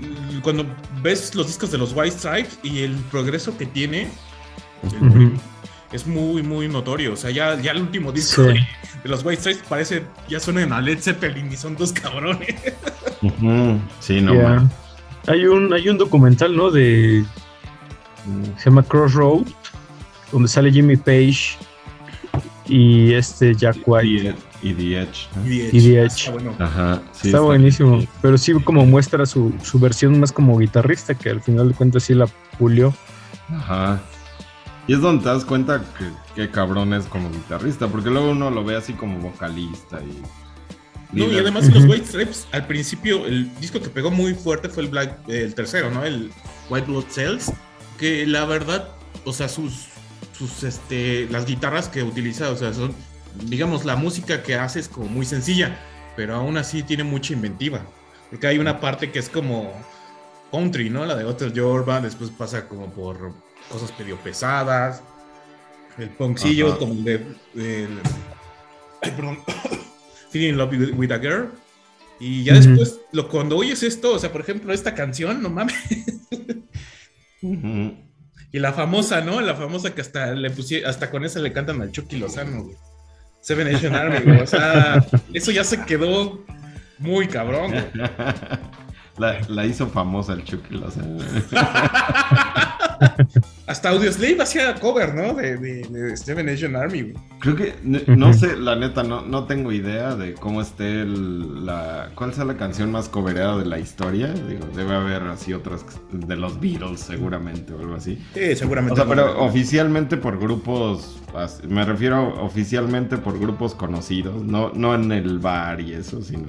mm, 0.00 0.40
cuando 0.40 0.64
ves 1.02 1.34
los 1.34 1.46
discos 1.48 1.70
de 1.72 1.78
los 1.78 1.92
White 1.94 2.16
Stripes 2.18 2.58
y 2.62 2.80
el 2.80 2.94
progreso 3.10 3.56
que 3.56 3.66
tiene, 3.66 4.08
es 5.92 6.06
muy, 6.06 6.42
muy 6.42 6.68
notorio. 6.68 7.12
O 7.12 7.16
sea, 7.16 7.30
ya, 7.30 7.60
ya 7.60 7.72
el 7.72 7.82
último 7.82 8.12
disco 8.12 8.42
Sí. 8.42 8.48
de, 8.48 8.54
de 9.04 9.08
los 9.08 9.24
White 9.24 9.40
Stripes 9.40 9.64
parece, 9.68 10.04
ya 10.28 10.40
suenan 10.40 10.72
a 10.72 10.80
Led 10.80 11.00
Zeppelin 11.00 11.52
y 11.52 11.56
son 11.56 11.76
dos 11.76 11.92
cabrones. 11.92 12.54
Sí, 14.00 14.20
no, 14.20 14.34
man. 14.34 14.70
Hay 15.28 15.44
un, 15.46 15.72
hay 15.72 15.88
un 15.88 15.98
documental, 15.98 16.56
¿no? 16.56 16.70
De. 16.70 17.24
Se 18.58 18.64
llama 18.70 18.82
Crossroad, 18.82 19.42
donde 20.32 20.48
sale 20.48 20.72
Jimmy 20.72 20.96
Page 20.96 21.56
y 22.66 23.12
este 23.12 23.54
Jack 23.54 23.78
White. 23.86 24.34
Y, 24.62 24.68
y 24.70 24.74
The 24.74 25.02
Edge. 25.02 25.28
¿no? 25.36 25.46
Y 25.46 25.60
Y 25.72 25.80
The 25.80 26.00
Edge. 26.02 26.06
Está 26.06 26.30
bueno. 26.32 26.54
Ajá. 26.58 27.02
sí, 27.12 27.28
está, 27.28 27.40
buenísimo. 27.40 27.96
bien. 27.98 28.08
Pero 28.20 28.38
sí, 28.38 28.52
como 28.64 28.86
muestra 28.86 29.26
su, 29.26 29.52
su 29.62 29.78
versión 29.78 30.18
más 30.18 30.32
como 30.32 30.58
guitarrista, 30.58 31.14
que 31.14 31.30
al 31.30 31.42
final 31.42 31.68
de 31.68 31.74
cuentas 31.74 32.04
sí 32.04 32.14
la 32.14 32.26
pulió. 32.58 32.94
Ajá. 33.50 34.00
Y 34.88 34.94
es 34.94 35.00
donde 35.00 35.22
te 35.22 35.28
das 35.28 35.44
cuenta 35.44 35.82
que, 35.96 36.06
que 36.34 36.50
cabrón 36.50 36.92
es 36.94 37.04
como 37.04 37.30
guitarrista, 37.30 37.86
porque 37.88 38.10
luego 38.10 38.30
uno 38.30 38.50
lo 38.50 38.64
ve 38.64 38.76
así 38.76 38.92
como 38.94 39.18
vocalista 39.18 40.00
y... 40.00 40.22
No, 41.12 41.30
y 41.30 41.36
además 41.36 41.68
los 41.68 41.84
Ujú. 41.84 41.92
White 41.92 42.06
Stripes, 42.06 42.46
al 42.52 42.66
principio, 42.66 43.26
el 43.26 43.54
disco 43.60 43.78
que 43.80 43.90
pegó 43.90 44.10
muy 44.10 44.32
fuerte 44.32 44.70
fue 44.70 44.84
el 44.84 44.88
Black, 44.88 45.18
el 45.28 45.54
tercero, 45.54 45.90
¿no? 45.90 46.02
El 46.04 46.30
White 46.70 46.86
Blood 46.86 47.04
Cells, 47.10 47.52
que 47.98 48.26
la 48.26 48.46
verdad, 48.46 48.88
o 49.26 49.32
sea, 49.34 49.46
sus, 49.50 49.88
sus, 50.32 50.62
este, 50.64 51.26
las 51.30 51.46
guitarras 51.46 51.88
que 51.88 52.02
utiliza, 52.02 52.50
o 52.50 52.56
sea, 52.56 52.72
son, 52.72 52.94
digamos, 53.44 53.84
la 53.84 53.96
música 53.96 54.42
que 54.42 54.54
hace 54.56 54.80
es 54.80 54.88
como 54.88 55.06
muy 55.06 55.24
sencilla, 55.26 55.78
pero 56.16 56.34
aún 56.34 56.56
así 56.56 56.82
tiene 56.82 57.04
mucha 57.04 57.32
inventiva, 57.32 57.82
porque 58.30 58.46
hay 58.46 58.58
una 58.58 58.80
parte 58.80 59.10
que 59.10 59.18
es 59.18 59.28
como 59.28 59.72
country, 60.50 60.90
¿no? 60.90 61.04
La 61.06 61.14
de 61.16 61.24
Hotel 61.24 61.52
Jorba, 61.54 62.00
después 62.00 62.30
pasa 62.30 62.66
como 62.68 62.90
por 62.92 63.32
cosas 63.70 63.92
medio 63.98 64.16
pesadas, 64.18 65.02
el 65.98 66.08
punkcillo, 66.10 66.68
Ajá. 66.68 66.78
como 66.78 66.92
el 66.94 67.04
de, 67.04 67.14
el- 67.54 68.00
ay, 69.02 69.10
perdón, 69.12 69.38
Feeling 70.30 70.50
in 70.50 70.56
Love 70.58 70.72
with, 70.72 70.90
with 70.94 71.12
a 71.12 71.18
Girl. 71.18 71.50
Y 72.20 72.44
ya 72.44 72.54
después, 72.54 73.00
lo, 73.10 73.28
cuando 73.28 73.56
oyes 73.56 73.82
esto, 73.82 74.12
o 74.14 74.18
sea, 74.18 74.30
por 74.30 74.42
ejemplo, 74.42 74.72
esta 74.72 74.94
canción, 74.94 75.42
no 75.42 75.50
mames. 75.50 75.74
Ujú. 77.42 77.96
Y 78.52 78.58
la 78.58 78.72
famosa, 78.72 79.22
¿no? 79.22 79.40
La 79.40 79.54
famosa 79.54 79.94
que 79.94 80.02
hasta 80.02 80.32
le 80.32 80.50
pusieron, 80.50 80.88
hasta 80.88 81.10
con 81.10 81.24
esa 81.24 81.40
le 81.40 81.52
cantan 81.52 81.80
al 81.80 81.90
Chucky 81.90 82.18
Lozano, 82.18 82.64
güey. 82.64 82.76
Seven 83.40 83.72
Nation 83.72 83.94
Army, 83.94 84.18
güey. 84.20 84.42
O 84.42 84.46
sea, 84.46 85.04
eso 85.32 85.50
ya 85.50 85.64
se 85.64 85.84
quedó 85.84 86.44
muy 86.98 87.26
cabrón, 87.28 87.72
güey. 87.72 87.84
La, 89.18 89.38
la 89.46 89.66
hizo 89.66 89.88
famosa 89.88 90.32
el 90.32 90.42
Chucky 90.42 90.74
Lozano. 90.74 91.18
Hasta 93.66 93.90
Audioslave 93.90 94.42
hacía 94.42 94.74
cover, 94.74 95.14
¿no? 95.14 95.34
De, 95.34 95.56
de, 95.56 95.82
de 95.84 96.16
Seven 96.16 96.46
Nation 96.46 96.74
Army, 96.74 97.02
güey. 97.02 97.14
Creo 97.38 97.54
que, 97.54 97.74
no 97.84 98.32
sé, 98.32 98.56
la 98.56 98.74
neta, 98.74 99.04
no, 99.04 99.22
no 99.22 99.44
tengo 99.44 99.70
idea 99.70 100.16
de 100.16 100.34
cómo 100.34 100.60
esté 100.60 101.02
el- 101.02 101.64
la... 101.64 102.10
¿Cuál 102.16 102.34
sea 102.34 102.44
la 102.44 102.56
canción 102.56 102.90
más 102.90 103.08
cobereada 103.08 103.58
de 103.58 103.64
la 103.66 103.78
historia? 103.78 104.28
Digo, 104.28 104.66
debe 104.74 104.94
haber 104.96 105.22
así 105.24 105.52
otras 105.52 105.84
de 106.10 106.36
los 106.36 106.60
Beatles 106.60 107.00
seguramente 107.00 107.72
o 107.72 107.78
algo 107.78 107.94
así. 107.94 108.18
Sí, 108.34 108.56
seguramente. 108.56 108.94
O 108.94 108.96
sea, 108.96 109.06
pero 109.06 109.40
oficialmente 109.44 110.16
por 110.16 110.38
grupos, 110.40 111.20
me 111.68 111.84
refiero 111.84 112.34
oficialmente 112.44 113.16
por 113.16 113.38
grupos 113.38 113.74
conocidos, 113.76 114.42
no, 114.42 114.72
no 114.74 114.94
en 114.94 115.12
el 115.12 115.38
bar 115.38 115.80
y 115.80 115.92
eso, 115.92 116.20
sino 116.20 116.48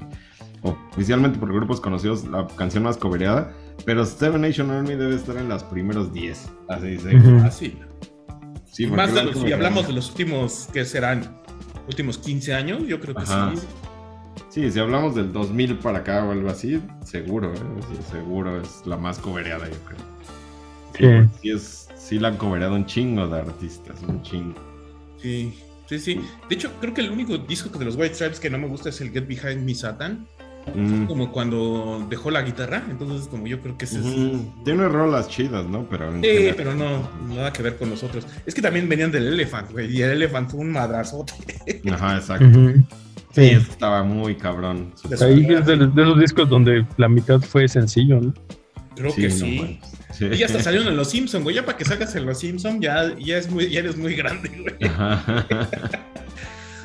oficialmente 0.63 1.37
por 1.37 1.53
grupos 1.53 1.79
conocidos, 1.79 2.25
la 2.25 2.47
canción 2.55 2.83
más 2.83 2.97
cobereada. 2.97 3.51
Pero 3.85 4.05
Seven 4.05 4.41
Nation 4.41 4.71
Army 4.71 4.95
debe 4.95 5.15
estar 5.15 5.35
en 5.37 5.49
los 5.49 5.63
primeros 5.63 6.13
10, 6.13 6.49
así 6.69 6.87
dice. 6.87 7.15
Ujú. 7.15 7.39
Fácil. 7.39 7.77
Sí, 8.71 8.87
Más 8.87 9.13
de 9.13 9.23
los, 9.23 9.37
si 9.37 9.51
hablamos 9.53 9.87
de 9.87 9.93
los 9.93 10.09
últimos, 10.09 10.67
¿qué 10.73 10.83
serán? 10.83 11.41
Últimos 11.87 12.17
15 12.17 12.53
años, 12.53 12.87
yo 12.87 12.99
creo 12.99 13.13
que 13.13 13.23
Ajá. 13.23 13.51
sí. 13.55 13.61
Sí, 14.49 14.71
si 14.71 14.79
hablamos 14.79 15.15
del 15.15 15.31
2000 15.31 15.79
para 15.79 15.99
acá 15.99 16.23
o 16.25 16.31
algo 16.31 16.49
así, 16.49 16.81
seguro, 17.03 17.53
¿eh? 17.53 17.57
Sí, 17.57 17.97
seguro 18.11 18.61
es 18.61 18.85
la 18.85 18.97
más 18.97 19.19
cobereada, 19.19 19.67
yo 19.67 19.77
creo. 20.93 21.23
Sí. 21.23 21.29
Sí, 21.41 21.51
es, 21.51 21.89
sí 21.95 22.19
la 22.19 22.29
han 22.29 22.37
cobereado 22.37 22.75
un 22.75 22.85
chingo 22.85 23.27
de 23.27 23.39
artistas, 23.39 24.01
un 24.07 24.21
chingo. 24.21 24.55
Sí, 25.21 25.53
sí, 25.87 25.99
sí. 25.99 26.21
De 26.49 26.55
hecho, 26.55 26.71
creo 26.79 26.93
que 26.93 27.01
el 27.01 27.11
único 27.11 27.37
disco 27.37 27.77
de 27.77 27.85
los 27.85 27.95
White 27.95 28.15
Stripes 28.15 28.39
que 28.39 28.49
no 28.49 28.57
me 28.57 28.67
gusta 28.67 28.89
es 28.89 29.01
el 29.01 29.11
Get 29.11 29.27
Behind 29.27 29.63
Me 29.63 29.73
Satan. 29.73 30.27
Mm. 30.73 31.05
Como 31.05 31.31
cuando 31.31 32.05
dejó 32.09 32.31
la 32.31 32.41
guitarra. 32.41 32.83
Entonces, 32.89 33.27
como 33.27 33.47
yo 33.47 33.59
creo 33.61 33.77
que 33.77 33.85
ese 33.85 33.99
es. 33.99 34.05
Tiene 34.63 34.87
rolas 34.87 35.27
chidas, 35.29 35.65
¿no? 35.65 35.87
Pero 35.89 36.11
Sí, 36.13 36.21
general- 36.27 36.55
pero 36.55 36.73
no, 36.75 37.09
nada 37.35 37.51
que 37.53 37.61
ver 37.63 37.77
con 37.77 37.89
los 37.89 38.01
otros. 38.03 38.25
Es 38.45 38.55
que 38.55 38.61
también 38.61 38.87
venían 38.89 39.11
del 39.11 39.27
Elephant, 39.27 39.71
güey. 39.71 39.95
Y 39.95 40.01
el 40.01 40.11
Elephant 40.11 40.49
fue 40.49 40.61
un 40.61 40.71
madrazote. 40.71 41.33
Ajá, 41.91 42.17
exacto. 42.17 42.45
Sí, 42.45 42.83
Sí. 43.33 43.45
eso 43.49 43.71
estaba 43.71 44.03
muy 44.03 44.35
cabrón. 44.35 44.93
Ahí 45.21 45.45
es 45.49 45.65
de, 45.65 45.77
de 45.87 46.01
esos 46.03 46.19
discos 46.19 46.47
donde 46.49 46.85
la 46.97 47.09
mitad 47.09 47.41
fue 47.41 47.67
sencillo, 47.67 48.21
¿no? 48.21 48.33
Creo 48.95 49.13
que 49.13 49.27
no 49.27 49.33
sí. 49.35 49.79
Sí. 50.13 50.25
y 50.31 50.37
ya 50.37 50.45
hasta 50.45 50.61
salieron 50.61 50.87
en 50.89 50.95
Los 50.97 51.09
Simpsons, 51.09 51.43
güey. 51.43 51.55
Ya 51.55 51.65
para 51.65 51.75
que 51.77 51.83
salgas 51.85 52.15
en 52.15 52.27
Los 52.27 52.39
Simpsons, 52.39 52.77
ya, 52.79 53.17
ya, 53.17 53.37
es 53.39 53.49
muy, 53.49 53.67
ya 53.69 53.79
eres 53.79 53.97
muy 53.97 54.13
grande, 54.15 54.49
güey. 54.49 54.91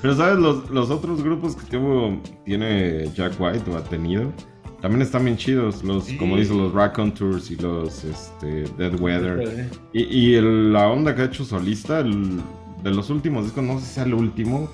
Pero, 0.02 0.14
¿sabes? 0.16 0.38
Los, 0.38 0.70
los 0.70 0.90
otros 0.90 1.22
grupos 1.22 1.56
que 1.56 1.76
tuvo, 1.76 2.20
tiene 2.44 3.10
Jack 3.14 3.32
White 3.40 3.70
o 3.70 3.76
ha 3.76 3.84
tenido, 3.84 4.32
también 4.80 5.02
están 5.02 5.24
bien 5.24 5.36
chidos. 5.36 5.82
Los, 5.82 6.04
Sí. 6.04 6.16
como 6.16 6.36
dice, 6.36 6.54
los 6.54 6.72
Raccoon 6.72 7.12
Tours 7.12 7.50
y 7.50 7.56
los 7.56 8.04
este, 8.04 8.64
Dead 8.78 8.98
Weather. 9.00 9.68
Y, 9.92 10.02
y 10.04 10.34
el- 10.34 10.72
la 10.72 10.88
onda 10.88 11.14
que 11.14 11.22
ha 11.22 11.24
hecho 11.24 11.44
solista, 11.44 12.00
el- 12.00 12.40
de 12.82 12.90
los 12.92 13.10
últimos 13.10 13.44
discos, 13.44 13.64
no 13.64 13.80
sé 13.80 13.86
si 13.86 13.94
sea 13.94 14.04
el 14.04 14.14
último, 14.14 14.70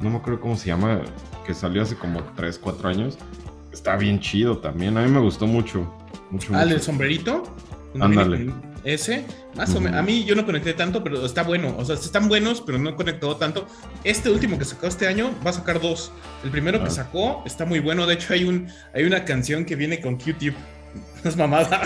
no 0.00 0.08
me 0.10 0.16
acuerdo 0.16 0.40
cómo 0.40 0.56
se 0.56 0.68
llama, 0.68 1.02
que 1.46 1.52
salió 1.52 1.82
hace 1.82 1.96
como 1.96 2.22
3, 2.34 2.58
4 2.58 2.88
años. 2.88 3.18
Está 3.72 3.96
bien 3.96 4.20
chido 4.20 4.56
también, 4.58 4.96
a 4.96 5.02
mí 5.04 5.10
me 5.10 5.20
gustó 5.20 5.46
mucho. 5.46 5.86
mucho, 6.30 6.54
Ah, 6.54 6.62
el 6.62 6.68
mucho. 6.68 6.74
del 6.76 6.80
sombrerito. 6.80 7.42
donde 7.94 8.06
Ándale. 8.22 8.52
Ese, 8.84 9.24
más 9.54 9.74
o 9.74 9.80
menos. 9.80 9.98
A 10.00 10.02
mí 10.02 10.24
yo 10.24 10.34
no 10.34 10.44
conecté 10.44 10.72
tanto, 10.74 11.04
pero 11.04 11.24
está 11.24 11.42
bueno. 11.44 11.74
O 11.78 11.84
sea, 11.84 11.94
están 11.94 12.28
buenos, 12.28 12.60
pero 12.60 12.78
no 12.78 12.96
conectó 12.96 13.36
tanto. 13.36 13.66
Este 14.02 14.28
último 14.30 14.58
que 14.58 14.64
sacó 14.64 14.86
este 14.88 15.06
año 15.06 15.30
va 15.46 15.50
a 15.50 15.54
sacar 15.54 15.80
dos. 15.80 16.10
El 16.42 16.50
primero 16.50 16.78
Ah. 16.80 16.84
que 16.84 16.90
sacó 16.90 17.42
está 17.46 17.64
muy 17.64 17.78
bueno. 17.78 18.06
De 18.06 18.14
hecho, 18.14 18.32
hay, 18.32 18.44
un, 18.44 18.68
hay 18.92 19.04
una 19.04 19.24
canción 19.24 19.64
que 19.64 19.76
viene 19.76 20.00
con 20.00 20.16
Q-Tip. 20.18 20.54
Es 21.24 21.36
mamada. 21.36 21.80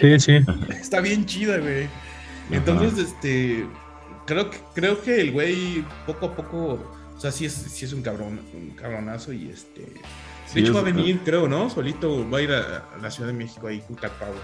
Sí, 0.00 0.18
sí. 0.20 0.38
está 0.80 1.00
bien 1.00 1.24
chida, 1.26 1.58
güey. 1.58 1.88
Entonces, 2.50 2.98
este. 3.08 3.66
Creo 4.26 4.50
que, 4.50 4.58
creo 4.74 5.00
que 5.02 5.20
el 5.20 5.32
güey 5.32 5.84
poco 6.06 6.26
a 6.26 6.34
poco. 6.36 6.96
O 7.16 7.20
sea, 7.20 7.30
sí 7.30 7.44
es, 7.44 7.52
sí 7.52 7.84
es 7.84 7.92
un 7.92 8.02
cabrón, 8.02 8.40
un 8.54 8.70
cabronazo 8.70 9.32
y 9.32 9.50
este. 9.50 9.82
De 9.82 10.00
Sí, 10.52 10.60
hecho, 10.60 10.74
va 10.74 10.80
a 10.80 10.82
venir, 10.82 11.20
creo, 11.24 11.46
¿no? 11.46 11.70
Solito 11.70 12.28
va 12.28 12.38
a 12.38 12.42
ir 12.42 12.50
a, 12.50 12.88
a 12.92 12.98
la 13.00 13.08
Ciudad 13.10 13.28
de 13.28 13.34
México 13.36 13.68
ahí 13.68 13.80
Cat 14.00 14.10
Power. 14.14 14.34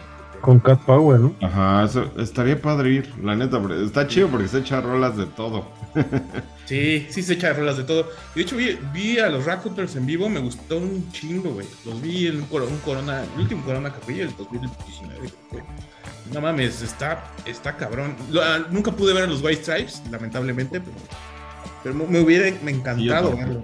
Con 0.40 0.60
Cat 0.60 0.80
Power, 0.84 1.18
¿no? 1.20 1.34
Ajá, 1.40 1.84
eso, 1.84 2.10
estaría 2.18 2.60
padre 2.60 2.90
ir, 2.90 3.12
la 3.22 3.34
neta, 3.34 3.60
pero 3.60 3.80
está 3.84 4.06
chido 4.06 4.28
porque 4.28 4.46
se 4.48 4.58
echa 4.58 4.80
rolas 4.80 5.16
de 5.16 5.26
todo. 5.26 5.64
Sí, 6.66 7.06
sí 7.10 7.22
se 7.22 7.34
echa 7.34 7.52
rolas 7.52 7.76
de 7.76 7.84
todo. 7.84 8.08
De 8.34 8.42
hecho, 8.42 8.56
vi, 8.56 8.76
vi 8.92 9.20
a 9.20 9.28
los 9.28 9.44
Rackhooters 9.44 9.94
en 9.94 10.04
vivo, 10.04 10.28
me 10.28 10.40
gustó 10.40 10.78
un 10.78 11.08
chingo, 11.12 11.50
güey. 11.50 11.64
Los 11.84 12.02
vi 12.02 12.26
en 12.26 12.38
un, 12.38 12.46
coro- 12.46 12.66
un 12.66 12.78
Corona, 12.78 13.22
el 13.22 13.40
último 13.40 13.62
Corona 13.64 13.92
que 13.94 14.00
fui, 14.00 14.18
el 14.20 14.34
2019. 14.36 15.16
creo 15.16 15.30
que 15.30 15.36
fue. 15.48 15.62
No 16.34 16.40
mames, 16.40 16.82
está, 16.82 17.22
está 17.44 17.76
cabrón. 17.76 18.16
Lo- 18.32 18.42
ah, 18.42 18.66
nunca 18.68 18.90
pude 18.90 19.14
ver 19.14 19.22
a 19.22 19.26
los 19.28 19.44
White 19.44 19.62
Stripes, 19.62 20.02
lamentablemente, 20.10 20.80
pero, 20.80 20.96
pero 21.84 21.94
me- 21.94 22.18
hubiera 22.18 22.52
me 22.64 22.72
encantado 22.72 23.36
verlo. 23.36 23.62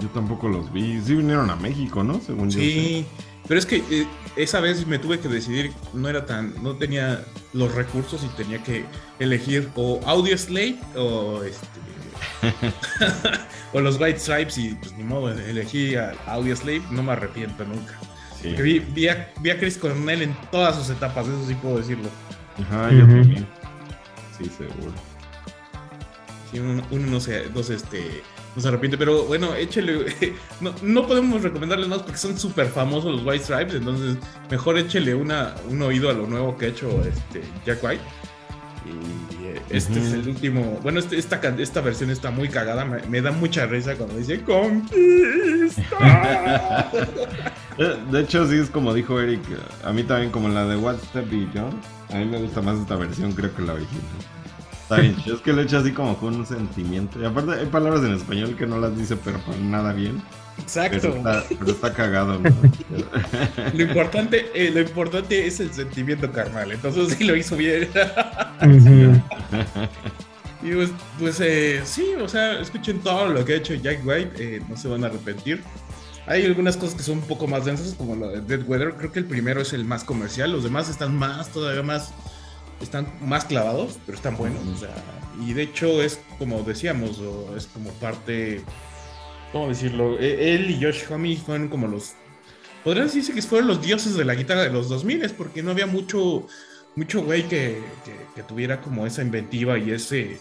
Yo 0.00 0.08
tampoco 0.08 0.48
los 0.48 0.72
vi. 0.72 1.00
Sí 1.02 1.14
vinieron 1.14 1.50
a 1.50 1.56
México, 1.56 2.02
¿no? 2.02 2.20
Según 2.20 2.50
yo. 2.50 2.58
Sí, 2.58 3.06
pero 3.46 3.58
es 3.58 3.66
que 3.66 3.76
eh, 3.90 4.06
esa 4.36 4.60
vez 4.60 4.86
me 4.86 4.98
tuve 4.98 5.20
que 5.20 5.28
decidir, 5.28 5.72
no 5.92 6.08
era 6.08 6.26
tan, 6.26 6.62
no 6.62 6.76
tenía 6.76 7.24
los 7.52 7.74
recursos 7.74 8.22
y 8.24 8.28
tenía 8.36 8.62
que 8.62 8.84
elegir 9.18 9.68
o 9.74 10.00
Audio 10.06 10.36
Slave 10.36 10.76
o 10.96 11.42
este 11.42 11.66
o 13.72 13.80
los 13.80 14.00
White 14.00 14.18
Stripes 14.18 14.58
y 14.58 14.74
pues 14.74 14.92
ni 14.92 15.04
modo, 15.04 15.30
elegí 15.30 15.94
a 15.96 16.14
Audio 16.26 16.56
Slave, 16.56 16.82
no 16.90 17.02
me 17.02 17.12
arrepiento 17.12 17.64
nunca. 17.64 17.98
Sí. 18.40 18.50
Vi, 18.50 18.78
vi 18.78 19.08
a, 19.08 19.32
vi 19.40 19.50
a 19.50 19.58
Chris 19.58 19.78
Cornell 19.78 20.22
en 20.22 20.36
todas 20.50 20.76
sus 20.76 20.90
etapas, 20.90 21.26
eso 21.26 21.46
sí 21.46 21.54
puedo 21.54 21.78
decirlo. 21.78 22.08
Ajá, 22.60 22.90
yo 22.90 23.00
también. 23.00 23.46
Sí, 24.38 24.44
seguro. 24.44 24.92
Sí, 26.50 26.58
uno, 26.60 26.82
uno 26.90 27.06
no 27.06 27.20
se, 27.20 27.48
no 27.50 27.62
se, 27.62 27.74
este, 27.74 28.22
no 28.54 28.62
se 28.62 28.68
arrepiente, 28.68 28.96
pero 28.96 29.24
bueno, 29.24 29.54
échele. 29.54 30.06
No, 30.60 30.72
no 30.82 31.06
podemos 31.06 31.42
recomendarles 31.42 31.88
más 31.88 32.02
porque 32.02 32.16
son 32.18 32.38
súper 32.38 32.68
famosos 32.68 33.12
los 33.16 33.24
White 33.26 33.44
Stripes, 33.44 33.74
entonces 33.74 34.16
mejor 34.50 34.78
échele 34.78 35.14
una, 35.14 35.54
un 35.68 35.82
oído 35.82 36.08
a 36.08 36.12
lo 36.12 36.26
nuevo 36.26 36.56
que 36.56 36.66
ha 36.66 36.68
hecho 36.68 36.88
este, 37.04 37.42
Jack 37.66 37.82
White. 37.82 38.02
Y 38.86 39.46
eh, 39.46 39.60
este 39.70 39.98
es 39.98 40.12
el 40.12 40.28
último. 40.28 40.78
Bueno, 40.82 40.98
este- 41.00 41.16
esta, 41.18 41.40
esta 41.58 41.80
versión 41.80 42.10
está 42.10 42.30
muy 42.30 42.48
cagada, 42.48 42.84
me, 42.84 43.00
me 43.08 43.20
da 43.22 43.32
mucha 43.32 43.64
risa 43.66 43.94
cuando 43.96 44.16
dice 44.16 44.42
Conquista. 44.42 45.94
Eh, 47.76 47.96
De 48.12 48.20
hecho, 48.20 48.46
sí 48.48 48.56
es 48.56 48.70
como 48.70 48.94
dijo 48.94 49.18
Eric. 49.20 49.40
A 49.82 49.92
mí 49.92 50.04
también, 50.04 50.30
como 50.30 50.48
la 50.48 50.64
de 50.64 50.76
What's 50.76 51.02
Step 51.08 51.28
Beyond. 51.28 51.74
A 52.12 52.18
mí 52.18 52.24
me 52.24 52.38
gusta 52.38 52.62
más 52.62 52.78
esta 52.78 52.94
versión, 52.94 53.32
creo 53.32 53.52
que 53.52 53.62
la 53.62 53.72
original. 53.72 54.04
Está 54.84 54.96
bien, 54.96 55.16
es 55.24 55.40
que 55.40 55.52
lo 55.54 55.62
he 55.62 55.64
hecho 55.64 55.78
así 55.78 55.92
como 55.92 56.14
con 56.18 56.34
un 56.34 56.46
sentimiento. 56.46 57.18
Y 57.18 57.24
aparte, 57.24 57.52
hay 57.52 57.66
palabras 57.66 58.04
en 58.04 58.12
español 58.12 58.54
que 58.54 58.66
no 58.66 58.78
las 58.78 58.94
dice, 58.96 59.16
pero 59.16 59.38
para 59.38 59.56
nada 59.56 59.94
bien. 59.94 60.22
Pero 60.56 60.62
Exacto. 60.62 61.08
está, 61.08 61.44
pero 61.48 61.70
está 61.70 61.94
cagado, 61.94 62.38
¿no? 62.38 62.50
Lo 63.72 63.82
importante, 63.82 64.50
eh, 64.54 64.70
lo 64.70 64.80
importante 64.80 65.46
es 65.46 65.58
el 65.60 65.72
sentimiento 65.72 66.30
carnal. 66.30 66.70
Entonces 66.70 67.16
sí 67.16 67.24
lo 67.24 67.34
hizo 67.34 67.56
bien. 67.56 67.88
Y 70.62 70.72
pues, 70.72 70.90
pues, 71.18 71.40
eh, 71.40 71.82
sí, 71.84 72.14
o 72.18 72.26
sea, 72.26 72.58
escuchen 72.58 73.00
todo 73.00 73.28
lo 73.28 73.44
que 73.44 73.52
ha 73.52 73.56
hecho 73.56 73.74
Jack 73.74 74.00
White, 74.02 74.32
eh, 74.38 74.62
no 74.66 74.78
se 74.78 74.88
van 74.88 75.04
a 75.04 75.08
arrepentir. 75.08 75.62
Hay 76.26 76.46
algunas 76.46 76.78
cosas 76.78 76.94
que 76.94 77.02
son 77.02 77.18
un 77.18 77.24
poco 77.24 77.46
más 77.46 77.66
densas, 77.66 77.92
como 77.92 78.16
la 78.16 78.28
de 78.28 78.40
Dead 78.40 78.66
Weather. 78.66 78.94
Creo 78.94 79.12
que 79.12 79.18
el 79.18 79.26
primero 79.26 79.60
es 79.60 79.74
el 79.74 79.84
más 79.84 80.04
comercial, 80.04 80.52
los 80.52 80.64
demás 80.64 80.88
están 80.88 81.14
más, 81.14 81.50
todavía 81.50 81.82
más, 81.82 82.14
están 82.80 83.06
más 83.20 83.44
clavados, 83.44 83.98
pero 84.06 84.16
están 84.16 84.36
buenos. 84.36 84.66
O 84.66 84.76
sea, 84.76 84.94
y 85.46 85.52
de 85.52 85.62
hecho 85.62 86.02
es 86.02 86.20
como 86.38 86.62
decíamos, 86.62 87.20
es 87.56 87.66
como 87.66 87.90
parte, 87.94 88.62
¿cómo 89.52 89.68
decirlo? 89.68 90.18
E- 90.18 90.54
Él 90.54 90.70
y 90.70 90.82
Josh 90.82 91.04
Homme 91.10 91.36
fueron 91.36 91.68
como 91.68 91.86
los, 91.88 92.12
podrían 92.82 93.06
decirse 93.06 93.32
que 93.32 93.42
fueron 93.42 93.68
los 93.68 93.82
dioses 93.82 94.14
de 94.16 94.24
la 94.24 94.34
guitarra 94.34 94.62
de 94.62 94.70
los 94.70 94.88
2000 94.88 95.28
porque 95.36 95.62
no 95.62 95.70
había 95.70 95.86
mucho, 95.86 96.46
mucho 96.96 97.22
güey 97.24 97.42
que, 97.48 97.82
que- 98.04 98.26
que 98.34 98.42
tuviera 98.42 98.80
como 98.80 99.06
esa 99.06 99.22
inventiva 99.22 99.78
y 99.78 99.90
ese, 99.90 100.38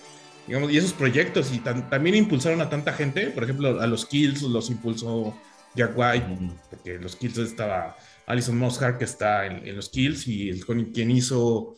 digamos, 0.48 0.72
y 0.72 0.78
esos 0.78 0.94
proyectos 0.94 1.52
y 1.54 1.60
tan- 1.60 1.90
también 1.90 2.16
impulsaron 2.16 2.62
a 2.62 2.70
tanta 2.70 2.94
gente, 2.94 3.28
por 3.28 3.44
ejemplo, 3.44 3.80
a 3.82 3.88
los 3.88 4.06
Kills 4.06 4.42
los 4.44 4.70
impulsó 4.70 5.36
Jack 5.76 5.94
White, 5.98 6.28
porque 6.70 7.00
los 7.00 7.16
Kills 7.16 7.38
estaba 7.40 7.98
Alison 8.28 8.58
Mosshart 8.58 8.98
que 9.00 9.06
está 9.06 9.46
en, 9.48 9.68
en 9.68 9.76
los 9.76 9.90
Kills 9.90 10.28
y 10.28 10.50
el, 10.50 10.66
con 10.66 10.84
quien 10.86 11.10
hizo 11.12 11.76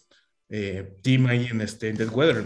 eh, 0.49 0.97
Team 1.01 1.25
ahí 1.27 1.47
en, 1.51 1.61
este, 1.61 1.91
Dead 1.93 2.09
Weather. 2.13 2.43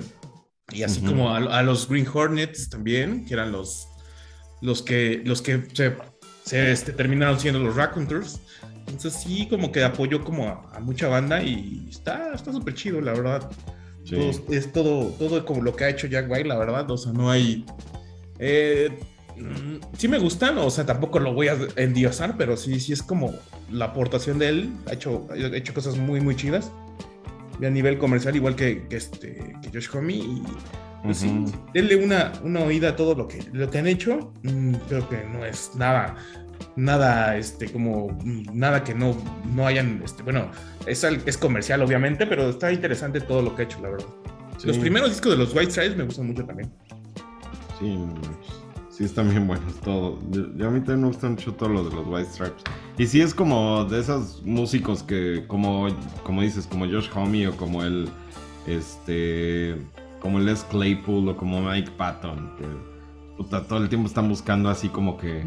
Y 0.72 0.84
así 0.84 1.00
Ujú. 1.00 1.10
como 1.10 1.30
a, 1.32 1.38
a 1.38 1.64
los 1.64 1.90
Green 1.90 2.08
Hornets 2.12 2.70
también, 2.70 3.26
que 3.26 3.34
eran 3.34 3.52
los, 3.52 3.88
los 4.62 4.82
que, 4.82 5.22
los 5.26 5.42
que 5.42 5.64
se, 5.74 5.96
se, 6.44 6.72
este, 6.72 6.92
terminaron 6.94 7.40
siendo 7.40 7.60
los 7.60 7.76
Raconteurs. 7.76 8.40
Entonces 8.88 9.14
sí, 9.14 9.48
como 9.50 9.72
que 9.72 9.84
apoyó 9.84 10.24
como 10.24 10.48
a, 10.48 10.70
a 10.76 10.80
mucha 10.80 11.08
banda 11.08 11.42
y 11.44 11.88
está 11.90 12.34
está 12.34 12.52
súper 12.52 12.74
chido, 12.74 13.02
la 13.02 13.14
verdad. 13.14 13.50
Sí. 14.04 14.16
Todo- 14.16 14.54
es 14.54 14.72
todo, 14.72 15.06
todo 15.20 15.46
como 15.46 15.62
lo 15.62 15.76
que 15.76 15.84
ha 15.84 15.90
hecho 15.90 16.08
Jack 16.08 16.30
White, 16.30 16.48
la 16.48 16.58
verdad. 16.58 16.90
O 16.90 16.98
sea, 16.98 17.12
no 17.12 17.30
hay. 17.30 17.66
eh, 18.40 18.98
mm, 19.38 19.76
sí 19.98 20.08
me 20.08 20.18
gustan, 20.18 20.58
o 20.58 20.70
sea, 20.72 20.86
tampoco 20.86 21.20
lo 21.20 21.34
voy 21.34 21.48
a 21.50 21.58
endiosar, 21.76 22.36
pero 22.38 22.58
sí, 22.58 22.80
sí 22.80 22.94
es 22.94 23.04
como 23.04 23.34
la 23.72 23.86
aportación 23.86 24.40
de 24.40 24.50
él. 24.50 24.74
Ha 24.88 24.94
hecho, 24.94 25.28
ha 25.32 25.56
hecho 25.56 25.74
cosas 25.74 25.98
muy, 25.98 26.20
muy 26.22 26.36
chidas. 26.36 26.72
A 27.66 27.70
nivel 27.70 27.98
comercial, 27.98 28.36
igual 28.36 28.56
que, 28.56 28.88
que 28.88 28.96
este, 28.96 29.56
que 29.62 29.70
Josh 29.74 29.90
Homme. 29.94 30.14
Y 30.14 30.44
pues 31.04 31.18
sí, 31.18 31.46
denle 31.74 31.96
una, 31.98 32.34
una 32.44 32.62
oída 32.62 32.90
a 32.90 32.96
todo 32.96 33.16
lo 33.16 33.28
que, 33.28 33.44
lo 33.52 33.70
que 33.70 33.78
han 33.78 33.88
hecho. 33.88 34.34
Mm, 34.44 34.76
creo 34.88 35.08
que 35.10 35.24
no 35.26 35.46
es 35.46 35.72
nada. 35.76 36.16
Nada, 36.76 37.38
este, 37.38 37.72
como 37.72 38.10
mm, 38.10 38.58
nada 38.58 38.84
que 38.84 38.94
no, 38.94 39.16
no 39.54 39.66
hayan, 39.66 40.02
este, 40.04 40.24
bueno, 40.24 40.52
es, 40.86 41.04
es 41.04 41.38
comercial 41.38 41.82
obviamente, 41.82 42.26
pero 42.26 42.50
está 42.50 42.72
interesante 42.72 43.22
todo 43.22 43.42
lo 43.42 43.56
que 43.56 43.64
ha 43.64 43.66
hecho, 43.66 43.80
la 43.82 43.90
verdad. 43.90 44.08
Los 44.64 44.78
primeros 44.78 45.10
discos 45.10 45.32
de 45.32 45.38
los 45.38 45.54
White 45.54 45.72
Stripes 45.72 45.98
me 45.98 46.04
gustan 46.04 46.28
mucho 46.28 46.46
también. 46.46 46.70
Sí, 47.80 47.98
sí 49.00 49.06
están 49.06 49.30
bien 49.30 49.48
buenos 49.48 49.74
todos. 49.82 50.20
Yo- 50.30 50.54
yo 50.58 50.68
a 50.68 50.70
mí 50.72 50.80
también 50.82 51.02
me 51.02 51.08
gustan 51.08 51.32
mucho 51.32 51.54
todo 51.54 51.70
lo 51.70 51.84
de 51.90 51.96
los 51.96 52.06
White 52.06 52.30
Stripes. 52.34 52.64
Y 52.98 53.08
sí 53.08 53.22
es 53.22 53.34
como 53.34 53.86
de 53.86 54.00
esos 54.02 54.44
músicos 54.46 55.02
que, 55.04 55.46
como, 55.48 55.88
como 56.24 56.42
dices, 56.42 56.68
como 56.68 56.86
Josh 56.86 57.10
Homme 57.16 57.48
o 57.48 57.56
como 57.56 57.82
el, 57.84 58.10
este, 58.68 59.76
como 60.20 60.40
Les 60.40 60.64
Claypool 60.66 61.30
o 61.30 61.38
como 61.38 61.62
Mike 61.62 61.92
Patton, 61.98 62.52
que 62.58 62.66
puta, 63.38 63.64
todo 63.66 63.80
el 63.82 63.88
tiempo 63.90 64.08
están 64.08 64.28
buscando 64.28 64.70
así 64.70 64.90
como 64.90 65.18
que 65.18 65.44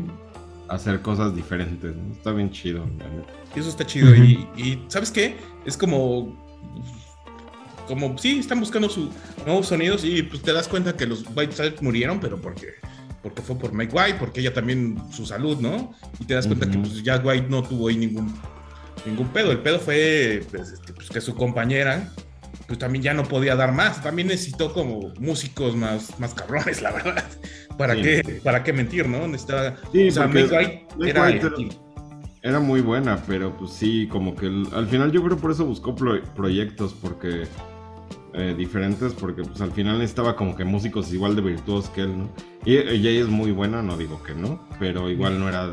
hacer 0.69 1.03
cosas 1.03 1.37
diferentes. 1.37 1.95
¿no? 1.95 2.13
Está 2.15 2.33
bien 2.33 2.51
chido. 2.51 2.87
Y 3.55 3.61
eso 3.61 3.69
está 3.69 3.85
chido. 3.87 4.15
Y, 4.17 4.49
y, 4.57 4.83
¿sabes 4.89 5.11
qué? 5.11 5.37
Es 5.67 5.77
como. 5.77 6.35
Como, 7.87 8.17
sí, 8.17 8.39
están 8.39 8.61
buscando 8.61 8.89
sus 8.89 9.11
nuevos 9.45 9.67
sonidos 9.67 10.05
y 10.05 10.23
pues 10.23 10.41
te 10.41 10.53
das 10.53 10.69
cuenta 10.69 10.97
que 10.97 11.05
los 11.05 11.25
White 11.37 11.53
Stripes 11.53 11.83
murieron, 11.83 12.21
pero 12.21 12.41
porque, 12.41 12.69
porque 13.23 13.43
fue 13.43 13.57
por 13.57 13.73
Mike 13.73 13.95
White, 13.97 14.17
porque 14.19 14.41
ella 14.41 14.53
también 14.53 14.97
su 15.13 15.25
salud, 15.27 15.59
¿no? 15.61 15.93
Y 16.19 16.25
te 16.25 16.35
das 16.35 16.47
cuenta 16.47 16.71
que 16.71 16.79
pues, 16.79 17.03
Jack 17.03 17.25
White 17.25 17.47
no 17.49 17.63
tuvo 17.63 17.89
ahí 17.89 17.97
ningún, 17.97 18.35
ningún 19.07 19.29
pedo. 19.29 19.53
El 19.53 19.59
pedo 19.61 19.79
fue 19.79 20.45
pues, 20.51 20.73
este, 20.73 20.93
pues, 20.93 21.09
que 21.09 21.21
su 21.21 21.35
compañera 21.35 22.13
pues 22.67 22.79
también 22.79 23.03
ya 23.03 23.13
no 23.15 23.25
podía 23.25 23.55
dar 23.57 23.73
más. 23.73 24.03
También 24.03 24.29
necesitó 24.29 24.73
como 24.73 25.13
músicos 25.19 25.77
más, 25.77 26.19
más 26.19 26.33
cabrones, 26.35 26.81
la 26.83 26.93
verdad. 26.93 27.25
¿Para, 27.79 27.95
Sí. 27.95 28.03
qué, 28.03 28.41
¿Para 28.43 28.63
qué 28.63 28.73
mentir, 28.73 29.09
no? 29.09 29.27
Necesitaba. 29.27 29.77
Sí, 29.93 30.09
o 30.09 30.13
sea, 30.13 30.27
Mike 30.27 30.57
White 30.57 30.87
Mike 30.99 31.11
era. 31.11 31.25
White 31.27 31.47
era- 31.47 31.57
Era 32.45 32.61
muy 32.61 32.81
buena, 32.81 33.23
pero 33.27 33.57
pues 33.57 33.73
sí, 33.73 34.09
como 34.11 34.35
que 34.35 34.47
el- 34.47 34.67
al 34.75 34.87
final 34.89 35.13
yo 35.13 35.23
creo 35.23 35.37
por 35.37 35.51
eso 35.53 35.65
buscó 35.65 35.95
pro- 35.95 36.23
proyectos, 36.35 36.93
porque 37.01 37.45
eh, 38.35 38.55
diferentes, 38.57 39.13
porque 39.15 39.43
pues 39.43 39.61
al 39.61 39.73
final 39.73 39.99
necesitaba 39.99 40.37
como 40.37 40.57
que 40.57 40.65
músicos 40.65 41.13
igual 41.13 41.37
de 41.37 41.43
virtuosos 41.43 41.91
que 41.91 42.03
él, 42.03 42.17
¿no? 42.19 42.31
Y 42.65 42.77
ella 42.77 43.11
es 43.11 43.29
muy 43.29 43.51
buena, 43.53 43.83
no 43.83 43.97
digo 43.97 44.23
que 44.23 44.35
no, 44.35 44.67
pero 44.79 45.11
igual 45.11 45.39
no 45.39 45.49
era 45.49 45.71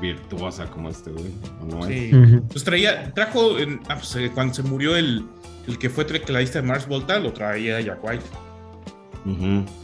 virtuosa 0.00 0.66
como 0.66 0.88
este 0.90 1.10
güey, 1.10 1.32
¿o 1.60 1.64
no 1.66 1.86
es? 1.86 2.10
Sí. 2.10 2.10
Pues 2.50 2.64
traía, 2.64 3.12
trajo, 3.14 3.58
en- 3.58 3.80
ah, 3.88 3.96
pues, 3.96 4.14
eh, 4.16 4.30
cuando 4.34 4.52
se 4.54 4.62
murió 4.62 4.96
el, 4.96 5.24
el 5.68 5.78
que 5.78 5.88
fue 5.88 6.04
tecladista 6.04 6.60
de 6.60 6.66
Mars 6.66 6.86
Volta, 6.88 7.18
lo 7.20 7.32
traía 7.32 7.80
Jack 7.80 8.02
White. 8.02 8.24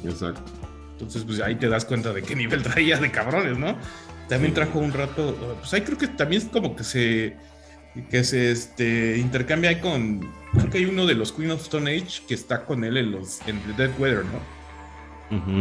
Exacto. 0.04 0.42
Entonces, 0.92 1.24
pues 1.24 1.40
ahí 1.40 1.54
te 1.54 1.68
das 1.68 1.84
cuenta 1.84 2.12
de 2.12 2.22
qué 2.22 2.34
nivel 2.34 2.62
traía 2.64 2.98
de 2.98 3.10
cabrones, 3.10 3.58
¿no? 3.58 3.76
También 4.28 4.50
Sí. 4.52 4.56
trajo 4.56 4.78
un 4.80 4.92
rato, 4.92 5.34
pues 5.60 5.72
ahí 5.72 5.80
creo 5.82 5.96
que 5.96 6.08
también 6.08 6.42
es 6.42 6.48
como 6.48 6.76
que 6.76 6.84
se, 6.84 7.36
que 8.10 8.24
se 8.24 8.50
este, 8.50 9.18
intercambia 9.18 9.70
ahí 9.70 9.80
con, 9.80 10.20
creo 10.52 10.70
que 10.70 10.78
hay 10.78 10.84
uno 10.86 11.06
de 11.06 11.14
los 11.14 11.32
Queen 11.32 11.50
of 11.50 11.62
Stone 11.62 11.90
Age 11.90 12.22
que 12.26 12.34
está 12.34 12.64
con 12.64 12.84
él 12.84 12.96
en 12.96 13.12
los, 13.12 13.40
en 13.46 13.60
The 13.60 13.72
Dead 13.82 13.98
Weather, 13.98 14.24
¿no? 14.24 14.58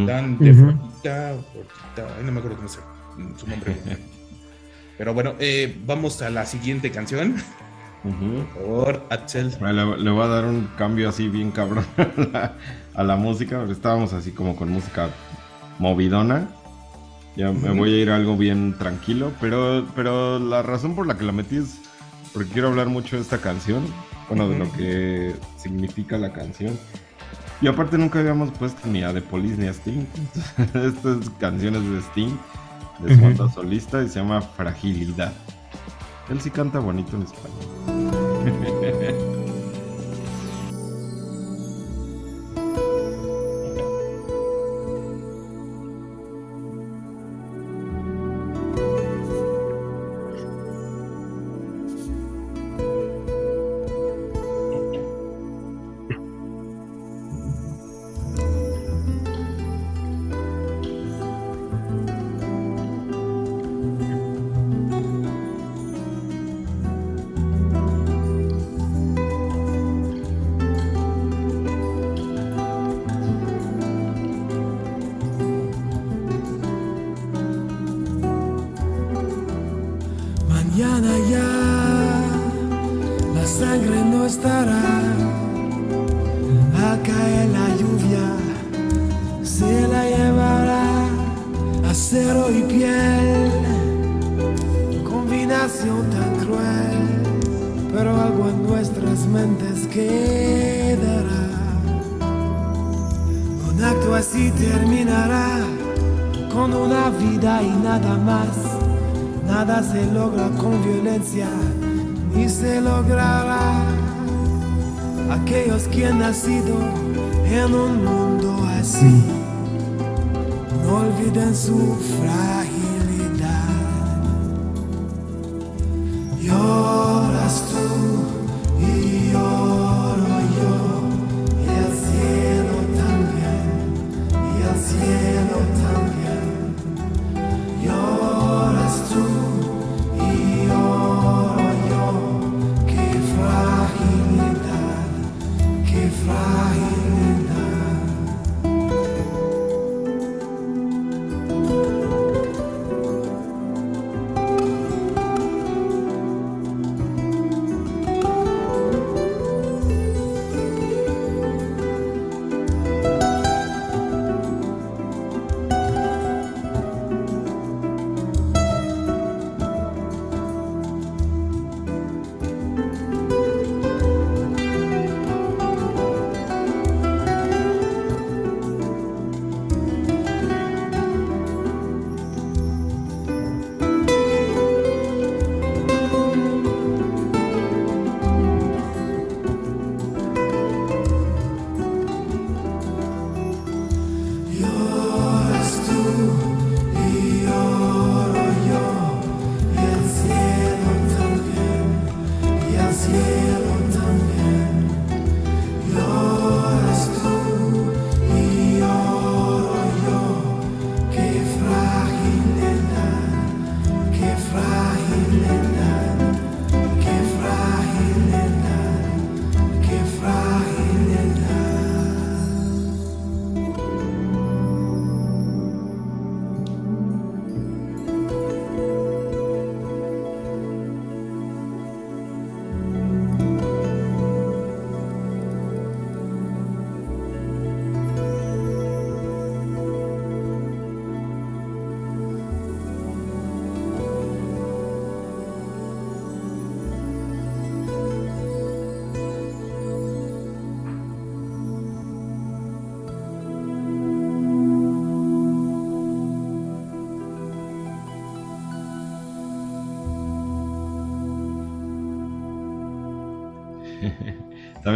Dan 0.06 0.38
de 0.40 0.52
Ujú. 0.52 0.72
Fortita, 0.72 1.36
Fortita, 1.54 2.16
ay, 2.18 2.24
no 2.24 2.32
me 2.32 2.40
acuerdo 2.40 2.58
cómo 2.58 2.70
se 2.70 2.80
su 3.38 3.48
nombre. 3.48 3.76
Pero 4.98 5.14
bueno, 5.14 5.36
eh, 5.40 5.78
vamos 5.86 6.22
a 6.22 6.30
la 6.30 6.46
siguiente 6.46 6.90
canción. 6.90 7.36
Ujú. 8.04 8.46
Por 8.54 8.64
favor, 8.64 9.06
Axel. 9.10 9.54
Le, 9.62 9.98
le 9.98 10.10
voy 10.10 10.24
a 10.24 10.28
dar 10.28 10.46
un 10.46 10.70
cambio 10.78 11.10
así 11.10 11.28
bien 11.28 11.52
cabrón 11.52 11.86
a 11.98 12.22
la, 12.22 12.54
a 12.94 13.04
la 13.04 13.16
música. 13.16 13.64
Estábamos 13.70 14.14
así 14.14 14.32
como 14.32 14.56
con 14.56 14.70
música 14.70 15.10
movidona. 15.80 16.48
Ya 17.36 17.52
me 17.52 17.70
voy 17.70 17.94
a 17.94 17.98
ir 17.98 18.10
a 18.10 18.16
algo 18.16 18.36
bien 18.38 18.76
tranquilo. 18.80 19.32
Pero, 19.40 19.86
pero 19.96 20.40
la 20.40 20.64
razón 20.64 20.96
por 20.96 21.06
la 21.06 21.18
que 21.18 21.26
la 21.26 21.32
metí 21.32 21.58
es 21.58 21.80
porque 22.34 22.50
quiero 22.50 22.70
hablar 22.70 22.88
mucho 22.88 23.16
de 23.16 23.22
esta 23.22 23.40
canción. 23.40 23.84
Bueno, 24.30 24.50
de 24.50 24.58
lo 24.58 24.72
que 24.74 25.36
significa 25.58 26.18
la 26.18 26.34
canción. 26.34 26.78
Y 27.62 27.68
aparte 27.68 27.98
nunca 27.98 28.20
habíamos 28.20 28.52
puesto 28.52 28.88
ni 28.88 29.04
a 29.04 29.14
The 29.14 29.22
Police 29.22 29.58
ni 29.58 29.68
a 29.68 29.72
Sting. 29.72 30.06
Estas 30.74 31.30
canciones 31.40 31.90
de 31.90 32.00
Sting, 32.00 32.38
de 33.00 33.16
su 33.16 33.22
banda 33.22 33.50
solista, 33.52 34.04
y 34.04 34.10
se 34.10 34.20
llama 34.20 34.42
Fragilidad. 34.42 35.34
Él 36.30 36.42
sí 36.42 36.52
canta 36.52 36.80
bonito 36.80 37.16
en 37.16 37.24
español. 37.24 39.28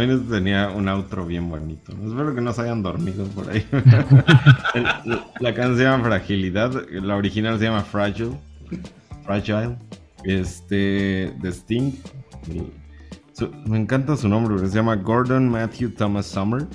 También 0.02 0.20
este 0.20 0.34
tenía 0.34 0.70
un 0.70 0.88
outro 0.88 1.24
bien 1.26 1.48
bonito. 1.48 1.92
Espero 2.04 2.34
que 2.34 2.40
no 2.40 2.52
se 2.52 2.62
hayan 2.62 2.82
dormido 2.82 3.24
por 3.28 3.48
ahí. 3.50 3.64
La, 5.04 5.26
la 5.38 5.54
canción 5.54 5.76
se 5.76 5.82
llama 5.84 6.04
Fragilidad. 6.04 6.72
La 6.90 7.16
original 7.16 7.58
se 7.58 7.64
llama 7.66 7.82
Fragile. 7.82 8.32
Fragile. 9.24 9.76
Este. 10.24 11.32
De 11.40 11.48
Sting. 11.52 11.92
Y 12.52 12.62
su- 13.32 13.50
me 13.66 13.78
encanta 13.78 14.16
su 14.16 14.28
nombre. 14.28 14.58
Se 14.66 14.74
llama 14.74 14.96
Gordon 14.96 15.48
Matthew 15.48 15.90
Thomas 15.90 16.26
Summer. 16.26 16.66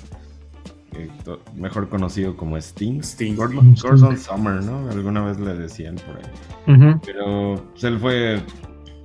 eh, 0.94 1.08
to- 1.24 1.40
Mejor 1.54 1.88
conocido 1.90 2.34
como 2.36 2.56
Sting. 2.56 3.00
Sting. 3.02 3.34
Gordon, 3.36 3.74
Gordon 3.82 4.16
Summer, 4.16 4.62
¿no? 4.64 4.88
Alguna 4.90 5.22
vez 5.24 5.38
le 5.38 5.54
decían 5.54 5.96
por 5.96 6.16
ahí. 6.16 6.94
Pero 7.04 7.62
pues, 7.72 7.84
él 7.84 7.98
fue 7.98 8.40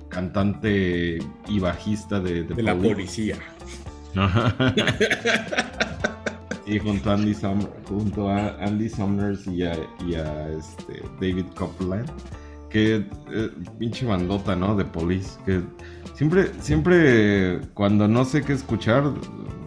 cantante 0.08 1.18
y 1.48 1.58
bajista 1.58 2.20
de, 2.20 2.44
De 2.44 2.62
la 2.62 2.74
policía. 2.76 3.36
Y 6.66 6.78
junto 6.78 7.10
a 7.10 7.14
Andy, 7.14 7.34
Sum- 7.34 7.68
junto 7.86 8.28
a 8.30 8.56
Andy 8.64 8.88
Summers 8.88 9.46
y 9.46 9.64
a, 9.64 9.74
y 10.06 10.14
a, 10.14 10.48
este, 10.48 11.02
David 11.20 11.44
Copeland, 11.54 12.10
que 12.70 13.06
eh, 13.30 13.50
pinche 13.78 14.06
bandota, 14.06 14.56
¿no? 14.56 14.74
De 14.74 14.84
Police, 14.86 15.38
que 15.44 15.60
siempre, 16.14 16.50
siempre 16.60 17.60
cuando 17.74 18.08
no 18.08 18.24
sé 18.24 18.42
qué 18.42 18.54
escuchar, 18.54 19.04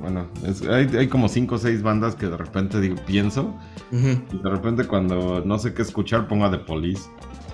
bueno, 0.02 0.26
es- 0.44 0.64
hay, 0.64 0.88
hay 0.98 1.08
como 1.08 1.30
cinco 1.30 1.56
o 1.56 1.58
seis 1.60 1.84
bandas 1.84 2.16
que 2.16 2.26
de 2.26 2.36
repente 2.38 2.82
digo, 2.82 2.96
pienso, 3.06 3.54
y 3.92 4.38
de 4.44 4.50
repente 4.50 4.86
cuando 4.86 5.44
no 5.46 5.60
sé 5.60 5.76
qué 5.76 5.84
escuchar 5.84 6.28
pongo 6.28 6.46
a 6.46 6.52
The 6.52 6.58
Police. 6.60 7.04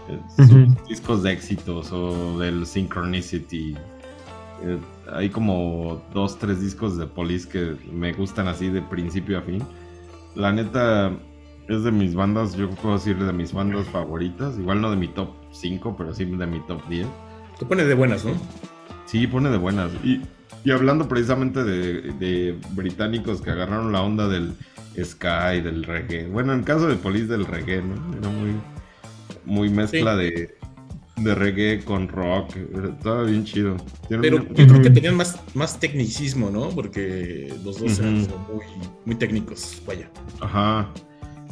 Eh, 0.09 0.19
sus 0.37 0.87
discos 0.87 1.21
de 1.23 1.31
éxitos 1.33 1.91
o 1.91 2.39
del 2.39 2.65
Synchronicity. 2.65 3.75
Eh, 4.63 4.77
hay 5.11 5.29
como 5.29 6.01
dos, 6.13 6.37
tres 6.37 6.61
discos 6.61 6.97
de 6.97 7.07
Police 7.07 7.47
que 7.47 7.75
me 7.91 8.13
gustan 8.13 8.47
así 8.47 8.69
de 8.69 8.81
principio 8.81 9.37
a 9.37 9.41
fin. 9.41 9.63
La 10.35 10.51
neta 10.51 11.11
es 11.67 11.83
de 11.83 11.91
mis 11.91 12.15
bandas, 12.15 12.55
yo 12.55 12.69
puedo 12.69 12.95
decir 12.95 13.17
de 13.17 13.33
mis 13.33 13.53
bandas 13.53 13.87
favoritas. 13.87 14.57
Igual 14.57 14.81
no 14.81 14.89
de 14.89 14.97
mi 14.97 15.07
top 15.07 15.29
5, 15.51 15.95
pero 15.97 16.13
sí 16.13 16.25
de 16.25 16.47
mi 16.47 16.59
top 16.61 16.81
10. 16.87 17.07
Te 17.59 17.65
pones 17.65 17.87
de 17.87 17.93
buenas, 17.93 18.25
¿no? 18.25 18.33
Sí, 19.05 19.27
pone 19.27 19.49
de 19.49 19.57
buenas. 19.57 19.91
Y, 20.03 20.21
y 20.63 20.71
hablando 20.71 21.07
precisamente 21.07 21.63
de, 21.63 22.13
de 22.13 22.59
británicos 22.71 23.41
que 23.41 23.51
agarraron 23.51 23.91
la 23.91 24.01
onda 24.01 24.27
del 24.27 24.55
ska 25.01 25.55
y 25.55 25.61
del 25.61 25.83
reggae. 25.83 26.27
Bueno, 26.27 26.53
en 26.53 26.59
el 26.59 26.65
caso 26.65 26.87
de 26.87 26.95
Police 26.95 27.27
del 27.27 27.45
reggae, 27.45 27.81
¿no? 27.81 27.95
Era 28.17 28.29
muy, 28.29 28.55
muy 29.45 29.69
mezcla 29.69 30.15
de, 30.15 30.55
de 31.17 31.35
reggae 31.35 31.83
con 31.83 32.07
rock. 32.07 32.55
Estaba 32.57 33.23
bien 33.23 33.43
chido. 33.45 33.77
Tiene 34.07 34.23
Pero 34.23 34.37
una- 34.37 34.49
yo 34.53 34.67
creo 34.67 34.81
que 34.81 34.89
tenían 34.89 35.15
más, 35.15 35.39
más 35.53 35.79
tecnicismo, 35.79 36.49
¿no? 36.49 36.69
Porque 36.69 37.53
los 37.63 37.79
dos 37.79 37.99
eran 37.99 38.15
muy, 38.21 38.65
muy 39.05 39.15
técnicos, 39.15 39.81
vaya. 39.85 40.09
Ajá. 40.41 40.89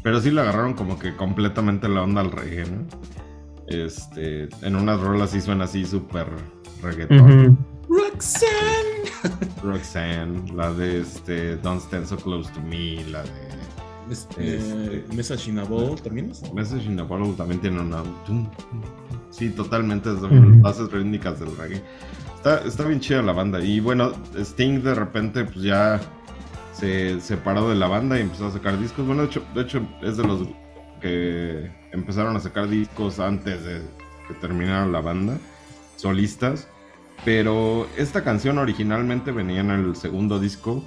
Pero 0.03 0.19
sí 0.19 0.31
le 0.31 0.41
agarraron 0.41 0.73
como 0.73 0.97
que 0.97 1.15
completamente 1.15 1.87
la 1.87 2.01
onda 2.03 2.21
al 2.21 2.31
reggae, 2.31 2.65
¿no? 2.65 2.85
Este, 3.67 4.49
en 4.63 4.75
unas 4.75 4.99
rolas 4.99 5.29
sí 5.31 5.39
suena 5.41 5.65
así 5.65 5.85
súper 5.85 6.27
reggaetón. 6.81 7.57
Roxanne. 7.87 8.51
Roxanne, 9.63 10.51
la 10.53 10.73
de 10.73 11.01
este 11.01 11.55
Don't 11.57 11.81
Stand 11.83 12.07
So 12.07 12.17
Close 12.17 12.51
to 12.53 12.61
Me, 12.61 13.03
la 13.11 13.21
de 13.23 13.29
Es- 14.09 14.27
Este- 14.31 14.55
eh, 14.57 15.05
Message 15.13 15.49
in 15.51 15.59
a 15.59 15.63
Ball 15.63 16.01
también 16.01 16.31
es. 16.31 16.41
Message 16.51 16.85
in 16.85 16.99
a 16.99 17.03
Bottle 17.03 17.33
también 17.37 17.61
tiene 17.61 17.79
una. 17.79 18.03
Sí, 19.31 19.49
totalmente 19.49 20.11
es 20.13 20.21
de 20.21 20.27
Ujú. 20.27 20.35
las 20.35 20.61
bases 20.61 20.91
rítmicas 20.91 21.39
del 21.39 21.55
reggae. 21.57 21.81
Está, 22.35 22.59
está 22.65 22.85
bien 22.85 22.99
chida 22.99 23.21
la 23.21 23.33
banda. 23.33 23.59
Y 23.61 23.79
bueno, 23.79 24.11
Sting 24.35 24.81
de 24.83 24.93
repente 24.95 25.45
pues 25.45 25.61
ya 25.63 25.99
se 26.73 27.19
separó 27.21 27.69
de 27.69 27.75
la 27.75 27.87
banda 27.87 28.17
y 28.17 28.21
empezó 28.21 28.47
a 28.47 28.51
sacar 28.51 28.79
discos. 28.79 29.05
Bueno, 29.05 29.21
de 29.23 29.27
hecho, 29.29 29.43
de 29.55 29.61
hecho 29.61 29.87
es 30.01 30.17
de 30.17 30.23
los 30.23 30.47
que 31.01 31.71
empezaron 31.91 32.35
a 32.35 32.39
sacar 32.39 32.67
discos 32.69 33.19
antes 33.19 33.63
de 33.63 33.81
que 34.27 34.33
terminara 34.35 34.85
la 34.85 35.01
banda. 35.01 35.37
solistas. 35.97 36.67
Pero 37.23 37.87
esta 37.97 38.23
canción 38.23 38.57
originalmente 38.57 39.31
venía 39.31 39.59
en 39.61 39.69
el 39.69 39.95
segundo 39.95 40.39
disco 40.39 40.83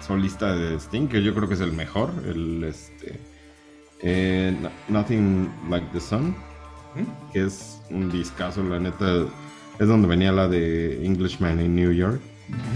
solista 0.00 0.54
de 0.56 0.76
Sting, 0.80 1.08
que 1.08 1.22
yo 1.22 1.34
creo 1.34 1.46
que 1.46 1.52
es 1.54 1.60
el 1.60 1.72
mejor, 1.72 2.10
el 2.26 2.64
este 2.64 3.20
eh, 4.00 4.56
No- 4.62 4.70
Nothing 4.88 5.50
Like 5.68 5.88
the 5.92 6.00
Sun, 6.00 6.34
¿Mm? 6.94 7.32
que 7.32 7.44
es 7.46 7.80
un 7.90 8.10
discazo, 8.10 8.62
la 8.62 8.78
neta, 8.80 9.24
es 9.78 9.86
donde 9.88 10.08
venía 10.08 10.32
la 10.32 10.48
de 10.48 11.04
Englishman 11.04 11.60
in 11.60 11.74
New 11.76 11.92
York. 11.92 12.20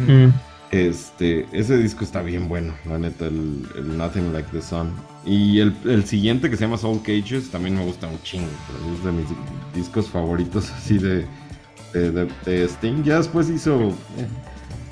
Mm. 0.07 0.29
Este, 0.71 1.47
ese 1.53 1.77
disco 1.77 2.03
está 2.05 2.23
bien 2.23 2.49
bueno, 2.49 2.73
la 2.87 2.99
neta, 2.99 3.27
el, 3.27 3.67
el 3.77 3.97
Nothing 3.99 4.33
Like 4.33 4.49
the 4.53 4.63
Sun. 4.63 4.91
Y 5.25 5.61
el, 5.61 5.75
el 5.85 6.05
siguiente 6.05 6.49
que 6.51 6.57
se 6.57 6.65
llama 6.65 6.79
Soul 6.79 7.01
Cages 7.03 7.51
también 7.51 7.77
me 7.77 7.85
gusta 7.85 8.07
un 8.09 8.21
chingo, 8.23 8.49
es 8.97 9.05
de 9.05 9.13
mis 9.13 9.27
discos 9.75 10.09
favoritos 10.09 10.71
así 10.77 10.99
de, 10.99 11.27
de, 11.93 12.11
de- 12.11 12.29
de 12.47 12.65
Sting. 12.65 13.03
Ya 13.05 13.19
después 13.19 13.51
hizo, 13.51 13.91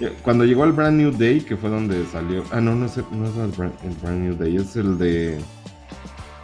eh, 0.00 0.12
cuando 0.22 0.44
llegó 0.44 0.64
al 0.64 0.72
Brand 0.72 1.00
New 1.00 1.12
Day, 1.12 1.40
que 1.40 1.56
fue 1.56 1.70
donde 1.70 2.04
salió, 2.06 2.44
ah 2.52 2.60
no, 2.60 2.74
no 2.74 2.86
es, 2.86 2.96
no 3.10 3.26
es 3.26 3.36
el, 3.36 3.50
Brand, 3.56 3.72
el 3.84 3.94
Brand 4.02 4.20
New 4.22 4.36
Day, 4.36 4.56
es 4.56 4.76
el 4.76 4.98
de... 4.98 5.40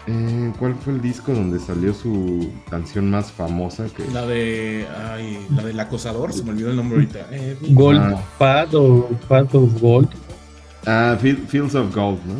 eh, 0.06 0.52
¿Cuál 0.58 0.74
fue 0.76 0.92
el 0.94 1.00
disco 1.00 1.32
donde 1.32 1.58
salió 1.58 1.92
su 1.94 2.50
canción 2.70 3.10
más 3.10 3.32
famosa? 3.32 3.86
Que, 3.96 4.04
La 4.12 4.26
de. 4.26 4.86
Ay, 5.12 5.44
la 5.54 5.62
del 5.64 5.78
acosador, 5.80 6.32
se 6.32 6.42
me 6.44 6.50
olvidó 6.50 6.70
el 6.70 6.76
nombre 6.76 6.98
ahorita. 6.98 7.26
Eh, 7.32 7.56
Gold 7.70 8.00
Ah. 8.14 8.22
Pad 8.38 8.74
o 8.74 9.08
Pad 9.28 9.54
of 9.54 9.80
Gold. 9.80 10.08
Ah, 10.86 11.16
Field- 11.20 11.46
Fields 11.48 11.74
of 11.74 11.94
Gold, 11.94 12.18
¿no? 12.26 12.34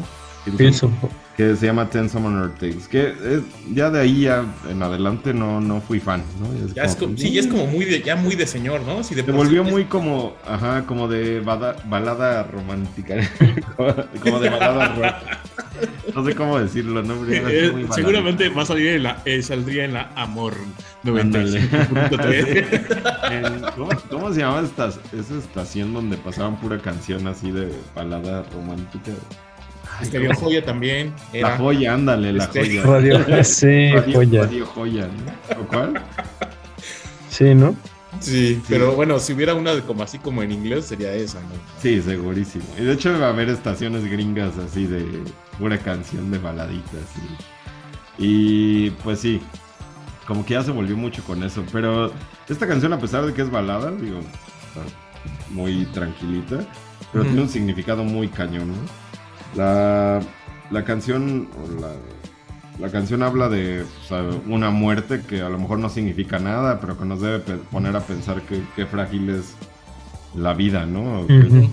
Fields 0.45 0.59
Fields 0.59 0.83
of- 0.85 1.05
of- 1.05 1.11
que 1.37 1.55
se 1.55 1.67
llama 1.67 1.89
Ten 1.91 2.09
Summoner 2.09 2.51
Tales. 2.55 2.89
Que 2.89 3.13
eh, 3.21 3.41
ya 3.73 3.91
de 3.91 4.01
ahí 4.01 4.23
ya 4.23 4.45
en 4.71 4.83
adelante 4.83 5.35
no, 5.35 5.61
no 5.61 5.81
fui 5.83 6.01
fan, 6.01 6.23
¿no? 6.41 6.47
Ya 6.59 6.65
es 6.65 6.75
Ya 6.75 6.83
es 6.85 6.97
como 6.97 7.17
sí, 7.17 7.31
ya 7.33 7.41
es 7.41 7.49
muy 7.49 7.85
de, 7.85 8.01
ya 8.03 8.17
muy 8.17 8.35
de 8.37 8.47
señor, 8.47 8.81
¿no? 8.83 9.05
Si 9.05 9.15
de 9.15 9.21
Se 9.23 9.31
sí 9.31 9.37
volvió 9.37 9.63
es- 9.63 9.71
muy 9.71 9.85
como, 9.85 10.35
ajá, 10.47 10.85
como 10.87 11.09
de 11.09 11.41
bada- 11.41 11.77
balada 11.89 12.43
romántica. 12.45 13.17
como, 14.23 14.41
de 14.41 14.49
balada 14.51 14.95
rock. 14.95 15.15
No 16.15 16.25
sé 16.25 16.35
cómo 16.35 16.59
decirlo, 16.59 17.03
¿no? 17.03 17.15
Eh, 17.31 17.71
muy 17.71 17.87
seguramente 17.93 18.49
va 18.49 18.63
a 18.63 18.67
salir 18.67 18.89
en 18.89 19.03
la, 19.03 19.21
eh, 19.27 19.43
saldría 19.43 19.85
en 19.85 19.93
la 19.93 20.11
Amor 20.17 20.55
Ándale. 21.05 21.61
95.3. 21.71 23.31
En- 23.31 23.63
¿cómo, 23.77 23.91
cómo 24.11 24.33
se 24.33 24.41
llamaba 24.41 24.63
esta, 24.63 24.89
esa 24.89 25.39
estación 25.39 25.93
donde 25.93 26.17
pasaban 26.17 26.57
pura 26.59 26.79
canción 26.79 27.27
así 27.27 27.51
de 27.53 27.71
balada 27.95 28.43
romántica? 28.55 29.13
Estaría 30.03 30.35
joya 30.35 30.65
también. 30.65 31.13
La 31.33 31.57
joya, 31.57 31.95
ándale, 31.95 32.33
la 32.33 32.45
Este- 32.45 32.61
joya. 32.83 32.83
Radio, 32.83 33.45
sí, 33.45 33.93
Radio, 33.93 34.15
joya. 34.15 34.43
Radio 34.43 34.67
joya, 34.67 35.09
¿no? 35.09 35.61
¿O 35.63 35.67
cuál? 35.67 36.03
Sí, 37.29 37.55
¿no? 37.55 37.75
Sí, 38.21 38.63
pero 38.69 38.93
bueno, 38.93 39.19
si 39.19 39.35
hubiera 39.35 39.55
una 39.55 39.75
de 39.75 39.83
como 39.83 40.03
así 40.03 40.19
como 40.19 40.43
en 40.43 40.51
inglés 40.51 40.87
sería 40.87 41.13
esa, 41.13 41.39
¿no? 41.41 41.49
Sí, 41.83 42.01
segurísimo. 42.01 42.65
Y 42.79 42.85
de 42.85 42.93
hecho 42.95 43.13
va 43.19 43.27
a 43.27 43.31
haber 43.31 43.51
estaciones 43.51 44.11
gringas 44.11 44.57
así 44.59 44.87
de 44.87 45.05
pura 45.59 45.77
canción 45.79 46.31
de 46.31 46.39
baladitas. 46.39 47.03
Y, 48.19 48.87
y 48.87 48.91
pues 49.05 49.21
sí, 49.21 49.41
como 50.27 50.47
que 50.47 50.55
ya 50.55 50.63
se 50.63 50.71
volvió 50.71 50.97
mucho 50.97 51.23
con 51.25 51.43
eso. 51.43 51.63
Pero 51.73 52.11
esta 52.49 52.67
canción, 52.67 52.93
a 52.95 52.99
pesar 52.99 53.27
de 53.27 53.35
que 53.35 53.43
es 53.43 53.51
balada, 53.51 53.91
digo, 53.91 54.21
está 54.21 54.81
muy 55.51 55.85
tranquilita, 55.93 56.61
pero 57.13 57.25
tiene 57.25 57.43
un 57.43 57.49
significado 57.51 58.03
muy 58.03 58.29
cañón, 58.29 58.69
¿no? 58.69 58.75
La, 59.55 60.21
la 60.71 60.85
canción, 60.85 61.49
la, 61.81 61.93
la 62.85 62.91
canción 62.93 63.23
habla 63.23 63.49
de 63.49 63.83
o 63.83 64.05
sea, 64.09 64.23
una 64.47 64.71
muerte 64.71 65.23
que 65.27 65.41
a 65.41 65.49
lo 65.49 65.59
mejor 65.59 65.79
no 65.79 65.89
significa 65.89 66.39
nada, 66.39 66.81
pero 66.81 66.99
que 66.99 67.05
nos 67.05 67.21
debe 67.21 67.39
poner 67.71 67.97
a 67.97 68.01
pensar 68.01 68.43
que, 68.43 68.63
qué 68.75 68.85
frágil 68.87 69.31
es 69.31 69.55
la 70.35 70.53
vida, 70.53 70.85
¿no? 70.85 71.27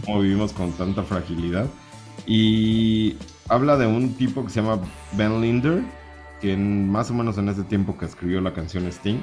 Cómo 0.05 0.21
vivimos 0.21 0.53
con 0.53 0.71
tanta 0.74 1.03
fragilidad. 1.03 1.65
Y 2.26 3.17
habla 3.49 3.76
de 3.76 3.86
un 3.88 4.13
tipo 4.13 4.43
que 4.45 4.49
se 4.51 4.61
llama 4.61 4.80
Ben 5.13 5.41
Linder, 5.41 5.82
que 6.39 6.53
en- 6.53 6.89
más 6.89 7.11
o 7.11 7.13
menos 7.13 7.38
en 7.38 7.49
ese 7.49 7.63
tiempo 7.63 7.97
que 7.97 8.05
escribió 8.05 8.39
la 8.39 8.53
canción 8.53 8.88
Sting, 8.88 9.19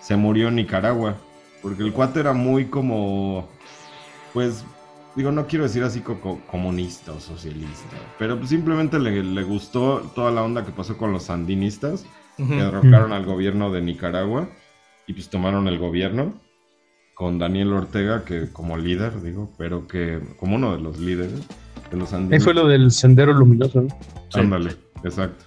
se 0.00 0.14
murió 0.16 0.48
en 0.48 0.56
Nicaragua. 0.56 1.16
Porque 1.62 1.82
el 1.82 1.92
cuate 1.92 2.20
era 2.20 2.32
muy 2.32 2.66
como, 2.66 3.48
pues, 4.32 4.64
digo, 5.16 5.32
no 5.32 5.46
quiero 5.46 5.64
decir 5.64 5.82
así 5.82 6.00
co- 6.00 6.20
co- 6.20 6.40
comunista 6.46 7.12
o 7.12 7.20
socialista, 7.20 7.96
pero 8.18 8.36
pues 8.36 8.50
simplemente 8.50 8.98
le, 8.98 9.22
le 9.24 9.42
gustó 9.42 10.00
toda 10.14 10.30
la 10.30 10.42
onda 10.42 10.64
que 10.64 10.72
pasó 10.72 10.96
con 10.96 11.12
los 11.12 11.24
sandinistas, 11.24 12.04
que 12.36 12.44
derrocaron 12.44 13.12
al 13.14 13.24
gobierno 13.24 13.72
de 13.72 13.80
Nicaragua 13.80 14.48
y 15.06 15.14
pues 15.14 15.30
tomaron 15.30 15.68
el 15.68 15.78
gobierno 15.78 16.34
con 17.14 17.38
Daniel 17.38 17.72
Ortega 17.72 18.24
que 18.26 18.52
como 18.52 18.76
líder, 18.76 19.22
digo, 19.22 19.50
pero 19.56 19.86
que 19.88 20.20
como 20.38 20.56
uno 20.56 20.76
de 20.76 20.82
los 20.82 20.98
líderes 20.98 21.32
de 21.90 21.96
los 21.96 22.08
Ahí 22.08 22.18
sandinistas. 22.18 22.44
fue 22.44 22.52
lo 22.54 22.68
del 22.68 22.90
sendero 22.90 23.32
luminoso, 23.32 23.80
¿no? 23.80 23.88
Sí. 24.30 24.40
Ándale, 24.40 24.76
exacto. 25.02 25.44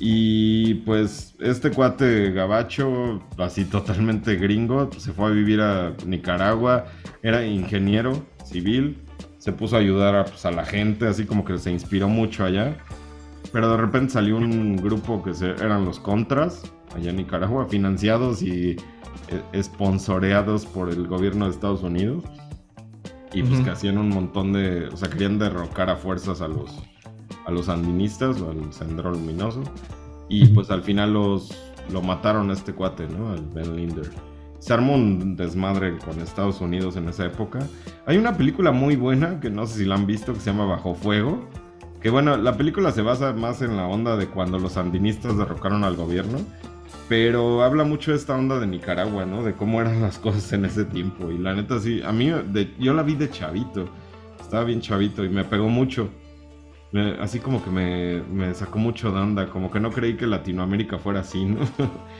Y 0.00 0.74
pues 0.74 1.34
este 1.40 1.70
cuate 1.70 2.30
gabacho, 2.32 3.22
así 3.38 3.64
totalmente 3.64 4.36
gringo, 4.36 4.88
pues, 4.90 5.02
se 5.04 5.12
fue 5.12 5.26
a 5.26 5.30
vivir 5.30 5.60
a 5.60 5.92
Nicaragua, 6.06 6.86
era 7.22 7.44
ingeniero 7.44 8.24
civil, 8.48 8.98
se 9.38 9.52
puso 9.52 9.76
a 9.76 9.78
ayudar 9.78 10.14
a, 10.16 10.24
pues, 10.24 10.44
a 10.46 10.50
la 10.50 10.64
gente, 10.64 11.06
así 11.06 11.24
como 11.24 11.44
que 11.44 11.58
se 11.58 11.70
inspiró 11.70 12.08
mucho 12.08 12.44
allá. 12.44 12.76
Pero 13.52 13.70
de 13.70 13.76
repente 13.78 14.12
salió 14.12 14.36
un 14.36 14.76
grupo 14.76 15.22
que 15.22 15.32
se- 15.32 15.50
eran 15.52 15.84
los 15.84 15.98
Contras, 16.00 16.62
allá 16.94 17.10
en 17.10 17.16
Nicaragua, 17.16 17.66
financiados 17.66 18.42
y 18.42 18.76
eh, 19.52 19.62
sponsoreados 19.62 20.66
por 20.66 20.90
el 20.90 21.06
gobierno 21.06 21.44
de 21.46 21.52
Estados 21.52 21.82
Unidos. 21.82 22.24
Y 23.32 23.42
pues 23.42 23.60
que 23.60 23.70
hacían 23.70 23.98
un 23.98 24.08
montón 24.08 24.52
de, 24.54 24.88
o 24.88 24.96
sea, 24.96 25.10
querían 25.10 25.38
derrocar 25.38 25.90
a 25.90 25.96
fuerzas 25.96 26.40
a 26.40 26.48
los, 26.48 26.70
a 27.46 27.50
los 27.50 27.66
sandinistas 27.66 28.40
o 28.40 28.50
al 28.50 28.72
Sendero 28.72 29.10
Luminoso. 29.12 29.62
Y 30.30 30.46
pues 30.48 30.70
al 30.70 30.82
final 30.82 31.12
los 31.12 31.50
lo 31.92 32.02
mataron 32.02 32.50
a 32.50 32.52
este 32.54 32.72
cuate, 32.74 33.06
¿no? 33.06 33.30
Al 33.30 33.42
Ben 33.54 33.76
Linder. 33.76 34.10
Se 34.58 34.72
armó 34.74 34.94
un 34.94 35.36
desmadre 35.36 35.98
con 35.98 36.20
Estados 36.20 36.60
Unidos 36.60 36.96
en 36.96 37.08
esa 37.08 37.24
época. 37.26 37.60
Hay 38.06 38.16
una 38.18 38.36
película 38.36 38.72
muy 38.72 38.96
buena 38.96 39.40
que 39.40 39.50
no 39.50 39.66
sé 39.66 39.78
si 39.78 39.84
la 39.84 39.94
han 39.94 40.06
visto 40.06 40.32
que 40.34 40.40
se 40.40 40.50
llama 40.50 40.66
Bajo 40.66 40.94
Fuego. 40.94 41.48
Que 42.00 42.10
bueno, 42.10 42.36
la 42.36 42.56
película 42.56 42.92
se 42.92 43.02
basa 43.02 43.32
más 43.32 43.62
en 43.62 43.76
la 43.76 43.86
onda 43.86 44.16
de 44.16 44.26
cuando 44.26 44.58
los 44.58 44.72
sandinistas 44.72 45.36
derrocaron 45.36 45.84
al 45.84 45.96
gobierno. 45.96 46.38
Pero 47.08 47.62
habla 47.62 47.84
mucho 47.84 48.10
de 48.10 48.18
esta 48.18 48.36
onda 48.36 48.58
de 48.60 48.66
Nicaragua, 48.66 49.24
¿no? 49.24 49.42
De 49.42 49.54
cómo 49.54 49.80
eran 49.80 50.02
las 50.02 50.18
cosas 50.18 50.52
en 50.52 50.64
ese 50.64 50.84
tiempo. 50.84 51.30
Y 51.30 51.38
la 51.38 51.54
neta 51.54 51.78
sí, 51.80 52.02
a 52.04 52.12
mí, 52.12 52.30
de- 52.30 52.74
yo 52.78 52.92
la 52.94 53.02
vi 53.02 53.14
de 53.14 53.30
chavito. 53.30 53.88
Estaba 54.40 54.64
bien 54.64 54.80
chavito 54.80 55.24
y 55.24 55.28
me 55.28 55.44
pegó 55.44 55.68
mucho. 55.68 56.08
Me- 56.92 57.16
así 57.20 57.38
como 57.38 57.62
que 57.62 57.70
me, 57.70 58.22
me 58.22 58.54
sacó 58.54 58.78
mucho 58.78 59.12
de 59.12 59.20
onda. 59.20 59.50
Como 59.50 59.70
que 59.70 59.78
no 59.80 59.90
creí 59.90 60.14
que 60.16 60.26
Latinoamérica 60.26 60.98
fuera 60.98 61.20
así, 61.20 61.44
¿no? 61.44 61.60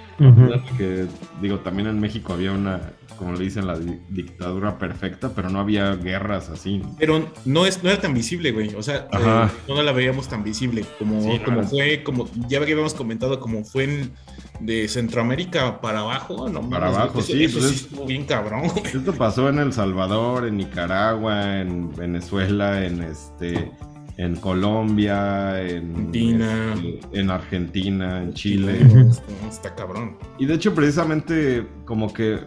Que 0.77 1.07
digo, 1.41 1.61
también 1.61 1.87
en 1.89 2.01
México 2.01 2.33
había 2.33 2.51
una, 2.51 2.81
como 3.17 3.35
le 3.35 3.45
dicen, 3.45 3.69
la 3.69 3.79
di- 3.79 4.01
dictadura 4.09 4.77
perfecta, 4.77 5.31
pero 5.35 5.49
no 5.49 5.61
había 5.61 5.95
guerras 5.95 6.49
así. 6.51 6.83
Pero 6.99 7.31
no, 7.45 7.67
es, 7.67 7.85
no 7.85 7.91
era 7.91 8.01
tan 8.01 8.15
visible, 8.15 8.51
güey. 8.51 8.75
O 8.75 8.83
sea, 8.83 9.07
eh, 9.13 9.49
no 9.69 9.81
la 9.81 9.93
veíamos 9.93 10.27
tan 10.29 10.43
visible 10.43 10.85
como, 10.99 11.23
Sí, 11.23 11.39
como 11.45 11.63
fue, 11.63 12.03
como 12.03 12.29
ya 12.49 12.59
habíamos 12.59 12.95
comentado, 12.95 13.39
como 13.39 13.65
fue 13.65 13.85
en, 13.85 14.13
de 14.59 14.89
Centroamérica 14.89 15.81
para 15.81 16.01
abajo. 16.01 16.49
No, 16.49 16.69
Para 16.69 16.87
mames, 16.87 16.99
abajo, 16.99 17.19
eso, 17.21 17.33
sí, 17.33 17.45
Eso 17.45 17.59
pues 17.61 17.71
sí 17.71 17.97
bien 18.07 18.25
cabrón, 18.25 18.69
güey. 18.69 18.87
Esto 18.87 19.13
pasó 19.15 19.49
en 19.49 19.61
El 19.61 19.73
Salvador, 19.73 20.49
en 20.49 20.57
Nicaragua, 20.57 21.61
en 21.61 21.95
Venezuela, 21.95 22.85
en 22.85 23.03
este, 23.03 23.71
en 24.19 24.37
Colombia, 24.37 25.63
en 25.63 25.91
Argentina. 25.93 26.75
este, 26.75 27.21
en 27.21 27.31
Argentina, 27.31 28.23
en 28.23 28.35
Chile. 28.35 28.79
Está, 29.09 29.33
está 29.49 29.75
cabrón. 29.75 30.17
Y 30.39 30.45
de 30.47 30.55
hecho, 30.55 30.75
precisamente, 30.75 31.67
como 31.87 32.13
que, 32.13 32.41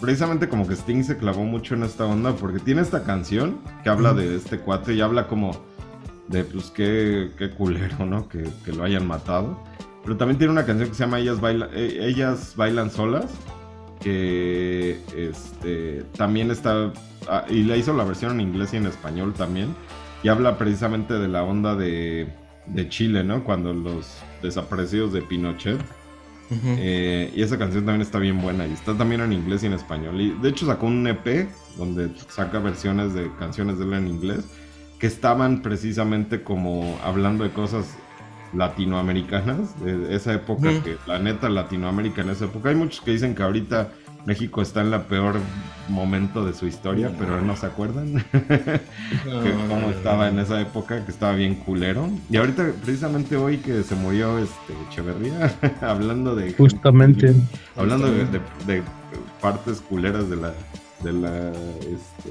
precisamente 0.00 0.48
como 0.48 0.66
que 0.66 0.74
Sting 0.74 1.04
se 1.04 1.16
clavó 1.18 1.44
mucho 1.44 1.74
en 1.74 1.84
esta 1.84 2.04
onda, 2.06 2.34
porque 2.34 2.58
tiene 2.58 2.80
esta 2.82 3.04
canción 3.04 3.58
que 3.84 3.90
habla 3.90 4.12
de 4.14 4.34
este 4.36 4.58
cuate 4.58 4.94
y 4.94 5.00
habla 5.02 5.28
como 5.28 5.52
de, 6.28 6.44
pues, 6.44 6.70
qué, 6.70 7.30
qué 7.38 7.50
culero, 7.50 8.04
¿no? 8.06 8.28
Que, 8.28 8.44
que 8.64 8.72
lo 8.72 8.82
hayan 8.84 9.06
matado. 9.06 9.62
Pero 10.04 10.16
también 10.16 10.38
tiene 10.38 10.52
una 10.52 10.64
canción 10.64 10.88
que 10.88 10.94
se 10.94 11.04
llama 11.04 11.20
Ellas, 11.20 11.40
Baila- 11.40 11.68
eh, 11.74 11.98
Ellas 12.08 12.54
Bailan 12.56 12.90
Solas, 12.90 13.26
que, 14.00 14.98
este, 15.16 16.04
también 16.16 16.50
está, 16.50 16.92
ah, 17.28 17.44
y 17.50 17.62
le 17.64 17.76
hizo 17.78 17.92
la 17.92 18.04
versión 18.04 18.32
en 18.40 18.48
inglés 18.48 18.72
y 18.72 18.76
en 18.78 18.86
español 18.86 19.34
también, 19.34 19.74
y 20.22 20.28
habla 20.28 20.58
precisamente 20.58 21.14
de 21.14 21.28
la 21.28 21.42
onda 21.42 21.74
de, 21.74 22.28
de 22.66 22.88
Chile, 22.88 23.24
¿no? 23.24 23.44
Cuando 23.44 23.72
los 23.72 24.18
desaparecidos 24.42 25.12
de 25.12 25.22
Pinochet 25.22 25.80
eh, 26.50 27.30
y 27.34 27.42
esa 27.42 27.58
canción 27.58 27.84
también 27.84 28.00
está 28.00 28.18
bien 28.18 28.40
buena 28.40 28.66
y 28.66 28.72
está 28.72 28.96
también 28.96 29.20
en 29.20 29.32
inglés 29.32 29.62
y 29.62 29.66
en 29.66 29.74
español. 29.74 30.20
Y 30.20 30.30
de 30.30 30.48
hecho 30.48 30.66
sacó 30.66 30.86
un 30.86 31.06
EP 31.06 31.48
donde 31.76 32.10
saca 32.28 32.58
versiones 32.58 33.14
de 33.14 33.30
canciones 33.38 33.78
de 33.78 33.84
él 33.84 33.92
en 33.94 34.08
inglés 34.08 34.46
que 34.98 35.06
estaban 35.06 35.62
precisamente 35.62 36.42
como 36.42 36.98
hablando 37.04 37.44
de 37.44 37.50
cosas 37.50 37.96
latinoamericanas 38.54 39.78
de 39.84 40.14
esa 40.14 40.32
época 40.32 40.70
que 40.82 40.96
la 41.06 41.18
neta 41.18 41.50
Latinoamérica 41.50 42.22
en 42.22 42.30
esa 42.30 42.46
época 42.46 42.70
hay 42.70 42.74
muchos 42.74 43.02
que 43.02 43.10
dicen 43.10 43.34
que 43.34 43.42
ahorita 43.42 43.92
México 44.26 44.60
está 44.60 44.80
en 44.82 44.90
la 44.90 45.04
peor 45.04 45.36
momento 45.88 46.44
de 46.44 46.52
su 46.52 46.66
historia, 46.66 47.10
pero 47.18 47.40
no 47.40 47.56
se 47.56 47.66
acuerdan 47.66 48.14
que 48.32 49.54
cómo 49.68 49.90
estaba 49.90 50.28
en 50.28 50.38
esa 50.38 50.60
época, 50.60 51.04
que 51.04 51.10
estaba 51.10 51.32
bien 51.32 51.54
culero. 51.54 52.10
Y 52.30 52.36
ahorita, 52.36 52.72
precisamente 52.84 53.36
hoy 53.36 53.58
que 53.58 53.82
se 53.82 53.94
murió 53.94 54.38
este 54.38 54.74
Echeverría, 54.90 55.54
hablando 55.80 56.34
de... 56.36 56.52
Justamente. 56.52 57.34
Hablando 57.76 58.06
de, 58.10 58.24
de- 58.26 58.40
de 58.66 58.82
partes 59.40 59.80
culeras 59.80 60.28
de 60.28 60.36
la, 60.36 60.52
de 61.02 61.12
la, 61.12 61.48
este, 61.50 62.30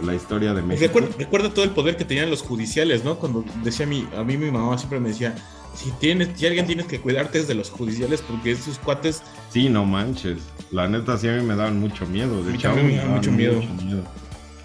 de 0.00 0.06
la 0.06 0.14
historia 0.14 0.54
de 0.54 0.62
México. 0.62 0.86
Recuerda, 0.86 1.16
recuerda 1.18 1.50
todo 1.50 1.64
el 1.64 1.70
poder 1.72 1.96
que 1.96 2.04
tenían 2.06 2.30
los 2.30 2.40
judiciales, 2.42 3.04
¿no? 3.04 3.16
Cuando 3.16 3.44
decía 3.62 3.86
mi, 3.86 4.08
a 4.16 4.22
mí 4.24 4.36
mi 4.38 4.50
mamá 4.50 4.78
siempre 4.78 4.98
me 5.00 5.08
decía, 5.10 5.34
si 5.74 5.90
tienes, 5.92 6.28
si 6.38 6.46
alguien 6.46 6.66
tienes 6.66 6.86
que 6.86 7.00
cuidarte 7.00 7.38
es 7.40 7.48
de 7.48 7.54
los 7.54 7.70
judiciales 7.70 8.22
porque 8.22 8.52
esos 8.52 8.78
cuates 8.78 9.22
Sí, 9.50 9.68
no 9.68 9.84
manches. 9.84 10.38
La 10.70 10.88
neta, 10.88 11.16
sí 11.18 11.28
a 11.28 11.32
mí 11.32 11.42
me 11.44 11.54
daban 11.56 11.78
mucho 11.78 12.06
miedo. 12.06 12.42
De 12.42 12.50
A 12.50 12.52
mí 12.52 12.58
chavo 12.58 12.76
también 12.76 12.96
me 12.96 13.02
me 13.02 13.08
daban 13.08 13.16
mucho 13.16 13.32
miedo. 13.32 13.62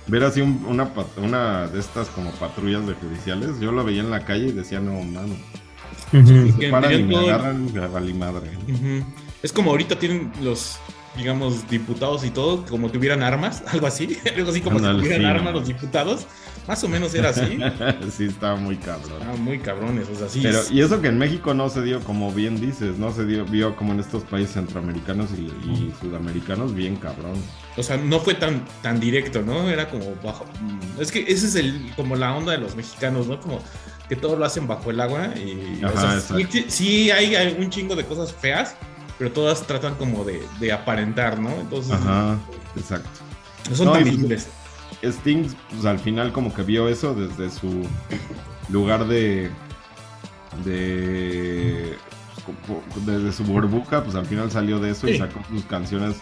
Ver 0.07 0.24
así 0.24 0.41
un- 0.41 0.66
una, 0.68 0.91
una 1.18 1.68
de 1.68 1.80
estas 1.80 2.07
como 2.10 2.32
patrullas 2.32 2.88
de 2.88 2.93
judiciales, 2.95 3.60
yo 3.60 3.72
lo 3.72 3.84
veía 3.84 4.01
en 4.01 4.10
la 4.10 4.26
calle 4.26 4.47
y 4.47 4.51
decía, 4.51 4.80
no, 4.80 4.93
mano, 5.03 5.36
se 6.12 6.70
paran 6.70 6.93
y 6.99 7.03
me 7.03 7.14
todo- 7.14 7.26
agarran, 7.30 8.18
madre. 8.18 8.49
Es 9.43 9.53
como 9.53 9.72
ahorita 9.72 9.99
tienen 9.99 10.32
los, 10.41 10.78
digamos, 11.16 11.70
diputados 11.70 12.26
y 12.26 12.32
todo, 12.32 12.66
como 12.66 12.89
tuvieran 12.89 13.22
armas, 13.24 13.64
algo 13.72 13.86
así, 13.88 14.18
algo 14.36 14.49
así 14.49 14.62
como 14.62 14.78
Ándale, 14.78 14.99
si 14.99 15.03
tuvieran 15.05 15.22
sí, 15.22 15.38
armas 15.38 15.53
no. 15.53 15.60
los 15.60 15.68
diputados, 15.68 16.26
más 16.70 16.84
o 16.84 16.88
menos 16.88 17.13
era 17.15 17.30
así. 17.32 17.57
sí, 18.15 18.26
estaba 18.26 18.55
muy 18.55 18.78
cabrón. 18.78 19.20
Ah, 19.28 19.36
muy 19.38 19.59
cabrones, 19.59 20.07
o 20.07 20.15
sea, 20.15 20.30
sí. 20.30 20.39
Pero, 20.43 20.59
es- 20.59 20.72
y 20.72 20.80
eso 20.82 21.01
que 21.01 21.07
en 21.07 21.17
México 21.17 21.53
no 21.53 21.67
se 21.70 21.82
dio, 21.82 21.99
como 22.01 22.32
bien 22.32 22.61
dices, 22.61 22.98
no 22.98 23.11
se 23.11 23.26
dio, 23.26 23.43
vio 23.43 23.76
como 23.76 23.91
en 23.93 23.99
estos 23.99 24.23
países 24.23 24.53
centroamericanos 24.53 25.31
y, 25.38 25.41
y 25.69 25.93
sudamericanos, 25.99 26.73
bien 26.76 26.95
cabrón. 26.95 27.34
O 27.76 27.84
sea, 27.84 27.98
no 27.98 28.19
fue 28.19 28.35
tan, 28.35 28.64
tan 28.84 28.99
directo, 28.99 29.41
¿no? 29.41 29.68
Era 29.69 29.89
como 29.89 30.15
bajo. 30.23 30.45
mm, 30.61 31.02
Es 31.02 31.11
que 31.11 31.22
ese 31.27 31.48
es 31.48 31.56
el, 31.56 31.91
como 31.95 32.15
la 32.15 32.35
onda 32.35 32.52
de 32.53 32.60
los 32.60 32.76
mexicanos, 32.76 33.27
¿no? 33.27 33.39
Como 33.41 33.60
que 34.07 34.15
todo 34.15 34.35
lo 34.38 34.45
hacen 34.45 34.68
bajo 34.68 34.91
el 34.91 34.99
agua 35.02 35.30
y. 35.35 35.84
o 35.84 35.88
Ajá, 35.88 36.19
sea, 36.22 36.38
sí, 36.38 36.45
sí- 36.52 36.65
sí 36.69 37.11
hay, 37.11 37.35
hay 37.35 37.57
un 37.60 37.69
chingo 37.72 37.95
de 37.95 38.06
cosas 38.06 38.31
feas, 38.34 38.76
pero 39.18 39.31
todas 39.31 39.65
tratan 39.65 39.95
como 39.95 40.23
de, 40.23 40.41
de 40.60 40.72
aparentar, 40.72 41.39
¿no? 41.39 41.49
Entonces, 41.60 41.91
Ajá, 41.93 42.38
exacto. 42.76 43.10
no 43.69 43.76
son 43.76 43.85
No, 43.88 43.91
tan 43.93 44.02
y- 44.07 44.10
visibles. 44.11 44.48
Sting, 45.01 45.47
pues 45.69 45.85
al 45.85 45.99
final 45.99 46.31
como 46.31 46.53
que 46.53 46.63
vio 46.63 46.88
eso 46.88 47.13
desde 47.13 47.49
su 47.49 47.84
lugar 48.69 49.07
de... 49.07 49.49
de 50.65 51.97
pues, 52.67 53.05
desde 53.05 53.31
su 53.31 53.43
burbuja, 53.43 54.03
pues 54.03 54.15
al 54.15 54.26
final 54.26 54.49
salió 54.51 54.80
de 54.80 54.91
eso 54.91 55.07
y 55.07 55.17
sacó 55.17 55.39
sus 55.49 55.63
canciones 55.65 56.15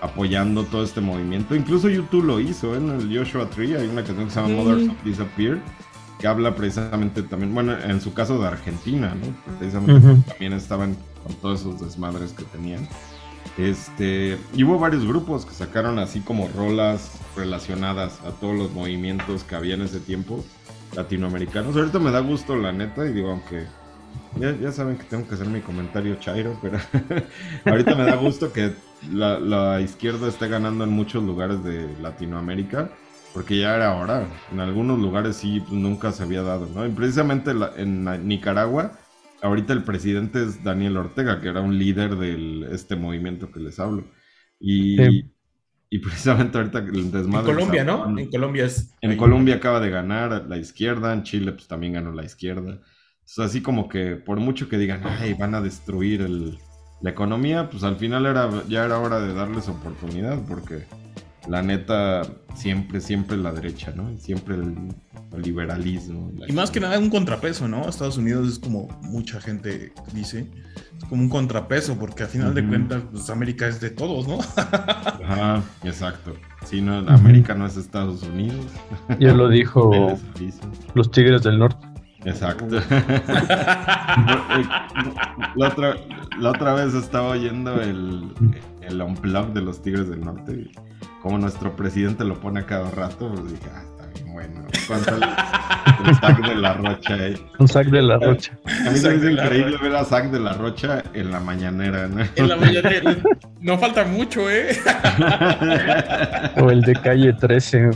apoyando 0.00 0.64
todo 0.64 0.84
este 0.84 1.00
movimiento. 1.00 1.54
Incluso 1.54 1.88
YouTube 1.88 2.24
lo 2.24 2.40
hizo, 2.40 2.74
¿eh? 2.74 2.78
en 2.78 2.90
el 2.90 3.18
Joshua 3.18 3.48
Tree 3.48 3.74
hay 3.74 3.88
una 3.88 4.04
canción 4.04 4.26
que 4.26 4.32
se 4.32 4.40
llama. 4.40 4.54
Mothers 4.54 4.90
of 4.90 5.04
Disappear, 5.04 5.58
que 6.18 6.26
habla 6.26 6.54
precisamente 6.54 7.22
también, 7.22 7.54
bueno, 7.54 7.76
en 7.78 8.00
su 8.00 8.12
caso 8.12 8.38
de 8.38 8.46
Argentina, 8.46 9.14
¿no? 9.14 9.56
Precisamente 9.58 10.22
también 10.28 10.52
estaban 10.52 10.96
con 11.22 11.34
todos 11.36 11.60
esos 11.60 11.80
desmadres 11.80 12.32
que 12.32 12.44
tenían. 12.44 12.86
Este, 13.56 14.38
y 14.52 14.64
hubo 14.64 14.78
varios 14.78 15.06
grupos 15.06 15.46
que 15.46 15.54
sacaron 15.54 15.98
así 15.98 16.20
como 16.20 16.48
rolas 16.48 17.12
relacionadas 17.36 18.20
a 18.22 18.32
todos 18.32 18.56
los 18.56 18.72
movimientos 18.72 19.44
que 19.44 19.54
había 19.54 19.74
en 19.74 19.82
ese 19.82 20.00
tiempo 20.00 20.44
latinoamericanos. 20.96 21.76
Ahorita 21.76 21.98
me 22.00 22.10
da 22.10 22.20
gusto 22.20 22.56
la 22.56 22.72
neta 22.72 23.06
y 23.06 23.12
digo, 23.12 23.30
aunque 23.30 23.66
ya, 24.36 24.56
ya 24.56 24.72
saben 24.72 24.96
que 24.96 25.04
tengo 25.04 25.26
que 25.28 25.34
hacer 25.34 25.46
mi 25.48 25.60
comentario 25.60 26.16
chairo, 26.16 26.58
pero 26.60 26.78
ahorita 27.64 27.94
me 27.94 28.04
da 28.04 28.16
gusto 28.16 28.52
que 28.52 28.72
la, 29.12 29.38
la 29.38 29.80
izquierda 29.80 30.28
esté 30.28 30.48
ganando 30.48 30.84
en 30.84 30.90
muchos 30.90 31.22
lugares 31.22 31.62
de 31.64 31.96
Latinoamérica. 32.00 32.90
Porque 33.32 33.58
ya 33.58 33.74
era 33.74 33.96
hora. 33.96 34.28
En 34.52 34.60
algunos 34.60 35.00
lugares 35.00 35.34
sí 35.34 35.58
pues, 35.58 35.72
nunca 35.72 36.12
se 36.12 36.22
había 36.22 36.42
dado, 36.42 36.66
¿no? 36.72 36.86
Y 36.86 36.90
precisamente 36.90 37.52
la- 37.52 37.72
en 37.76 38.04
Nicaragua, 38.28 38.92
ahorita 39.44 39.72
el 39.72 39.82
presidente 39.84 40.42
es 40.42 40.64
Daniel 40.64 40.96
Ortega, 40.96 41.40
que 41.40 41.48
era 41.48 41.60
un 41.60 41.78
líder 41.78 42.16
de 42.16 42.68
este 42.72 42.96
movimiento 42.96 43.50
que 43.52 43.60
les 43.60 43.78
hablo. 43.78 44.04
Y, 44.58 44.96
Sí. 44.96 45.30
y 45.90 45.98
precisamente 45.98 46.56
ahorita 46.58 46.78
el 46.78 46.96
En 46.98 47.12
desmadre. 47.12 47.46
que 47.46 47.52
Colombia, 47.54 47.84
¿no? 47.84 48.18
En 48.18 48.30
Colombia 48.30 48.64
es. 48.64 48.94
en 49.00 49.10
ahí. 49.12 49.16
Colombia 49.16 49.56
acaba 49.56 49.80
de 49.80 49.90
ganar 49.90 50.46
la 50.48 50.56
izquierda, 50.56 51.12
en 51.12 51.22
Chile 51.22 51.52
pues 51.52 51.68
también 51.68 51.92
ganó 51.92 52.12
la 52.12 52.24
izquierda. 52.24 52.80
Entonces 53.20 53.38
así 53.38 53.60
como 53.62 53.88
que 53.88 54.16
por 54.16 54.38
mucho 54.40 54.68
que 54.68 54.78
digan, 54.78 55.02
ay, 55.04 55.34
van 55.34 55.54
a 55.54 55.60
destruir 55.60 56.22
el- 56.22 56.58
la 57.02 57.10
economía, 57.10 57.68
pues 57.70 57.82
al 57.84 57.96
final 57.96 58.24
era, 58.26 58.48
ya 58.68 58.84
era 58.84 58.98
hora 58.98 59.20
de 59.20 59.34
darles 59.34 59.68
oportunidad 59.68 60.38
porque 60.48 60.84
la 61.48 61.62
neta 61.62 62.22
siempre, 62.54 63.00
siempre 63.00 63.36
la 63.36 63.52
derecha, 63.52 63.92
¿no? 63.94 64.16
Siempre 64.18 64.54
el, 64.56 64.74
el 65.32 65.42
liberalismo. 65.42 66.32
Y 66.46 66.52
más 66.52 66.70
que 66.70 66.80
nada 66.80 66.98
un 66.98 67.10
contrapeso, 67.10 67.68
¿no? 67.68 67.88
Estados 67.88 68.16
Unidos 68.16 68.48
es 68.48 68.58
como 68.58 68.88
mucha 69.02 69.40
gente 69.40 69.92
dice, 70.12 70.46
es 70.96 71.04
como 71.08 71.22
un 71.22 71.28
contrapeso, 71.28 71.98
porque 71.98 72.22
a 72.22 72.26
final 72.26 72.54
de 72.54 72.66
cuentas, 72.66 73.02
pues 73.10 73.28
América 73.30 73.66
es 73.68 73.80
de 73.80 73.90
todos, 73.90 74.26
¿no? 74.28 74.38
Ajá, 74.56 75.62
exacto. 75.82 76.34
Si 76.64 76.80
no, 76.80 76.98
América 77.08 77.54
no 77.54 77.66
es 77.66 77.76
Estados 77.76 78.22
Unidos. 78.22 78.66
Ya 79.18 79.34
lo 79.34 79.48
dijo 79.48 80.16
los 80.94 81.10
Tigres 81.10 81.42
del 81.42 81.58
Norte. 81.58 81.86
Exacto. 82.24 82.66
la, 85.56 85.68
otra, 85.68 85.96
la 86.38 86.50
otra 86.50 86.72
vez 86.72 86.94
estaba 86.94 87.28
oyendo 87.28 87.82
el, 87.82 88.32
el 88.80 89.02
unplug 89.02 89.52
de 89.52 89.60
los 89.60 89.82
Tigres 89.82 90.08
del 90.08 90.22
Norte. 90.22 90.52
y 90.52 90.70
Como 91.24 91.38
nuestro 91.38 91.74
presidente 91.74 92.22
lo 92.22 92.38
pone 92.38 92.60
a 92.60 92.66
cada 92.66 92.90
rato, 92.90 93.32
pues 93.34 93.52
dije, 93.52 93.70
ah, 93.74 93.82
está 93.82 94.06
bien 94.08 94.30
bueno. 94.34 94.66
Cuando 94.86 95.10
el, 95.16 95.22
el 96.06 96.16
Zac 96.16 96.46
de 96.46 96.54
la 96.54 96.74
Rocha 96.74 97.14
ahí. 97.14 97.46
Un 97.58 97.66
sac 97.66 97.86
de 97.86 98.02
la 98.02 98.18
rocha. 98.18 98.58
A 98.86 98.90
mí 98.90 98.98
se 98.98 99.08
me 99.08 99.32
increíble 99.32 99.78
ver 99.78 99.96
a 99.96 100.04
Zac 100.04 100.30
de 100.30 100.38
la 100.38 100.52
Rocha 100.52 101.02
en 101.14 101.30
la 101.30 101.40
mañanera, 101.40 102.08
¿no? 102.08 102.26
en 102.36 102.46
la 102.46 102.56
mañana 102.56 102.90
no 103.62 103.78
falta 103.78 104.04
mucho, 104.04 104.50
¿eh? 104.50 104.76
O 106.58 106.70
el 106.70 106.82
de 106.82 106.92
calle 106.92 107.32
13. 107.32 107.90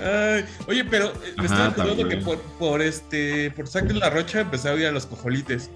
Ay, 0.00 0.44
oye, 0.68 0.84
pero 0.84 1.06
eh, 1.06 1.12
me 1.38 1.46
Ajá, 1.46 1.68
estoy 1.68 1.84
acordando 1.84 2.06
que 2.06 2.18
por, 2.18 2.38
por 2.58 2.82
este, 2.82 3.50
por 3.52 3.66
Sac 3.66 3.84
de 3.84 3.94
la 3.94 4.10
Rocha 4.10 4.40
empecé 4.40 4.68
a 4.68 4.72
oír 4.74 4.88
a 4.88 4.92
los 4.92 5.06
cojolites. 5.06 5.70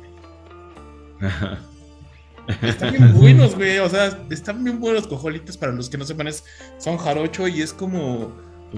Están 2.63 2.93
bien 2.93 3.15
buenos, 3.15 3.55
güey. 3.55 3.79
O 3.79 3.89
sea, 3.89 4.19
están 4.31 4.65
bien 4.65 4.81
buenos 4.81 5.03
los 5.03 5.09
cojolites. 5.09 5.57
Para 5.57 5.73
los 5.73 5.89
que 5.89 5.99
no 5.99 6.05
sepan, 6.05 6.29
es, 6.29 6.45
son 6.79 6.97
jarocho 6.97 7.49
y 7.49 7.63
es 7.63 7.73
como. 7.73 8.33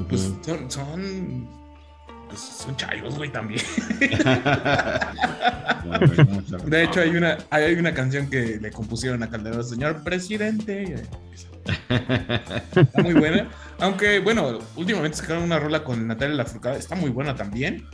Pues 0.08 0.32
son. 0.44 0.70
son 0.70 1.60
pues, 2.30 2.40
son 2.40 2.76
chayos, 2.76 3.16
güey, 3.16 3.30
también. 3.32 3.60
De 6.66 6.84
hecho, 6.84 7.00
hay 7.00 7.16
una, 7.16 7.38
hay 7.50 7.74
una 7.74 7.92
canción 7.92 8.30
que 8.30 8.60
le 8.60 8.70
compusieron 8.70 9.20
a 9.24 9.28
Calderón, 9.28 9.64
señor 9.64 10.04
presidente. 10.04 11.02
Está 12.76 13.02
muy 13.02 13.14
buena. 13.14 13.50
Aunque, 13.80 14.20
bueno, 14.20 14.60
últimamente 14.76 15.16
sacaron 15.18 15.42
una 15.42 15.58
rola 15.58 15.82
con 15.82 16.06
Natalia 16.06 16.36
Lafourcade. 16.36 16.78
Está 16.78 16.94
muy 16.94 17.10
buena 17.10 17.34
también. 17.34 17.84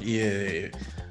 Y 0.00 0.16
eh, 0.20 0.70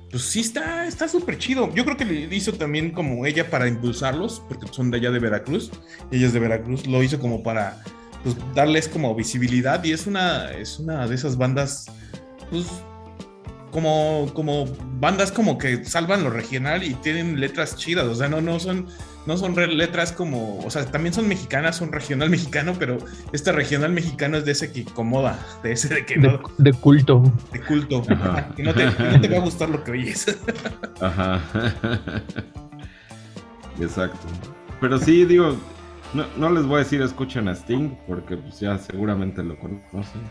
pues 0.09 0.23
sí, 0.23 0.39
está 0.39 0.87
está 0.87 1.07
súper 1.07 1.37
chido. 1.37 1.73
Yo 1.73 1.83
creo 1.83 1.97
que 1.97 2.05
le 2.05 2.35
hizo 2.35 2.53
también 2.53 2.91
como 2.91 3.25
ella 3.25 3.49
para 3.49 3.67
impulsarlos, 3.67 4.41
porque 4.47 4.67
son 4.71 4.91
de 4.91 4.97
allá 4.97 5.11
de 5.11 5.19
Veracruz. 5.19 5.71
Ella 6.11 6.27
es 6.27 6.33
de 6.33 6.39
Veracruz. 6.39 6.87
Lo 6.87 7.03
hizo 7.03 7.19
como 7.19 7.43
para 7.43 7.81
pues, 8.23 8.35
darles 8.55 8.87
como 8.87 9.13
visibilidad. 9.15 9.83
Y 9.83 9.91
es 9.91 10.07
una, 10.07 10.51
es 10.51 10.79
una 10.79 11.07
de 11.07 11.15
esas 11.15 11.37
bandas, 11.37 11.87
pues 12.49 12.67
como, 13.71 14.31
como 14.33 14.65
bandas 14.99 15.31
como 15.31 15.57
que 15.57 15.85
salvan 15.85 16.23
lo 16.23 16.29
regional 16.29 16.83
y 16.83 16.93
tienen 16.95 17.39
letras 17.39 17.75
chidas, 17.75 18.05
o 18.05 18.15
sea, 18.15 18.27
no, 18.27 18.41
no 18.41 18.59
son, 18.59 18.87
no 19.27 19.35
son 19.35 19.53
letras 19.77 20.13
como, 20.13 20.59
o 20.59 20.69
sea, 20.71 20.85
también 20.85 21.13
son 21.13 21.27
mexicanas, 21.27 21.75
son 21.75 21.91
regional 21.91 22.29
mexicano, 22.29 22.73
pero 22.79 22.97
este 23.33 23.51
regional 23.51 23.91
mexicano 23.91 24.37
es 24.37 24.45
de 24.45 24.53
ese 24.53 24.71
que 24.71 24.79
incomoda, 24.79 25.37
de 25.61 25.73
ese 25.73 25.93
de 25.93 26.05
que 26.05 26.17
De, 26.17 26.29
no, 26.29 26.39
de 26.57 26.71
culto. 26.71 27.21
de 27.51 27.59
culto, 27.59 28.03
Ajá. 28.09 28.47
que 28.55 28.63
no 28.63 28.73
te, 28.73 28.87
que 28.87 29.03
no 29.03 29.19
te 29.19 29.27
va 29.27 29.37
a 29.37 29.41
gustar 29.41 29.69
lo 29.69 29.83
que 29.83 29.91
oyes. 29.91 30.39
Ajá. 31.01 31.41
Exacto. 33.81 34.27
Pero 34.79 34.97
sí, 34.97 35.25
digo, 35.25 35.57
no, 36.13 36.25
no 36.37 36.49
les 36.49 36.65
voy 36.65 36.75
a 36.75 36.79
decir 36.79 37.01
escuchen 37.01 37.49
a 37.49 37.51
Sting, 37.53 37.97
porque 38.07 38.37
pues 38.37 38.61
ya 38.61 38.77
seguramente 38.77 39.43
lo 39.43 39.57
conocen. 39.59 40.21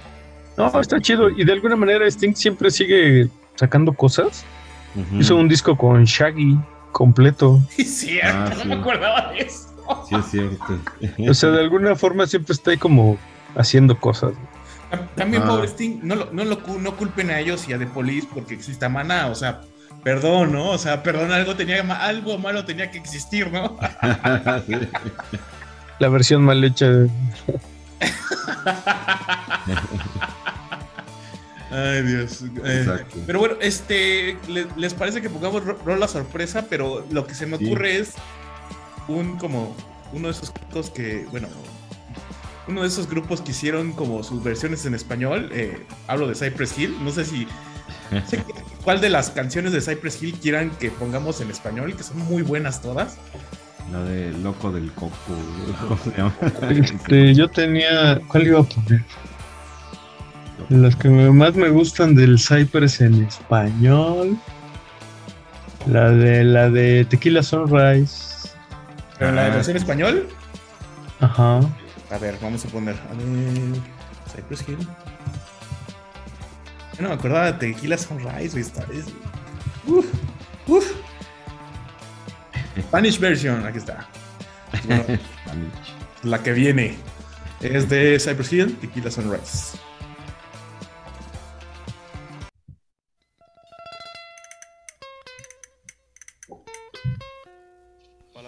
No, 0.57 0.81
está 0.81 0.99
chido. 1.03 1.29
Y 1.29 1.45
de 1.45 1.53
alguna 1.53 1.77
manera 1.77 2.07
Sting 2.07 2.35
siempre 2.35 2.71
sigue 2.71 3.29
sacando 3.57 3.93
cosas. 3.93 4.43
Hizo 5.21 5.37
un 5.37 5.47
disco 5.47 5.77
con 5.77 6.05
Shaggy 6.05 6.59
completo. 6.97 7.61
Sí, 7.77 7.85
cierto, 7.85 8.53
Ah, 8.53 8.55
no 8.57 8.63
sí. 8.63 8.69
me 8.69 8.75
acordaba 8.77 9.33
de 9.33 9.41
eso. 9.41 9.69
Sí, 10.09 10.15
es 10.17 10.27
cierto. 10.31 10.81
O 11.31 11.35
sea, 11.35 11.51
de 11.51 11.61
alguna 11.61 11.95
forma 11.95 12.27
siempre 12.27 12.55
está 12.55 12.71
ahí 12.71 12.79
como 12.79 13.19
haciendo 13.55 13.99
cosas. 14.01 14.33
Tam- 14.91 15.07
También, 15.15 15.43
Ah. 15.45 15.49
pobre 15.49 15.67
Sting, 15.69 16.01
no, 16.03 16.15
lo, 16.15 16.29
no, 16.33 16.45
lo, 16.45 16.59
no 16.81 16.97
culpen 16.97 17.31
a 17.31 17.39
ellos 17.41 17.69
y 17.69 17.75
a 17.75 17.79
The 17.79 17.87
Police 17.87 18.27
porque 18.33 18.55
exista 18.55 18.89
Maná, 18.89 19.27
o 19.27 19.35
sea, 19.35 19.61
perdón, 20.03 20.53
¿no? 20.53 20.71
O 20.71 20.79
sea, 20.79 21.03
perdón, 21.03 21.33
algo, 21.33 21.55
tenía, 21.55 21.83
algo 22.05 22.39
malo 22.39 22.65
tenía 22.65 22.91
que 22.91 22.97
existir, 22.99 23.53
¿no? 23.53 23.77
La 25.99 26.09
versión 26.09 26.43
mal 26.43 26.65
hecha. 26.65 26.87
Ay, 31.71 32.03
Dios. 32.03 32.43
Eh, 32.65 32.81
Exacto. 32.81 33.17
pero 33.27 33.39
bueno, 33.41 33.57
este, 33.61 34.37
le- 34.49 34.67
¿les 34.77 34.95
parece 34.95 35.21
que 35.21 35.29
pongamos 35.31 35.65
ro- 35.65 35.79
rola 35.85 36.07
sorpresa? 36.09 36.67
Pero 36.71 37.05
lo 37.11 37.27
que 37.27 37.35
se 37.35 37.47
me 37.47 37.59
Sí. 37.59 37.67
ocurre 37.67 37.99
es 37.99 38.13
un 39.09 39.37
como 39.37 39.77
uno 40.13 40.29
de 40.29 40.33
esos 40.35 40.53
grupos 40.55 40.91
que, 40.91 41.27
bueno, 41.31 41.49
uno 42.69 42.83
de 42.83 42.89
esos 42.89 43.09
grupos 43.09 43.41
que 43.41 43.51
hicieron 43.53 43.93
como 43.93 44.23
sus 44.23 44.43
versiones 44.43 44.85
en 44.87 44.95
español. 44.95 45.51
eh, 45.53 45.85
hablo 46.07 46.29
de 46.29 46.35
Cypress 46.35 46.79
Hill. 46.79 46.97
No 47.03 47.11
sé 47.11 47.25
si 47.25 47.47
no 48.11 48.25
sé 48.27 48.43
cuál 48.85 49.01
de 49.01 49.09
las 49.11 49.31
canciones 49.31 49.73
de 49.73 49.81
Cypress 49.81 50.23
Hill 50.23 50.35
quieran 50.41 50.71
que 50.71 50.91
pongamos 50.91 51.41
en 51.41 51.51
español, 51.51 51.97
que 51.97 52.03
son 52.05 52.19
muy 52.19 52.43
buenas 52.43 52.81
todas. 52.83 53.17
La 53.93 54.03
de 54.03 54.33
Loco 54.33 54.73
del 54.73 54.91
Coco. 54.93 55.15
¿Cómo 55.89 55.99
se 56.03 56.11
llama? 56.17 56.35
Este, 56.71 57.35
yo 57.35 57.49
tenía. 57.49 58.21
¿Cuál 58.29 58.47
iba 58.49 58.61
a 58.61 58.63
poner? 58.65 59.05
Las 60.69 60.97
que 60.97 61.09
más 61.09 61.55
me 61.55 61.69
gustan 61.69 62.15
del 62.15 62.39
Cypress 62.39 63.01
en 63.01 63.25
español. 63.25 64.37
La 65.87 66.11
de 66.11 66.43
la 66.45 66.69
de 66.71 67.05
Tequila 67.05 67.43
Sunrise. 67.43 68.49
Pero 69.19 69.33
la 69.33 69.45
de 69.45 69.51
Ah. 69.51 69.55
versión 69.55 69.77
español, 69.77 70.29
Ajá. 71.21 71.61
a 72.11 72.19
ver, 72.21 72.37
vamos 72.43 72.65
a 72.65 72.69
poner. 72.69 72.95
A 73.11 73.15
ver, 73.15 73.81
Cypress 74.35 74.69
Hill. 74.69 74.79
Yo 76.97 77.03
no 77.03 77.09
me 77.11 77.15
acordaba 77.15 77.53
de 77.53 77.53
Tequila 77.73 77.97
Sunrise, 77.99 78.51
güey. 78.51 78.63
Está, 78.63 78.83
es, 78.93 79.07
uf, 79.87 80.07
uf. 80.67 80.85
Spanish 82.81 83.19
version, 83.21 83.65
aquí 83.67 83.79
está. 83.79 84.07
Bueno, 84.87 85.05
la 86.25 86.43
que 86.43 86.53
viene 86.53 86.97
es 87.61 87.89
de 87.89 88.19
Cypress 88.19 88.53
Hill, 88.53 88.77
Tequila 88.81 89.11
Sunrise. 89.11 89.79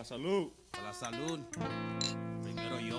Salud. 0.08 0.50
Para 0.70 0.84
la 0.84 0.92
salud. 0.94 1.38
Primero 2.42 2.80
yo. 2.80 2.98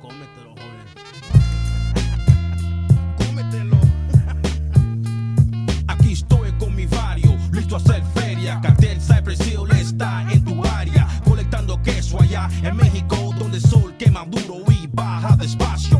Cómetelo, 0.00 0.54
joven. 0.54 0.86
Cómetelo. 3.18 3.80
Aquí 5.88 6.12
estoy 6.12 6.52
con 6.52 6.76
mi 6.76 6.86
vario, 6.86 7.36
listo 7.50 7.74
a 7.74 7.78
hacer 7.78 8.04
feria. 8.14 8.60
Cartel 8.62 9.00
Cypress 9.00 9.44
Hill 9.44 9.68
está 9.72 10.24
en 10.30 10.44
tu 10.44 10.64
área. 10.64 11.08
Colectando 11.24 11.82
queso 11.82 12.22
allá 12.22 12.48
en 12.62 12.76
México, 12.76 13.34
donde 13.36 13.56
el 13.56 13.62
sol 13.64 13.92
quema 13.98 14.24
duro 14.24 14.62
y 14.70 14.86
baja 14.86 15.34
despacio. 15.34 15.99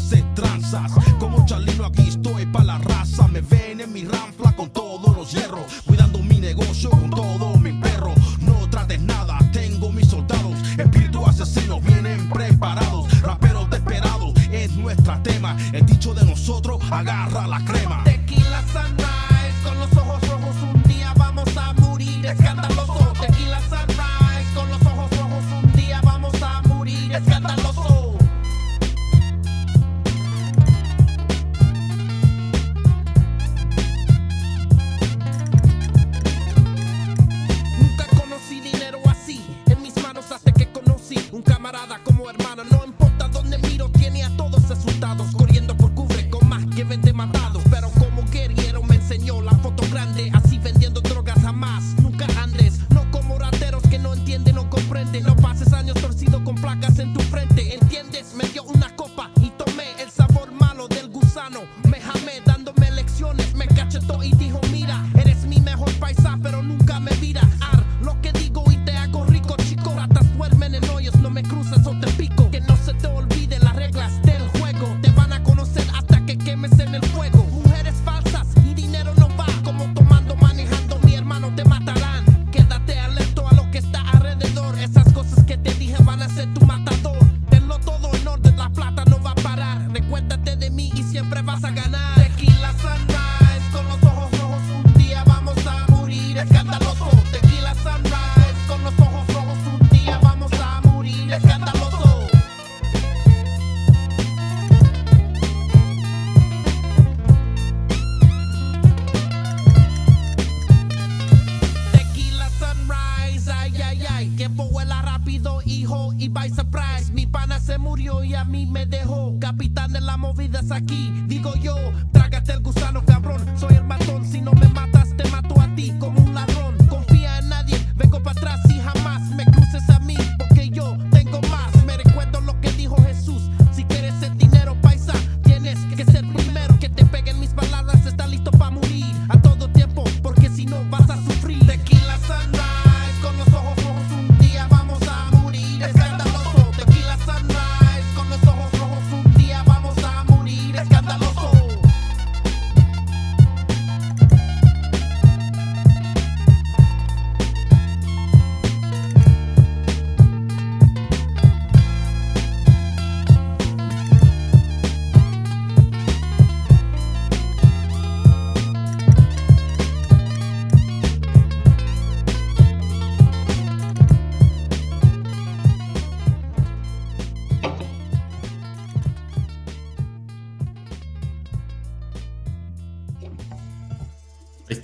Hacer 0.00 0.24
tranzas. 0.34 0.92
Como 1.18 1.44
Charlino 1.44 1.84
aquí 1.84 2.08
estoy 2.08 2.46
pa' 2.46 2.64
la 2.64 2.78
raza, 2.78 3.28
me 3.28 3.40
ven 3.42 3.80
en 3.80 3.92
mi 3.92 4.04
ranfla 4.04 4.52
con 4.56 4.70
todos 4.70 5.14
los 5.16 5.30
hierros, 5.32 5.82
cuidando 5.86 6.18
mi 6.18 6.40
negocio 6.40 6.90
con 6.90 7.10
todo 7.10 7.56
mi 7.58 7.72
perro. 7.80 8.14
No 8.40 8.68
trates 8.70 9.00
nada, 9.00 9.38
tengo 9.52 9.92
mis 9.92 10.08
soldados, 10.08 10.56
espíritus 10.78 11.28
asesinos 11.28 11.82
vienen 11.84 12.28
preparados, 12.30 13.20
raperos 13.20 13.68
desesperados, 13.68 14.32
es 14.50 14.72
nuestra 14.72 15.22
tema. 15.22 15.56
El 15.72 15.84
dicho 15.84 16.14
de 16.14 16.24
nosotros, 16.24 16.82
agarra 16.90 17.46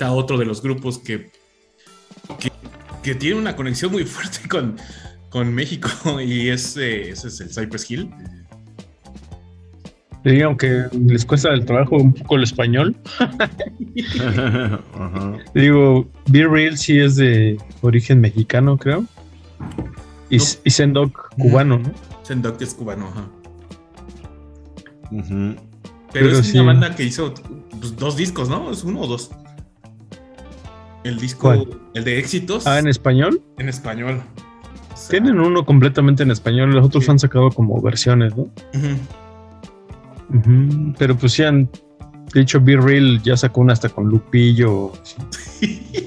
está 0.07 0.13
otro 0.13 0.39
de 0.39 0.45
los 0.45 0.63
grupos 0.63 0.99
que, 0.99 1.31
que, 2.39 2.53
que 3.03 3.15
tiene 3.15 3.41
una 3.41 3.57
conexión 3.57 3.91
muy 3.93 4.05
fuerte 4.05 4.49
con, 4.49 4.77
con 5.31 5.53
México 5.53 5.89
y 6.21 6.49
es, 6.49 6.77
eh, 6.77 7.11
ese 7.11 7.29
es 7.29 7.41
el 7.41 7.49
Cypress 7.51 7.91
Hill. 7.91 8.11
Sí, 10.25 10.43
aunque 10.43 10.87
les 11.07 11.25
cuesta 11.25 11.51
el 11.51 11.65
trabajo 11.65 11.97
un 11.97 12.13
poco 12.13 12.35
el 12.35 12.43
español. 12.43 12.97
Ajá. 14.19 15.39
Digo, 15.55 16.09
Be 16.27 16.49
Real 16.49 16.77
sí 16.77 16.99
es 16.99 17.15
de 17.15 17.57
origen 17.81 18.21
mexicano, 18.21 18.77
creo. 18.77 19.05
Y, 20.29 20.39
No. 20.39 20.45
y 20.65 20.71
Sendok 20.71 21.31
cubano, 21.37 21.79
¿no? 21.79 21.93
Sendok 22.25 22.61
es 22.61 22.75
cubano, 22.75 23.07
ajá. 23.07 23.29
Pero, 25.13 25.57
Pero 26.13 26.39
es 26.41 26.47
sí. 26.49 26.59
una 26.59 26.73
banda 26.73 26.97
que 26.97 27.05
hizo 27.05 27.33
pues, 27.71 27.95
dos 27.95 28.17
discos, 28.17 28.49
¿no? 28.49 28.73
¿Es 28.73 28.83
uno 28.83 29.03
o 29.03 29.07
dos? 29.07 29.31
El 31.07 31.19
disco, 31.19 31.43
¿Cuál? 31.43 31.69
el 31.95 32.05
de 32.05 32.19
éxitos 32.19 32.67
Ah, 32.67 32.79
en 32.79 32.89
español. 32.89 33.41
en 33.59 33.69
español. 33.69 34.23
O 34.93 34.97
sea, 34.97 35.11
Tienen 35.11 35.39
uno 35.39 35.65
completamente 35.65 36.23
en 36.23 36.31
español, 36.31 36.71
los 36.73 36.87
otros 36.87 37.05
Sí. 37.05 37.11
han 37.11 37.19
sacado 37.19 37.51
como 37.51 37.81
versiones, 37.81 38.37
¿no? 38.37 38.45
ujú. 38.75 40.39
Ujú, 40.39 40.95
Pero 40.99 41.17
pues 41.17 41.33
sí 41.33 41.45
han. 41.45 41.71
De 42.35 42.41
hecho, 42.41 42.61
Be 42.61 42.77
Real 42.77 43.23
ya 43.23 43.37
sacó 43.37 43.61
una 43.61 43.73
hasta 43.73 43.89
con 43.89 44.09
Lupillo. 44.09 44.93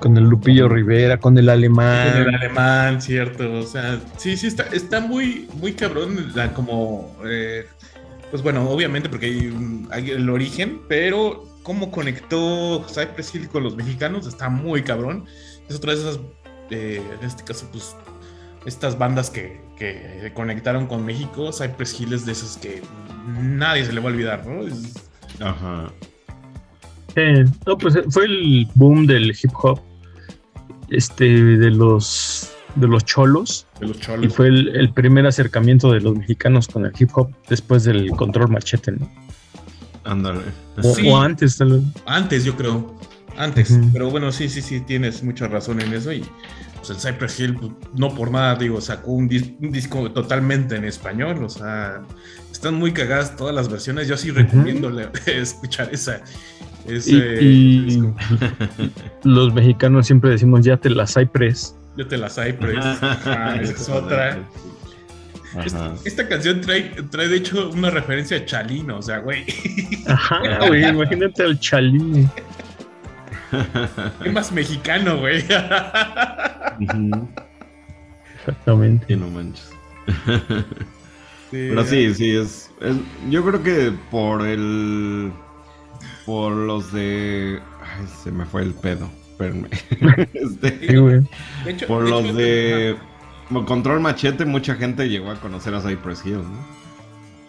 con 0.00 0.16
el 0.16 0.24
Lupillo 0.24 0.68
Rivera, 0.68 1.18
con 1.18 1.36
el 1.38 1.48
alemán. 1.48 2.12
Con 2.12 2.22
el 2.28 2.34
alemán, 2.34 3.02
cierto. 3.02 3.52
O 3.58 3.62
sea, 3.62 4.00
sí, 4.16 4.36
sí, 4.36 4.46
está, 4.46 4.64
está 4.72 5.00
muy, 5.00 5.48
muy 5.60 5.72
cabrón. 5.72 6.32
la- 6.34 6.52
como, 6.52 7.16
eh, 7.26 7.66
pues 8.30 8.42
bueno, 8.42 8.68
obviamente 8.68 9.08
porque 9.08 9.52
hay 9.90 10.10
el 10.10 10.28
origen, 10.30 10.80
pero 10.88 11.44
cómo 11.62 11.90
conectó 11.90 12.84
Cypress 12.88 13.34
Hill 13.34 13.48
con 13.48 13.62
los 13.64 13.76
mexicanos 13.76 14.26
está 14.26 14.48
muy 14.48 14.82
cabrón. 14.82 15.24
Es 15.68 15.76
otra 15.76 15.94
de 15.94 16.00
esas, 16.00 16.20
eh, 16.70 17.02
en 17.20 17.26
este 17.26 17.44
caso, 17.44 17.68
pues, 17.72 17.94
estas 18.66 18.98
bandas 18.98 19.30
que, 19.30 19.60
que 19.76 20.32
conectaron 20.34 20.86
con 20.86 21.04
México. 21.04 21.50
Cypress 21.52 22.00
Hill 22.00 22.12
es 22.12 22.26
de 22.26 22.32
esas 22.32 22.56
que 22.58 22.82
nadie 23.40 23.84
se 23.84 23.92
le 23.92 24.00
va 24.00 24.10
a 24.10 24.12
olvidar, 24.12 24.46
¿no? 24.46 24.62
Es- 24.66 24.94
Ajá. 25.40 25.90
Eh, 27.16 27.44
no, 27.66 27.76
pues 27.78 27.98
fue 28.10 28.24
el 28.26 28.68
boom 28.74 29.06
del 29.06 29.30
hip 29.30 29.50
hop. 29.62 29.80
Este, 30.90 31.24
de 31.24 31.70
los 31.70 32.52
de 32.76 32.86
los 32.86 33.04
cholos. 33.04 33.66
de 33.80 33.88
los 33.88 33.96
Y 33.96 34.00
cholos. 34.00 34.34
fue 34.34 34.46
el, 34.48 34.68
el 34.76 34.92
primer 34.92 35.26
acercamiento 35.26 35.90
de 35.92 36.00
los 36.00 36.16
mexicanos 36.16 36.68
con 36.68 36.84
el 36.86 36.92
hip 36.98 37.10
hop 37.14 37.30
después 37.48 37.84
del 37.84 38.10
control 38.12 38.48
machete, 38.50 38.92
¿no? 38.92 39.10
Ándale. 40.04 40.40
O, 40.82 40.94
Sí. 40.94 41.08
o 41.08 41.20
antes, 41.20 41.56
tal 41.56 41.72
vez. 41.72 41.82
Antes, 42.06 42.44
yo 42.44 42.56
creo. 42.56 42.98
Antes. 43.36 43.78
Pero 43.92 44.10
bueno, 44.10 44.32
sí, 44.32 44.48
sí, 44.48 44.60
sí, 44.62 44.80
tienes 44.80 45.22
mucha 45.22 45.46
razón 45.48 45.80
en 45.80 45.92
eso. 45.92 46.12
Y 46.12 46.24
pues 46.76 46.90
el 46.90 46.96
Cypress 46.96 47.38
Hill, 47.40 47.54
pues, 47.54 47.72
no 47.94 48.14
por 48.14 48.30
nada, 48.30 48.54
digo, 48.56 48.80
sacó 48.80 49.12
un, 49.12 49.28
dis- 49.28 49.54
un 49.60 49.70
disco 49.70 50.10
totalmente 50.10 50.76
en 50.76 50.84
español. 50.84 51.42
O 51.44 51.48
sea, 51.48 52.02
están 52.50 52.74
muy 52.74 52.92
cagadas 52.92 53.36
todas 53.36 53.54
las 53.54 53.68
versiones. 53.68 54.08
Yo 54.08 54.16
sí 54.16 54.30
recomiendo 54.30 54.90
le- 54.90 55.10
escuchar 55.26 55.88
esa. 55.92 56.20
Ese, 56.86 57.38
Y- 57.42 57.84
disco. 57.84 58.16
Los 59.24 59.52
mexicanos 59.54 60.06
siempre 60.06 60.30
decimos 60.30 60.64
ya 60.64 60.76
te 60.76 60.90
la 60.90 61.06
Cypress. 61.06 61.74
Yo 61.96 62.06
te 62.08 62.16
la 62.16 62.28
Cypress. 62.30 62.78
Ajá, 63.02 63.56
esa 63.56 63.72
es 63.72 63.88
otra. 63.88 64.38
Esta 66.04 66.28
canción 66.28 66.60
trae, 66.60 66.82
trae, 67.10 67.28
de 67.28 67.36
hecho, 67.36 67.70
una 67.70 67.90
referencia 67.90 68.36
a 68.36 68.44
Chalino. 68.44 68.98
O 68.98 69.02
sea, 69.02 69.18
güey. 69.18 69.44
Ajá, 70.06 70.40
güey, 70.68 70.88
imagínate 70.88 71.42
al 71.42 71.58
Chalín. 71.58 72.30
¿Qué 74.22 74.30
más 74.30 74.52
mexicano, 74.52 75.18
güey? 75.18 75.44
Exactamente. 78.38 79.06
Sí, 79.08 79.16
no 79.16 79.28
manches. 79.28 79.70
Pero 81.50 81.84
sí, 81.84 82.14
sí, 82.14 82.36
es, 82.36 82.70
es- 82.80 82.96
Yo 83.28 83.44
creo 83.44 83.62
que 83.62 83.92
por 84.10 84.46
el. 84.46 85.32
Por 86.26 86.52
los 86.52 86.92
de. 86.92 87.60
Ay, 87.82 88.06
se 88.22 88.30
me 88.30 88.44
fue 88.46 88.62
el 88.62 88.72
pedo. 88.74 89.10
Espérenme. 89.32 89.68
Este, 90.34 90.86
Sí, 90.88 90.96
güey. 90.96 91.20
De 91.64 91.70
hecho- 91.72 91.86
por 91.86 92.04
de 92.04 92.10
los 92.10 92.24
hecho, 92.24 92.34
de. 92.34 92.96
Como 93.50 93.66
Control 93.66 93.98
Machete, 93.98 94.44
mucha 94.44 94.76
gente 94.76 95.08
llegó 95.08 95.32
a 95.32 95.34
conocer 95.34 95.74
a 95.74 95.80
Cypress 95.80 96.24
Hill, 96.24 96.34
¿no? 96.38 96.64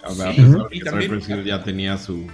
A 0.03 0.14
ver, 0.15 0.28
a 0.30 0.32
pesar 0.36 0.64
de 0.64 0.69
que 0.72 0.80
también- 0.84 1.11
Cypress 1.11 1.30
Hill 1.30 1.44
ya 1.45 1.64
tenía 1.64 1.95
su 1.99 2.26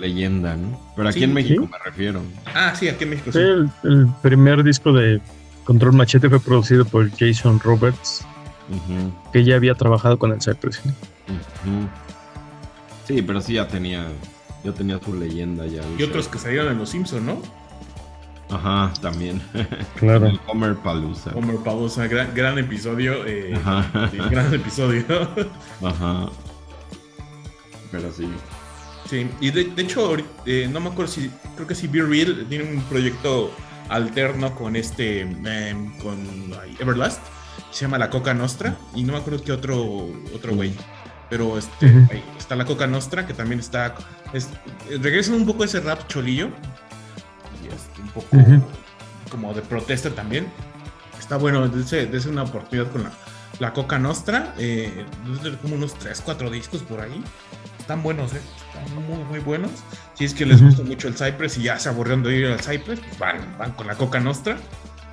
leyenda, 0.00 0.56
¿no? 0.56 0.80
Pero 0.96 1.10
aquí 1.10 1.18
Sí. 1.18 1.24
en 1.24 1.34
México 1.34 1.64
Sí. 1.64 1.70
me 1.70 1.78
refiero. 1.84 2.22
Ah, 2.54 2.72
sí, 2.74 2.88
aquí 2.88 3.04
en 3.04 3.10
México 3.10 3.30
Sí, 3.30 3.38
sí. 3.38 3.44
el, 3.44 3.70
el 3.84 4.06
primer 4.22 4.64
disco 4.64 4.94
de 4.94 5.20
Control 5.64 5.92
Machete 5.92 6.30
fue 6.30 6.40
producido 6.40 6.86
por 6.86 7.10
Jason 7.18 7.60
Roberts, 7.60 8.24
que 9.34 9.44
ya 9.44 9.56
había 9.56 9.74
trabajado 9.74 10.18
con 10.18 10.32
el 10.32 10.40
Cypress 10.40 10.80
Hill. 10.82 10.94
Sí, 13.06 13.20
pero 13.20 13.42
sí 13.42 13.54
ya 13.54 13.68
tenía. 13.68 14.06
Ya 14.64 14.72
tenía 14.72 14.98
su 15.04 15.14
leyenda 15.14 15.66
ya. 15.66 15.82
Y 15.98 16.02
otros 16.02 16.28
que 16.28 16.38
salieron 16.38 16.72
en 16.72 16.78
Los 16.78 16.88
Simpson, 16.88 17.24
¿no? 17.26 17.40
Ajá, 18.50 18.92
también. 19.00 19.42
Claro. 19.96 20.26
El 20.26 20.40
Homer 20.46 20.76
Palusa. 20.76 21.32
Homer 21.34 21.56
Pavosa, 21.58 22.06
gran, 22.06 22.34
gran 22.34 22.58
episodio. 22.58 23.26
eh, 23.26 23.54
Ajá. 23.56 24.08
sí, 24.10 24.16
gran 24.30 24.52
episodio. 24.54 25.04
Ajá. 25.84 26.28
Pero 27.90 28.12
sí. 28.12 28.28
sí, 29.08 29.28
y 29.40 29.50
de, 29.50 29.64
de 29.64 29.82
hecho, 29.82 30.14
eh, 30.46 30.68
no 30.70 30.80
me 30.80 30.90
acuerdo 30.90 31.10
si, 31.12 31.30
creo 31.56 31.66
que 31.66 31.74
sí, 31.74 31.86
Be 31.88 32.02
Real 32.02 32.46
tiene 32.48 32.64
un 32.64 32.82
proyecto 32.82 33.50
alterno 33.88 34.54
con 34.54 34.76
este, 34.76 35.22
em, 35.22 35.96
con 35.98 36.18
ay, 36.62 36.76
Everlast, 36.78 37.22
se 37.70 37.86
llama 37.86 37.96
La 37.98 38.10
Coca 38.10 38.34
Nostra, 38.34 38.76
y 38.94 39.04
no 39.04 39.14
me 39.14 39.18
acuerdo 39.18 39.42
qué 39.42 39.52
otro, 39.52 40.08
otro 40.34 40.54
güey. 40.54 40.74
Pero 41.30 41.58
este, 41.58 41.86
ahí 42.10 42.22
está 42.38 42.56
la 42.56 42.64
Coca 42.64 42.86
Nostra, 42.86 43.26
que 43.26 43.34
también 43.34 43.60
está. 43.60 43.94
Es, 44.32 44.48
regresan 45.02 45.34
un 45.34 45.46
poco 45.46 45.62
a 45.62 45.66
ese 45.66 45.80
rap 45.80 46.06
cholillo. 46.08 46.48
Es 48.32 49.30
como 49.30 49.52
de 49.54 49.62
protesta 49.62 50.10
también. 50.10 50.46
Está 51.18 51.36
bueno, 51.36 51.68
dése 51.68 52.28
una 52.28 52.44
oportunidad 52.44 52.90
con 52.90 53.04
la, 53.04 53.12
la 53.58 53.72
Coca 53.72 53.98
Nostra. 53.98 54.54
Eh, 54.58 55.04
como 55.62 55.74
unos 55.74 55.94
3, 55.94 56.20
4 56.24 56.50
discos 56.50 56.82
por 56.82 57.00
ahí. 57.00 57.22
Están 57.78 58.02
buenos, 58.02 58.34
¿eh? 58.34 58.40
Están 58.74 59.06
muy, 59.06 59.24
muy 59.24 59.38
buenos. 59.40 59.70
Si 60.14 60.24
es 60.24 60.34
que 60.34 60.44
les 60.44 60.62
gusta 60.62 60.82
mucho 60.82 61.08
el 61.08 61.14
Cypress 61.14 61.58
y 61.58 61.62
ya 61.62 61.78
se 61.78 61.88
aburrieron 61.88 62.22
de 62.22 62.36
ir 62.36 62.46
al 62.46 62.60
Cypress, 62.60 63.00
pues 63.00 63.18
van, 63.18 63.56
van 63.58 63.72
con 63.72 63.86
la 63.86 63.94
Coca 63.94 64.20
Nostra, 64.20 64.58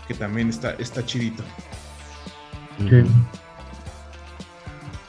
que 0.08 0.14
también 0.14 0.50
está, 0.50 0.72
está 0.72 1.06
chidito. 1.06 1.44
Sí. 2.80 3.04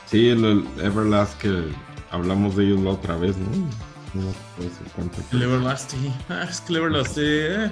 Sí, 0.06 0.28
el, 0.28 0.44
el 0.44 0.66
Everlast 0.80 1.36
que 1.40 1.72
hablamos 2.10 2.56
de 2.56 2.64
ellos 2.64 2.80
la 2.80 2.90
otra 2.90 3.16
vez, 3.16 3.36
¿no? 3.36 3.68
No 4.16 4.32
cuánto. 4.94 5.18
Everlast, 5.32 5.90
sí. 5.92 6.12
Ah, 6.28 6.46
es 6.48 6.60
que 6.60 6.72
el 6.72 6.76
Everlast, 6.78 7.18
eh, 7.20 7.70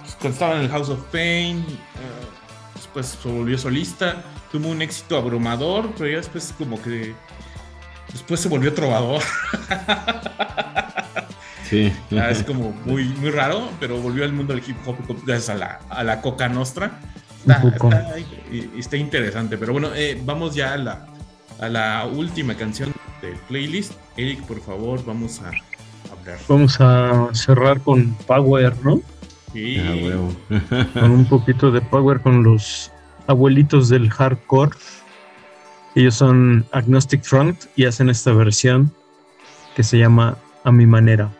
pues, 0.00 0.14
cuando 0.16 0.30
estaba 0.34 0.54
en 0.56 0.62
el 0.62 0.68
House 0.70 0.88
of 0.88 1.00
Pain, 1.12 1.58
eh, 1.58 2.26
después 2.74 3.18
se 3.22 3.28
volvió 3.28 3.56
solista, 3.58 4.22
tuvo 4.50 4.68
un 4.68 4.82
éxito 4.82 5.16
abrumador, 5.16 5.92
pero 5.96 6.10
ya 6.10 6.16
después 6.16 6.54
como 6.56 6.80
que 6.82 7.14
después 8.12 8.40
se 8.40 8.48
volvió 8.48 8.72
trovador. 8.74 9.22
Sí. 11.68 11.90
Ah, 12.18 12.30
es 12.30 12.42
como 12.42 12.72
muy, 12.84 13.04
muy 13.04 13.30
raro, 13.30 13.70
pero 13.80 13.96
volvió 13.98 14.24
al 14.24 14.32
mundo 14.34 14.54
del 14.54 14.62
hip 14.68 14.76
hop 14.86 14.96
gracias 15.24 15.48
a 15.48 15.54
la, 15.54 15.80
a 15.88 16.04
la 16.04 16.20
Coca 16.20 16.48
Nostra. 16.48 17.00
Está, 17.38 17.62
está- 17.78 18.14
está 18.78 18.96
interesante, 18.98 19.56
pero 19.56 19.72
bueno, 19.72 19.88
eh, 19.94 20.20
vamos 20.22 20.54
ya 20.54 20.74
a 20.74 20.76
la, 20.76 21.06
a 21.60 21.68
la 21.70 22.04
última 22.12 22.54
canción 22.56 22.92
del 23.22 23.36
playlist. 23.48 23.92
Eric, 24.18 24.42
por 24.42 24.60
favor, 24.60 25.02
vamos 25.06 25.40
a. 25.40 25.50
Vamos 26.48 26.80
a 26.80 27.28
cerrar 27.32 27.80
con 27.80 28.14
Power, 28.26 28.74
¿no? 28.84 29.00
Sí. 29.52 29.76
Ah, 29.78 29.94
huevo. 30.02 30.32
Con 30.94 31.10
un 31.10 31.24
poquito 31.26 31.70
de 31.70 31.80
Power 31.82 32.20
con 32.20 32.42
los 32.42 32.90
abuelitos 33.26 33.88
del 33.88 34.10
hardcore. 34.10 34.70
Ellos 35.94 36.14
son 36.14 36.64
Agnostic 36.72 37.22
Front 37.22 37.64
y 37.76 37.84
hacen 37.84 38.08
esta 38.08 38.32
versión 38.32 38.92
que 39.76 39.82
se 39.82 39.98
llama 39.98 40.38
A 40.64 40.72
mi 40.72 40.86
manera. 40.86 41.30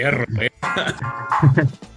Perro, 0.00 0.24
eh. 0.40 0.50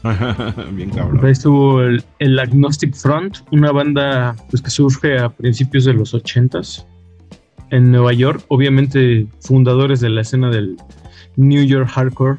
Bien 0.73 0.89
cabrón. 0.89 1.25
Ahí 1.25 1.31
estuvo 1.31 1.81
el, 1.81 2.03
el 2.19 2.39
Agnostic 2.39 2.95
Front, 2.95 3.37
una 3.51 3.71
banda 3.71 4.35
pues, 4.49 4.61
que 4.61 4.69
surge 4.69 5.17
a 5.17 5.29
principios 5.29 5.85
de 5.85 5.93
los 5.93 6.13
80s 6.13 6.85
en 7.71 7.91
Nueva 7.91 8.13
York, 8.13 8.43
obviamente 8.49 9.27
fundadores 9.41 9.99
de 9.99 10.09
la 10.09 10.21
escena 10.21 10.49
del 10.49 10.77
New 11.37 11.63
York 11.65 11.89
Hardcore. 11.89 12.37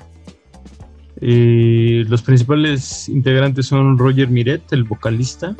Y 1.20 2.04
los 2.04 2.22
principales 2.22 3.08
integrantes 3.08 3.66
son 3.66 3.98
Roger 3.98 4.28
Miret, 4.28 4.62
el 4.72 4.84
vocalista, 4.84 5.56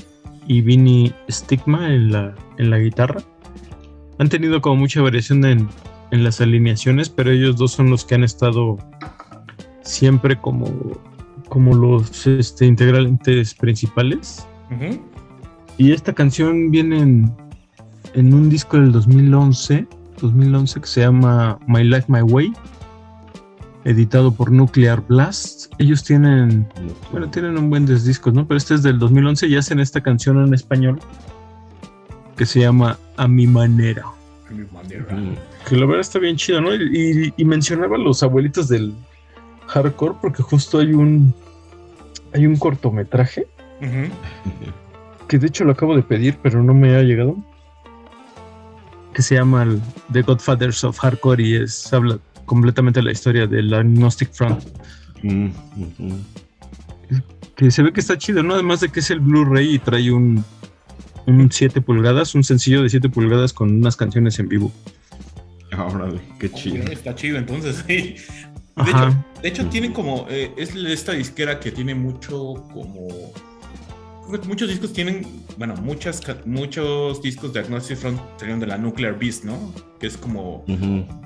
y 0.47 0.61
Vinny 0.61 1.13
Stigma 1.31 1.93
en 1.93 2.13
la, 2.13 2.35
en 2.59 2.71
la 2.71 2.79
guitarra. 2.79 3.23
Han 4.19 4.29
tenido 4.29 4.61
como 4.61 4.77
mucha 4.77 5.01
variación 5.01 5.45
en, 5.45 5.69
en 6.11 6.23
las 6.23 6.41
alineaciones, 6.41 7.09
pero 7.09 7.31
ellos 7.31 7.57
dos 7.57 7.73
son 7.73 7.91
los 7.91 8.05
que 8.05 8.15
han 8.15 8.25
estado 8.25 8.79
siempre 9.85 10.41
como 10.41 10.67
como 11.49 11.75
los 11.75 12.27
este, 12.27 12.67
integrantes 12.67 13.55
principales. 13.55 14.45
Y 15.79 15.93
esta 15.93 16.13
canción 16.13 16.71
viene 16.71 16.99
en, 17.01 17.33
en 18.15 18.35
un 18.35 18.49
disco 18.49 18.77
del 18.79 18.91
2011, 18.93 19.87
2011 20.21 20.81
que 20.81 20.87
se 20.87 21.01
llama 21.03 21.59
My 21.69 21.85
Life 21.85 22.07
My 22.09 22.23
Way, 22.23 22.53
editado 23.85 24.33
por 24.33 24.51
Nuclear 24.51 25.03
Blast. 25.07 25.73
Ellos 25.79 26.03
tienen, 26.03 26.67
bueno, 27.13 27.31
tienen 27.31 27.57
un 27.59 27.71
buen 27.71 27.87
de 27.87 28.01
discos, 28.01 28.33
¿no? 28.35 28.47
Pero 28.49 28.59
este 28.59 28.75
es 28.75 28.83
del 28.83 28.99
2011 28.99 29.47
y 29.47 29.57
hacen 29.57 29.79
esta 29.81 30.01
canción 30.01 30.43
en 30.45 30.55
español 30.55 30.99
que 32.37 32.47
se 32.47 32.61
llama 32.61 32.99
A 33.17 33.29
mi 33.29 33.47
manera. 33.47 34.07
A 34.49 34.53
mi 34.53 34.65
manera. 34.73 35.15
Mm. 35.15 35.35
Que 35.69 35.77
la 35.77 35.87
verdad 35.87 36.01
está 36.01 36.19
bien 36.19 36.37
chido, 36.37 36.61
¿no? 36.61 36.75
Y, 36.75 36.83
y- 37.27 37.35
y 37.37 37.45
mencionaba 37.45 37.97
a 37.97 37.99
los 37.99 38.23
abuelitos 38.23 38.69
del 38.69 38.93
hardcore 39.67 40.17
porque 40.21 40.43
justo 40.43 40.79
hay 40.79 40.93
un 40.93 41.35
hay 42.33 42.47
un 42.47 42.57
cortometraje 42.57 43.47
que 45.29 45.39
de 45.39 45.47
hecho 45.47 45.65
lo 45.65 45.73
acabo 45.73 45.97
de 45.97 46.03
pedir, 46.03 46.39
pero 46.43 46.63
no 46.63 46.75
me 46.75 46.97
ha 46.97 47.03
llegado. 47.03 47.37
Que 49.13 49.23
se 49.23 49.37
llama 49.37 49.63
el 49.63 49.81
The 50.13 50.23
Godfathers 50.23 50.85
of 50.85 50.99
Hardcore 50.99 51.43
y 51.43 51.55
es 51.55 51.93
habla 51.93 52.19
completamente 52.47 53.03
la 53.03 53.13
historia 53.13 53.47
del 53.47 53.73
Agnostic 53.73 54.33
Front. 54.33 54.65
Que 57.55 57.71
se 57.71 57.83
ve 57.83 57.93
que 57.93 58.01
está 58.01 58.19
chido, 58.19 58.43
¿no? 58.43 58.55
Además 58.55 58.81
de 58.81 58.89
que 58.89 59.01
es 59.01 59.11
el 59.11 59.21
Blu-ray 59.21 59.77
y 59.77 59.79
trae 59.79 60.11
un, 60.11 60.45
un 61.27 61.51
7 61.51 61.81
pulgadas, 61.81 62.35
un 62.35 62.43
sencillo 62.43 62.83
de 62.83 62.89
7 62.89 63.09
pulgadas 63.09 63.53
con 63.53 63.71
unas 63.71 63.97
canciones 63.97 64.39
en 64.41 64.49
vivo. 64.49 64.73
Órale, 65.77 66.21
qué 66.39 66.51
chido. 66.51 66.85
Está 66.91 67.15
chido, 67.15 67.39
entonces, 67.39 67.85
sí. 67.89 68.17
De 68.77 68.91
hecho, 68.91 69.25
de 69.43 69.49
hecho 69.49 69.67
tiene 69.69 69.93
como, 69.93 70.27
eh, 70.29 70.53
es 70.57 70.75
esta 70.75 71.13
disquera 71.13 71.61
que 71.61 71.71
tiene 71.71 71.95
mucho 71.95 72.55
como... 72.73 73.09
Muchos 74.49 74.69
discos 74.71 74.93
tienen, 74.95 75.45
bueno, 75.59 75.75
muchas, 75.77 76.21
ca- 76.23 76.39
muchos 76.47 77.21
discos 77.21 77.53
de 77.53 77.61
Agnostic 77.61 77.99
Front 77.99 78.19
salieron 78.39 78.59
de 78.59 78.67
la 78.67 78.79
Nuclear 78.79 79.19
Beast, 79.19 79.45
¿no? 79.45 79.73
Que 80.01 80.07
es 80.07 80.17
como 80.17 80.65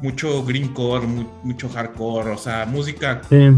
mucho 0.03 0.45
greencore, 0.45 1.07
mu- 1.07 1.29
mucho 1.45 1.69
hardcore, 1.69 2.31
o 2.33 2.37
sea, 2.39 2.67
música, 2.67 3.23
Sí. 3.31 3.51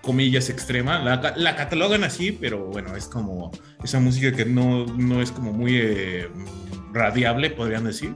comillas, 0.00 0.48
extrema. 0.48 0.98
La, 1.00 1.20
ca- 1.20 1.34
la 1.36 1.56
catalogan 1.56 2.04
así, 2.04 2.32
pero 2.32 2.64
bueno, 2.68 2.96
es 2.96 3.04
como 3.06 3.50
esa 3.84 4.00
música 4.00 4.32
que 4.34 4.46
no, 4.46 4.86
no 4.86 5.20
es 5.20 5.30
como 5.30 5.52
muy 5.52 5.76
eh, 5.76 6.28
radiable, 6.94 7.50
podrían 7.50 7.84
decir. 7.84 8.14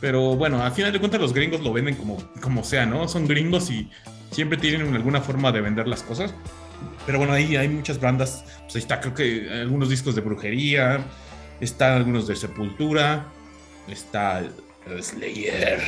Pero 0.00 0.36
bueno, 0.36 0.62
al 0.62 0.72
final 0.72 0.92
de 0.92 0.98
cuentas 0.98 1.20
los 1.20 1.34
gringos 1.34 1.60
lo 1.60 1.72
venden 1.72 1.94
como, 1.96 2.16
como 2.40 2.64
sea, 2.64 2.86
¿no? 2.86 3.06
Son 3.08 3.26
gringos 3.26 3.70
y 3.70 3.90
siempre 4.30 4.56
tienen 4.56 4.94
alguna 4.94 5.20
forma 5.20 5.52
de 5.52 5.60
vender 5.60 5.86
las 5.86 6.02
cosas. 6.02 6.34
Pero 7.06 7.18
bueno, 7.18 7.32
ahí 7.34 7.56
hay 7.56 7.68
muchas 7.68 8.00
bandas. 8.00 8.44
Pues 8.62 8.76
ahí 8.76 8.82
está, 8.82 9.00
creo 9.00 9.14
que 9.14 9.48
algunos 9.50 9.90
discos 9.90 10.14
de 10.14 10.22
brujería. 10.22 11.04
Están 11.60 11.92
algunos 11.92 12.26
de 12.26 12.36
Sepultura. 12.36 13.26
Está 13.88 14.38
el 14.38 15.02
Slayer. 15.02 15.80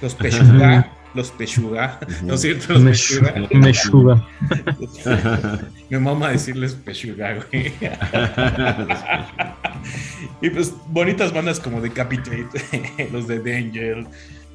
Los 0.00 0.14
Peshuga. 0.14 0.92
los 1.16 1.30
Peshuga. 1.30 1.98
¿No 2.22 2.34
es 2.34 2.42
cierto? 2.42 2.74
Los 2.74 2.82
Peshuga. 2.84 3.34
Meshuga. 3.52 4.28
Me 5.90 5.98
mama 5.98 6.30
decirles 6.30 6.74
Peshuga, 6.74 7.38
güey. 7.50 7.72
y 10.42 10.50
pues 10.50 10.72
bonitas 10.88 11.32
bandas 11.32 11.58
como 11.58 11.80
Decapitate, 11.80 13.08
los 13.12 13.26
de 13.26 13.38
Danger, 13.38 14.06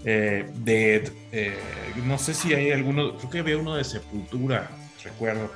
eh, 0.06 0.50
Dead. 0.64 1.04
eh, 1.32 1.58
no 2.06 2.18
sé 2.18 2.34
si 2.34 2.54
hay 2.54 2.72
alguno, 2.72 3.18
creo 3.18 3.30
que 3.30 3.40
había 3.40 3.58
uno 3.58 3.76
de 3.76 3.84
Sepultura, 3.84 4.70
recuerdo. 5.04 5.52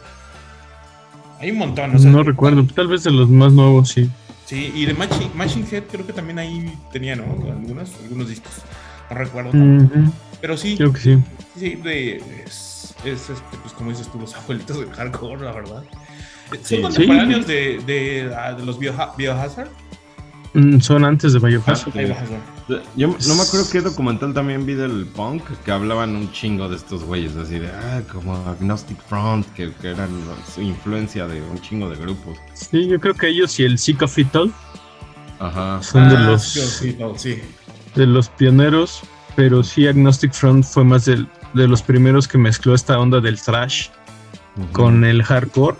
Hay 1.40 1.52
un 1.52 1.58
montón, 1.58 1.96
o 1.96 2.00
sea, 2.00 2.10
No 2.10 2.24
recuerdo, 2.24 2.66
tal 2.74 2.88
vez 2.88 3.04
de 3.04 3.12
los 3.12 3.30
más 3.30 3.54
nuevos, 3.54 3.90
sí. 3.90 4.10
Sí, 4.46 4.72
y 4.76 4.86
de 4.86 4.94
Machine, 4.94 5.32
Machine 5.34 5.66
Head 5.72 5.84
creo 5.92 6.06
que 6.06 6.14
también 6.14 6.40
ahí 6.40 6.72
tenía, 6.92 7.16
¿no? 7.16 7.24
Algunos, 7.24 7.92
algunos 8.04 8.30
discos. 8.30 8.52
No 9.10 9.18
recuerdo. 9.18 9.50
Ujú, 9.50 10.12
Pero 10.46 10.58
sí, 10.58 10.78
Creo 10.78 10.94
que 10.94 11.00
sí. 11.00 11.18
Sí, 11.58 11.74
de, 11.74 12.18
es, 12.46 12.94
es, 13.04 13.32
este, 13.32 13.58
pues 13.64 13.74
como 13.74 13.90
dices 13.90 14.08
tú, 14.12 14.20
los 14.20 14.36
abuelitos 14.36 14.78
del 14.80 14.92
hardcore, 14.92 15.44
la 15.44 15.52
verdad. 15.54 15.84
¿Son 16.52 16.60
Sí. 16.62 16.82
contemporáneos 16.84 17.48
de, 17.48 17.82
de, 17.88 18.32
ah, 18.38 18.54
de 18.54 18.64
los 18.64 18.80
Bioha- 18.80 19.16
Biohazard? 19.18 19.70
Mm, 20.54 20.80
Son 20.82 21.04
antes 21.04 21.34
de 21.34 21.40
Biohazard. 21.40 21.92
Yo 22.96 23.08
no 23.28 23.36
me 23.36 23.42
acuerdo 23.42 23.68
qué 23.72 23.82
documental 23.82 24.36
también 24.36 24.68
vi 24.68 24.76
del 24.76 25.08
punk 25.08 25.42
que 25.66 25.72
hablaban 25.72 26.16
un 26.16 26.32
chingo 26.32 26.70
de 26.70 26.76
estos 26.76 27.04
güeyes, 27.04 27.36
así 27.38 27.58
de, 27.58 27.68
ah, 27.72 28.04
como 28.14 28.36
Agnostic 28.48 29.02
Front, 29.10 29.48
que, 29.56 29.72
que 29.82 29.90
eran 29.90 30.12
su 30.54 30.62
influencia 30.62 31.26
de 31.26 31.42
un 31.42 31.60
chingo 31.60 31.90
de 31.90 31.96
grupos. 31.96 32.38
Sí, 32.54 32.88
yo 32.88 33.00
creo 33.00 33.16
que 33.16 33.30
ellos 33.30 33.60
y 33.60 33.64
el 33.64 33.80
Sick 33.80 34.04
of 34.04 34.16
It 34.20 34.36
All 34.36 34.54
Ajá. 35.40 35.82
son 35.82 36.08
de 36.08 36.16
Ah, 36.18 36.20
los 36.30 36.44
sí, 36.44 36.62
sí, 36.62 36.96
no, 37.00 37.18
sí. 37.18 37.42
de 37.96 38.06
los 38.06 38.30
pioneros, 38.30 39.02
pero 39.36 39.64
sí 39.64 39.88
Agnostic 39.88 40.34
Front 40.34 40.66
fue 40.66 40.84
más 40.84 41.06
del- 41.06 41.28
de 41.54 41.68
los 41.68 41.82
primeros 41.82 42.28
que 42.28 42.38
mezcló 42.38 42.74
esta 42.76 43.00
onda 43.00 43.20
del 43.22 43.40
thrash 43.42 43.88
Ujú. 44.58 44.72
con 44.72 45.04
el 45.06 45.24
hardcore, 45.24 45.78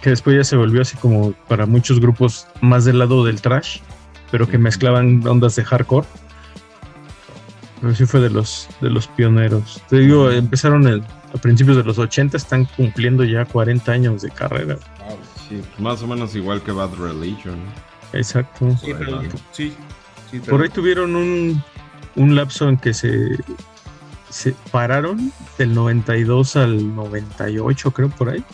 que 0.00 0.10
después 0.10 0.36
ya 0.36 0.44
se 0.44 0.56
volvió 0.56 0.82
así 0.82 0.96
como 0.96 1.32
para 1.48 1.66
muchos 1.66 2.00
grupos 2.00 2.46
más 2.60 2.84
del 2.84 2.98
lado 2.98 3.24
del 3.24 3.40
thrash, 3.40 3.78
pero 4.30 4.48
que 4.48 4.58
mezclaban 4.58 5.26
ondas 5.26 5.56
de 5.56 5.64
hardcore. 5.64 6.06
Pero 7.80 7.94
sí 7.94 8.06
fue 8.06 8.20
de 8.20 8.30
los 8.30 8.68
de 8.80 8.90
los 8.90 9.08
pioneros. 9.08 9.80
Te 9.88 9.98
digo, 9.98 10.30
empezaron 10.30 10.86
el- 10.86 11.02
a 11.34 11.38
principios 11.40 11.76
de 11.76 11.84
los 11.84 11.98
80, 11.98 12.36
están 12.36 12.64
cumpliendo 12.76 13.24
ya 13.24 13.44
40 13.44 13.90
años 13.92 14.22
de 14.22 14.30
carrera. 14.30 14.76
Wow. 15.08 15.18
Sí, 15.48 15.60
más 15.78 16.00
o 16.02 16.06
menos 16.06 16.34
igual 16.36 16.62
que 16.62 16.70
Bad 16.72 16.94
Religion. 16.94 17.56
Exacto. 18.12 18.76
Sí, 18.80 18.92
pero, 18.96 19.20
sí, 19.52 19.72
sí, 20.30 20.40
pero- 20.40 20.44
Por 20.56 20.62
ahí 20.62 20.68
tuvieron 20.68 21.16
un, 21.16 21.62
un 22.16 22.34
lapso 22.36 22.68
en 22.68 22.76
que 22.76 22.94
se, 22.94 23.38
se 24.30 24.54
pararon 24.70 25.32
del 25.58 25.74
92 25.74 26.56
al 26.56 26.94
98, 26.94 27.90
creo, 27.92 28.08
por 28.10 28.30
ahí. 28.30 28.44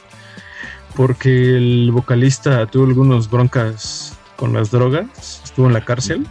Porque 0.96 1.56
el 1.56 1.90
vocalista 1.92 2.66
tuvo 2.66 2.86
algunas 2.86 3.30
broncas 3.30 4.16
con 4.36 4.52
las 4.52 4.70
drogas, 4.70 5.40
estuvo 5.44 5.66
en 5.66 5.72
la 5.72 5.84
cárcel. 5.84 6.26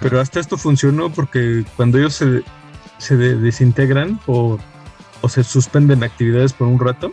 Pero 0.00 0.20
hasta 0.20 0.40
esto 0.40 0.56
funcionó 0.56 1.10
porque 1.10 1.64
cuando 1.76 1.98
ellos 1.98 2.14
se, 2.14 2.42
se 2.98 3.16
de- 3.16 3.36
desintegran 3.36 4.18
o, 4.26 4.58
o 5.20 5.28
se 5.28 5.44
suspenden 5.44 6.02
actividades 6.02 6.52
por 6.54 6.68
un 6.68 6.78
rato, 6.80 7.12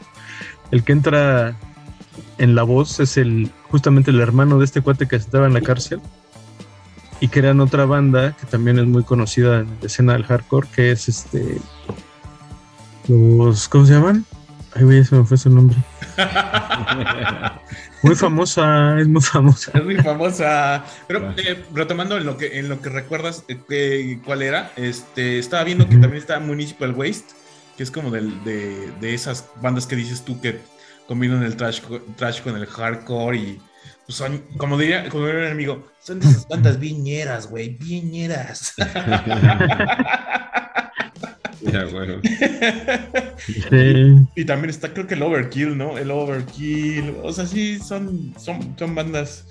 el 0.72 0.84
que 0.84 0.94
entra 0.94 1.56
en 2.38 2.56
la 2.56 2.64
voz 2.64 3.00
es 3.00 3.18
el 3.18 3.52
justamente 3.70 4.12
el 4.12 4.20
hermano 4.22 4.60
de 4.60 4.66
este 4.66 4.82
cuate 4.82 5.08
que 5.08 5.16
estaba 5.18 5.48
en 5.48 5.54
la 5.54 5.62
cárcel 5.62 6.00
y 7.20 7.28
que 7.30 7.40
eran 7.40 7.60
otra 7.60 7.86
banda 7.86 8.36
que 8.40 8.46
también 8.46 8.78
es 8.80 8.86
muy 8.86 9.04
conocida 9.04 9.60
en 9.62 9.68
la 9.82 9.88
escena 9.88 10.14
del 10.14 10.24
hardcore, 10.26 10.68
que 10.76 10.92
es 10.92 11.08
este 11.10 11.58
los 13.08 13.68
¿cómo 13.70 13.86
se 13.86 13.94
llaman? 13.94 14.26
Ay, 14.76 14.84
güey, 14.84 15.04
se 15.04 15.16
me 15.16 15.24
fue 15.26 15.38
su 15.38 15.50
nombre. 15.50 15.78
Muy 18.04 18.16
famosa, 18.16 19.00
es 19.00 19.08
muy 19.08 19.22
famosa. 19.22 19.72
Es 19.74 19.84
muy 19.84 19.96
famosa. 19.98 20.86
Pero 21.08 21.34
eh, 21.38 21.66
retomando 21.74 22.16
en 22.18 22.26
lo 22.26 22.38
que 22.38 22.60
en 22.60 22.70
lo 22.70 22.80
que 22.80 22.90
recuerdas 22.90 23.44
eh, 23.48 23.58
que- 23.68 24.20
cuál 24.24 24.44
era, 24.44 24.72
este 24.76 25.40
estaba 25.40 25.64
viendo 25.64 25.86
que 25.90 25.96
también 25.98 26.18
está 26.22 26.40
Municipal 26.40 26.92
Waste, 26.94 27.34
que 27.76 27.84
es 27.84 27.90
como 27.92 28.12
del- 28.12 28.44
de, 28.44 28.92
de 29.02 29.14
esas 29.16 29.50
bandas 29.62 29.88
que 29.88 29.96
dices 29.96 30.24
tú 30.24 30.40
que 30.40 30.62
combinan 31.08 31.42
el 31.44 31.56
trash, 31.58 31.82
trash 32.18 32.42
con 32.42 32.56
el 32.56 32.68
hardcore 32.68 33.38
y 33.38 33.62
pues 34.08 34.18
son, 34.18 34.42
como 34.56 34.78
diría, 34.78 35.10
como 35.10 35.26
diría 35.26 35.42
un 35.42 35.52
amigo, 35.52 35.86
son 36.00 36.22
de 36.22 36.28
esas 36.28 36.48
bandas 36.48 36.80
viñeras, 36.80 37.48
güey, 37.50 37.78
viñeras. 37.78 38.74
Ya, 41.60 41.86
bueno. 41.86 42.22
Sí. 43.40 44.28
Y 44.36 44.46
también 44.46 44.70
está, 44.70 44.94
creo 44.94 45.08
que 45.08 45.16
el 45.16 45.24
Overkill, 45.24 45.78
¿no? 45.78 45.98
El 45.98 46.12
Overkill. 46.12 47.16
O 47.24 47.34
sea, 47.34 47.46
sí, 47.46 47.80
son, 47.80 48.34
son, 48.40 48.76
son 48.78 48.96
bandas. 48.96 49.48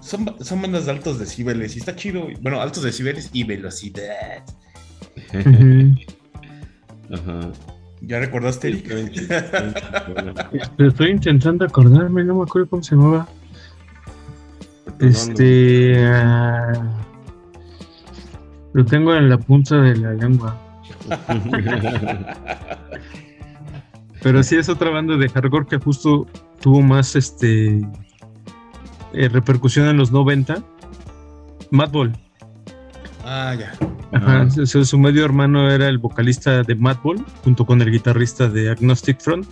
Son, 0.00 0.34
son 0.40 0.62
bandas 0.62 0.86
de 0.86 0.92
altos 0.92 1.18
decibeles. 1.18 1.76
Y 1.76 1.80
está 1.80 1.94
chido. 1.94 2.28
Bueno, 2.40 2.62
altos 2.62 2.84
decibeles 2.84 3.28
y 3.34 3.44
velocidad. 3.44 4.44
Ajá. 7.10 7.52
¿Ya 8.00 8.20
recordaste, 8.20 8.68
Eric? 8.68 8.90
Estoy 10.78 11.10
intentando 11.10 11.64
acordarme, 11.66 12.24
no 12.24 12.36
me 12.36 12.44
acuerdo 12.44 12.70
cómo 12.70 12.82
se 12.82 12.94
llamaba. 12.94 13.28
Este. 15.00 16.04
ah, 16.06 16.72
lo 18.72 18.84
tengo 18.84 19.14
en 19.14 19.28
la 19.28 19.38
punta 19.38 19.76
de 19.76 19.96
la 19.96 20.12
lengua. 20.14 20.56
Pero 24.22 24.42
sí 24.42 24.56
es 24.56 24.68
otra 24.68 24.90
banda 24.90 25.16
de 25.16 25.28
hardcore 25.28 25.66
que 25.66 25.78
justo 25.78 26.26
tuvo 26.60 26.82
más 26.82 27.14
este 27.14 27.80
eh, 29.12 29.28
repercusión 29.28 29.86
en 29.88 29.96
los 29.96 30.10
90. 30.10 30.62
Madball. 31.70 32.12
Ah, 33.24 33.54
ya. 33.58 33.72
Ajá, 34.12 34.42
Ah. 34.42 34.50
su, 34.66 34.84
su 34.86 34.98
medio 34.98 35.24
hermano 35.24 35.70
era 35.70 35.88
el 35.88 35.98
vocalista 35.98 36.62
de 36.62 36.74
Madball, 36.74 37.22
junto 37.44 37.66
con 37.66 37.82
el 37.82 37.90
guitarrista 37.90 38.48
de 38.48 38.70
Agnostic 38.70 39.20
Front, 39.20 39.46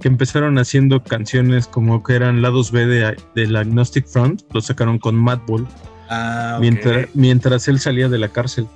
que 0.00 0.08
empezaron 0.08 0.58
haciendo 0.58 1.02
canciones 1.04 1.68
como 1.68 2.02
que 2.02 2.14
eran 2.14 2.42
lados 2.42 2.72
B 2.72 2.86
de, 2.86 3.16
del 3.36 3.54
Agnostic 3.56 4.06
Front, 4.08 4.42
lo 4.52 4.60
sacaron 4.60 4.98
con 4.98 5.14
Madball, 5.14 5.66
Ah, 6.10 6.58
mientras, 6.60 7.06
mientras 7.14 7.68
él 7.68 7.78
salía 7.78 8.08
de 8.08 8.18
la 8.18 8.28
cárcel. 8.28 8.66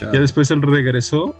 Ya 0.00 0.20
después 0.20 0.50
él 0.50 0.62
regresó, 0.62 1.34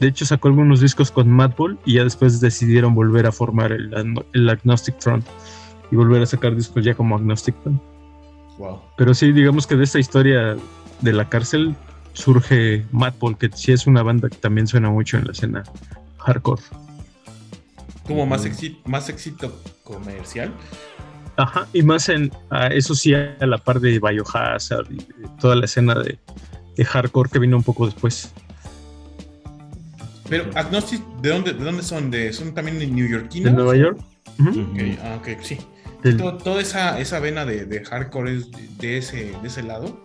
de 0.00 0.08
hecho 0.08 0.24
sacó 0.24 0.48
algunos 0.48 0.80
discos 0.80 1.10
con 1.10 1.30
Madball 1.30 1.78
y 1.84 1.94
ya 1.94 2.04
después 2.04 2.40
decidieron 2.40 2.94
volver 2.94 3.26
a 3.26 3.32
formar 3.32 3.72
el, 3.72 3.92
el 4.32 4.48
Agnostic 4.48 4.98
Front 5.00 5.24
y 5.90 5.96
volver 5.96 6.22
a 6.22 6.26
sacar 6.26 6.56
discos 6.56 6.82
ya 6.84 6.94
como 6.94 7.14
Agnostic 7.16 7.54
Front. 7.62 7.80
Wow. 8.58 8.80
Pero 8.96 9.14
sí, 9.14 9.32
digamos 9.32 9.66
que 9.66 9.76
de 9.76 9.84
esta 9.84 9.98
historia 9.98 10.56
de 11.00 11.12
la 11.12 11.28
cárcel 11.28 11.74
surge 12.12 12.84
Madball, 12.92 13.36
que 13.38 13.50
sí 13.52 13.72
es 13.72 13.86
una 13.86 14.02
banda 14.02 14.28
que 14.28 14.36
también 14.36 14.66
suena 14.66 14.90
mucho 14.90 15.16
en 15.16 15.26
la 15.26 15.32
escena 15.32 15.64
hardcore. 16.18 16.62
Como 18.06 18.26
más, 18.26 18.44
éxito, 18.44 18.78
más 18.84 19.08
éxito 19.08 19.60
comercial. 19.84 20.52
Ajá, 21.36 21.66
y 21.72 21.82
más 21.82 22.08
en, 22.08 22.30
a 22.50 22.66
eso 22.66 22.94
sí, 22.94 23.14
a 23.14 23.36
la 23.40 23.58
par 23.58 23.80
de 23.80 23.98
Biohazard 23.98 24.90
y 24.90 24.96
de 24.96 25.28
toda 25.40 25.56
la 25.56 25.64
escena 25.64 25.94
de, 25.94 26.18
de 26.76 26.84
hardcore 26.84 27.30
que 27.30 27.38
vino 27.38 27.56
un 27.56 27.62
poco 27.62 27.86
después. 27.86 28.32
Pero 30.28 30.50
Agnostic, 30.54 31.02
¿de 31.20 31.28
dónde, 31.30 31.52
de 31.52 31.64
dónde 31.64 31.82
son? 31.82 32.10
¿De, 32.10 32.32
¿Son 32.32 32.54
también 32.54 32.78
de 32.78 32.86
New 32.86 33.06
Yorkinos? 33.06 33.50
¿De 33.50 33.56
Nueva 33.56 33.76
York? 33.76 33.98
Ujú. 34.38 34.50
Ujú. 34.50 34.60
Ok, 34.62 34.98
ah, 35.02 35.18
ok, 35.20 35.28
sí. 35.42 35.58
Del- 36.02 36.16
toda 36.16 36.60
esa, 36.60 36.98
esa 37.00 37.20
vena 37.20 37.44
de, 37.44 37.64
de 37.66 37.84
hardcore 37.84 38.36
es 38.36 38.50
de, 38.50 38.68
de 38.78 38.98
ese, 38.98 39.32
de 39.40 39.48
ese 39.48 39.62
lado. 39.62 40.00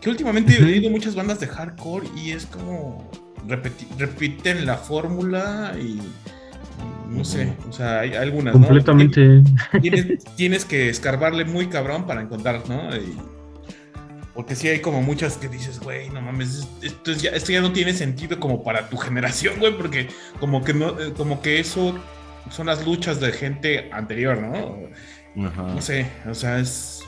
Que 0.00 0.10
últimamente 0.10 0.56
he 0.60 0.64
oído 0.64 0.90
muchas 0.90 1.14
bandas 1.14 1.38
de 1.40 1.46
hardcore 1.46 2.08
y 2.16 2.32
es 2.32 2.46
como 2.46 3.08
repeti- 3.46 3.86
repiten 3.98 4.66
la 4.66 4.76
fórmula 4.76 5.74
y 5.80 6.00
no 7.08 7.24
sé, 7.24 7.52
o 7.68 7.72
sea, 7.72 8.00
hay 8.00 8.14
algunas, 8.14 8.54
¿no? 8.54 8.60
completamente. 8.62 9.42
Tienes, 9.80 10.24
tienes 10.36 10.64
que 10.64 10.88
escarbarle 10.88 11.44
muy 11.44 11.66
cabrón 11.68 12.06
para 12.06 12.22
encontrar, 12.22 12.62
¿no? 12.68 12.94
Y- 12.96 13.16
porque 14.34 14.56
sí 14.56 14.66
hay 14.68 14.80
como 14.80 15.02
muchas 15.02 15.36
que 15.36 15.46
dices, 15.48 15.78
güey, 15.78 16.08
no 16.08 16.22
mames, 16.22 16.66
esto, 16.80 17.12
es 17.12 17.20
ya, 17.20 17.30
esto 17.32 17.52
ya 17.52 17.60
no 17.60 17.70
tiene 17.72 17.92
sentido 17.92 18.40
como 18.40 18.64
para 18.64 18.88
tu 18.88 18.96
generación, 18.96 19.56
güey, 19.60 19.76
porque 19.76 20.08
como 20.40 20.64
que 20.64 20.72
no, 20.72 20.98
eh, 20.98 21.12
como 21.14 21.42
que 21.42 21.60
eso 21.60 21.94
son 22.50 22.66
las 22.66 22.84
luchas 22.84 23.20
de 23.20 23.32
gente 23.32 23.88
anterior, 23.92 24.38
¿no? 24.38 25.46
Ajá. 25.48 25.62
No 25.74 25.80
sé, 25.80 26.06
o 26.28 26.34
sea, 26.34 26.58
es 26.58 27.02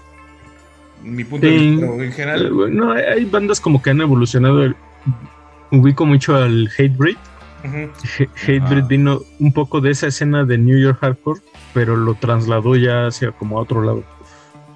mi 1.02 1.24
punto 1.24 1.46
de 1.46 1.52
vista, 1.52 1.80
pero 1.86 1.94
en 2.02 2.08
Eh, 2.08 2.12
general. 2.12 2.52
bueno, 2.52 2.92
hay, 2.92 3.02
hay 3.04 3.24
bandas 3.26 3.60
como 3.60 3.82
que 3.82 3.90
han 3.90 4.00
evolucionado. 4.00 4.62
el- 4.64 4.76
ubico 5.70 6.06
mucho 6.06 6.36
al 6.36 6.68
Hatebreed. 6.78 7.16
Hatebreed 8.46 8.82
Ah. 8.84 8.86
vino 8.86 9.20
un 9.40 9.52
poco 9.52 9.80
de 9.80 9.90
esa 9.90 10.06
escena 10.06 10.44
de 10.44 10.56
New 10.58 10.78
York 10.78 10.98
Hardcore, 11.00 11.40
pero 11.72 11.96
lo 11.96 12.14
trasladó 12.14 12.76
ya 12.76 13.06
hacia 13.08 13.32
como 13.32 13.58
a 13.58 13.62
otro 13.62 13.82
lado. 13.82 14.04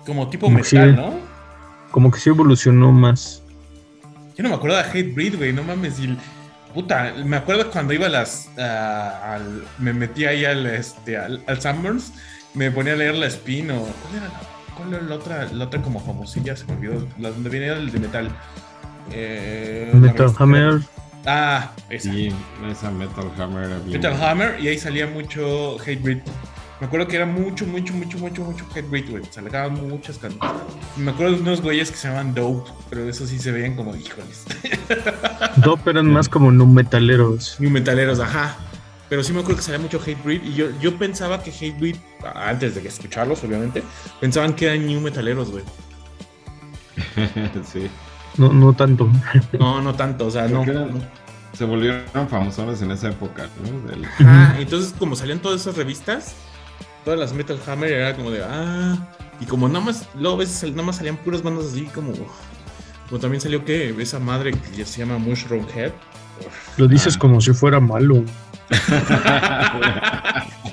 como 0.07 0.29
tipo 0.31 0.47
como 0.47 0.57
metal, 0.59 0.91
sí. 0.91 0.97
¿no? 0.97 1.15
Como 1.91 2.11
que 2.11 2.19
sí 2.19 2.31
evolucionó 2.31 2.93
más. 2.93 3.43
Yo 4.37 4.43
no 4.43 4.49
me 4.49 4.55
acuerdo 4.55 4.77
de 4.79 4.85
Hatebreed, 4.85 5.37
güey, 5.37 5.53
no 5.53 5.63
mames. 5.63 6.01
y- 6.01 6.17
puta, 6.75 7.15
me 7.25 7.37
acuerdo 7.37 7.71
cuando 7.71 7.93
iba 7.93 8.07
a 8.07 8.11
las. 8.11 8.49
ah, 8.59 9.35
al- 9.35 9.65
me 9.79 9.93
metí 9.93 10.25
ahí 10.25 10.45
al, 10.45 10.67
este, 10.67 11.17
al, 11.17 11.43
al 11.47 11.61
Summers, 11.61 12.13
me 12.55 12.71
ponía 12.71 12.93
a 12.93 12.97
leer 12.97 13.15
la 13.15 13.27
Spin 13.27 13.71
o. 13.71 13.81
¿Cuál 13.83 14.17
era 14.17 14.27
la, 14.27 14.41
cuál 14.77 14.95
era 14.95 15.03
la 15.03 15.15
otra, 15.15 15.45
la 15.53 15.65
otra 15.65 15.83
como 15.83 16.01
famosilla? 16.01 16.55
Se 16.57 16.65
me 16.67 16.75
olvidó. 16.75 17.07
La 17.19 17.31
donde 17.31 17.51
venía 17.51 17.73
el 17.75 17.91
de 17.91 17.99
metal. 18.01 18.31
Eh, 19.13 19.91
Metal 19.95 20.33
Hammer. 20.39 20.81
Ah, 21.27 21.73
esa. 21.91 22.13
Sí, 22.13 22.33
esa 22.71 22.91
Metal 22.91 23.31
Hammer. 23.39 23.69
Metal 23.87 24.23
Hammer 24.23 24.61
y 24.61 24.69
ahí 24.69 24.79
salía 24.79 25.07
mucho 25.07 25.77
Hatebreed. 25.81 26.21
Me 26.81 26.87
acuerdo 26.87 27.09
que 27.09 27.17
era 27.17 27.27
mucho, 27.27 27.67
mucho, 27.67 27.93
mucho, 27.93 28.19
mucho, 28.19 28.43
mucho 28.45 28.65
Hatebreed, 28.71 29.11
güey. 29.11 29.23
Salgaban 29.31 29.75
muchas 29.89 30.17
canciones. 30.19 30.53
Me 30.97 31.11
acuerdo 31.11 31.35
de 31.35 31.41
unos 31.43 31.61
güeyes 31.61 31.91
que 31.91 31.97
se 31.97 32.07
llamaban 32.07 32.35
Dope, 32.35 32.71
pero 32.89 33.09
eso 33.09 33.27
sí 33.27 33.39
se 33.41 33.51
veían 33.51 33.75
como, 33.75 33.97
híjoles. 33.97 34.45
Dope 35.57 35.91
eran 35.91 36.13
más 36.13 36.29
como 36.29 36.53
no 36.53 36.67
metaleros. 36.67 37.57
New 37.59 37.71
metaleros, 37.71 38.21
ajá. 38.21 38.57
Pero 39.09 39.25
sí 39.25 39.33
me 39.33 39.41
acuerdo 39.41 39.57
que 39.57 39.63
salía 39.65 39.81
mucho 39.81 39.99
Hatebreed 40.01 40.45
y 40.45 40.55
yo, 40.55 40.67
yo 40.81 40.97
pensaba 40.97 41.43
que 41.43 41.51
Hatebreed, 41.51 41.97
antes 42.35 42.75
de 42.77 42.83
que 42.83 42.89
escucharlos, 42.89 43.43
obviamente, 43.43 43.83
pensaban 44.21 44.53
que 44.55 44.67
eran 44.67 44.87
new 44.87 45.01
metaleros, 45.01 45.51
güey. 45.51 45.65
sí. 47.73 47.89
No, 48.37 48.53
no 48.53 48.73
tanto. 48.73 49.11
No, 49.59 49.81
no 49.81 49.95
tanto, 49.95 50.27
o 50.27 50.31
sea, 50.31 50.47
no. 50.47 50.63
Eran-. 50.63 51.09
Se 51.55 51.65
volvieron 51.65 52.29
famosones 52.29 52.83
en 52.83 52.91
esa 52.93 53.09
época, 53.09 53.49
¿no? 53.65 53.89
Del- 53.91 54.05
Ajá, 54.05 54.57
entonces 54.61 54.95
como 54.97 55.17
salían 55.17 55.41
todas 55.41 55.63
esas 55.63 55.77
revistas, 55.77 56.35
todas 57.05 57.19
las 57.19 57.33
Metal 57.33 57.59
Hammer 57.67 57.93
era 57.93 58.15
como 58.17 58.31
de, 58.31 58.43
ah, 58.45 58.97
y 59.41 59.47
como 59.47 59.69
nada 59.69 59.85
más, 59.85 60.09
luego 60.15 60.45
sal- 60.47 60.71
nada 60.73 60.83
más 60.85 60.97
salían 60.97 61.17
puras 61.19 61.43
bandas 61.43 61.67
así 61.67 61.85
como, 61.87 62.13
como 63.09 63.21
también 63.21 63.41
salió 63.41 63.65
que 63.65 63.95
esa 64.01 64.19
madre 64.19 64.53
que 64.53 64.85
se 64.85 64.99
llama 64.99 65.19
Mushroom 65.19 65.67
Head. 65.75 65.93
Lo 66.77 66.87
dices 66.87 67.15
Ah. 67.17 67.19
como 67.19 67.41
si 67.41 67.53
fuera 67.53 67.81
malo. 67.81 68.25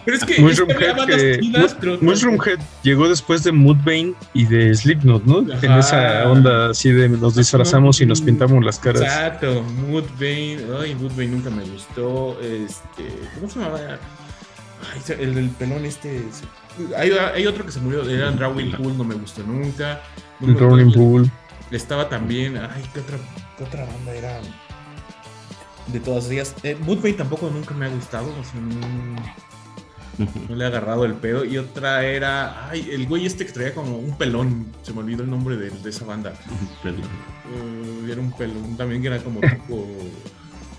Pero 0.05 0.17
es 0.17 0.23
que, 0.23 0.39
Mushroom 0.39 0.69
Head, 0.69 1.05
que, 1.07 1.39
chidas, 1.39 1.75
pero- 1.79 1.97
Mushroom 1.99 2.37
Head 2.45 2.59
llegó 2.83 3.09
después 3.09 3.43
de 3.43 3.51
Mudvayne 3.51 4.13
y 4.35 4.45
de 4.45 4.75
Slipknot, 4.75 5.23
¿no? 5.25 5.39
En 5.51 5.71
esa 5.71 6.29
onda 6.29 6.69
así 6.69 6.91
de 6.91 7.09
nos 7.09 7.35
disfrazamos 7.35 7.99
y 8.01 8.05
nos 8.05 8.21
pintamos 8.21 8.63
las 8.63 8.77
caras. 8.77 9.01
Exacto, 9.01 9.63
Mudvayne, 9.63 10.61
ay, 10.79 10.93
Mudvayne 10.93 11.31
nunca 11.37 11.49
me 11.49 11.63
gustó, 11.63 12.39
este, 12.41 13.07
¿cómo 13.35 13.49
se 13.49 13.59
llamaba? 13.59 13.79
Ay, 14.93 15.01
el 15.19 15.49
pelón 15.51 15.85
este, 15.85 16.23
hay, 16.97 17.11
hay 17.11 17.47
otro 17.47 17.65
que 17.65 17.71
se 17.71 17.79
murió, 17.79 18.07
era 18.09 18.31
Drawing 18.31 18.71
Pool, 18.73 18.97
no 18.97 19.03
me 19.03 19.15
gustó 19.15 19.43
nunca. 19.43 20.01
Gustó- 20.39 20.99
Pool. 20.99 21.31
Estaba 21.71 22.07
también, 22.09 22.57
ay, 22.57 22.83
¿qué 22.93 22.99
otra, 22.99 23.17
qué 23.57 23.63
otra 23.63 23.85
banda 23.85 24.13
era? 24.13 24.39
De 25.87 25.99
todas 25.99 26.29
ellas. 26.29 26.55
Eh, 26.63 26.77
tampoco 27.17 27.49
nunca 27.49 27.73
me 27.73 27.85
ha 27.85 27.89
gustado, 27.89 28.27
o 28.27 28.43
sea, 28.43 28.59
no, 28.61 29.15
no 30.49 30.55
le 30.55 30.63
he 30.63 30.67
agarrado 30.67 31.05
el 31.05 31.13
pedo. 31.15 31.43
Y 31.45 31.57
otra 31.57 32.03
era, 32.05 32.69
ay, 32.69 32.89
el 32.91 33.07
güey 33.07 33.25
este 33.25 33.45
que 33.45 33.51
traía 33.51 33.73
como 33.73 33.97
un 33.97 34.17
pelón, 34.17 34.67
se 34.83 34.93
me 34.93 34.99
olvidó 34.99 35.23
el 35.23 35.29
nombre 35.29 35.57
de, 35.57 35.69
de 35.71 35.89
esa 35.89 36.05
banda. 36.05 36.33
Eh, 37.47 38.11
era 38.11 38.19
un 38.21 38.31
pelón 38.31 38.75
también 38.75 39.01
que 39.03 39.07
era 39.07 39.19
como 39.19 39.39
tipo, 39.39 39.87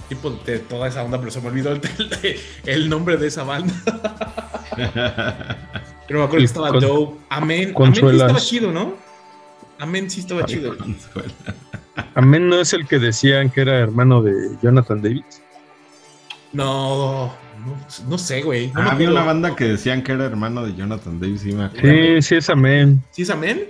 tipo 0.08 0.30
de 0.30 0.58
toda 0.60 0.88
esa 0.88 1.02
onda, 1.04 1.18
pero 1.18 1.30
se 1.30 1.40
me 1.40 1.48
olvidó 1.48 1.72
el, 1.72 1.80
el- 2.22 2.36
el 2.64 2.88
nombre 2.88 3.16
de 3.16 3.26
esa 3.28 3.42
banda. 3.44 3.72
Pero 6.08 6.20
me 6.20 6.24
acuerdo 6.26 6.38
que 6.38 6.44
estaba 6.44 6.68
Con- 6.70 6.80
Dope. 6.80 7.18
Amén. 7.30 7.72
Amén 7.76 7.94
sí 7.94 8.00
estaba 8.06 8.38
chido, 8.40 8.70
¿no? 8.72 8.94
Amén 9.78 10.08
sí 10.10 10.20
estaba 10.20 10.44
chido. 10.44 10.76
Amén 12.14 12.48
no 12.48 12.60
es 12.60 12.72
el 12.72 12.86
que 12.86 12.98
decían 12.98 13.50
que 13.50 13.62
era 13.62 13.78
hermano 13.80 14.22
de 14.22 14.32
Jonathan 14.62 15.02
Davis. 15.02 15.42
No, 16.52 17.26
no, 17.64 17.76
no 18.08 18.18
sé, 18.18 18.42
güey. 18.42 18.68
No 18.72 18.82
Ah, 18.82 18.92
había 18.92 19.10
una 19.10 19.24
banda 19.24 19.56
que 19.56 19.64
decían 19.64 20.02
que 20.02 20.12
era 20.12 20.24
hermano 20.26 20.64
de 20.64 20.74
Jonathan 20.76 21.18
Davis, 21.20 21.40
sí 21.40 21.52
me 21.52 21.64
acuerdo. 21.64 21.88
Sí, 21.88 22.22
sí 22.22 22.34
es 22.36 22.48
Amén. 22.50 23.02
¿Sí 23.10 23.22
es 23.22 23.30
Amén? 23.30 23.64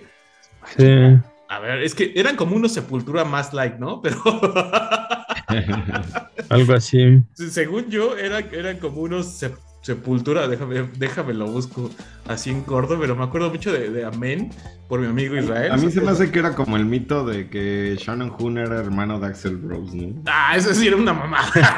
Sí. 0.77 0.87
A 1.49 1.59
ver, 1.61 1.83
es 1.83 1.95
que 1.95 2.13
eran 2.17 2.37
como 2.37 2.55
unos 2.57 2.73
sepultura 2.75 3.25
más 3.25 3.53
like, 3.55 3.79
¿no? 3.79 4.03
Pero 4.03 4.17
Algo 6.49 6.75
así. 6.75 7.23
según 7.35 7.89
yo, 7.91 8.17
era- 8.17 8.39
eran 8.41 8.79
como 8.79 9.01
unos 9.03 9.41
sep- 9.43 9.59
sepultura. 9.83 10.49
Déjame, 10.49 10.89
déjame 10.99 11.35
lo 11.35 11.47
busco 11.47 11.91
así 12.27 12.51
en 12.51 12.63
corto, 12.63 12.99
pero 13.01 13.15
me 13.17 13.25
acuerdo 13.25 13.51
mucho 13.51 13.73
de, 13.73 13.91
de 13.91 14.05
Amén 14.05 14.51
por 14.89 15.01
mi 15.01 15.07
amigo 15.07 15.37
Israel. 15.37 15.73
A 15.73 15.77
mí 15.77 15.91
se 15.91 16.01
me 16.01 16.11
hace 16.11 16.31
que 16.31 16.39
era 16.39 16.55
como 16.55 16.77
el 16.77 16.85
mito 16.85 17.25
de 17.27 17.49
que 17.49 17.97
Shannon 17.99 18.33
Hoon 18.39 18.59
era 18.59 18.77
hermano 18.79 19.19
de 19.21 19.27
Axel 19.29 19.61
Rose, 19.63 19.97
¿no? 19.97 20.23
Ah, 20.27 20.55
eso 20.57 20.73
sí 20.75 20.87
era 20.89 20.97
una 20.97 21.13
mamada. 21.13 21.51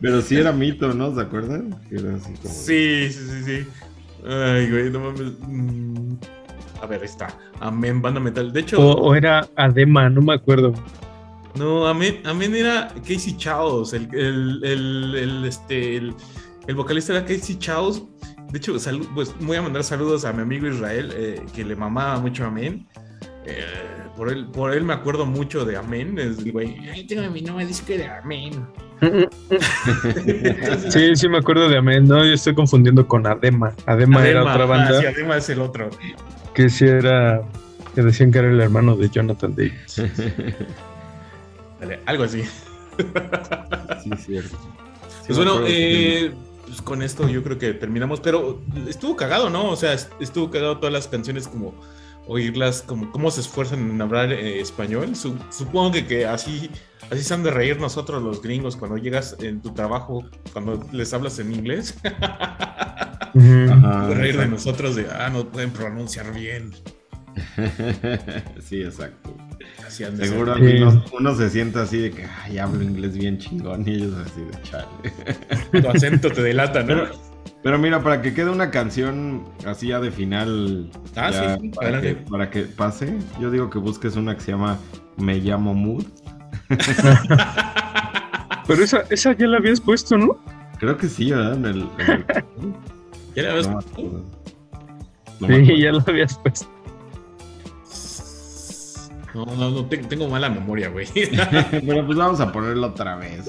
Pero 0.00 0.20
sí 0.22 0.36
era 0.36 0.52
mito, 0.52 0.92
¿no? 0.94 1.14
¿Se 1.14 1.20
acuerdan? 1.20 1.78
Que 1.88 1.96
era 1.96 2.14
así 2.16 2.32
como... 2.34 2.54
Sí, 2.54 3.12
sí, 3.12 3.20
sí, 3.28 3.42
sí. 3.44 3.66
Ay, 4.26 4.70
güey, 4.70 4.90
no 4.90 5.00
mames. 5.00 5.32
A 6.82 6.86
ver, 6.86 7.00
ahí 7.00 7.06
está. 7.06 7.28
Amén, 7.60 8.00
banda 8.00 8.20
metal. 8.20 8.52
De 8.52 8.60
hecho, 8.60 8.80
O, 8.80 8.92
o 8.92 9.14
era 9.14 9.46
Adema, 9.56 10.08
no 10.08 10.22
me 10.22 10.34
acuerdo. 10.34 10.72
no, 11.54 11.86
Amén, 11.86 12.20
Amén 12.24 12.54
era 12.54 12.88
Casey 13.06 13.36
Chaos. 13.36 13.92
El, 13.92 14.08
el, 14.14 14.60
el, 14.64 15.14
el, 15.16 15.44
este, 15.44 15.96
el, 15.96 16.14
vocalista 16.74 17.12
era 17.16 17.24
Casey 17.24 17.56
Chaos. 17.58 18.04
De 18.50 18.58
hecho, 18.58 18.74
pues 19.14 19.34
voy 19.40 19.56
a 19.56 19.62
mandar 19.62 19.84
saludos 19.84 20.24
a 20.24 20.32
mi 20.32 20.42
amigo 20.42 20.66
Israel, 20.66 21.12
eh, 21.14 21.40
que 21.54 21.64
le 21.64 21.76
mamaba 21.76 22.18
mucho 22.18 22.44
Amén. 22.44 22.86
Eh, 23.46 23.64
por, 24.16 24.28
él, 24.30 24.46
por 24.46 24.74
él 24.74 24.84
me 24.84 24.92
acuerdo 24.92 25.24
mucho 25.26 25.64
de 25.64 25.76
Amén. 25.76 26.18
Es 26.18 26.38
el 26.38 26.52
güey, 26.52 26.76
ay, 26.92 27.06
tengo 27.06 27.30
mi 27.30 27.42
nuevo 27.42 27.60
disco 27.60 27.92
de 27.92 28.08
Amén. 28.08 28.66
Sí, 30.90 31.16
sí 31.16 31.28
me 31.28 31.38
acuerdo 31.38 31.68
de 31.68 31.78
Amén. 31.78 32.06
No, 32.06 32.24
yo 32.24 32.34
estoy 32.34 32.54
confundiendo 32.54 33.06
con 33.06 33.26
Adema. 33.26 33.72
Adema, 33.86 34.26
era 34.26 34.42
otra 34.42 34.64
ah, 34.64 34.66
banda 34.66 35.00
sí, 35.00 35.06
Adema 35.06 35.36
es 35.36 35.48
el 35.48 35.60
otro. 35.60 35.88
Que 36.62 36.70
sí 36.70 36.86
era. 36.86 37.42
que 37.94 38.02
decían 38.02 38.30
que 38.30 38.38
era 38.38 38.50
el 38.50 38.60
hermano 38.60 38.96
de 38.96 39.08
Jonathan 39.08 39.54
Davis. 39.54 39.96
Dale, 41.80 42.00
algo 42.06 42.24
así. 42.24 42.42
Sí, 44.02 44.10
cierto. 44.18 44.56
Sí, 45.08 45.26
Pues 45.28 45.38
bueno, 45.38 45.60
eh, 45.66 46.32
pues 46.66 46.82
con 46.82 47.02
esto 47.02 47.28
yo 47.28 47.42
creo 47.42 47.58
que 47.58 47.72
terminamos, 47.74 48.20
pero 48.20 48.60
estuvo 48.88 49.16
cagado, 49.16 49.48
¿no? 49.50 49.70
O 49.70 49.76
sea, 49.76 49.92
est- 49.94 50.12
estuvo 50.20 50.50
cagado 50.50 50.76
todas 50.78 50.92
las 50.92 51.08
canciones 51.08 51.48
como 51.48 51.74
oírlas, 52.30 52.82
como 52.82 53.10
cómo 53.10 53.30
se 53.30 53.40
esfuerzan 53.40 53.90
en 53.90 54.00
hablar 54.00 54.32
eh, 54.32 54.60
español. 54.60 55.16
Su- 55.16 55.36
supongo 55.50 55.92
que, 55.92 56.06
que 56.06 56.26
así, 56.26 56.70
así 57.10 57.22
se 57.22 57.34
han 57.34 57.42
de 57.42 57.50
reír 57.50 57.80
nosotros 57.80 58.22
los 58.22 58.40
gringos 58.40 58.76
cuando 58.76 58.96
llegas 58.96 59.36
en 59.40 59.60
tu 59.60 59.72
trabajo, 59.74 60.24
cuando 60.52 60.86
les 60.92 61.12
hablas 61.12 61.38
en 61.40 61.52
inglés. 61.52 61.94
De 63.34 64.14
reír 64.14 64.36
de 64.38 64.48
nosotros 64.48 64.96
de, 64.96 65.06
ah, 65.08 65.30
no 65.30 65.46
pueden 65.48 65.70
pronunciar 65.70 66.34
bien. 66.34 66.72
sí, 68.60 68.82
exacto. 68.82 69.36
Así 69.86 70.02
han 70.04 70.16
de 70.16 70.24
ser. 70.24 70.32
Seguro 70.32 70.56
Sí. 70.56 70.62
uno, 70.82 71.04
uno 71.12 71.34
se 71.36 71.48
sienta 71.50 71.82
así 71.82 71.98
de 71.98 72.10
que 72.10 72.24
ay, 72.42 72.58
hablo 72.58 72.82
inglés 72.82 73.16
bien 73.16 73.38
chingón 73.38 73.86
y 73.86 73.94
ellos 73.94 74.14
así 74.26 74.40
de 74.40 74.62
chale. 74.62 75.80
Tu 75.82 75.88
acento 75.88 76.30
te 76.32 76.42
delata, 76.42 76.80
¿no? 76.80 76.86
Pero, 76.88 77.10
pero 77.62 77.78
mira, 77.78 78.02
para 78.02 78.22
que 78.22 78.32
quede 78.34 78.50
una 78.50 78.70
canción 78.70 79.44
así 79.66 79.88
ya 79.88 80.00
de 80.00 80.10
final, 80.10 80.90
Ah, 81.16 81.30
ya 81.30 81.56
sí, 81.56 81.62
sí, 81.62 81.68
para, 81.70 81.90
que, 81.90 81.96
adelante. 82.08 82.30
para 82.30 82.50
que 82.50 82.62
pase, 82.62 83.18
yo 83.40 83.50
digo 83.50 83.68
que 83.70 83.78
busques 83.78 84.16
una 84.16 84.34
que 84.34 84.40
se 84.40 84.52
llama 84.52 84.78
Me 85.16 85.36
llamo 85.38 85.74
Mood. 85.74 86.04
Pero 88.66 88.84
esa, 88.84 89.02
esa 89.10 89.32
ya 89.36 89.46
la 89.46 89.58
habías 89.58 89.80
puesto, 89.80 90.16
¿no? 90.16 90.38
Creo 90.78 90.96
que 90.96 91.08
sí, 91.08 91.30
¿verdad? 91.30 91.54
En 91.54 91.66
el, 91.66 91.80
en 91.98 92.10
el- 92.10 92.24
¿Ya 93.36 93.42
la 93.44 93.54
ves? 93.54 93.68
no 93.68 93.82
me 95.48 95.66
Sí, 95.66 95.80
ya 95.80 95.92
la 95.92 96.04
habías 96.06 96.38
puesto. 96.38 96.66
No, 99.34 99.44
no, 99.46 99.70
no, 99.70 99.84
te- 99.86 99.98
tengo 99.98 100.28
mala 100.28 100.48
memoria, 100.50 100.88
güey. 100.88 101.06
Pero 101.70 102.04
pues 102.06 102.18
vamos 102.18 102.40
a 102.40 102.50
ponerlo 102.50 102.88
otra 102.88 103.14
vez. 103.16 103.48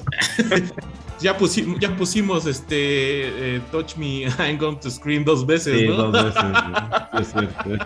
Ya, 1.22 1.38
pusi- 1.38 1.78
ya 1.78 1.96
pusimos 1.96 2.46
este 2.46 3.56
eh, 3.56 3.60
Touch 3.70 3.96
Me, 3.96 4.22
I'm 4.38 4.58
Going 4.58 4.76
to 4.80 4.90
Scream 4.90 5.24
dos 5.24 5.46
veces, 5.46 5.78
Sí, 5.80 5.86
¿no? 5.88 5.94
dos 6.10 6.12
veces. 6.24 6.42
¿no? 6.42 7.08
Es 7.20 7.28
cierto. 7.32 7.84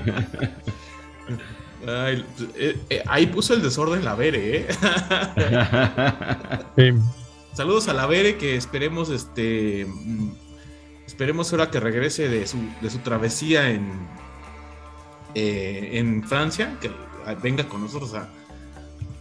Ay, 1.87 2.25
eh, 2.57 2.77
eh, 2.91 3.03
ahí 3.07 3.27
puso 3.27 3.55
el 3.55 3.63
desorden 3.63 4.05
la 4.05 4.15
Vere, 4.15 4.61
¿eh? 4.61 4.67
Sí. 6.77 6.91
Saludos 7.53 7.89
a 7.89 7.95
la 7.95 8.07
Vere 8.07 8.37
que 8.37 8.57
esperemos 8.57 9.09
este 9.11 9.87
mm, 9.87 10.31
esperemos 11.07 11.53
ahora 11.53 11.71
que 11.71 11.79
regrese 11.81 12.29
de 12.29 12.47
su, 12.47 12.59
de 12.81 12.91
su 12.91 12.99
travesía 12.99 13.71
en 13.71 13.93
eh, 15.35 15.91
en 15.95 16.25
Francia, 16.27 16.77
que 16.81 16.91
venga 17.43 17.65
con 17.69 17.83
nosotros 17.83 18.15
a 18.15 18.29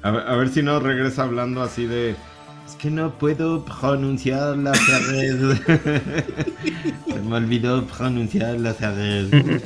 A 0.01 0.11
ver, 0.11 0.27
a 0.27 0.35
ver 0.35 0.49
si 0.49 0.61
no 0.63 0.79
regresa 0.79 1.23
hablando 1.23 1.61
así 1.61 1.85
de. 1.85 2.15
Es 2.67 2.75
que 2.75 2.89
no 2.89 3.11
puedo 3.11 3.63
pronunciar 3.63 4.57
la 4.57 4.71
vez. 4.71 5.61
Se 7.07 7.21
me 7.21 7.35
olvidó 7.35 7.85
pronunciar 7.85 8.59
la 8.59 8.73
vez. 8.73 9.29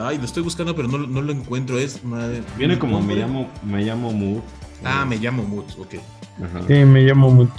Ay, 0.00 0.18
lo 0.18 0.24
estoy 0.24 0.42
buscando 0.42 0.74
pero 0.74 0.88
no, 0.88 0.98
lo- 0.98 1.06
no 1.06 1.20
lo 1.20 1.32
encuentro, 1.32 1.78
es 1.78 2.02
madre- 2.04 2.42
Viene 2.56 2.78
como 2.78 3.02
me 3.02 3.16
llamo, 3.16 3.48
me 3.62 3.82
llamo 3.82 4.12
Mood. 4.12 4.40
Ah, 4.84 5.04
me 5.04 5.16
llamo 5.18 5.42
Mutz, 5.42 5.76
ok. 5.78 5.94
Ajá. 6.38 6.60
Sí, 6.66 6.74
me 6.84 7.02
llamo 7.02 7.30
mucho. 7.30 7.52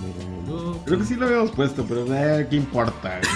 Me 0.00 0.24
llamo 0.24 0.40
Mood. 0.46 0.76
Creo 0.86 0.98
que 0.98 1.04
sí 1.04 1.16
lo 1.16 1.26
habíamos 1.26 1.50
puesto, 1.50 1.84
pero 1.84 2.06
eh, 2.14 2.46
¿qué 2.48 2.56
importa? 2.56 3.20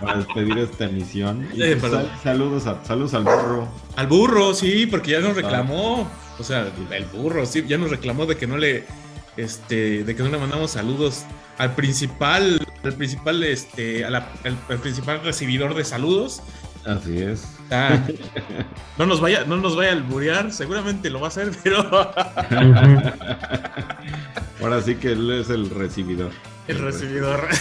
Para 0.00 0.16
despedir 0.18 0.58
esta 0.58 0.84
emisión. 0.86 1.46
Y, 1.54 1.62
Eh, 1.62 1.78
sal- 1.80 2.10
saludos, 2.22 2.66
a, 2.66 2.84
saludos 2.84 3.14
al 3.14 3.24
burro. 3.24 3.68
Al 3.96 4.06
burro, 4.08 4.52
sí, 4.52 4.86
porque 4.86 5.12
ya 5.12 5.20
nos 5.20 5.34
reclamó. 5.36 6.06
O 6.42 6.44
sea, 6.44 6.68
el 6.90 7.04
burro, 7.06 7.46
sí, 7.46 7.64
ya 7.66 7.78
nos 7.78 7.90
reclamó 7.90 8.26
de 8.26 8.36
que 8.36 8.46
no 8.46 8.58
le, 8.58 8.84
este, 9.36 10.04
de 10.04 10.16
que 10.16 10.22
no 10.22 10.28
le 10.28 10.38
mandamos 10.38 10.72
saludos 10.72 11.22
al 11.56 11.74
principal, 11.74 12.58
al 12.84 12.92
principal, 12.94 13.42
este, 13.44 14.04
a 14.04 14.10
la- 14.10 14.28
al, 14.44 14.58
al 14.68 14.78
principal 14.78 15.20
recibidor 15.24 15.74
de 15.74 15.84
saludos, 15.84 16.42
Así 16.84 17.16
es. 17.22 17.44
Ah, 17.70 17.96
no 18.98 19.06
nos 19.06 19.20
vaya, 19.20 19.44
no 19.44 19.56
nos 19.56 19.76
vaya 19.76 19.90
a 19.90 19.92
alburear, 19.92 20.52
seguramente 20.52 21.10
lo 21.10 21.20
va 21.20 21.28
a 21.28 21.28
hacer, 21.28 21.52
pero. 21.62 21.78
Ahora 24.60 24.82
sí 24.82 24.96
que 24.96 25.12
él 25.12 25.30
es 25.30 25.48
el 25.50 25.70
recibidor. 25.70 26.30
El 26.68 26.78
recibidor. 26.78 27.48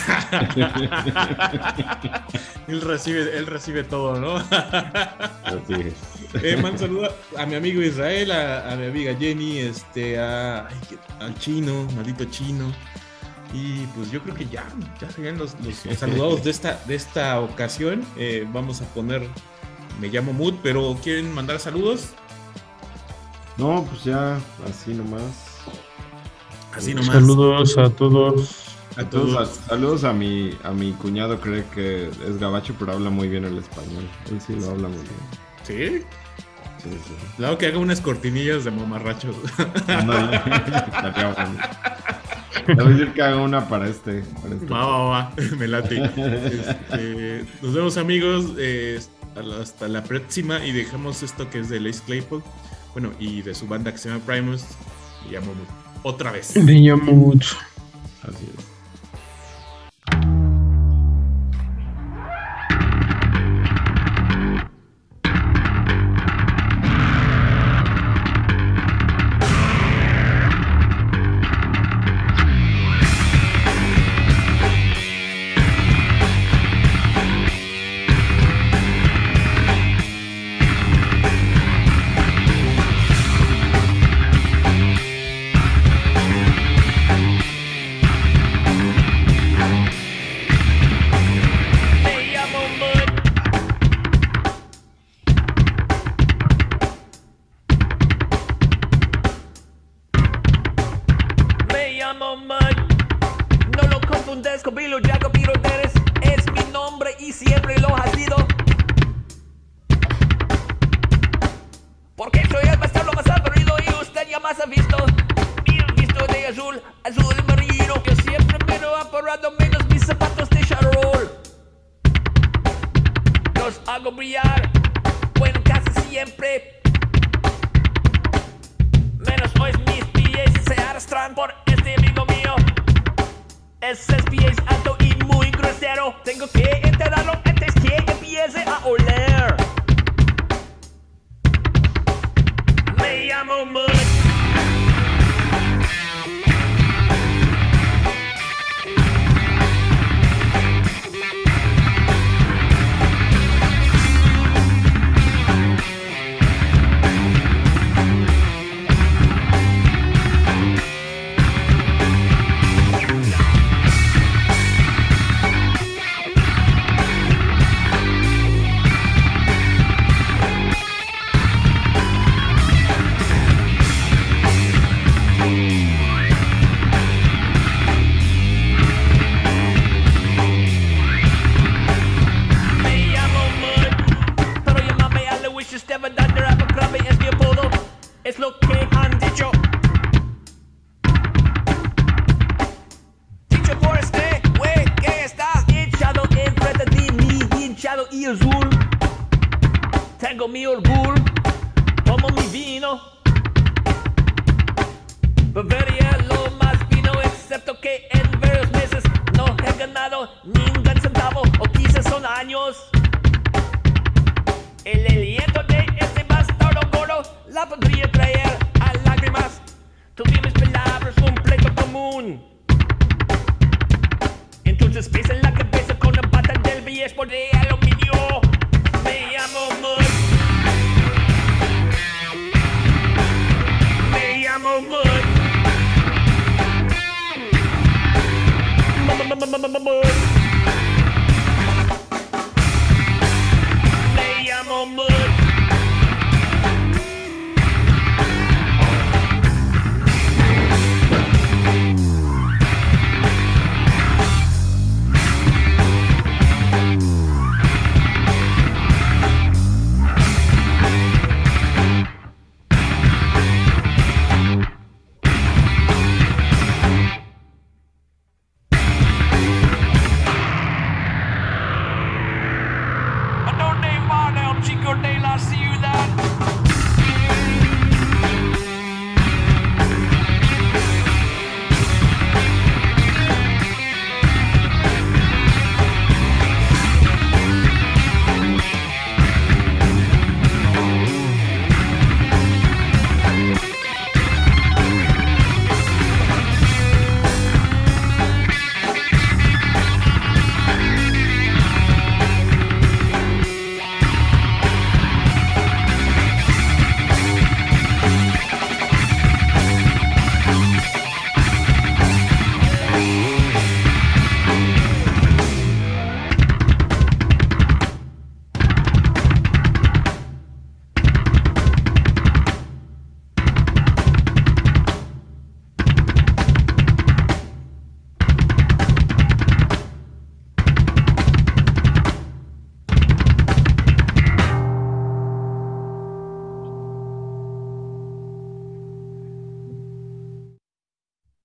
él 2.68 2.82
recibe, 2.82 3.38
él 3.38 3.48
recibe 3.48 3.84
todo, 3.84 4.19
¿no? 4.19 4.36
Así 4.38 5.73
es. 5.73 5.94
Eh, 6.44 6.57
man, 6.61 6.78
saluda 6.80 7.10
a 7.38 7.45
mi 7.45 7.56
amigo 7.56 7.82
Israel, 7.82 8.32
a, 8.32 8.72
a 8.72 8.76
mi 8.78 8.86
amiga 8.86 9.14
Jenny, 9.19 9.57
este, 9.60 10.18
a, 10.19 10.68
ay, 10.68 10.76
que- 10.88 10.98
al 11.23 11.38
chino, 11.40 11.88
maldito 11.95 12.23
chino. 12.26 12.72
Y 13.53 13.86
pues 13.95 14.10
yo 14.11 14.22
creo 14.23 14.34
que 14.34 14.45
ya, 14.45 14.64
ya 15.02 15.11
serían 15.11 15.38
los, 15.38 15.56
los 15.60 15.76
saludados 15.99 16.44
de 16.44 16.52
esta, 16.52 16.80
de 16.86 16.95
esta 16.95 17.40
ocasión. 17.41 18.06
Eh, 18.18 18.48
vamos 18.53 18.82
a 18.82 18.86
poner, 18.94 19.28
me 19.99 20.07
llamo 20.07 20.32
Mood, 20.32 20.53
pero 20.64 20.98
¿quieren 21.03 21.34
mandar 21.34 21.60
saludos? 21.60 22.10
No, 23.57 23.86
pues 23.90 24.06
ya, 24.06 24.40
así 24.69 24.94
nomás. 24.94 25.22
Así 26.73 26.94
nomás. 26.94 27.14
Saludos 27.14 27.78
a 27.78 27.90
todos. 27.90 28.60
A 28.97 29.03
Todos, 29.09 29.31
todos. 29.34 29.49
saludos 29.68 30.03
a 30.03 30.13
mi, 30.13 30.57
a 30.63 30.72
mi 30.72 30.91
cuñado, 30.93 31.39
cree 31.39 31.65
que 31.73 32.07
es 32.07 32.38
gabacho, 32.39 32.76
pero 32.80 32.93
habla 32.93 33.09
muy 33.09 33.27
bien 33.30 33.45
el 33.45 33.57
español. 33.57 34.07
Él 34.30 34.41
sí 34.45 34.55
lo 34.55 34.69
habla 34.72 34.88
muy 34.89 34.97
bien. 34.97 35.09
¿Sí? 35.63 36.05
Sí, 36.84 36.89
sí. 37.05 37.13
Claro 37.38 37.57
que 37.57 37.68
haga 37.68 37.77
unas 37.77 38.01
cortinillas 38.01 38.63
de 38.65 38.72
mamarrachos. 38.72 39.35
Estaría 39.57 41.34
bueno. 41.35 41.59
A 42.68 42.84
decir 42.89 43.13
que 43.13 43.22
haga 43.22 43.38
una 43.38 43.68
para 43.68 43.88
este. 43.88 44.23
Para 44.41 44.55
este. 44.55 44.65
Va, 44.68 44.85
va, 44.85 45.07
va, 45.09 45.31
me 45.57 45.68
late. 45.68 46.01
Este, 46.03 47.45
nos 47.61 47.73
vemos 47.73 47.97
amigos, 47.97 48.45
eh, 48.57 48.99
hasta 49.27 49.43
la- 49.43 49.61
hasta 49.61 49.88
la 49.88 50.03
próxima 50.03 50.63
y 50.65 50.72
dejamos 50.72 51.23
esto 51.23 51.49
que 51.49 51.59
es 51.59 51.69
de 51.69 51.80
Lace 51.80 52.01
Claypool, 52.05 52.43
bueno, 52.93 53.11
y 53.19 53.41
de 53.41 53.53
su 53.55 53.68
banda 53.68 53.91
que 53.91 53.97
se 53.97 54.09
llama 54.09 54.22
Primus, 54.26 54.63
y 55.30 55.34
llamo 55.34 55.53
otra 56.03 56.31
vez. 56.31 56.55
Me 56.57 56.73
llamo 56.73 57.11
mucho. 57.13 57.55
Así 58.23 58.45
es. 58.57 58.65
Me 60.13 60.40